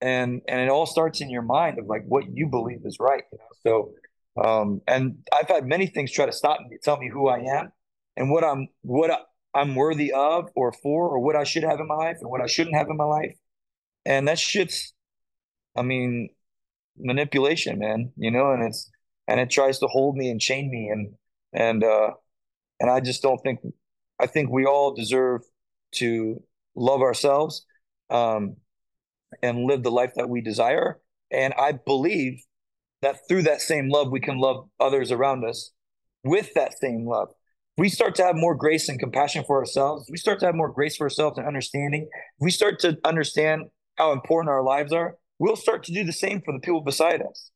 and 0.00 0.42
and 0.48 0.60
it 0.60 0.68
all 0.68 0.86
starts 0.86 1.20
in 1.20 1.30
your 1.30 1.42
mind 1.42 1.78
of 1.78 1.86
like 1.86 2.02
what 2.06 2.24
you 2.32 2.46
believe 2.48 2.80
is 2.84 2.96
right 3.00 3.24
you 3.32 3.38
know 3.38 3.92
so 4.36 4.44
um 4.44 4.80
and 4.86 5.16
i've 5.36 5.48
had 5.48 5.66
many 5.66 5.86
things 5.86 6.10
try 6.10 6.26
to 6.26 6.32
stop 6.32 6.58
me 6.68 6.78
tell 6.82 6.96
me 6.96 7.08
who 7.12 7.28
i 7.28 7.38
am 7.38 7.72
and 8.20 8.30
what 8.30 8.44
i'm 8.44 8.68
what 8.82 9.10
I, 9.10 9.18
i'm 9.54 9.74
worthy 9.74 10.12
of 10.12 10.48
or 10.54 10.72
for 10.72 11.08
or 11.08 11.18
what 11.18 11.34
i 11.34 11.42
should 11.42 11.64
have 11.64 11.80
in 11.80 11.88
my 11.88 11.96
life 11.96 12.18
and 12.20 12.30
what 12.30 12.40
i 12.40 12.46
shouldn't 12.46 12.76
have 12.76 12.86
in 12.88 12.96
my 12.96 13.04
life 13.04 13.34
and 14.06 14.28
that 14.28 14.38
shit's 14.38 14.94
I 15.76 15.82
mean, 15.82 16.30
manipulation, 16.98 17.78
man, 17.78 18.12
you 18.16 18.30
know, 18.30 18.52
and 18.52 18.62
it's, 18.62 18.90
and 19.28 19.40
it 19.40 19.50
tries 19.50 19.78
to 19.78 19.86
hold 19.86 20.16
me 20.16 20.30
and 20.30 20.40
chain 20.40 20.70
me. 20.70 20.88
And, 20.92 21.14
and, 21.52 21.84
uh, 21.84 22.10
and 22.80 22.90
I 22.90 23.00
just 23.00 23.22
don't 23.22 23.38
think, 23.38 23.60
I 24.18 24.26
think 24.26 24.50
we 24.50 24.66
all 24.66 24.94
deserve 24.94 25.42
to 25.96 26.42
love 26.74 27.00
ourselves, 27.02 27.64
um, 28.10 28.56
and 29.42 29.64
live 29.64 29.82
the 29.82 29.90
life 29.90 30.12
that 30.16 30.28
we 30.28 30.40
desire. 30.40 31.00
And 31.30 31.54
I 31.54 31.72
believe 31.72 32.42
that 33.02 33.20
through 33.28 33.42
that 33.42 33.60
same 33.60 33.88
love, 33.88 34.10
we 34.10 34.20
can 34.20 34.38
love 34.38 34.68
others 34.78 35.12
around 35.12 35.44
us 35.44 35.70
with 36.24 36.52
that 36.54 36.78
same 36.78 37.06
love. 37.06 37.28
We 37.80 37.88
start 37.88 38.14
to 38.16 38.24
have 38.24 38.36
more 38.36 38.54
grace 38.54 38.90
and 38.90 39.00
compassion 39.00 39.42
for 39.46 39.56
ourselves. 39.56 40.06
We 40.10 40.18
start 40.18 40.38
to 40.40 40.44
have 40.44 40.54
more 40.54 40.70
grace 40.70 40.96
for 40.96 41.04
ourselves 41.04 41.38
and 41.38 41.46
understanding. 41.46 42.10
We 42.38 42.50
start 42.50 42.78
to 42.80 42.98
understand 43.06 43.70
how 43.96 44.12
important 44.12 44.50
our 44.50 44.62
lives 44.62 44.92
are, 44.92 45.16
we'll 45.38 45.56
start 45.56 45.84
to 45.84 45.94
do 45.94 46.04
the 46.04 46.12
same 46.12 46.42
for 46.42 46.52
the 46.52 46.58
people 46.58 46.82
beside 46.82 47.22
us. 47.22 47.50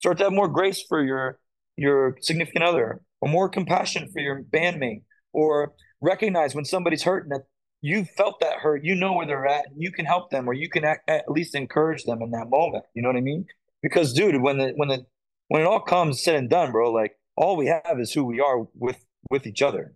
Start 0.00 0.18
to 0.18 0.24
have 0.24 0.34
more 0.34 0.48
grace 0.48 0.84
for 0.86 1.02
your 1.02 1.38
your 1.78 2.18
significant 2.20 2.62
other, 2.62 3.00
or 3.22 3.30
more 3.30 3.48
compassion 3.48 4.10
for 4.12 4.20
your 4.20 4.42
bandmate, 4.42 5.00
or 5.32 5.72
recognize 6.02 6.54
when 6.54 6.66
somebody's 6.66 7.04
hurting 7.04 7.30
that 7.30 7.44
you 7.80 8.04
felt 8.04 8.38
that 8.40 8.58
hurt, 8.58 8.84
you 8.84 8.94
know 8.94 9.14
where 9.14 9.26
they're 9.26 9.46
at, 9.46 9.64
you 9.74 9.90
can 9.90 10.04
help 10.04 10.30
them, 10.30 10.46
or 10.46 10.52
you 10.52 10.68
can 10.68 10.84
at, 10.84 10.98
at 11.08 11.30
least 11.30 11.54
encourage 11.54 12.04
them 12.04 12.20
in 12.20 12.32
that 12.32 12.50
moment. 12.50 12.84
You 12.92 13.00
know 13.00 13.08
what 13.08 13.16
I 13.16 13.22
mean? 13.22 13.46
Because, 13.82 14.12
dude, 14.12 14.42
when 14.42 14.58
the 14.58 14.74
when 14.76 14.90
the 14.90 15.06
when 15.48 15.62
it 15.62 15.66
all 15.66 15.80
comes 15.80 16.22
said 16.22 16.34
and 16.34 16.50
done, 16.50 16.70
bro, 16.70 16.92
like 16.92 17.12
all 17.34 17.56
we 17.56 17.68
have 17.68 17.98
is 17.98 18.12
who 18.12 18.26
we 18.26 18.40
are 18.40 18.66
with 18.74 19.02
with 19.28 19.46
each 19.46 19.62
other. 19.62 19.94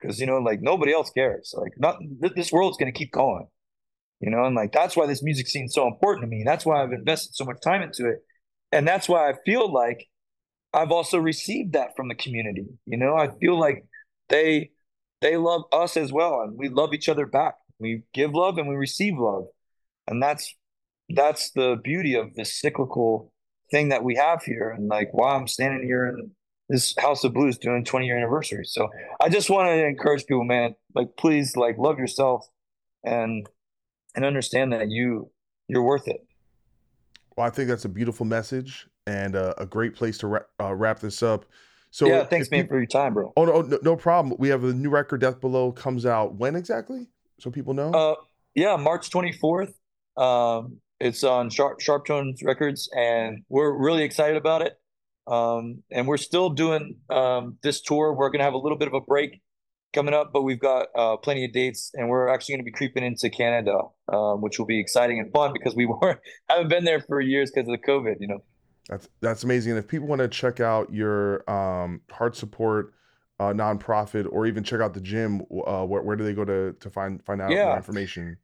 Because 0.00 0.20
you 0.20 0.26
know, 0.26 0.38
like 0.38 0.60
nobody 0.60 0.92
else 0.92 1.10
cares. 1.10 1.54
Like 1.56 1.72
not 1.78 1.98
this 2.34 2.52
world's 2.52 2.76
gonna 2.76 2.92
keep 2.92 3.12
going. 3.12 3.46
You 4.20 4.30
know, 4.30 4.44
and 4.44 4.54
like 4.54 4.72
that's 4.72 4.96
why 4.96 5.06
this 5.06 5.22
music 5.22 5.46
scene 5.48 5.66
is 5.66 5.74
so 5.74 5.86
important 5.86 6.24
to 6.24 6.28
me. 6.28 6.42
That's 6.44 6.64
why 6.64 6.82
I've 6.82 6.92
invested 6.92 7.34
so 7.34 7.44
much 7.44 7.60
time 7.62 7.82
into 7.82 8.08
it. 8.08 8.18
And 8.72 8.86
that's 8.86 9.08
why 9.08 9.30
I 9.30 9.34
feel 9.44 9.72
like 9.72 10.06
I've 10.72 10.90
also 10.90 11.18
received 11.18 11.74
that 11.74 11.90
from 11.96 12.08
the 12.08 12.14
community. 12.14 12.66
You 12.86 12.98
know, 12.98 13.16
I 13.16 13.28
feel 13.40 13.58
like 13.58 13.84
they 14.28 14.70
they 15.20 15.36
love 15.36 15.62
us 15.72 15.96
as 15.96 16.12
well 16.12 16.42
and 16.42 16.56
we 16.56 16.68
love 16.68 16.92
each 16.92 17.08
other 17.08 17.26
back. 17.26 17.54
We 17.78 18.02
give 18.12 18.34
love 18.34 18.58
and 18.58 18.68
we 18.68 18.74
receive 18.74 19.14
love. 19.18 19.44
And 20.06 20.22
that's 20.22 20.54
that's 21.10 21.50
the 21.52 21.76
beauty 21.82 22.14
of 22.14 22.34
this 22.34 22.60
cyclical 22.60 23.32
thing 23.70 23.90
that 23.90 24.04
we 24.04 24.16
have 24.16 24.42
here 24.42 24.70
and 24.70 24.88
like 24.88 25.08
why 25.12 25.34
I'm 25.34 25.46
standing 25.46 25.82
here 25.86 26.06
in 26.06 26.30
this 26.68 26.94
House 26.98 27.24
of 27.24 27.34
Blues 27.34 27.58
doing 27.58 27.84
20 27.84 28.06
year 28.06 28.16
anniversary. 28.16 28.64
So 28.64 28.88
I 29.20 29.28
just 29.28 29.50
want 29.50 29.68
to 29.68 29.86
encourage 29.86 30.26
people, 30.26 30.44
man, 30.44 30.74
like 30.94 31.08
please 31.18 31.56
like 31.56 31.76
love 31.78 31.98
yourself 31.98 32.46
and 33.04 33.46
and 34.14 34.24
understand 34.24 34.72
that 34.72 34.90
you 34.90 35.30
you're 35.68 35.82
worth 35.82 36.08
it. 36.08 36.26
Well, 37.36 37.46
I 37.46 37.50
think 37.50 37.68
that's 37.68 37.84
a 37.84 37.88
beautiful 37.88 38.26
message 38.26 38.86
and 39.06 39.36
uh, 39.36 39.54
a 39.58 39.66
great 39.66 39.94
place 39.94 40.18
to 40.18 40.26
ra- 40.28 40.40
uh, 40.60 40.74
wrap 40.74 41.00
this 41.00 41.22
up. 41.22 41.46
So 41.90 42.06
yeah, 42.06 42.24
thanks 42.24 42.50
man 42.50 42.66
for 42.66 42.76
your 42.76 42.86
time, 42.86 43.14
bro. 43.14 43.32
Oh 43.36 43.44
no, 43.44 43.62
no, 43.62 43.78
no, 43.82 43.96
problem. 43.96 44.34
We 44.38 44.48
have 44.48 44.64
a 44.64 44.72
new 44.72 44.90
record, 44.90 45.20
Death 45.20 45.40
Below, 45.40 45.72
comes 45.72 46.06
out 46.06 46.34
when 46.34 46.56
exactly, 46.56 47.06
so 47.38 47.50
people 47.50 47.72
know. 47.72 47.92
Uh, 47.92 48.14
yeah, 48.54 48.76
March 48.76 49.10
24th. 49.10 49.74
Um, 50.16 50.78
it's 50.98 51.22
on 51.22 51.50
Sharp 51.50 51.80
Sharp 51.80 52.06
Tones 52.06 52.42
Records, 52.42 52.88
and 52.96 53.44
we're 53.48 53.76
really 53.76 54.02
excited 54.02 54.36
about 54.36 54.62
it. 54.62 54.76
Um, 55.26 55.82
and 55.90 56.06
we're 56.06 56.18
still 56.18 56.50
doing 56.50 56.96
um, 57.10 57.58
this 57.62 57.80
tour. 57.80 58.12
We're 58.12 58.30
gonna 58.30 58.44
have 58.44 58.54
a 58.54 58.58
little 58.58 58.78
bit 58.78 58.88
of 58.88 58.94
a 58.94 59.00
break 59.00 59.40
coming 59.94 60.12
up, 60.12 60.32
but 60.32 60.42
we've 60.42 60.60
got 60.60 60.88
uh, 60.94 61.16
plenty 61.16 61.44
of 61.44 61.52
dates, 61.52 61.90
and 61.94 62.08
we're 62.08 62.28
actually 62.28 62.54
going 62.54 62.64
to 62.64 62.70
be 62.70 62.72
creeping 62.72 63.04
into 63.04 63.30
Canada, 63.30 63.78
um, 64.12 64.42
which 64.42 64.58
will 64.58 64.66
be 64.66 64.78
exciting 64.78 65.20
and 65.20 65.32
fun 65.32 65.52
because 65.52 65.74
we 65.74 65.86
weren't 66.02 66.20
haven't 66.50 66.68
been 66.68 66.84
there 66.84 67.00
for 67.00 67.20
years 67.20 67.50
because 67.50 67.68
of 67.68 67.72
the 67.80 67.86
COVID. 67.86 68.16
You 68.20 68.28
know. 68.28 68.42
That's 68.88 69.08
that's 69.20 69.44
amazing. 69.44 69.72
And 69.72 69.78
if 69.78 69.88
people 69.88 70.06
want 70.06 70.20
to 70.20 70.28
check 70.28 70.60
out 70.60 70.92
your 70.92 71.48
um, 71.50 72.02
heart 72.10 72.36
support 72.36 72.92
uh, 73.40 73.52
nonprofit, 73.52 74.26
or 74.30 74.46
even 74.46 74.62
check 74.62 74.80
out 74.80 74.92
the 74.92 75.00
gym, 75.00 75.40
uh, 75.66 75.84
where, 75.84 76.02
where 76.02 76.16
do 76.16 76.24
they 76.24 76.34
go 76.34 76.44
to 76.44 76.74
to 76.78 76.90
find 76.90 77.24
find 77.24 77.40
out 77.40 77.50
yeah. 77.50 77.66
more 77.66 77.76
information? 77.76 78.36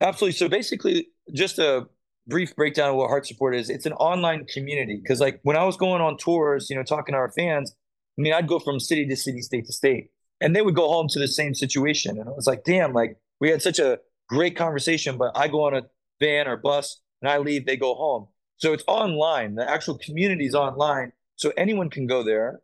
Absolutely. 0.00 0.36
So 0.36 0.48
basically, 0.48 1.08
just 1.32 1.58
a 1.58 1.88
brief 2.28 2.54
breakdown 2.54 2.90
of 2.90 2.96
what 2.96 3.08
heart 3.08 3.26
support 3.26 3.56
is. 3.56 3.70
It's 3.70 3.86
an 3.86 3.94
online 3.94 4.44
community 4.46 5.00
because, 5.02 5.20
like, 5.20 5.40
when 5.42 5.56
I 5.56 5.64
was 5.64 5.76
going 5.76 6.00
on 6.02 6.16
tours, 6.18 6.68
you 6.70 6.76
know, 6.76 6.82
talking 6.82 7.14
to 7.14 7.18
our 7.18 7.32
fans, 7.32 7.74
I 8.18 8.22
mean, 8.22 8.32
I'd 8.32 8.48
go 8.48 8.58
from 8.58 8.78
city 8.78 9.06
to 9.06 9.16
city, 9.16 9.42
state 9.42 9.66
to 9.66 9.72
state, 9.72 10.10
and 10.40 10.54
they 10.54 10.62
would 10.62 10.74
go 10.74 10.88
home 10.88 11.08
to 11.08 11.18
the 11.18 11.28
same 11.28 11.54
situation, 11.54 12.18
and 12.18 12.28
I 12.28 12.32
was 12.32 12.46
like, 12.46 12.64
damn, 12.64 12.92
like 12.92 13.16
we 13.40 13.50
had 13.50 13.62
such 13.62 13.78
a 13.78 13.98
great 14.28 14.56
conversation, 14.56 15.16
but 15.16 15.32
I 15.34 15.48
go 15.48 15.64
on 15.64 15.74
a 15.74 15.82
van 16.20 16.46
or 16.46 16.56
bus 16.56 17.00
and 17.22 17.30
I 17.30 17.38
leave, 17.38 17.64
they 17.64 17.76
go 17.76 17.94
home 17.94 18.28
so 18.58 18.72
it's 18.72 18.84
online. 18.86 19.54
The 19.54 19.68
actual 19.68 19.96
community 19.98 20.44
is 20.44 20.54
online. 20.54 21.12
So 21.36 21.52
anyone 21.56 21.90
can 21.90 22.06
go 22.06 22.22
there 22.24 22.60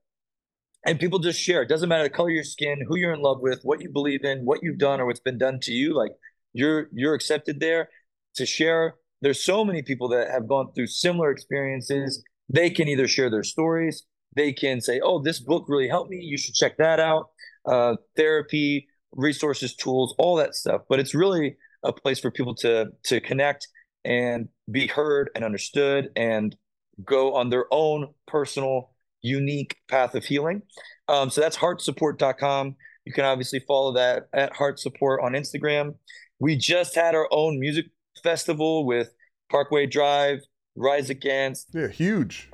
and 0.84 0.98
people 0.98 1.20
just 1.20 1.40
share. 1.40 1.62
It 1.62 1.68
doesn't 1.68 1.88
matter 1.88 2.02
the 2.02 2.10
color 2.10 2.28
of 2.28 2.34
your 2.34 2.44
skin, 2.44 2.84
who 2.86 2.96
you're 2.96 3.14
in 3.14 3.22
love 3.22 3.40
with, 3.40 3.60
what 3.62 3.80
you 3.80 3.88
believe 3.88 4.24
in, 4.24 4.44
what 4.44 4.60
you've 4.62 4.78
done 4.78 5.00
or 5.00 5.06
what's 5.06 5.20
been 5.20 5.38
done 5.38 5.60
to 5.60 5.72
you. 5.72 5.94
Like 5.94 6.12
you're 6.52 6.88
you're 6.92 7.14
accepted 7.14 7.60
there 7.60 7.88
to 8.34 8.44
share. 8.44 8.96
There's 9.24 9.42
so 9.42 9.64
many 9.64 9.80
people 9.80 10.08
that 10.08 10.30
have 10.30 10.46
gone 10.46 10.70
through 10.74 10.88
similar 10.88 11.30
experiences. 11.30 12.22
They 12.50 12.68
can 12.68 12.88
either 12.88 13.08
share 13.08 13.30
their 13.30 13.42
stories, 13.42 14.04
they 14.36 14.52
can 14.52 14.82
say, 14.82 15.00
"Oh, 15.00 15.22
this 15.22 15.40
book 15.40 15.64
really 15.66 15.88
helped 15.88 16.10
me. 16.10 16.18
You 16.18 16.36
should 16.36 16.54
check 16.54 16.76
that 16.76 17.00
out." 17.00 17.30
Uh, 17.64 17.96
therapy, 18.16 18.86
resources, 19.12 19.74
tools, 19.74 20.14
all 20.18 20.36
that 20.36 20.54
stuff. 20.54 20.82
But 20.90 21.00
it's 21.00 21.14
really 21.14 21.56
a 21.82 21.90
place 21.90 22.20
for 22.20 22.30
people 22.30 22.54
to 22.56 22.90
to 23.04 23.20
connect 23.20 23.66
and 24.04 24.48
be 24.70 24.86
heard 24.86 25.30
and 25.34 25.42
understood 25.42 26.10
and 26.16 26.54
go 27.02 27.34
on 27.34 27.48
their 27.48 27.64
own 27.70 28.12
personal, 28.26 28.90
unique 29.22 29.76
path 29.88 30.14
of 30.14 30.24
healing. 30.24 30.60
Um, 31.08 31.30
so 31.30 31.40
that's 31.40 31.56
heartsupport.com. 31.56 32.76
You 33.06 33.12
can 33.14 33.24
obviously 33.24 33.60
follow 33.60 33.94
that 33.94 34.28
at 34.34 34.54
Heart 34.54 34.80
Support 34.80 35.22
on 35.22 35.32
Instagram. 35.32 35.94
We 36.40 36.56
just 36.56 36.94
had 36.94 37.14
our 37.14 37.28
own 37.30 37.58
music 37.58 37.86
festival 38.24 38.84
with 38.84 39.14
Parkway 39.50 39.86
Drive, 39.86 40.40
Rise 40.74 41.10
Against. 41.10 41.68
Yeah, 41.72 41.88
huge. 41.88 42.50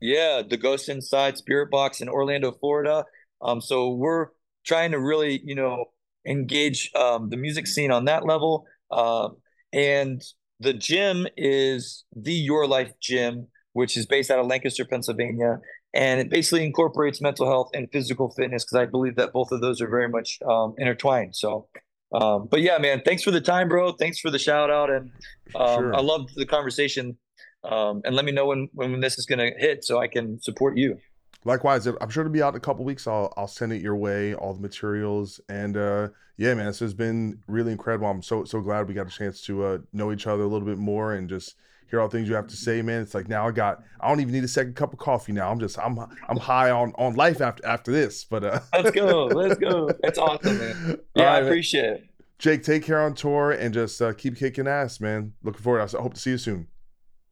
Yeah, 0.00 0.42
the 0.46 0.58
Ghost 0.58 0.90
Inside 0.90 1.36
Spiritbox 1.36 2.02
in 2.02 2.10
Orlando, 2.10 2.52
Florida. 2.52 3.06
Um, 3.40 3.62
so 3.62 3.94
we're 3.94 4.26
trying 4.66 4.90
to 4.90 5.00
really, 5.00 5.40
you 5.42 5.54
know, 5.54 5.86
engage 6.26 6.90
um, 6.94 7.30
the 7.30 7.38
music 7.38 7.66
scene 7.66 7.90
on 7.90 8.04
that 8.04 8.26
level. 8.26 8.66
Um, 8.90 9.36
and 9.72 10.22
the 10.60 10.74
gym 10.74 11.26
is 11.36 12.04
the 12.14 12.32
Your 12.32 12.66
Life 12.66 12.92
Gym, 13.00 13.48
which 13.72 13.96
is 13.96 14.06
based 14.06 14.30
out 14.30 14.38
of 14.38 14.46
Lancaster, 14.46 14.84
Pennsylvania. 14.84 15.60
And 15.94 16.20
it 16.20 16.28
basically 16.28 16.66
incorporates 16.66 17.20
mental 17.20 17.46
health 17.46 17.70
and 17.72 17.88
physical 17.92 18.30
fitness 18.30 18.64
because 18.64 18.78
I 18.82 18.86
believe 18.86 19.16
that 19.16 19.32
both 19.32 19.52
of 19.52 19.60
those 19.60 19.80
are 19.80 19.88
very 19.88 20.08
much 20.08 20.38
um, 20.46 20.74
intertwined. 20.76 21.36
So, 21.36 21.68
um, 22.14 22.48
but 22.50 22.60
yeah, 22.60 22.78
man, 22.78 23.02
thanks 23.04 23.22
for 23.22 23.30
the 23.30 23.40
time, 23.40 23.68
bro. 23.68 23.92
Thanks 23.92 24.18
for 24.20 24.30
the 24.30 24.38
shout 24.38 24.70
out. 24.70 24.90
And 24.90 25.10
um, 25.54 25.80
sure. 25.80 25.94
I 25.94 26.00
love 26.00 26.28
the 26.34 26.46
conversation. 26.46 27.18
Um, 27.64 28.02
and 28.04 28.14
let 28.14 28.24
me 28.24 28.32
know 28.32 28.46
when, 28.46 28.68
when 28.74 29.00
this 29.00 29.18
is 29.18 29.26
going 29.26 29.38
to 29.38 29.50
hit 29.58 29.84
so 29.84 29.98
I 29.98 30.06
can 30.06 30.40
support 30.40 30.76
you. 30.76 30.98
Likewise, 31.46 31.86
I'm 31.86 32.08
sure 32.08 32.24
to 32.24 32.30
be 32.30 32.42
out 32.42 32.54
in 32.54 32.56
a 32.56 32.60
couple 32.60 32.84
weeks. 32.84 33.06
I'll 33.06 33.32
I'll 33.36 33.48
send 33.48 33.72
it 33.72 33.82
your 33.82 33.96
way, 33.96 34.34
all 34.34 34.54
the 34.54 34.62
materials, 34.62 35.40
and 35.50 35.76
uh, 35.76 36.08
yeah, 36.38 36.54
man, 36.54 36.66
this 36.66 36.78
has 36.80 36.94
been 36.94 37.38
really 37.46 37.72
incredible. 37.72 38.08
I'm 38.08 38.22
so 38.22 38.44
so 38.44 38.62
glad 38.62 38.88
we 38.88 38.94
got 38.94 39.06
a 39.06 39.10
chance 39.10 39.42
to 39.42 39.64
uh, 39.64 39.78
know 39.92 40.10
each 40.10 40.26
other 40.26 40.42
a 40.42 40.46
little 40.46 40.66
bit 40.66 40.78
more 40.78 41.14
and 41.14 41.28
just 41.28 41.56
hear 41.90 42.00
all 42.00 42.08
things 42.08 42.28
you 42.28 42.34
have 42.34 42.46
to 42.48 42.56
say, 42.56 42.82
man. 42.82 43.02
It's 43.02 43.14
like 43.14 43.28
now 43.28 43.46
I 43.46 43.50
got 43.50 43.82
I 44.00 44.08
don't 44.08 44.20
even 44.20 44.32
need 44.32 44.44
a 44.44 44.48
second 44.48 44.74
cup 44.76 44.92
of 44.92 44.98
coffee 44.98 45.32
now. 45.32 45.50
I'm 45.50 45.60
just 45.60 45.78
I'm 45.78 45.98
I'm 46.28 46.36
high 46.36 46.70
on 46.70 46.92
on 46.96 47.14
life 47.14 47.40
after 47.40 47.66
after 47.66 47.92
this. 47.92 48.24
But 48.24 48.44
uh, 48.44 48.60
let's 48.72 48.90
go, 48.90 49.26
let's 49.26 49.58
go. 49.58 49.90
That's 50.02 50.18
awesome, 50.18 50.58
man. 50.58 51.00
Yeah, 51.14 51.24
right, 51.24 51.36
I 51.36 51.38
appreciate 51.40 51.82
man. 51.82 51.94
it. 51.94 52.08
Jake, 52.38 52.62
take 52.62 52.82
care 52.82 53.00
on 53.00 53.14
tour 53.14 53.52
and 53.52 53.72
just 53.72 54.02
uh, 54.02 54.12
keep 54.12 54.36
kicking 54.36 54.66
ass, 54.66 55.00
man. 55.00 55.32
Looking 55.42 55.62
forward. 55.62 55.80
I 55.80 56.02
hope 56.02 56.14
to 56.14 56.20
see 56.20 56.30
you 56.30 56.38
soon. 56.38 56.66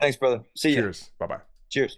Thanks, 0.00 0.16
brother. 0.16 0.42
See 0.56 0.70
you. 0.70 0.76
Cheers. 0.76 1.10
Bye 1.18 1.26
bye. 1.26 1.40
Cheers. 1.68 1.96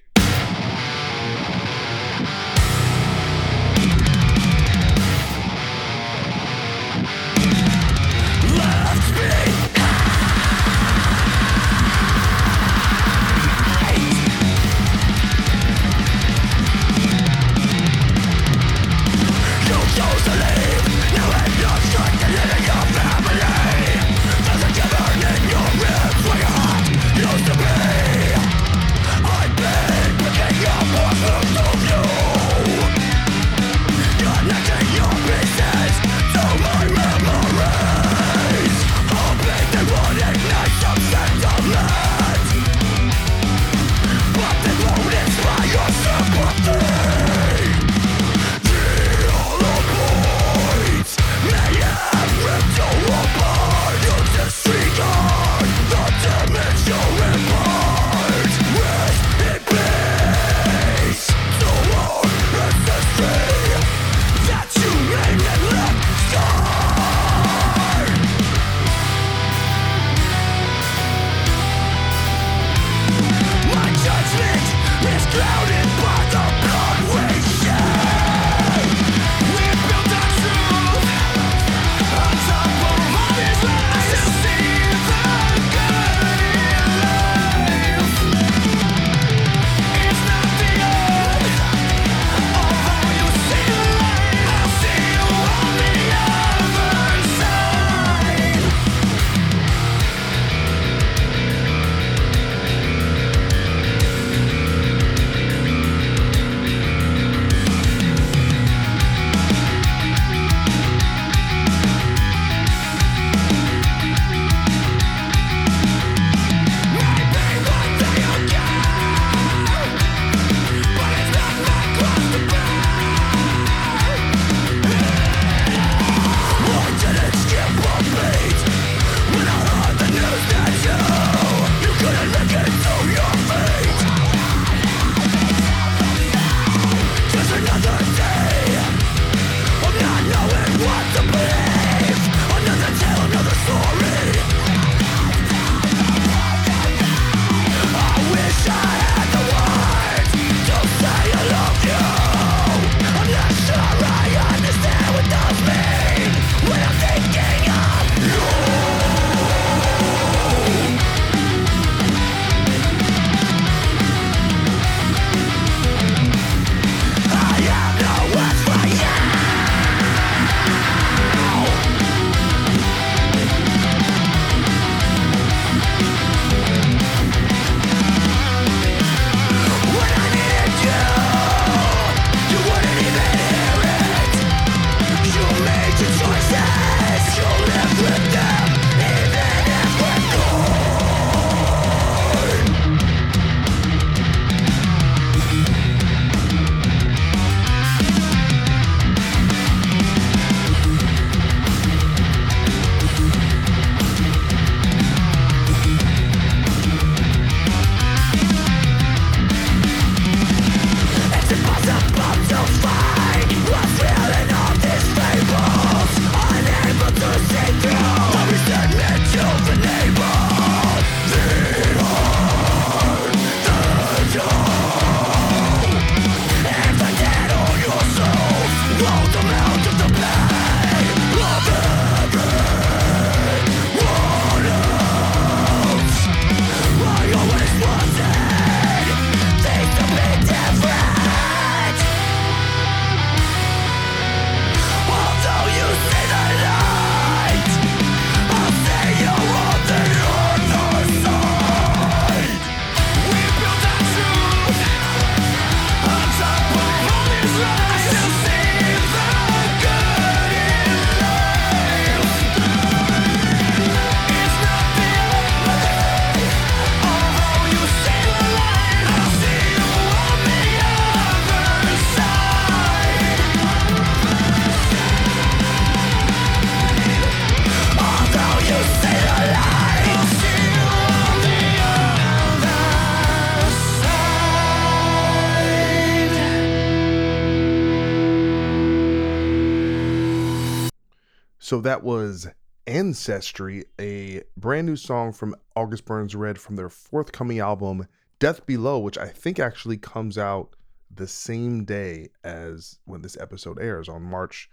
So 291.64 291.80
that 291.80 292.02
was 292.02 292.46
Ancestry, 292.86 293.86
a 293.98 294.42
brand 294.54 294.86
new 294.86 294.96
song 294.96 295.32
from 295.32 295.56
August 295.74 296.04
Burns 296.04 296.34
Red 296.34 296.58
from 296.58 296.76
their 296.76 296.90
forthcoming 296.90 297.58
album, 297.58 298.06
Death 298.38 298.66
Below, 298.66 298.98
which 298.98 299.16
I 299.16 299.28
think 299.28 299.58
actually 299.58 299.96
comes 299.96 300.36
out 300.36 300.76
the 301.10 301.26
same 301.26 301.86
day 301.86 302.28
as 302.44 302.98
when 303.06 303.22
this 303.22 303.38
episode 303.40 303.80
airs 303.80 304.10
on 304.10 304.20
March 304.22 304.68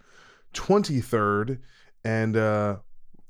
23rd. 0.52 1.60
And 2.04 2.36
uh 2.36 2.76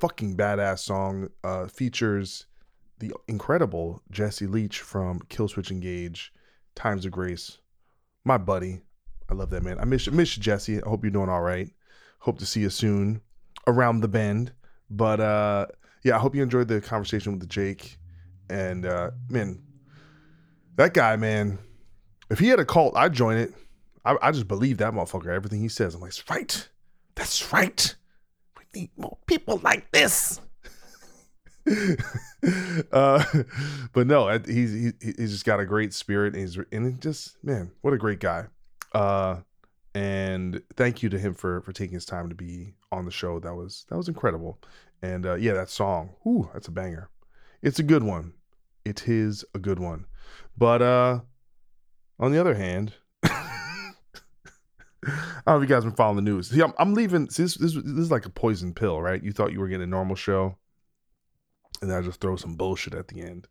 fucking 0.01 0.36
badass 0.36 0.80
song 0.80 1.28
uh 1.44 1.68
features 1.68 2.47
the 2.98 3.12
incredible 3.28 4.02
Jesse 4.10 4.48
Leach 4.48 4.80
from 4.80 5.20
Killswitch 5.30 5.70
Engage, 5.70 6.32
Times 6.74 7.06
of 7.06 7.12
Grace. 7.12 7.59
My 8.24 8.39
buddy. 8.39 8.80
I 9.30 9.34
love 9.34 9.51
that 9.51 9.62
man. 9.62 9.78
I 9.78 9.84
miss 9.84 10.10
miss 10.10 10.34
Jesse. 10.34 10.82
I 10.82 10.89
hope 10.89 11.05
you're 11.05 11.12
doing 11.12 11.28
all 11.28 11.43
right. 11.43 11.70
Hope 12.18 12.40
to 12.40 12.47
see 12.47 12.62
you 12.62 12.70
soon 12.70 13.20
around 13.66 14.01
the 14.01 14.09
bend. 14.09 14.52
But 14.90 15.20
uh 15.20 15.66
yeah, 16.05 16.16
I 16.16 16.18
hope 16.18 16.34
you 16.34 16.43
enjoyed 16.43 16.68
the 16.68 16.80
conversation 16.80 17.39
with 17.39 17.48
Jake. 17.48 17.98
And 18.51 18.86
uh 18.86 19.10
man, 19.28 19.62
that 20.76 20.94
guy, 20.94 21.16
man, 21.16 21.59
if 22.30 22.39
he 22.39 22.48
had 22.48 22.60
a 22.60 22.64
cult, 22.64 22.97
I'd 22.97 23.12
join 23.12 23.36
it. 23.36 23.52
I, 24.05 24.16
I 24.20 24.32
just 24.32 24.48
believe 24.48 24.78
that 24.78 24.93
motherfucker, 24.93 25.28
everything 25.28 25.60
he 25.60 25.68
says. 25.68 25.94
I'm 25.94 26.01
like, 26.01 26.10
that's 26.10 26.28
right. 26.28 26.68
That's 27.14 27.52
right. 27.52 27.94
We 28.59 28.80
need 28.80 28.90
more 28.97 29.18
people 29.26 29.60
like 29.62 29.90
this. 29.93 30.40
uh, 32.93 33.24
but 33.93 34.06
no, 34.06 34.39
he's 34.47 34.72
he, 34.72 34.93
he's 35.16 35.30
just 35.30 35.44
got 35.44 35.60
a 35.60 35.66
great 35.66 35.94
spirit, 35.94 36.34
and 36.34 36.40
he's 36.40 36.59
and 36.72 37.01
just 37.01 37.43
man, 37.44 37.70
what 37.82 37.94
a 37.94 37.98
great 37.98 38.18
guy. 38.18 38.47
Uh, 38.93 39.36
and 39.94 40.62
thank 40.74 41.02
you 41.02 41.09
to 41.10 41.18
him 41.18 41.34
for 41.34 41.60
for 41.62 41.72
taking 41.72 41.94
his 41.94 42.05
time 42.05 42.28
to 42.30 42.34
be 42.34 42.74
on 42.93 43.05
the 43.05 43.10
show. 43.10 43.40
That 43.40 43.55
was 43.55 43.86
that 43.89 43.97
was 43.97 44.09
incredible. 44.09 44.59
And 45.02 45.27
uh, 45.27 45.35
yeah, 45.35 45.55
that 45.55 45.70
song, 45.70 46.10
ooh, 46.27 46.48
that's 46.52 46.69
a 46.69 46.70
banger. 46.70 47.10
It's 47.62 47.78
a 47.78 47.82
good 47.82 48.05
one. 48.05 48.35
It 48.85 49.09
is 49.09 49.44
a 49.55 49.59
good 49.59 49.81
one. 49.81 50.06
But 50.56 50.82
uh, 50.82 51.20
on 52.20 52.32
the 52.32 52.40
other 52.40 52.55
hand, 52.55 52.94
I 53.24 53.93
don't 55.05 55.47
know 55.47 55.56
if 55.56 55.62
you 55.62 55.74
guys 55.74 55.85
been 55.85 55.94
following 55.94 56.16
the 56.24 56.31
news. 56.31 56.51
See, 56.51 56.62
I'm, 56.62 56.74
I'm 56.78 56.94
leaving. 56.94 57.28
See, 57.31 57.43
this, 57.44 57.56
this, 57.56 57.74
this 57.74 57.85
is 57.85 58.10
like 58.10 58.27
a 58.27 58.31
poison 58.31 58.74
pill, 58.74 59.01
right? 59.01 59.23
You 59.23 59.32
thought 59.32 59.52
you 59.52 59.60
were 59.60 59.69
getting 59.69 59.85
a 59.85 59.86
normal 59.86 60.16
show, 60.16 60.56
and 61.81 61.90
then 61.90 61.98
I 61.98 62.02
just 62.02 62.20
throw 62.20 62.36
some 62.36 62.56
bullshit 62.56 62.94
at 62.94 63.09
the 63.09 63.23
end. 63.23 63.48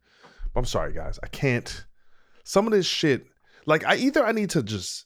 But 0.53 0.61
I'm 0.61 0.65
sorry, 0.65 0.93
guys. 0.93 1.19
I 1.23 1.27
can't. 1.27 1.85
Some 2.43 2.68
of 2.68 2.73
this 2.73 2.85
shit, 2.85 3.27
like 3.65 3.85
I 3.85 3.95
either 3.95 4.26
I 4.26 4.31
need 4.31 4.51
to 4.51 4.63
just 4.63 5.05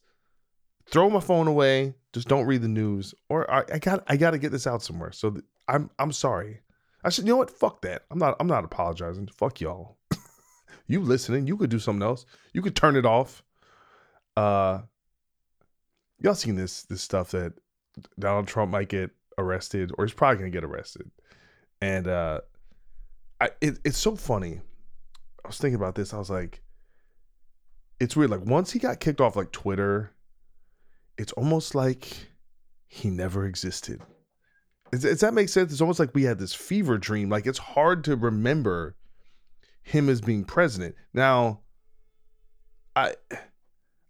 throw 0.88 1.10
my 1.10 1.20
phone 1.20 1.48
away, 1.48 1.96
just 2.14 2.28
don't 2.28 2.46
read 2.46 2.62
the 2.62 2.68
news, 2.68 3.14
or 3.30 3.50
I, 3.52 3.64
I 3.74 3.80
got 3.80 4.04
I 4.08 4.18
got 4.18 4.32
to 4.32 4.38
get 4.38 4.52
this 4.52 4.68
out 4.68 4.82
somewhere. 4.82 5.12
So 5.12 5.32
th- 5.32 5.46
I'm 5.68 5.90
I'm 6.00 6.12
sorry. 6.12 6.62
I 7.04 7.10
said, 7.10 7.26
you 7.26 7.32
know 7.32 7.38
what? 7.38 7.52
Fuck 7.52 7.82
that. 7.82 8.04
I'm 8.10 8.18
not 8.18 8.36
I'm 8.40 8.48
not 8.48 8.64
apologizing. 8.64 9.28
Fuck 9.28 9.62
y'all. 9.62 9.98
you 10.88 11.02
listening? 11.02 11.48
You 11.48 11.58
could 11.58 11.70
do 11.70 11.80
something 11.80 12.04
else. 12.04 12.26
You 12.54 12.62
could 12.62 12.76
turn 12.76 12.96
it 12.96 13.06
off. 13.06 13.44
Uh, 14.38 14.82
y'all 16.20 16.36
seen 16.36 16.56
this 16.56 16.84
this 16.84 17.02
stuff 17.02 17.32
that 17.32 17.54
Donald 18.20 18.48
Trump 18.48 18.72
might 18.72 18.90
get 18.90 19.12
arrested, 19.38 19.92
or 19.98 20.06
he's 20.06 20.14
probably 20.14 20.38
gonna 20.38 20.50
get 20.50 20.64
arrested, 20.64 21.10
and 21.82 22.08
uh, 22.08 22.42
I 23.42 23.50
it, 23.62 23.80
it's 23.84 23.98
so 23.98 24.16
funny. 24.16 24.62
I 25.44 25.48
was 25.48 25.58
thinking 25.58 25.76
about 25.76 25.96
this. 25.96 26.14
I 26.14 26.18
was 26.18 26.30
like, 26.30 26.62
it's 28.00 28.16
weird. 28.16 28.32
Like 28.32 28.46
once 28.46 28.72
he 28.72 28.80
got 28.80 29.00
kicked 29.00 29.22
off 29.22 29.36
like 29.36 29.52
Twitter 29.52 30.12
it's 31.18 31.32
almost 31.34 31.76
like 31.76 32.28
he 32.88 33.10
never 33.10 33.46
existed. 33.46 34.02
Does, 34.92 35.04
does 35.04 35.20
that 35.22 35.34
make 35.34 35.50
sense? 35.50 35.72
It's 35.72 35.82
almost 35.82 36.00
like 36.00 36.14
we 36.14 36.24
had 36.24 36.40
this 36.40 36.54
fever 36.54 36.98
dream. 36.98 37.30
Like 37.30 37.48
it's 37.48 37.60
hard 37.60 38.04
to 38.06 38.16
remember 38.16 38.96
him 39.82 40.10
as 40.10 40.22
being 40.22 40.44
president. 40.44 40.96
Now, 41.14 41.62
I 42.96 43.16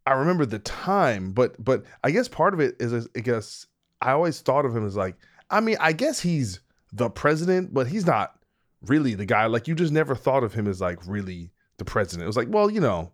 I 0.05 0.13
remember 0.13 0.45
the 0.45 0.59
time, 0.59 1.31
but 1.31 1.63
but 1.63 1.83
I 2.03 2.11
guess 2.11 2.27
part 2.27 2.53
of 2.53 2.59
it 2.59 2.75
is 2.79 3.07
I 3.15 3.19
guess 3.19 3.67
I 4.01 4.11
always 4.11 4.41
thought 4.41 4.65
of 4.65 4.75
him 4.75 4.85
as 4.85 4.95
like 4.95 5.15
I 5.49 5.59
mean 5.59 5.77
I 5.79 5.93
guess 5.93 6.19
he's 6.19 6.59
the 6.93 7.09
president, 7.09 7.73
but 7.73 7.87
he's 7.87 8.05
not 8.05 8.39
really 8.81 9.15
the 9.15 9.25
guy. 9.25 9.45
Like 9.47 9.67
you 9.67 9.75
just 9.75 9.93
never 9.93 10.15
thought 10.15 10.43
of 10.43 10.53
him 10.53 10.67
as 10.67 10.81
like 10.81 10.99
really 11.05 11.51
the 11.77 11.85
president. 11.85 12.23
It 12.23 12.27
was 12.27 12.37
like, 12.37 12.47
well, 12.49 12.69
you 12.69 12.79
know, 12.79 13.11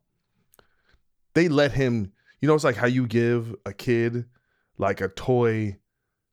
they 1.33 1.47
let 1.49 1.71
him, 1.71 2.11
you 2.41 2.47
know, 2.47 2.55
it's 2.55 2.63
like 2.63 2.75
how 2.75 2.87
you 2.87 3.07
give 3.07 3.55
a 3.65 3.73
kid 3.73 4.25
like 4.77 4.99
a 4.99 5.07
toy 5.09 5.77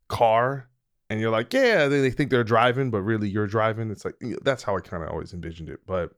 car 0.08 0.68
and 1.10 1.20
you're 1.20 1.30
like, 1.30 1.52
yeah, 1.52 1.86
they, 1.88 2.00
they 2.00 2.10
think 2.10 2.30
they're 2.30 2.44
driving, 2.44 2.90
but 2.90 3.02
really 3.02 3.28
you're 3.28 3.46
driving. 3.46 3.90
It's 3.90 4.04
like, 4.04 4.14
that's 4.42 4.62
how 4.62 4.76
I 4.76 4.80
kind 4.80 5.02
of 5.02 5.10
always 5.10 5.32
envisioned 5.32 5.68
it. 5.68 5.80
But, 5.86 6.12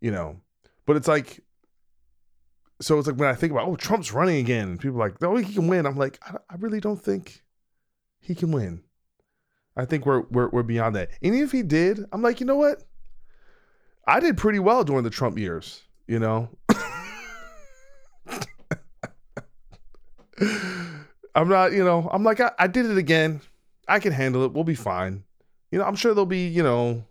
you 0.00 0.10
know, 0.10 0.40
but 0.86 0.96
it's 0.96 1.08
like, 1.08 1.40
so 2.80 2.98
it's 2.98 3.06
like 3.06 3.16
when 3.16 3.28
I 3.28 3.34
think 3.34 3.52
about, 3.52 3.68
oh, 3.68 3.76
Trump's 3.76 4.12
running 4.12 4.38
again, 4.38 4.70
and 4.70 4.80
people 4.80 4.98
like, 4.98 5.22
oh, 5.22 5.36
he 5.36 5.54
can 5.54 5.68
win. 5.68 5.86
I'm 5.86 5.96
like, 5.96 6.18
I, 6.26 6.36
I 6.50 6.56
really 6.56 6.80
don't 6.80 7.00
think 7.00 7.44
he 8.18 8.34
can 8.34 8.50
win. 8.50 8.82
I 9.76 9.84
think 9.84 10.04
we're, 10.04 10.22
we're 10.30 10.48
we're 10.48 10.62
beyond 10.62 10.96
that. 10.96 11.10
And 11.22 11.34
if 11.34 11.52
he 11.52 11.62
did, 11.62 12.04
I'm 12.12 12.22
like, 12.22 12.40
you 12.40 12.46
know 12.46 12.56
what? 12.56 12.82
I 14.06 14.20
did 14.20 14.36
pretty 14.36 14.58
well 14.58 14.84
during 14.84 15.04
the 15.04 15.10
Trump 15.10 15.38
years, 15.38 15.82
you 16.06 16.18
know. 16.18 16.50
I'm 21.34 21.48
not, 21.48 21.72
you 21.72 21.84
know, 21.84 22.08
I'm 22.12 22.24
like, 22.24 22.40
I, 22.40 22.52
I, 22.58 22.66
did 22.66 22.86
it 22.86 22.98
again. 22.98 23.40
I 23.88 23.98
can 23.98 24.12
handle 24.12 24.44
it. 24.44 24.52
We'll 24.52 24.64
be 24.64 24.74
fine. 24.74 25.24
You 25.70 25.78
know, 25.78 25.84
I'm 25.84 25.96
sure 25.96 26.14
there'll 26.14 26.26
be, 26.26 26.46
you 26.46 26.62
know, 26.62 27.04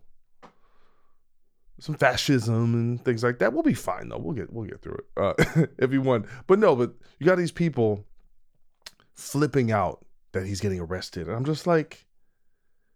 some 1.82 1.96
fascism 1.96 2.76
and 2.76 3.04
things 3.04 3.24
like 3.24 3.40
that. 3.40 3.54
We'll 3.54 3.64
be 3.64 3.74
fine 3.74 4.10
though. 4.10 4.20
We'll 4.20 4.36
get 4.36 4.54
we'll 4.54 4.68
get 4.68 4.82
through 4.82 5.00
it 5.00 5.06
uh, 5.18 5.34
if 5.80 5.92
he 5.92 5.98
won. 5.98 6.28
But 6.46 6.60
no, 6.60 6.76
but 6.76 6.94
you 7.20 7.26
got 7.26 7.38
these 7.38 7.52
people 7.52 8.06
flipping 9.16 9.72
out 9.72 10.06
that 10.34 10.46
he's 10.46 10.62
getting 10.62 10.80
arrested, 10.80 11.28
and 11.28 11.36
I'm 11.36 11.46
just 11.46 11.66
like, 11.66 12.06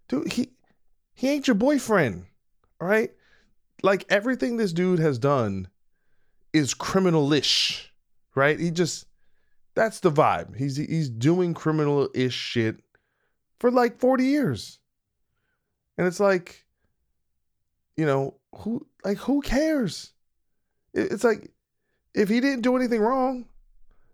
dude, 0.07 0.32
he 0.32 0.52
he 1.16 1.30
ain't 1.30 1.48
your 1.48 1.56
boyfriend, 1.56 2.26
all 2.80 2.88
right? 2.88 3.10
Like 3.82 4.06
everything 4.10 4.57
this 4.57 4.72
dude 4.72 4.99
has 4.99 5.18
done 5.18 5.68
is 6.53 6.76
criminalish, 6.76 7.88
right? 8.36 8.60
He 8.60 8.70
just 8.70 9.07
that's 9.76 9.99
the 9.99 10.11
vibe. 10.11 10.56
He's 10.56 10.77
he's 10.77 11.10
doing 11.10 11.53
criminal-ish 11.53 12.34
shit 12.34 12.77
for 13.60 13.69
like 13.69 13.99
40 13.99 14.26
years. 14.26 14.80
And 15.97 16.07
it's 16.07 16.19
like 16.19 16.65
you 17.97 18.06
know, 18.06 18.35
who 18.56 18.85
like 19.03 19.18
who 19.18 19.41
cares? 19.41 20.11
It's 20.93 21.23
like 21.23 21.52
if 22.14 22.30
he 22.30 22.39
didn't 22.39 22.61
do 22.61 22.76
anything 22.76 23.02
wrong, 23.02 23.45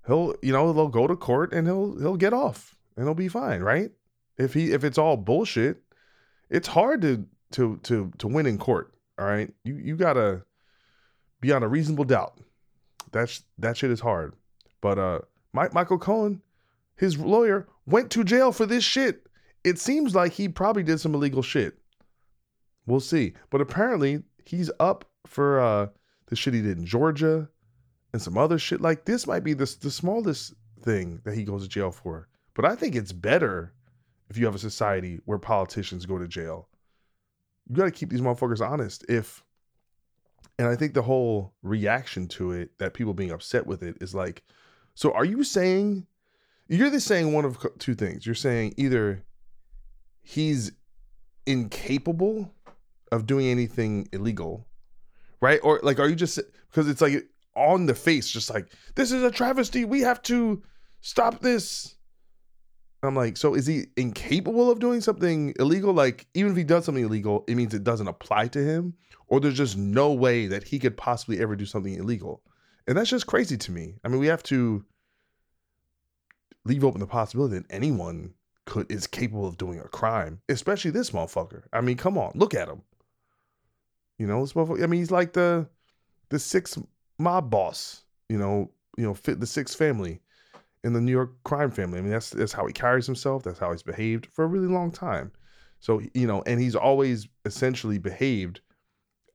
he'll 0.07 0.35
you 0.41 0.51
know, 0.51 0.73
they'll 0.73 0.87
go 0.87 1.07
to 1.07 1.15
court 1.15 1.53
and 1.53 1.67
he'll 1.67 1.97
he'll 1.99 2.17
get 2.17 2.33
off 2.33 2.75
and 2.95 3.05
he'll 3.05 3.13
be 3.13 3.27
fine, 3.27 3.61
right? 3.61 3.91
If 4.37 4.53
he 4.53 4.71
if 4.71 4.83
it's 4.83 4.97
all 4.97 5.17
bullshit, 5.17 5.81
it's 6.49 6.67
hard 6.67 7.01
to 7.01 7.25
to 7.53 7.77
to 7.83 8.11
to 8.17 8.27
win 8.27 8.45
in 8.45 8.57
court, 8.57 8.93
all 9.19 9.25
right? 9.25 9.51
You 9.63 9.75
you 9.75 9.95
got 9.95 10.13
to 10.13 10.43
be 11.39 11.51
on 11.51 11.63
a 11.63 11.67
reasonable 11.67 12.05
doubt. 12.05 12.39
That's 13.11 13.43
that 13.57 13.77
shit 13.77 13.91
is 13.91 13.99
hard. 13.99 14.33
But 14.79 14.97
uh 14.97 15.19
Mike, 15.53 15.73
Michael 15.73 15.97
Cohen, 15.97 16.41
his 16.95 17.17
lawyer, 17.17 17.67
went 17.85 18.11
to 18.11 18.23
jail 18.23 18.51
for 18.51 18.65
this 18.65 18.83
shit. 18.83 19.27
It 19.63 19.79
seems 19.79 20.15
like 20.15 20.33
he 20.33 20.47
probably 20.47 20.83
did 20.83 20.99
some 20.99 21.13
illegal 21.13 21.41
shit. 21.41 21.77
We'll 22.85 22.99
see. 22.99 23.33
But 23.49 23.61
apparently, 23.61 24.23
he's 24.45 24.71
up 24.79 25.05
for 25.25 25.59
uh, 25.59 25.87
the 26.27 26.35
shit 26.35 26.53
he 26.53 26.61
did 26.61 26.77
in 26.77 26.85
Georgia 26.85 27.49
and 28.13 28.21
some 28.21 28.37
other 28.37 28.57
shit. 28.57 28.81
Like 28.81 29.05
this 29.05 29.27
might 29.27 29.43
be 29.43 29.53
the, 29.53 29.75
the 29.81 29.91
smallest 29.91 30.53
thing 30.79 31.21
that 31.23 31.35
he 31.35 31.43
goes 31.43 31.63
to 31.63 31.69
jail 31.69 31.91
for. 31.91 32.27
But 32.53 32.65
I 32.65 32.75
think 32.75 32.95
it's 32.95 33.11
better 33.11 33.73
if 34.29 34.37
you 34.37 34.45
have 34.45 34.55
a 34.55 34.59
society 34.59 35.19
where 35.25 35.37
politicians 35.37 36.05
go 36.05 36.17
to 36.17 36.27
jail. 36.27 36.67
You 37.69 37.75
got 37.75 37.85
to 37.85 37.91
keep 37.91 38.09
these 38.09 38.21
motherfuckers 38.21 38.65
honest. 38.65 39.05
If, 39.07 39.43
and 40.57 40.67
I 40.67 40.75
think 40.75 40.93
the 40.93 41.01
whole 41.01 41.53
reaction 41.63 42.27
to 42.29 42.51
it, 42.51 42.77
that 42.79 42.93
people 42.93 43.13
being 43.13 43.31
upset 43.31 43.65
with 43.67 43.83
it, 43.83 43.97
is 44.01 44.15
like, 44.15 44.43
so 44.95 45.11
are 45.11 45.25
you 45.25 45.43
saying 45.43 46.07
you're 46.67 46.89
just 46.89 47.07
saying 47.07 47.33
one 47.33 47.45
of 47.45 47.57
two 47.79 47.95
things? 47.95 48.25
You're 48.25 48.35
saying 48.35 48.75
either 48.77 49.23
he's 50.21 50.71
incapable 51.45 52.53
of 53.11 53.25
doing 53.25 53.47
anything 53.47 54.07
illegal, 54.13 54.67
right? 55.41 55.59
Or 55.63 55.79
like, 55.83 55.99
are 55.99 56.07
you 56.07 56.15
just 56.15 56.39
because 56.69 56.87
it's 56.87 57.01
like 57.01 57.27
on 57.55 57.85
the 57.85 57.95
face, 57.95 58.29
just 58.29 58.49
like 58.49 58.71
this 58.95 59.11
is 59.11 59.23
a 59.23 59.31
travesty. 59.31 59.85
We 59.85 60.01
have 60.01 60.21
to 60.23 60.63
stop 61.01 61.41
this. 61.41 61.95
I'm 63.03 63.15
like, 63.15 63.35
so 63.35 63.55
is 63.55 63.65
he 63.65 63.85
incapable 63.97 64.69
of 64.69 64.79
doing 64.79 65.01
something 65.01 65.53
illegal? 65.59 65.91
Like, 65.91 66.27
even 66.35 66.51
if 66.51 66.57
he 66.57 66.63
does 66.63 66.85
something 66.85 67.03
illegal, 67.03 67.43
it 67.47 67.55
means 67.55 67.73
it 67.73 67.83
doesn't 67.83 68.07
apply 68.07 68.47
to 68.49 68.63
him, 68.63 68.93
or 69.27 69.39
there's 69.39 69.57
just 69.57 69.75
no 69.75 70.13
way 70.13 70.45
that 70.45 70.63
he 70.63 70.77
could 70.77 70.95
possibly 70.95 71.39
ever 71.39 71.55
do 71.55 71.65
something 71.65 71.95
illegal. 71.95 72.43
And 72.87 72.97
that's 72.97 73.09
just 73.09 73.27
crazy 73.27 73.57
to 73.57 73.71
me. 73.71 73.95
I 74.03 74.07
mean, 74.07 74.19
we 74.19 74.27
have 74.27 74.43
to 74.43 74.83
leave 76.65 76.83
open 76.83 76.99
the 76.99 77.07
possibility 77.07 77.57
that 77.57 77.65
anyone 77.69 78.33
could 78.65 78.91
is 78.91 79.07
capable 79.07 79.47
of 79.47 79.57
doing 79.57 79.79
a 79.79 79.87
crime, 79.87 80.41
especially 80.49 80.91
this 80.91 81.11
motherfucker. 81.11 81.63
I 81.73 81.81
mean, 81.81 81.97
come 81.97 82.17
on, 82.17 82.31
look 82.35 82.53
at 82.53 82.67
him. 82.67 82.81
You 84.17 84.27
know, 84.27 84.41
this 84.41 84.53
motherfucker. 84.53 84.83
I 84.83 84.87
mean, 84.87 84.99
he's 84.99 85.11
like 85.11 85.33
the 85.33 85.67
the 86.29 86.39
sixth 86.39 86.77
mob 87.17 87.49
boss. 87.49 88.03
You 88.29 88.37
know, 88.37 88.71
you 88.97 89.03
know, 89.03 89.13
fit 89.13 89.39
the 89.39 89.47
sixth 89.47 89.77
family 89.77 90.21
in 90.83 90.93
the 90.93 91.01
New 91.01 91.11
York 91.11 91.31
crime 91.43 91.71
family. 91.71 91.99
I 91.99 92.01
mean, 92.01 92.11
that's 92.11 92.29
that's 92.29 92.53
how 92.53 92.65
he 92.65 92.73
carries 92.73 93.05
himself. 93.05 93.43
That's 93.43 93.59
how 93.59 93.71
he's 93.71 93.83
behaved 93.83 94.27
for 94.27 94.43
a 94.43 94.47
really 94.47 94.67
long 94.67 94.91
time. 94.91 95.31
So 95.79 96.01
you 96.13 96.27
know, 96.27 96.43
and 96.45 96.59
he's 96.61 96.75
always 96.75 97.27
essentially 97.45 97.97
behaved 97.97 98.61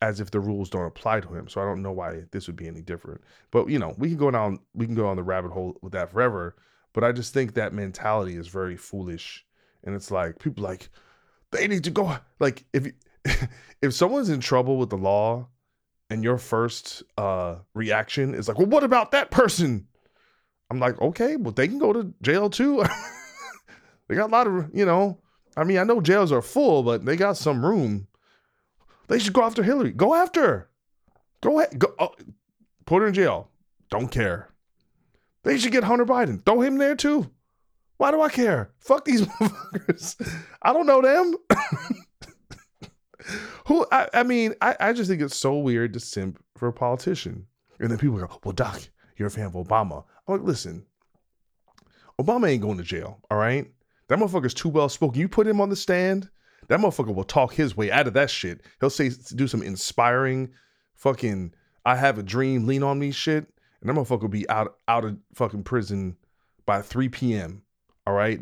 as 0.03 0.21
if 0.21 0.31
the 0.31 0.41
rules 0.41 0.69
don't 0.69 0.87
apply 0.87 1.21
to 1.21 1.35
him. 1.35 1.49
So 1.49 1.61
I 1.61 1.65
don't 1.65 1.83
know 1.83 1.93
why 1.93 2.23
this 2.31 2.47
would 2.47 2.57
be 2.57 2.69
any 2.69 2.83
different. 2.83 3.23
But 3.51 3.69
you 3.69 3.79
know, 3.79 3.95
we 3.99 4.09
can 4.09 4.19
go 4.19 4.31
down 4.31 4.61
we 4.75 4.87
can 4.87 4.95
go 4.95 5.07
on 5.07 5.17
the 5.17 5.23
rabbit 5.23 5.53
hole 5.53 5.77
with 5.83 5.93
that 5.93 6.13
forever. 6.13 6.57
But 6.93 7.05
I 7.05 7.13
just 7.13 7.35
think 7.35 7.55
that 7.55 7.73
mentality 7.73 8.37
is 8.37 8.49
very 8.49 8.77
foolish. 8.77 9.45
And 9.85 9.95
it's 9.95 10.11
like 10.11 10.39
people 10.39 10.65
like 10.65 10.89
they 11.53 11.69
need 11.69 11.85
to 11.85 11.91
go 11.91 12.17
like 12.41 12.65
if 12.73 12.93
if 13.83 13.95
someone's 13.95 14.29
in 14.29 14.41
trouble 14.41 14.77
with 14.77 14.91
the 14.91 14.97
law 14.97 15.49
and 16.11 16.23
your 16.23 16.39
first 16.39 17.03
uh 17.19 17.57
reaction 17.75 18.35
is 18.35 18.49
like, 18.49 18.59
"Well, 18.59 18.69
what 18.69 18.85
about 18.85 19.13
that 19.13 19.31
person?" 19.31 19.89
I'm 20.71 20.81
like, 20.81 21.01
"Okay, 21.01 21.37
well 21.37 21.53
they 21.53 21.69
can 21.69 21.79
go 21.79 21.93
to 21.93 22.13
jail 22.23 22.51
too." 22.51 22.85
they 24.09 24.15
got 24.15 24.31
a 24.31 24.33
lot 24.33 24.47
of, 24.47 24.71
you 24.73 24.85
know, 24.85 25.19
I 25.57 25.65
mean, 25.65 25.79
I 25.79 25.85
know 25.85 26.01
jails 26.01 26.33
are 26.33 26.43
full, 26.43 26.83
but 26.83 27.05
they 27.05 27.17
got 27.17 27.37
some 27.37 27.65
room. 27.65 28.09
They 29.09 29.19
should 29.19 29.33
go 29.33 29.43
after 29.43 29.63
Hillary. 29.63 29.93
Go 29.93 30.15
after 30.15 30.43
her. 30.43 30.69
Go 31.43 31.61
ahead. 31.61 31.79
Go, 31.79 31.95
oh, 31.99 32.15
put 32.85 33.03
her 33.03 33.09
in 33.09 33.15
jail. 33.15 33.51
Don't 33.91 34.09
care. 34.09 34.49
They 35.43 35.59
should 35.59 35.73
get 35.73 35.85
Hunter 35.85 36.07
Biden. 36.07 36.45
Throw 36.45 36.61
him 36.61 36.79
there 36.79 36.97
too. 36.97 37.31
Why 37.99 38.11
do 38.11 38.21
I 38.21 38.29
care? 38.29 38.73
Fuck 38.79 39.05
these 39.05 39.23
motherfuckers. 39.27 40.37
I 40.63 40.73
don't 40.73 40.87
know 40.87 41.01
them. 41.01 41.35
Who 43.67 43.87
I, 43.91 44.09
I 44.13 44.23
mean, 44.23 44.55
I, 44.61 44.77
I 44.79 44.93
just 44.93 45.11
think 45.11 45.23
it's 45.23 45.37
so 45.37 45.57
weird 45.57 45.93
to 45.95 46.01
simp 46.01 46.43
for 46.57 46.69
a 46.69 46.73
politician. 46.73 47.47
And 47.81 47.91
then 47.91 47.99
people 47.99 48.19
go, 48.19 48.41
Well, 48.45 48.53
Doc, 48.53 48.81
you're 49.17 49.29
a 49.29 49.31
fan 49.31 49.47
of 49.47 49.53
Obama. 49.55 50.05
I'm 50.27 50.37
like, 50.37 50.47
listen, 50.47 50.85
Obama 52.21 52.49
ain't 52.49 52.63
going 52.63 52.79
to 52.79 52.85
jail, 52.85 53.21
all 53.31 53.39
right? 53.39 53.71
That 54.09 54.19
motherfucker's 54.19 54.55
too 54.55 54.69
well 54.69 54.89
spoken. 54.89 55.21
You 55.21 55.29
put 55.29 55.47
him 55.47 55.61
on 55.61 55.69
the 55.69 55.77
stand, 55.77 56.31
that 56.69 56.81
motherfucker 56.81 57.15
will 57.15 57.25
talk 57.25 57.55
his 57.55 57.77
way 57.77 57.91
out 57.91 58.07
of 58.07 58.15
that 58.15 58.31
shit. 58.31 58.63
He'll 58.81 58.91
say 58.91 59.11
do 59.35 59.47
some 59.47 59.63
inspiring 59.63 60.51
fucking 60.95 61.53
I 61.85 61.97
have 61.97 62.19
a 62.19 62.23
dream, 62.23 62.67
lean 62.67 62.83
on 62.83 62.99
me 62.99 63.13
shit. 63.13 63.47
And 63.81 63.89
that 63.89 63.95
motherfucker 63.95 64.23
will 64.23 64.29
be 64.29 64.49
out 64.49 64.77
out 64.89 65.05
of 65.05 65.19
fucking 65.35 65.63
prison 65.63 66.17
by 66.65 66.83
3 66.83 67.09
p.m. 67.09 67.63
All 68.07 68.15
right. 68.15 68.41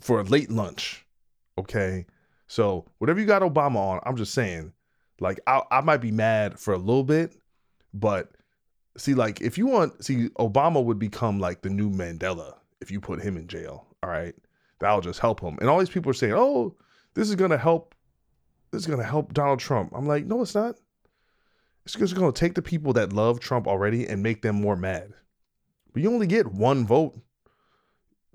For 0.00 0.20
a 0.20 0.24
late 0.24 0.50
lunch. 0.50 1.04
Okay. 1.58 2.06
So 2.46 2.86
whatever 2.98 3.20
you 3.20 3.26
got 3.26 3.42
Obama 3.42 3.76
on, 3.76 4.00
I'm 4.04 4.16
just 4.16 4.34
saying, 4.34 4.72
like 5.20 5.40
I, 5.46 5.62
I 5.70 5.80
might 5.80 6.00
be 6.00 6.12
mad 6.12 6.58
for 6.58 6.74
a 6.74 6.78
little 6.78 7.04
bit, 7.04 7.34
but 7.92 8.32
see, 8.96 9.14
like 9.14 9.40
if 9.40 9.58
you 9.58 9.66
want, 9.66 10.04
see, 10.04 10.28
Obama 10.38 10.84
would 10.84 10.98
become 10.98 11.40
like 11.40 11.62
the 11.62 11.70
new 11.70 11.90
Mandela 11.90 12.54
if 12.80 12.90
you 12.90 13.00
put 13.00 13.22
him 13.22 13.36
in 13.36 13.48
jail. 13.48 13.86
All 14.02 14.10
right, 14.10 14.34
that'll 14.80 15.00
just 15.00 15.20
help 15.20 15.40
him. 15.40 15.56
And 15.60 15.68
all 15.68 15.78
these 15.78 15.88
people 15.88 16.10
are 16.10 16.14
saying, 16.14 16.34
oh, 16.34 16.76
this 17.14 17.28
is 17.28 17.36
gonna 17.36 17.58
help. 17.58 17.94
This 18.70 18.82
is 18.82 18.86
gonna 18.86 19.04
help 19.04 19.32
Donald 19.32 19.60
Trump. 19.60 19.92
I'm 19.94 20.06
like, 20.06 20.26
no, 20.26 20.42
it's 20.42 20.54
not. 20.54 20.76
It's 21.84 21.94
just 21.94 22.14
gonna 22.14 22.32
take 22.32 22.54
the 22.54 22.62
people 22.62 22.92
that 22.94 23.12
love 23.12 23.40
Trump 23.40 23.66
already 23.66 24.06
and 24.06 24.22
make 24.22 24.42
them 24.42 24.56
more 24.60 24.76
mad. 24.76 25.12
But 25.92 26.02
you 26.02 26.12
only 26.12 26.26
get 26.26 26.52
one 26.52 26.86
vote. 26.86 27.18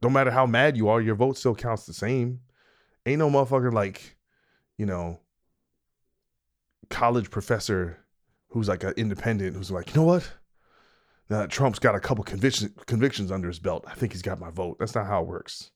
No 0.02 0.10
matter 0.10 0.32
how 0.32 0.46
mad 0.46 0.78
you 0.78 0.88
are, 0.88 1.02
your 1.02 1.16
vote 1.16 1.38
still 1.38 1.56
counts 1.56 1.86
the 1.86 1.94
same. 1.94 2.40
Ain't 3.06 3.20
no 3.20 3.30
motherfucker 3.30 3.74
like, 3.74 4.18
you 4.78 4.86
know, 4.86 5.20
college 6.90 7.30
professor 7.30 7.98
who's 8.50 8.70
like 8.70 8.84
an 8.84 8.94
independent 8.96 9.56
who's 9.58 9.72
like, 9.72 9.90
you 9.90 10.00
know 10.00 10.08
what? 10.08 10.32
Now 11.30 11.46
Trump's 11.48 11.80
got 11.80 11.96
a 11.96 12.00
couple 12.00 12.24
conviction, 12.24 12.74
convictions 12.86 13.30
under 13.30 13.50
his 13.50 13.60
belt, 13.60 13.84
I 13.88 13.94
think 13.94 14.14
he's 14.14 14.22
got 14.22 14.40
my 14.40 14.50
vote. 14.50 14.78
That's 14.80 14.96
not 14.96 15.06
how 15.06 15.22
it 15.22 15.28
works 15.28 15.72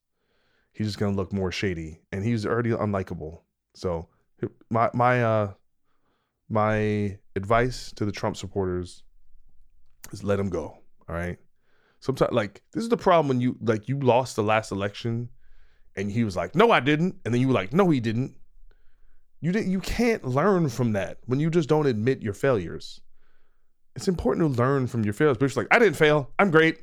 he's 0.74 0.88
just 0.88 1.00
gonna 1.00 1.16
look 1.16 1.32
more 1.32 1.52
shady, 1.52 2.02
and 2.12 2.24
he's 2.24 2.46
already 2.46 2.72
unlikable. 2.72 3.42
So 3.76 4.10
my 4.70 4.90
my 4.94 5.24
uh 5.24 5.54
my 6.50 7.18
advice 7.36 7.92
to 7.96 8.06
the 8.06 8.12
Trump 8.12 8.38
supporters 8.38 9.04
is 10.12 10.24
let 10.24 10.40
him 10.40 10.50
go. 10.50 10.78
All 11.08 11.16
right. 11.16 11.38
Sometimes 12.00 12.32
like 12.32 12.62
this 12.74 12.84
is 12.84 12.90
the 12.90 12.98
problem 12.98 13.28
when 13.28 13.42
you 13.42 13.58
like 13.62 13.88
you 13.88 14.00
lost 14.00 14.36
the 14.36 14.44
last 14.44 14.72
election 14.72 15.30
and 15.96 16.12
he 16.12 16.24
was 16.24 16.36
like, 16.36 16.56
No, 16.56 16.72
I 16.72 16.80
didn't. 16.80 17.16
And 17.24 17.34
then 17.34 17.42
you 17.42 17.48
were 17.48 17.54
like, 17.54 17.74
No, 17.74 17.90
he 17.90 18.00
didn't. 18.00 18.36
You 19.42 19.52
didn't 19.52 19.72
you 19.72 19.80
can't 19.80 20.24
learn 20.26 20.70
from 20.70 20.94
that 20.94 21.20
when 21.26 21.40
you 21.40 21.50
just 21.50 21.70
don't 21.70 21.88
admit 21.88 22.22
your 22.22 22.34
failures. 22.34 23.02
It's 23.96 24.08
important 24.08 24.56
to 24.56 24.62
learn 24.62 24.88
from 24.88 25.04
your 25.04 25.14
failures. 25.14 25.38
But 25.38 25.46
it's 25.46 25.58
like, 25.58 25.68
I 25.70 25.80
didn't 25.80 25.96
fail. 25.96 26.32
I'm 26.40 26.50
great. 26.50 26.78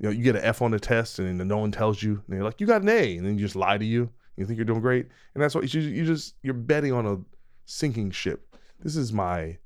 You 0.00 0.08
know, 0.08 0.12
you 0.12 0.24
get 0.24 0.34
an 0.34 0.42
F 0.42 0.62
on 0.62 0.70
the 0.70 0.80
test 0.80 1.18
and 1.18 1.38
then 1.38 1.46
no 1.46 1.58
one 1.58 1.70
tells 1.70 2.02
you, 2.02 2.22
and 2.26 2.36
you're 2.36 2.44
like, 2.44 2.60
you 2.60 2.66
got 2.66 2.82
an 2.82 2.88
A, 2.88 3.16
and 3.16 3.26
then 3.26 3.38
you 3.38 3.44
just 3.44 3.54
lie 3.56 3.76
to 3.76 3.84
you. 3.84 4.10
You 4.36 4.46
think 4.46 4.56
you're 4.56 4.64
doing 4.64 4.80
great. 4.80 5.06
And 5.34 5.42
that's 5.42 5.54
what 5.54 5.72
you, 5.72 5.82
you 5.82 6.06
just 6.06 6.34
you're 6.42 6.54
betting 6.54 6.92
on 6.92 7.06
a 7.06 7.18
sinking 7.66 8.10
ship. 8.10 8.56
This 8.82 8.96
is 8.96 9.12
my 9.12 9.58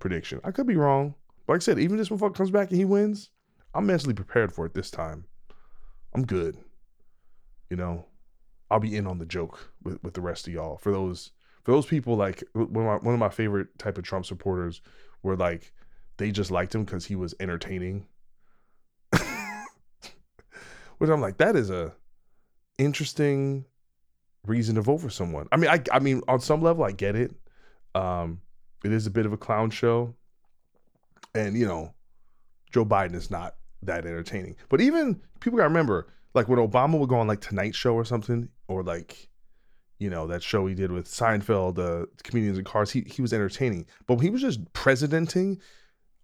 prediction. 0.00 0.40
I 0.42 0.50
could 0.50 0.66
be 0.66 0.76
wrong. 0.76 1.14
But 1.46 1.54
like 1.54 1.62
I 1.62 1.64
said, 1.64 1.78
even 1.78 1.98
if 1.98 2.08
this 2.08 2.18
motherfucker 2.18 2.34
comes 2.34 2.50
back 2.50 2.70
and 2.70 2.78
he 2.78 2.84
wins, 2.84 3.30
I'm 3.74 3.86
mentally 3.86 4.14
prepared 4.14 4.52
for 4.52 4.66
it 4.66 4.74
this 4.74 4.90
time. 4.90 5.24
I'm 6.14 6.26
good. 6.26 6.56
You 7.70 7.76
know, 7.76 8.06
I'll 8.70 8.80
be 8.80 8.96
in 8.96 9.06
on 9.06 9.18
the 9.18 9.26
joke 9.26 9.72
with, 9.84 10.02
with 10.02 10.14
the 10.14 10.20
rest 10.20 10.48
of 10.48 10.52
y'all. 10.52 10.78
For 10.78 10.90
those 10.90 11.30
for 11.62 11.72
those 11.72 11.86
people, 11.86 12.16
like 12.16 12.42
one 12.52 12.64
of 12.64 12.72
my, 12.72 12.96
one 12.96 13.14
of 13.14 13.20
my 13.20 13.28
favorite 13.28 13.78
type 13.78 13.98
of 13.98 14.04
Trump 14.04 14.26
supporters 14.26 14.80
were 15.22 15.36
like 15.36 15.72
they 16.16 16.32
just 16.32 16.50
liked 16.50 16.74
him 16.74 16.84
because 16.84 17.04
he 17.04 17.14
was 17.14 17.34
entertaining. 17.38 18.06
Which 20.98 21.10
I'm 21.10 21.20
like, 21.20 21.38
that 21.38 21.56
is 21.56 21.70
a 21.70 21.92
interesting 22.78 23.64
reason 24.46 24.76
to 24.76 24.82
vote 24.82 24.98
for 24.98 25.10
someone. 25.10 25.48
I 25.52 25.56
mean, 25.56 25.70
I 25.70 25.82
I 25.92 25.98
mean, 25.98 26.22
on 26.28 26.40
some 26.40 26.62
level, 26.62 26.84
I 26.84 26.92
get 26.92 27.16
it. 27.16 27.34
Um, 27.94 28.40
it 28.84 28.92
is 28.92 29.06
a 29.06 29.10
bit 29.10 29.26
of 29.26 29.32
a 29.32 29.36
clown 29.36 29.70
show, 29.70 30.14
and 31.34 31.56
you 31.56 31.66
know, 31.66 31.94
Joe 32.72 32.84
Biden 32.84 33.14
is 33.14 33.30
not 33.30 33.56
that 33.82 34.06
entertaining. 34.06 34.56
But 34.68 34.80
even 34.80 35.20
people 35.40 35.56
gotta 35.56 35.68
remember, 35.68 36.06
like 36.34 36.48
when 36.48 36.58
Obama 36.58 36.98
would 36.98 37.08
go 37.08 37.16
on 37.16 37.26
like 37.26 37.40
Tonight 37.40 37.74
Show 37.74 37.94
or 37.94 38.04
something, 38.04 38.48
or 38.68 38.82
like, 38.82 39.28
you 39.98 40.10
know, 40.10 40.26
that 40.26 40.42
show 40.42 40.66
he 40.66 40.74
did 40.74 40.92
with 40.92 41.06
Seinfeld, 41.08 41.78
uh, 41.78 42.06
comedians 42.22 42.58
in 42.58 42.64
cars. 42.64 42.90
He 42.90 43.02
he 43.02 43.22
was 43.22 43.32
entertaining, 43.32 43.86
but 44.06 44.14
when 44.14 44.24
he 44.24 44.30
was 44.30 44.40
just 44.40 44.72
presidenting, 44.72 45.60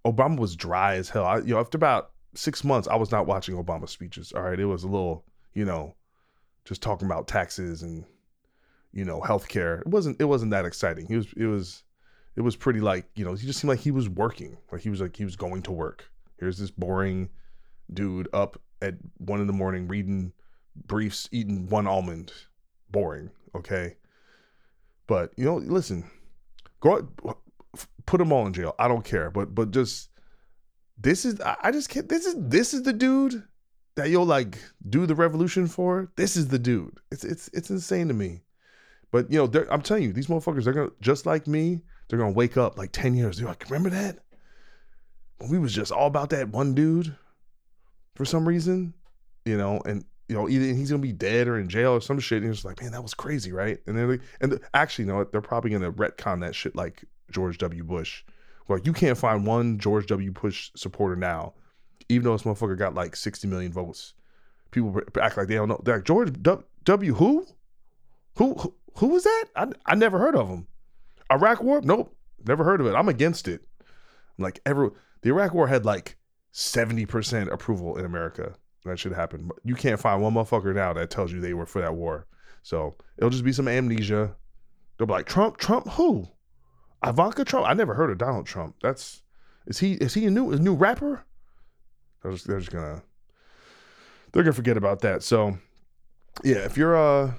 Obama 0.06 0.38
was 0.38 0.56
dry 0.56 0.94
as 0.94 1.08
hell. 1.08 1.24
I, 1.24 1.38
you 1.38 1.54
know, 1.54 1.60
after 1.60 1.76
about 1.76 2.11
six 2.34 2.64
months, 2.64 2.88
I 2.88 2.96
was 2.96 3.10
not 3.10 3.26
watching 3.26 3.56
Obama 3.56 3.88
speeches. 3.88 4.32
All 4.32 4.42
right, 4.42 4.58
it 4.58 4.64
was 4.64 4.84
a 4.84 4.88
little, 4.88 5.24
you 5.54 5.64
know, 5.64 5.94
just 6.64 6.82
talking 6.82 7.06
about 7.06 7.28
taxes 7.28 7.82
and 7.82 8.04
you 8.92 9.04
know 9.04 9.20
healthcare. 9.20 9.80
It 9.80 9.88
wasn't 9.88 10.20
it 10.20 10.24
wasn't 10.24 10.50
that 10.52 10.64
exciting. 10.64 11.06
He 11.06 11.16
was 11.16 11.26
it 11.36 11.46
was 11.46 11.82
it 12.36 12.42
was 12.42 12.56
pretty 12.56 12.80
like 12.80 13.06
you 13.14 13.24
know 13.24 13.34
he 13.34 13.46
just 13.46 13.60
seemed 13.60 13.70
like 13.70 13.80
he 13.80 13.90
was 13.90 14.08
working, 14.08 14.56
like 14.70 14.82
he 14.82 14.90
was 14.90 15.00
like 15.00 15.16
he 15.16 15.24
was 15.24 15.36
going 15.36 15.62
to 15.62 15.72
work. 15.72 16.10
Here's 16.38 16.58
this 16.58 16.70
boring 16.70 17.30
dude 17.92 18.28
up 18.32 18.60
at 18.80 18.94
one 19.18 19.40
in 19.40 19.46
the 19.46 19.52
morning 19.52 19.88
reading 19.88 20.32
briefs, 20.86 21.28
eating 21.32 21.68
one 21.68 21.86
almond. 21.86 22.32
Boring, 22.90 23.30
okay. 23.54 23.96
But 25.06 25.32
you 25.36 25.44
know, 25.44 25.56
listen, 25.56 26.10
go 26.80 27.08
put 28.06 28.18
them 28.18 28.32
all 28.32 28.46
in 28.46 28.52
jail. 28.52 28.74
I 28.78 28.88
don't 28.88 29.04
care, 29.04 29.30
but 29.30 29.54
but 29.54 29.70
just 29.70 30.10
this 30.98 31.24
is 31.24 31.40
I 31.40 31.70
just 31.70 31.88
can't. 31.88 32.08
This 32.08 32.26
is 32.26 32.34
this 32.38 32.74
is 32.74 32.82
the 32.82 32.92
dude 32.92 33.42
that 33.96 34.10
you'll 34.10 34.26
like 34.26 34.58
do 34.88 35.06
the 35.06 35.14
revolution 35.14 35.66
for. 35.66 36.10
This 36.16 36.36
is 36.36 36.48
the 36.48 36.58
dude. 36.58 36.98
It's 37.10 37.24
it's 37.24 37.48
it's 37.52 37.70
insane 37.70 38.08
to 38.08 38.14
me. 38.14 38.42
But 39.10 39.30
you 39.30 39.38
know, 39.38 39.66
I'm 39.70 39.82
telling 39.82 40.04
you, 40.04 40.12
these 40.12 40.28
motherfuckers, 40.28 40.64
they're 40.64 40.72
gonna 40.72 40.90
just 41.00 41.26
like 41.26 41.46
me. 41.46 41.82
They're 42.08 42.18
gonna 42.18 42.32
wake 42.32 42.56
up 42.56 42.78
like 42.78 42.92
ten 42.92 43.14
years. 43.14 43.38
They're 43.38 43.46
like, 43.48 43.64
remember 43.68 43.90
that? 43.90 44.20
When 45.38 45.50
we 45.50 45.58
was 45.58 45.74
just 45.74 45.92
all 45.92 46.06
about 46.06 46.30
that 46.30 46.48
one 46.48 46.74
dude 46.74 47.14
for 48.14 48.24
some 48.24 48.46
reason, 48.46 48.94
you 49.44 49.56
know, 49.56 49.80
and 49.84 50.04
you 50.28 50.36
know, 50.36 50.48
either 50.48 50.64
he's 50.74 50.90
gonna 50.90 51.02
be 51.02 51.12
dead 51.12 51.46
or 51.46 51.58
in 51.58 51.68
jail 51.68 51.92
or 51.92 52.00
some 52.00 52.18
shit. 52.18 52.42
And 52.42 52.52
it's 52.52 52.64
like, 52.64 52.80
man, 52.80 52.92
that 52.92 53.02
was 53.02 53.12
crazy, 53.12 53.52
right? 53.52 53.78
And 53.86 53.96
then, 53.96 54.20
and 54.40 54.52
the, 54.52 54.60
actually, 54.72 55.04
you 55.04 55.10
know, 55.10 55.18
what? 55.18 55.32
they're 55.32 55.42
probably 55.42 55.70
gonna 55.70 55.92
retcon 55.92 56.40
that 56.40 56.54
shit 56.54 56.74
like 56.74 57.04
George 57.30 57.58
W. 57.58 57.84
Bush. 57.84 58.24
Like, 58.68 58.86
you 58.86 58.92
can't 58.92 59.18
find 59.18 59.46
one 59.46 59.78
George 59.78 60.06
W. 60.06 60.30
Bush 60.32 60.70
supporter 60.76 61.16
now, 61.16 61.54
even 62.08 62.24
though 62.24 62.32
this 62.32 62.42
motherfucker 62.42 62.78
got 62.78 62.94
like 62.94 63.16
60 63.16 63.48
million 63.48 63.72
votes. 63.72 64.14
People 64.70 65.00
act 65.20 65.36
like 65.36 65.48
they 65.48 65.54
don't 65.54 65.68
know. 65.68 65.80
They're 65.84 65.96
like, 65.96 66.04
George 66.04 66.32
w, 66.84 67.14
who? 67.14 67.46
Who, 68.36 68.74
who? 68.96 69.08
Was 69.08 69.24
that? 69.24 69.44
I, 69.54 69.66
I 69.86 69.94
never 69.94 70.18
heard 70.18 70.34
of 70.34 70.48
him. 70.48 70.66
Iraq 71.30 71.62
War? 71.62 71.80
Nope, 71.82 72.14
never 72.46 72.64
heard 72.64 72.80
of 72.80 72.86
it. 72.86 72.94
I'm 72.94 73.08
against 73.08 73.48
it. 73.48 73.62
Like 74.38 74.60
ever, 74.64 74.92
the 75.22 75.30
Iraq 75.30 75.54
War 75.54 75.66
had 75.66 75.84
like 75.84 76.16
70% 76.52 77.52
approval 77.52 77.98
in 77.98 78.04
America. 78.04 78.54
That 78.84 78.98
should 78.98 79.12
happen. 79.12 79.50
You 79.64 79.74
can't 79.74 80.00
find 80.00 80.22
one 80.22 80.34
motherfucker 80.34 80.74
now 80.74 80.92
that 80.92 81.10
tells 81.10 81.32
you 81.32 81.40
they 81.40 81.54
were 81.54 81.66
for 81.66 81.80
that 81.80 81.94
war. 81.94 82.26
So 82.62 82.96
it'll 83.16 83.30
just 83.30 83.44
be 83.44 83.52
some 83.52 83.68
amnesia. 83.68 84.34
They'll 84.96 85.06
be 85.06 85.12
like, 85.12 85.26
Trump, 85.26 85.56
Trump, 85.56 85.88
who? 85.88 86.28
Ivanka 87.04 87.44
Trump? 87.44 87.66
I 87.66 87.74
never 87.74 87.94
heard 87.94 88.10
of 88.10 88.18
Donald 88.18 88.46
Trump. 88.46 88.76
That's 88.82 89.22
is 89.66 89.78
he 89.78 89.94
is 89.94 90.14
he 90.14 90.26
a 90.26 90.30
new 90.30 90.52
a 90.52 90.56
new 90.56 90.74
rapper? 90.74 91.24
They're 92.22 92.32
just, 92.32 92.46
they're 92.46 92.58
just 92.58 92.72
gonna 92.72 93.02
they're 94.32 94.42
gonna 94.42 94.52
forget 94.52 94.76
about 94.76 95.00
that. 95.00 95.22
So 95.22 95.58
yeah, 96.44 96.58
if 96.58 96.76
you're 96.76 96.94
a 96.94 97.36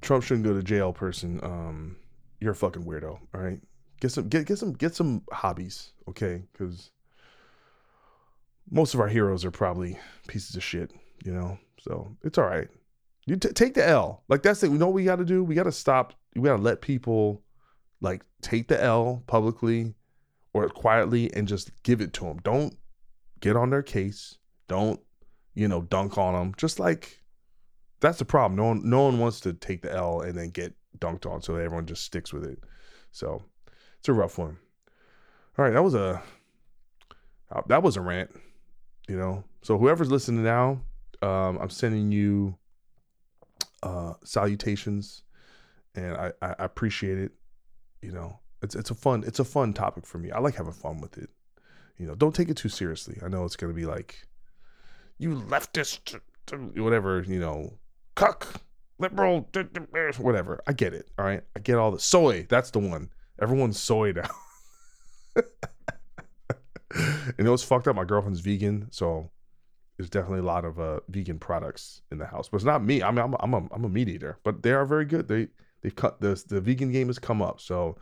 Trump 0.00 0.24
shouldn't 0.24 0.46
go 0.46 0.54
to 0.54 0.62
jail 0.62 0.92
person, 0.92 1.40
um, 1.42 1.96
you're 2.40 2.52
a 2.52 2.56
fucking 2.56 2.84
weirdo. 2.84 3.18
All 3.34 3.40
right, 3.40 3.60
get 4.00 4.12
some 4.12 4.28
get 4.28 4.46
get 4.46 4.58
some 4.58 4.72
get 4.72 4.94
some 4.94 5.22
hobbies, 5.32 5.92
okay? 6.08 6.42
Because 6.52 6.90
most 8.70 8.94
of 8.94 9.00
our 9.00 9.08
heroes 9.08 9.44
are 9.44 9.50
probably 9.50 9.98
pieces 10.26 10.56
of 10.56 10.62
shit, 10.62 10.92
you 11.24 11.32
know. 11.32 11.58
So 11.80 12.16
it's 12.22 12.38
all 12.38 12.46
right. 12.46 12.68
You 13.26 13.36
t- 13.36 13.50
take 13.50 13.74
the 13.74 13.86
L. 13.86 14.22
Like 14.28 14.42
that's 14.42 14.62
it. 14.62 14.70
We 14.70 14.78
know 14.78 14.88
we 14.88 15.04
got 15.04 15.16
to 15.16 15.24
do. 15.24 15.44
We 15.44 15.54
got 15.54 15.64
to 15.64 15.72
stop. 15.72 16.14
We 16.34 16.42
got 16.42 16.56
to 16.56 16.62
let 16.62 16.80
people 16.80 17.42
like 18.02 18.22
take 18.42 18.68
the 18.68 18.82
L 18.82 19.22
publicly 19.26 19.94
or 20.52 20.68
quietly 20.68 21.32
and 21.32 21.48
just 21.48 21.70
give 21.84 22.00
it 22.02 22.12
to 22.14 22.24
them. 22.24 22.38
Don't 22.42 22.76
get 23.40 23.56
on 23.56 23.70
their 23.70 23.82
case. 23.82 24.36
Don't 24.68 25.00
you 25.54 25.68
know 25.68 25.82
dunk 25.82 26.18
on 26.18 26.34
them. 26.34 26.52
Just 26.56 26.78
like 26.78 27.22
that's 28.00 28.18
the 28.18 28.24
problem. 28.24 28.56
No 28.56 28.64
one 28.64 28.82
no 28.88 29.04
one 29.04 29.18
wants 29.18 29.40
to 29.40 29.54
take 29.54 29.80
the 29.82 29.92
L 29.92 30.20
and 30.20 30.36
then 30.36 30.50
get 30.50 30.74
dunked 30.98 31.30
on, 31.30 31.40
so 31.40 31.56
everyone 31.56 31.86
just 31.86 32.04
sticks 32.04 32.32
with 32.32 32.44
it. 32.44 32.58
So 33.12 33.42
it's 33.98 34.08
a 34.08 34.12
rough 34.12 34.36
one. 34.36 34.58
All 35.56 35.64
right, 35.64 35.72
that 35.72 35.82
was 35.82 35.94
a 35.94 36.22
uh, 37.50 37.62
that 37.68 37.82
was 37.82 37.96
a 37.96 38.00
rant. 38.00 38.30
You 39.08 39.16
know, 39.16 39.44
so 39.62 39.78
whoever's 39.78 40.10
listening 40.10 40.44
now, 40.44 40.80
um, 41.22 41.58
I'm 41.60 41.70
sending 41.70 42.12
you 42.12 42.56
uh, 43.82 44.14
salutations, 44.24 45.22
and 45.94 46.16
I, 46.16 46.32
I 46.40 46.54
appreciate 46.60 47.18
it 47.18 47.32
you 48.02 48.12
know? 48.12 48.40
It's 48.62 48.76
it's 48.76 48.90
a 48.90 48.94
fun 48.94 49.24
it's 49.26 49.40
a 49.40 49.44
fun 49.44 49.72
topic 49.72 50.06
for 50.06 50.18
me. 50.18 50.30
I 50.30 50.38
like 50.38 50.54
having 50.54 50.72
fun 50.72 51.00
with 51.00 51.18
it. 51.18 51.28
You 51.98 52.06
know 52.06 52.14
don't 52.14 52.34
take 52.34 52.48
it 52.48 52.56
too 52.56 52.68
seriously. 52.68 53.18
I 53.22 53.28
know 53.28 53.44
it's 53.44 53.56
going 53.56 53.72
to 53.72 53.76
be 53.76 53.86
like 53.86 54.26
you 55.18 55.34
leftist 55.34 56.20
whatever 56.76 57.22
you 57.26 57.40
know 57.40 57.74
cuck 58.14 58.62
liberal 58.98 59.48
whatever. 60.18 60.62
I 60.66 60.72
get 60.72 60.94
it 60.94 61.10
all 61.18 61.24
right? 61.24 61.42
I 61.56 61.60
get 61.60 61.76
all 61.76 61.90
the 61.90 61.98
soy. 61.98 62.46
That's 62.48 62.70
the 62.70 62.78
one. 62.78 63.10
Everyone's 63.40 63.78
soy 63.78 64.12
now. 64.12 64.30
And 67.38 67.46
it 67.46 67.50
was 67.50 67.64
fucked 67.64 67.88
up? 67.88 67.96
My 67.96 68.04
girlfriend's 68.04 68.40
vegan 68.40 68.88
so 68.90 69.30
there's 69.96 70.10
definitely 70.10 70.40
a 70.40 70.44
lot 70.44 70.64
of 70.64 70.78
uh, 70.78 71.00
vegan 71.08 71.38
products 71.38 72.02
in 72.12 72.18
the 72.18 72.26
house 72.26 72.48
but 72.48 72.56
it's 72.56 72.64
not 72.64 72.84
me. 72.84 73.02
I 73.02 73.10
mean 73.10 73.24
i'm, 73.24 73.34
I'm, 73.40 73.54
a, 73.54 73.68
I'm 73.72 73.84
a 73.84 73.88
meat 73.88 74.08
eater 74.08 74.38
but 74.44 74.62
they 74.62 74.72
are 74.72 74.84
very 74.84 75.04
good. 75.04 75.26
They 75.26 75.48
They've 75.82 75.94
cut 75.94 76.20
the 76.20 76.42
the 76.48 76.60
vegan 76.60 76.90
game 76.92 77.08
has 77.08 77.18
come 77.18 77.42
up. 77.42 77.60
So 77.60 77.96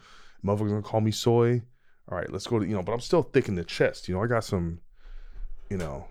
motherfuckers 0.45 0.69
gonna 0.71 0.83
call 0.83 1.01
me 1.01 1.11
soy. 1.11 1.63
All 2.11 2.19
right, 2.19 2.31
let's 2.31 2.47
go 2.47 2.59
to 2.59 2.67
you 2.67 2.75
know, 2.75 2.83
but 2.83 2.93
I'm 2.93 3.01
still 3.01 3.23
thick 3.23 3.49
in 3.49 3.55
the 3.55 3.65
chest. 3.65 4.09
You 4.09 4.15
know, 4.15 4.23
I 4.23 4.27
got 4.27 4.45
some, 4.45 4.81
you 5.71 5.77
know, 5.77 6.07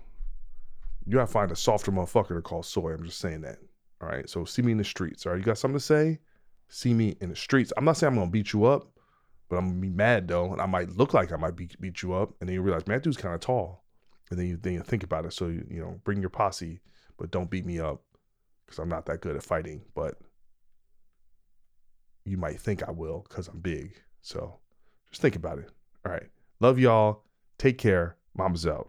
you 1.06 1.14
gotta 1.14 1.26
find 1.26 1.50
a 1.50 1.56
softer 1.56 1.92
motherfucker 1.92 2.34
to 2.34 2.42
call 2.42 2.62
soy. 2.62 2.92
I'm 2.92 3.04
just 3.04 3.18
saying 3.18 3.42
that. 3.42 3.58
All 4.00 4.08
right. 4.08 4.28
So 4.28 4.44
see 4.44 4.62
me 4.62 4.72
in 4.72 4.78
the 4.78 4.84
streets. 4.84 5.26
All 5.26 5.32
right, 5.32 5.38
you 5.38 5.44
got 5.44 5.58
something 5.58 5.78
to 5.78 5.84
say? 5.84 6.18
See 6.68 6.94
me 6.94 7.16
in 7.20 7.30
the 7.30 7.36
streets. 7.36 7.72
I'm 7.76 7.84
not 7.84 7.96
saying 7.96 8.12
I'm 8.12 8.18
gonna 8.18 8.30
beat 8.30 8.52
you 8.52 8.64
up, 8.64 8.88
but 9.48 9.56
I'm 9.56 9.68
gonna 9.68 9.80
be 9.80 9.90
mad 9.90 10.28
though, 10.28 10.52
and 10.52 10.60
I 10.60 10.66
might 10.66 10.90
look 10.90 11.14
like 11.14 11.32
I 11.32 11.36
might 11.36 11.56
beat 11.56 11.80
beat 11.80 12.02
you 12.02 12.14
up, 12.14 12.34
and 12.40 12.48
then 12.48 12.54
you 12.54 12.62
realize, 12.62 12.86
man, 12.86 12.98
that 12.98 13.04
dude's 13.04 13.16
kind 13.16 13.34
of 13.34 13.40
tall, 13.40 13.84
and 14.30 14.38
then 14.38 14.46
you 14.46 14.56
then 14.56 14.74
you 14.74 14.82
think 14.82 15.02
about 15.02 15.26
it. 15.26 15.32
So 15.32 15.48
you 15.48 15.66
you 15.70 15.80
know, 15.80 16.00
bring 16.04 16.20
your 16.20 16.30
posse, 16.30 16.80
but 17.18 17.30
don't 17.30 17.50
beat 17.50 17.66
me 17.66 17.78
up 17.78 18.02
because 18.64 18.78
I'm 18.78 18.88
not 18.88 19.06
that 19.06 19.20
good 19.20 19.36
at 19.36 19.42
fighting. 19.42 19.82
But 19.94 20.18
you 22.30 22.36
might 22.36 22.60
think 22.60 22.86
I 22.86 22.92
will 22.92 23.26
because 23.28 23.48
I'm 23.48 23.58
big. 23.58 24.00
So 24.22 24.58
just 25.10 25.20
think 25.20 25.34
about 25.36 25.58
it. 25.58 25.70
All 26.06 26.12
right. 26.12 26.28
Love 26.60 26.78
y'all. 26.78 27.24
Take 27.58 27.76
care. 27.78 28.16
Mama's 28.36 28.66
out. 28.66 28.88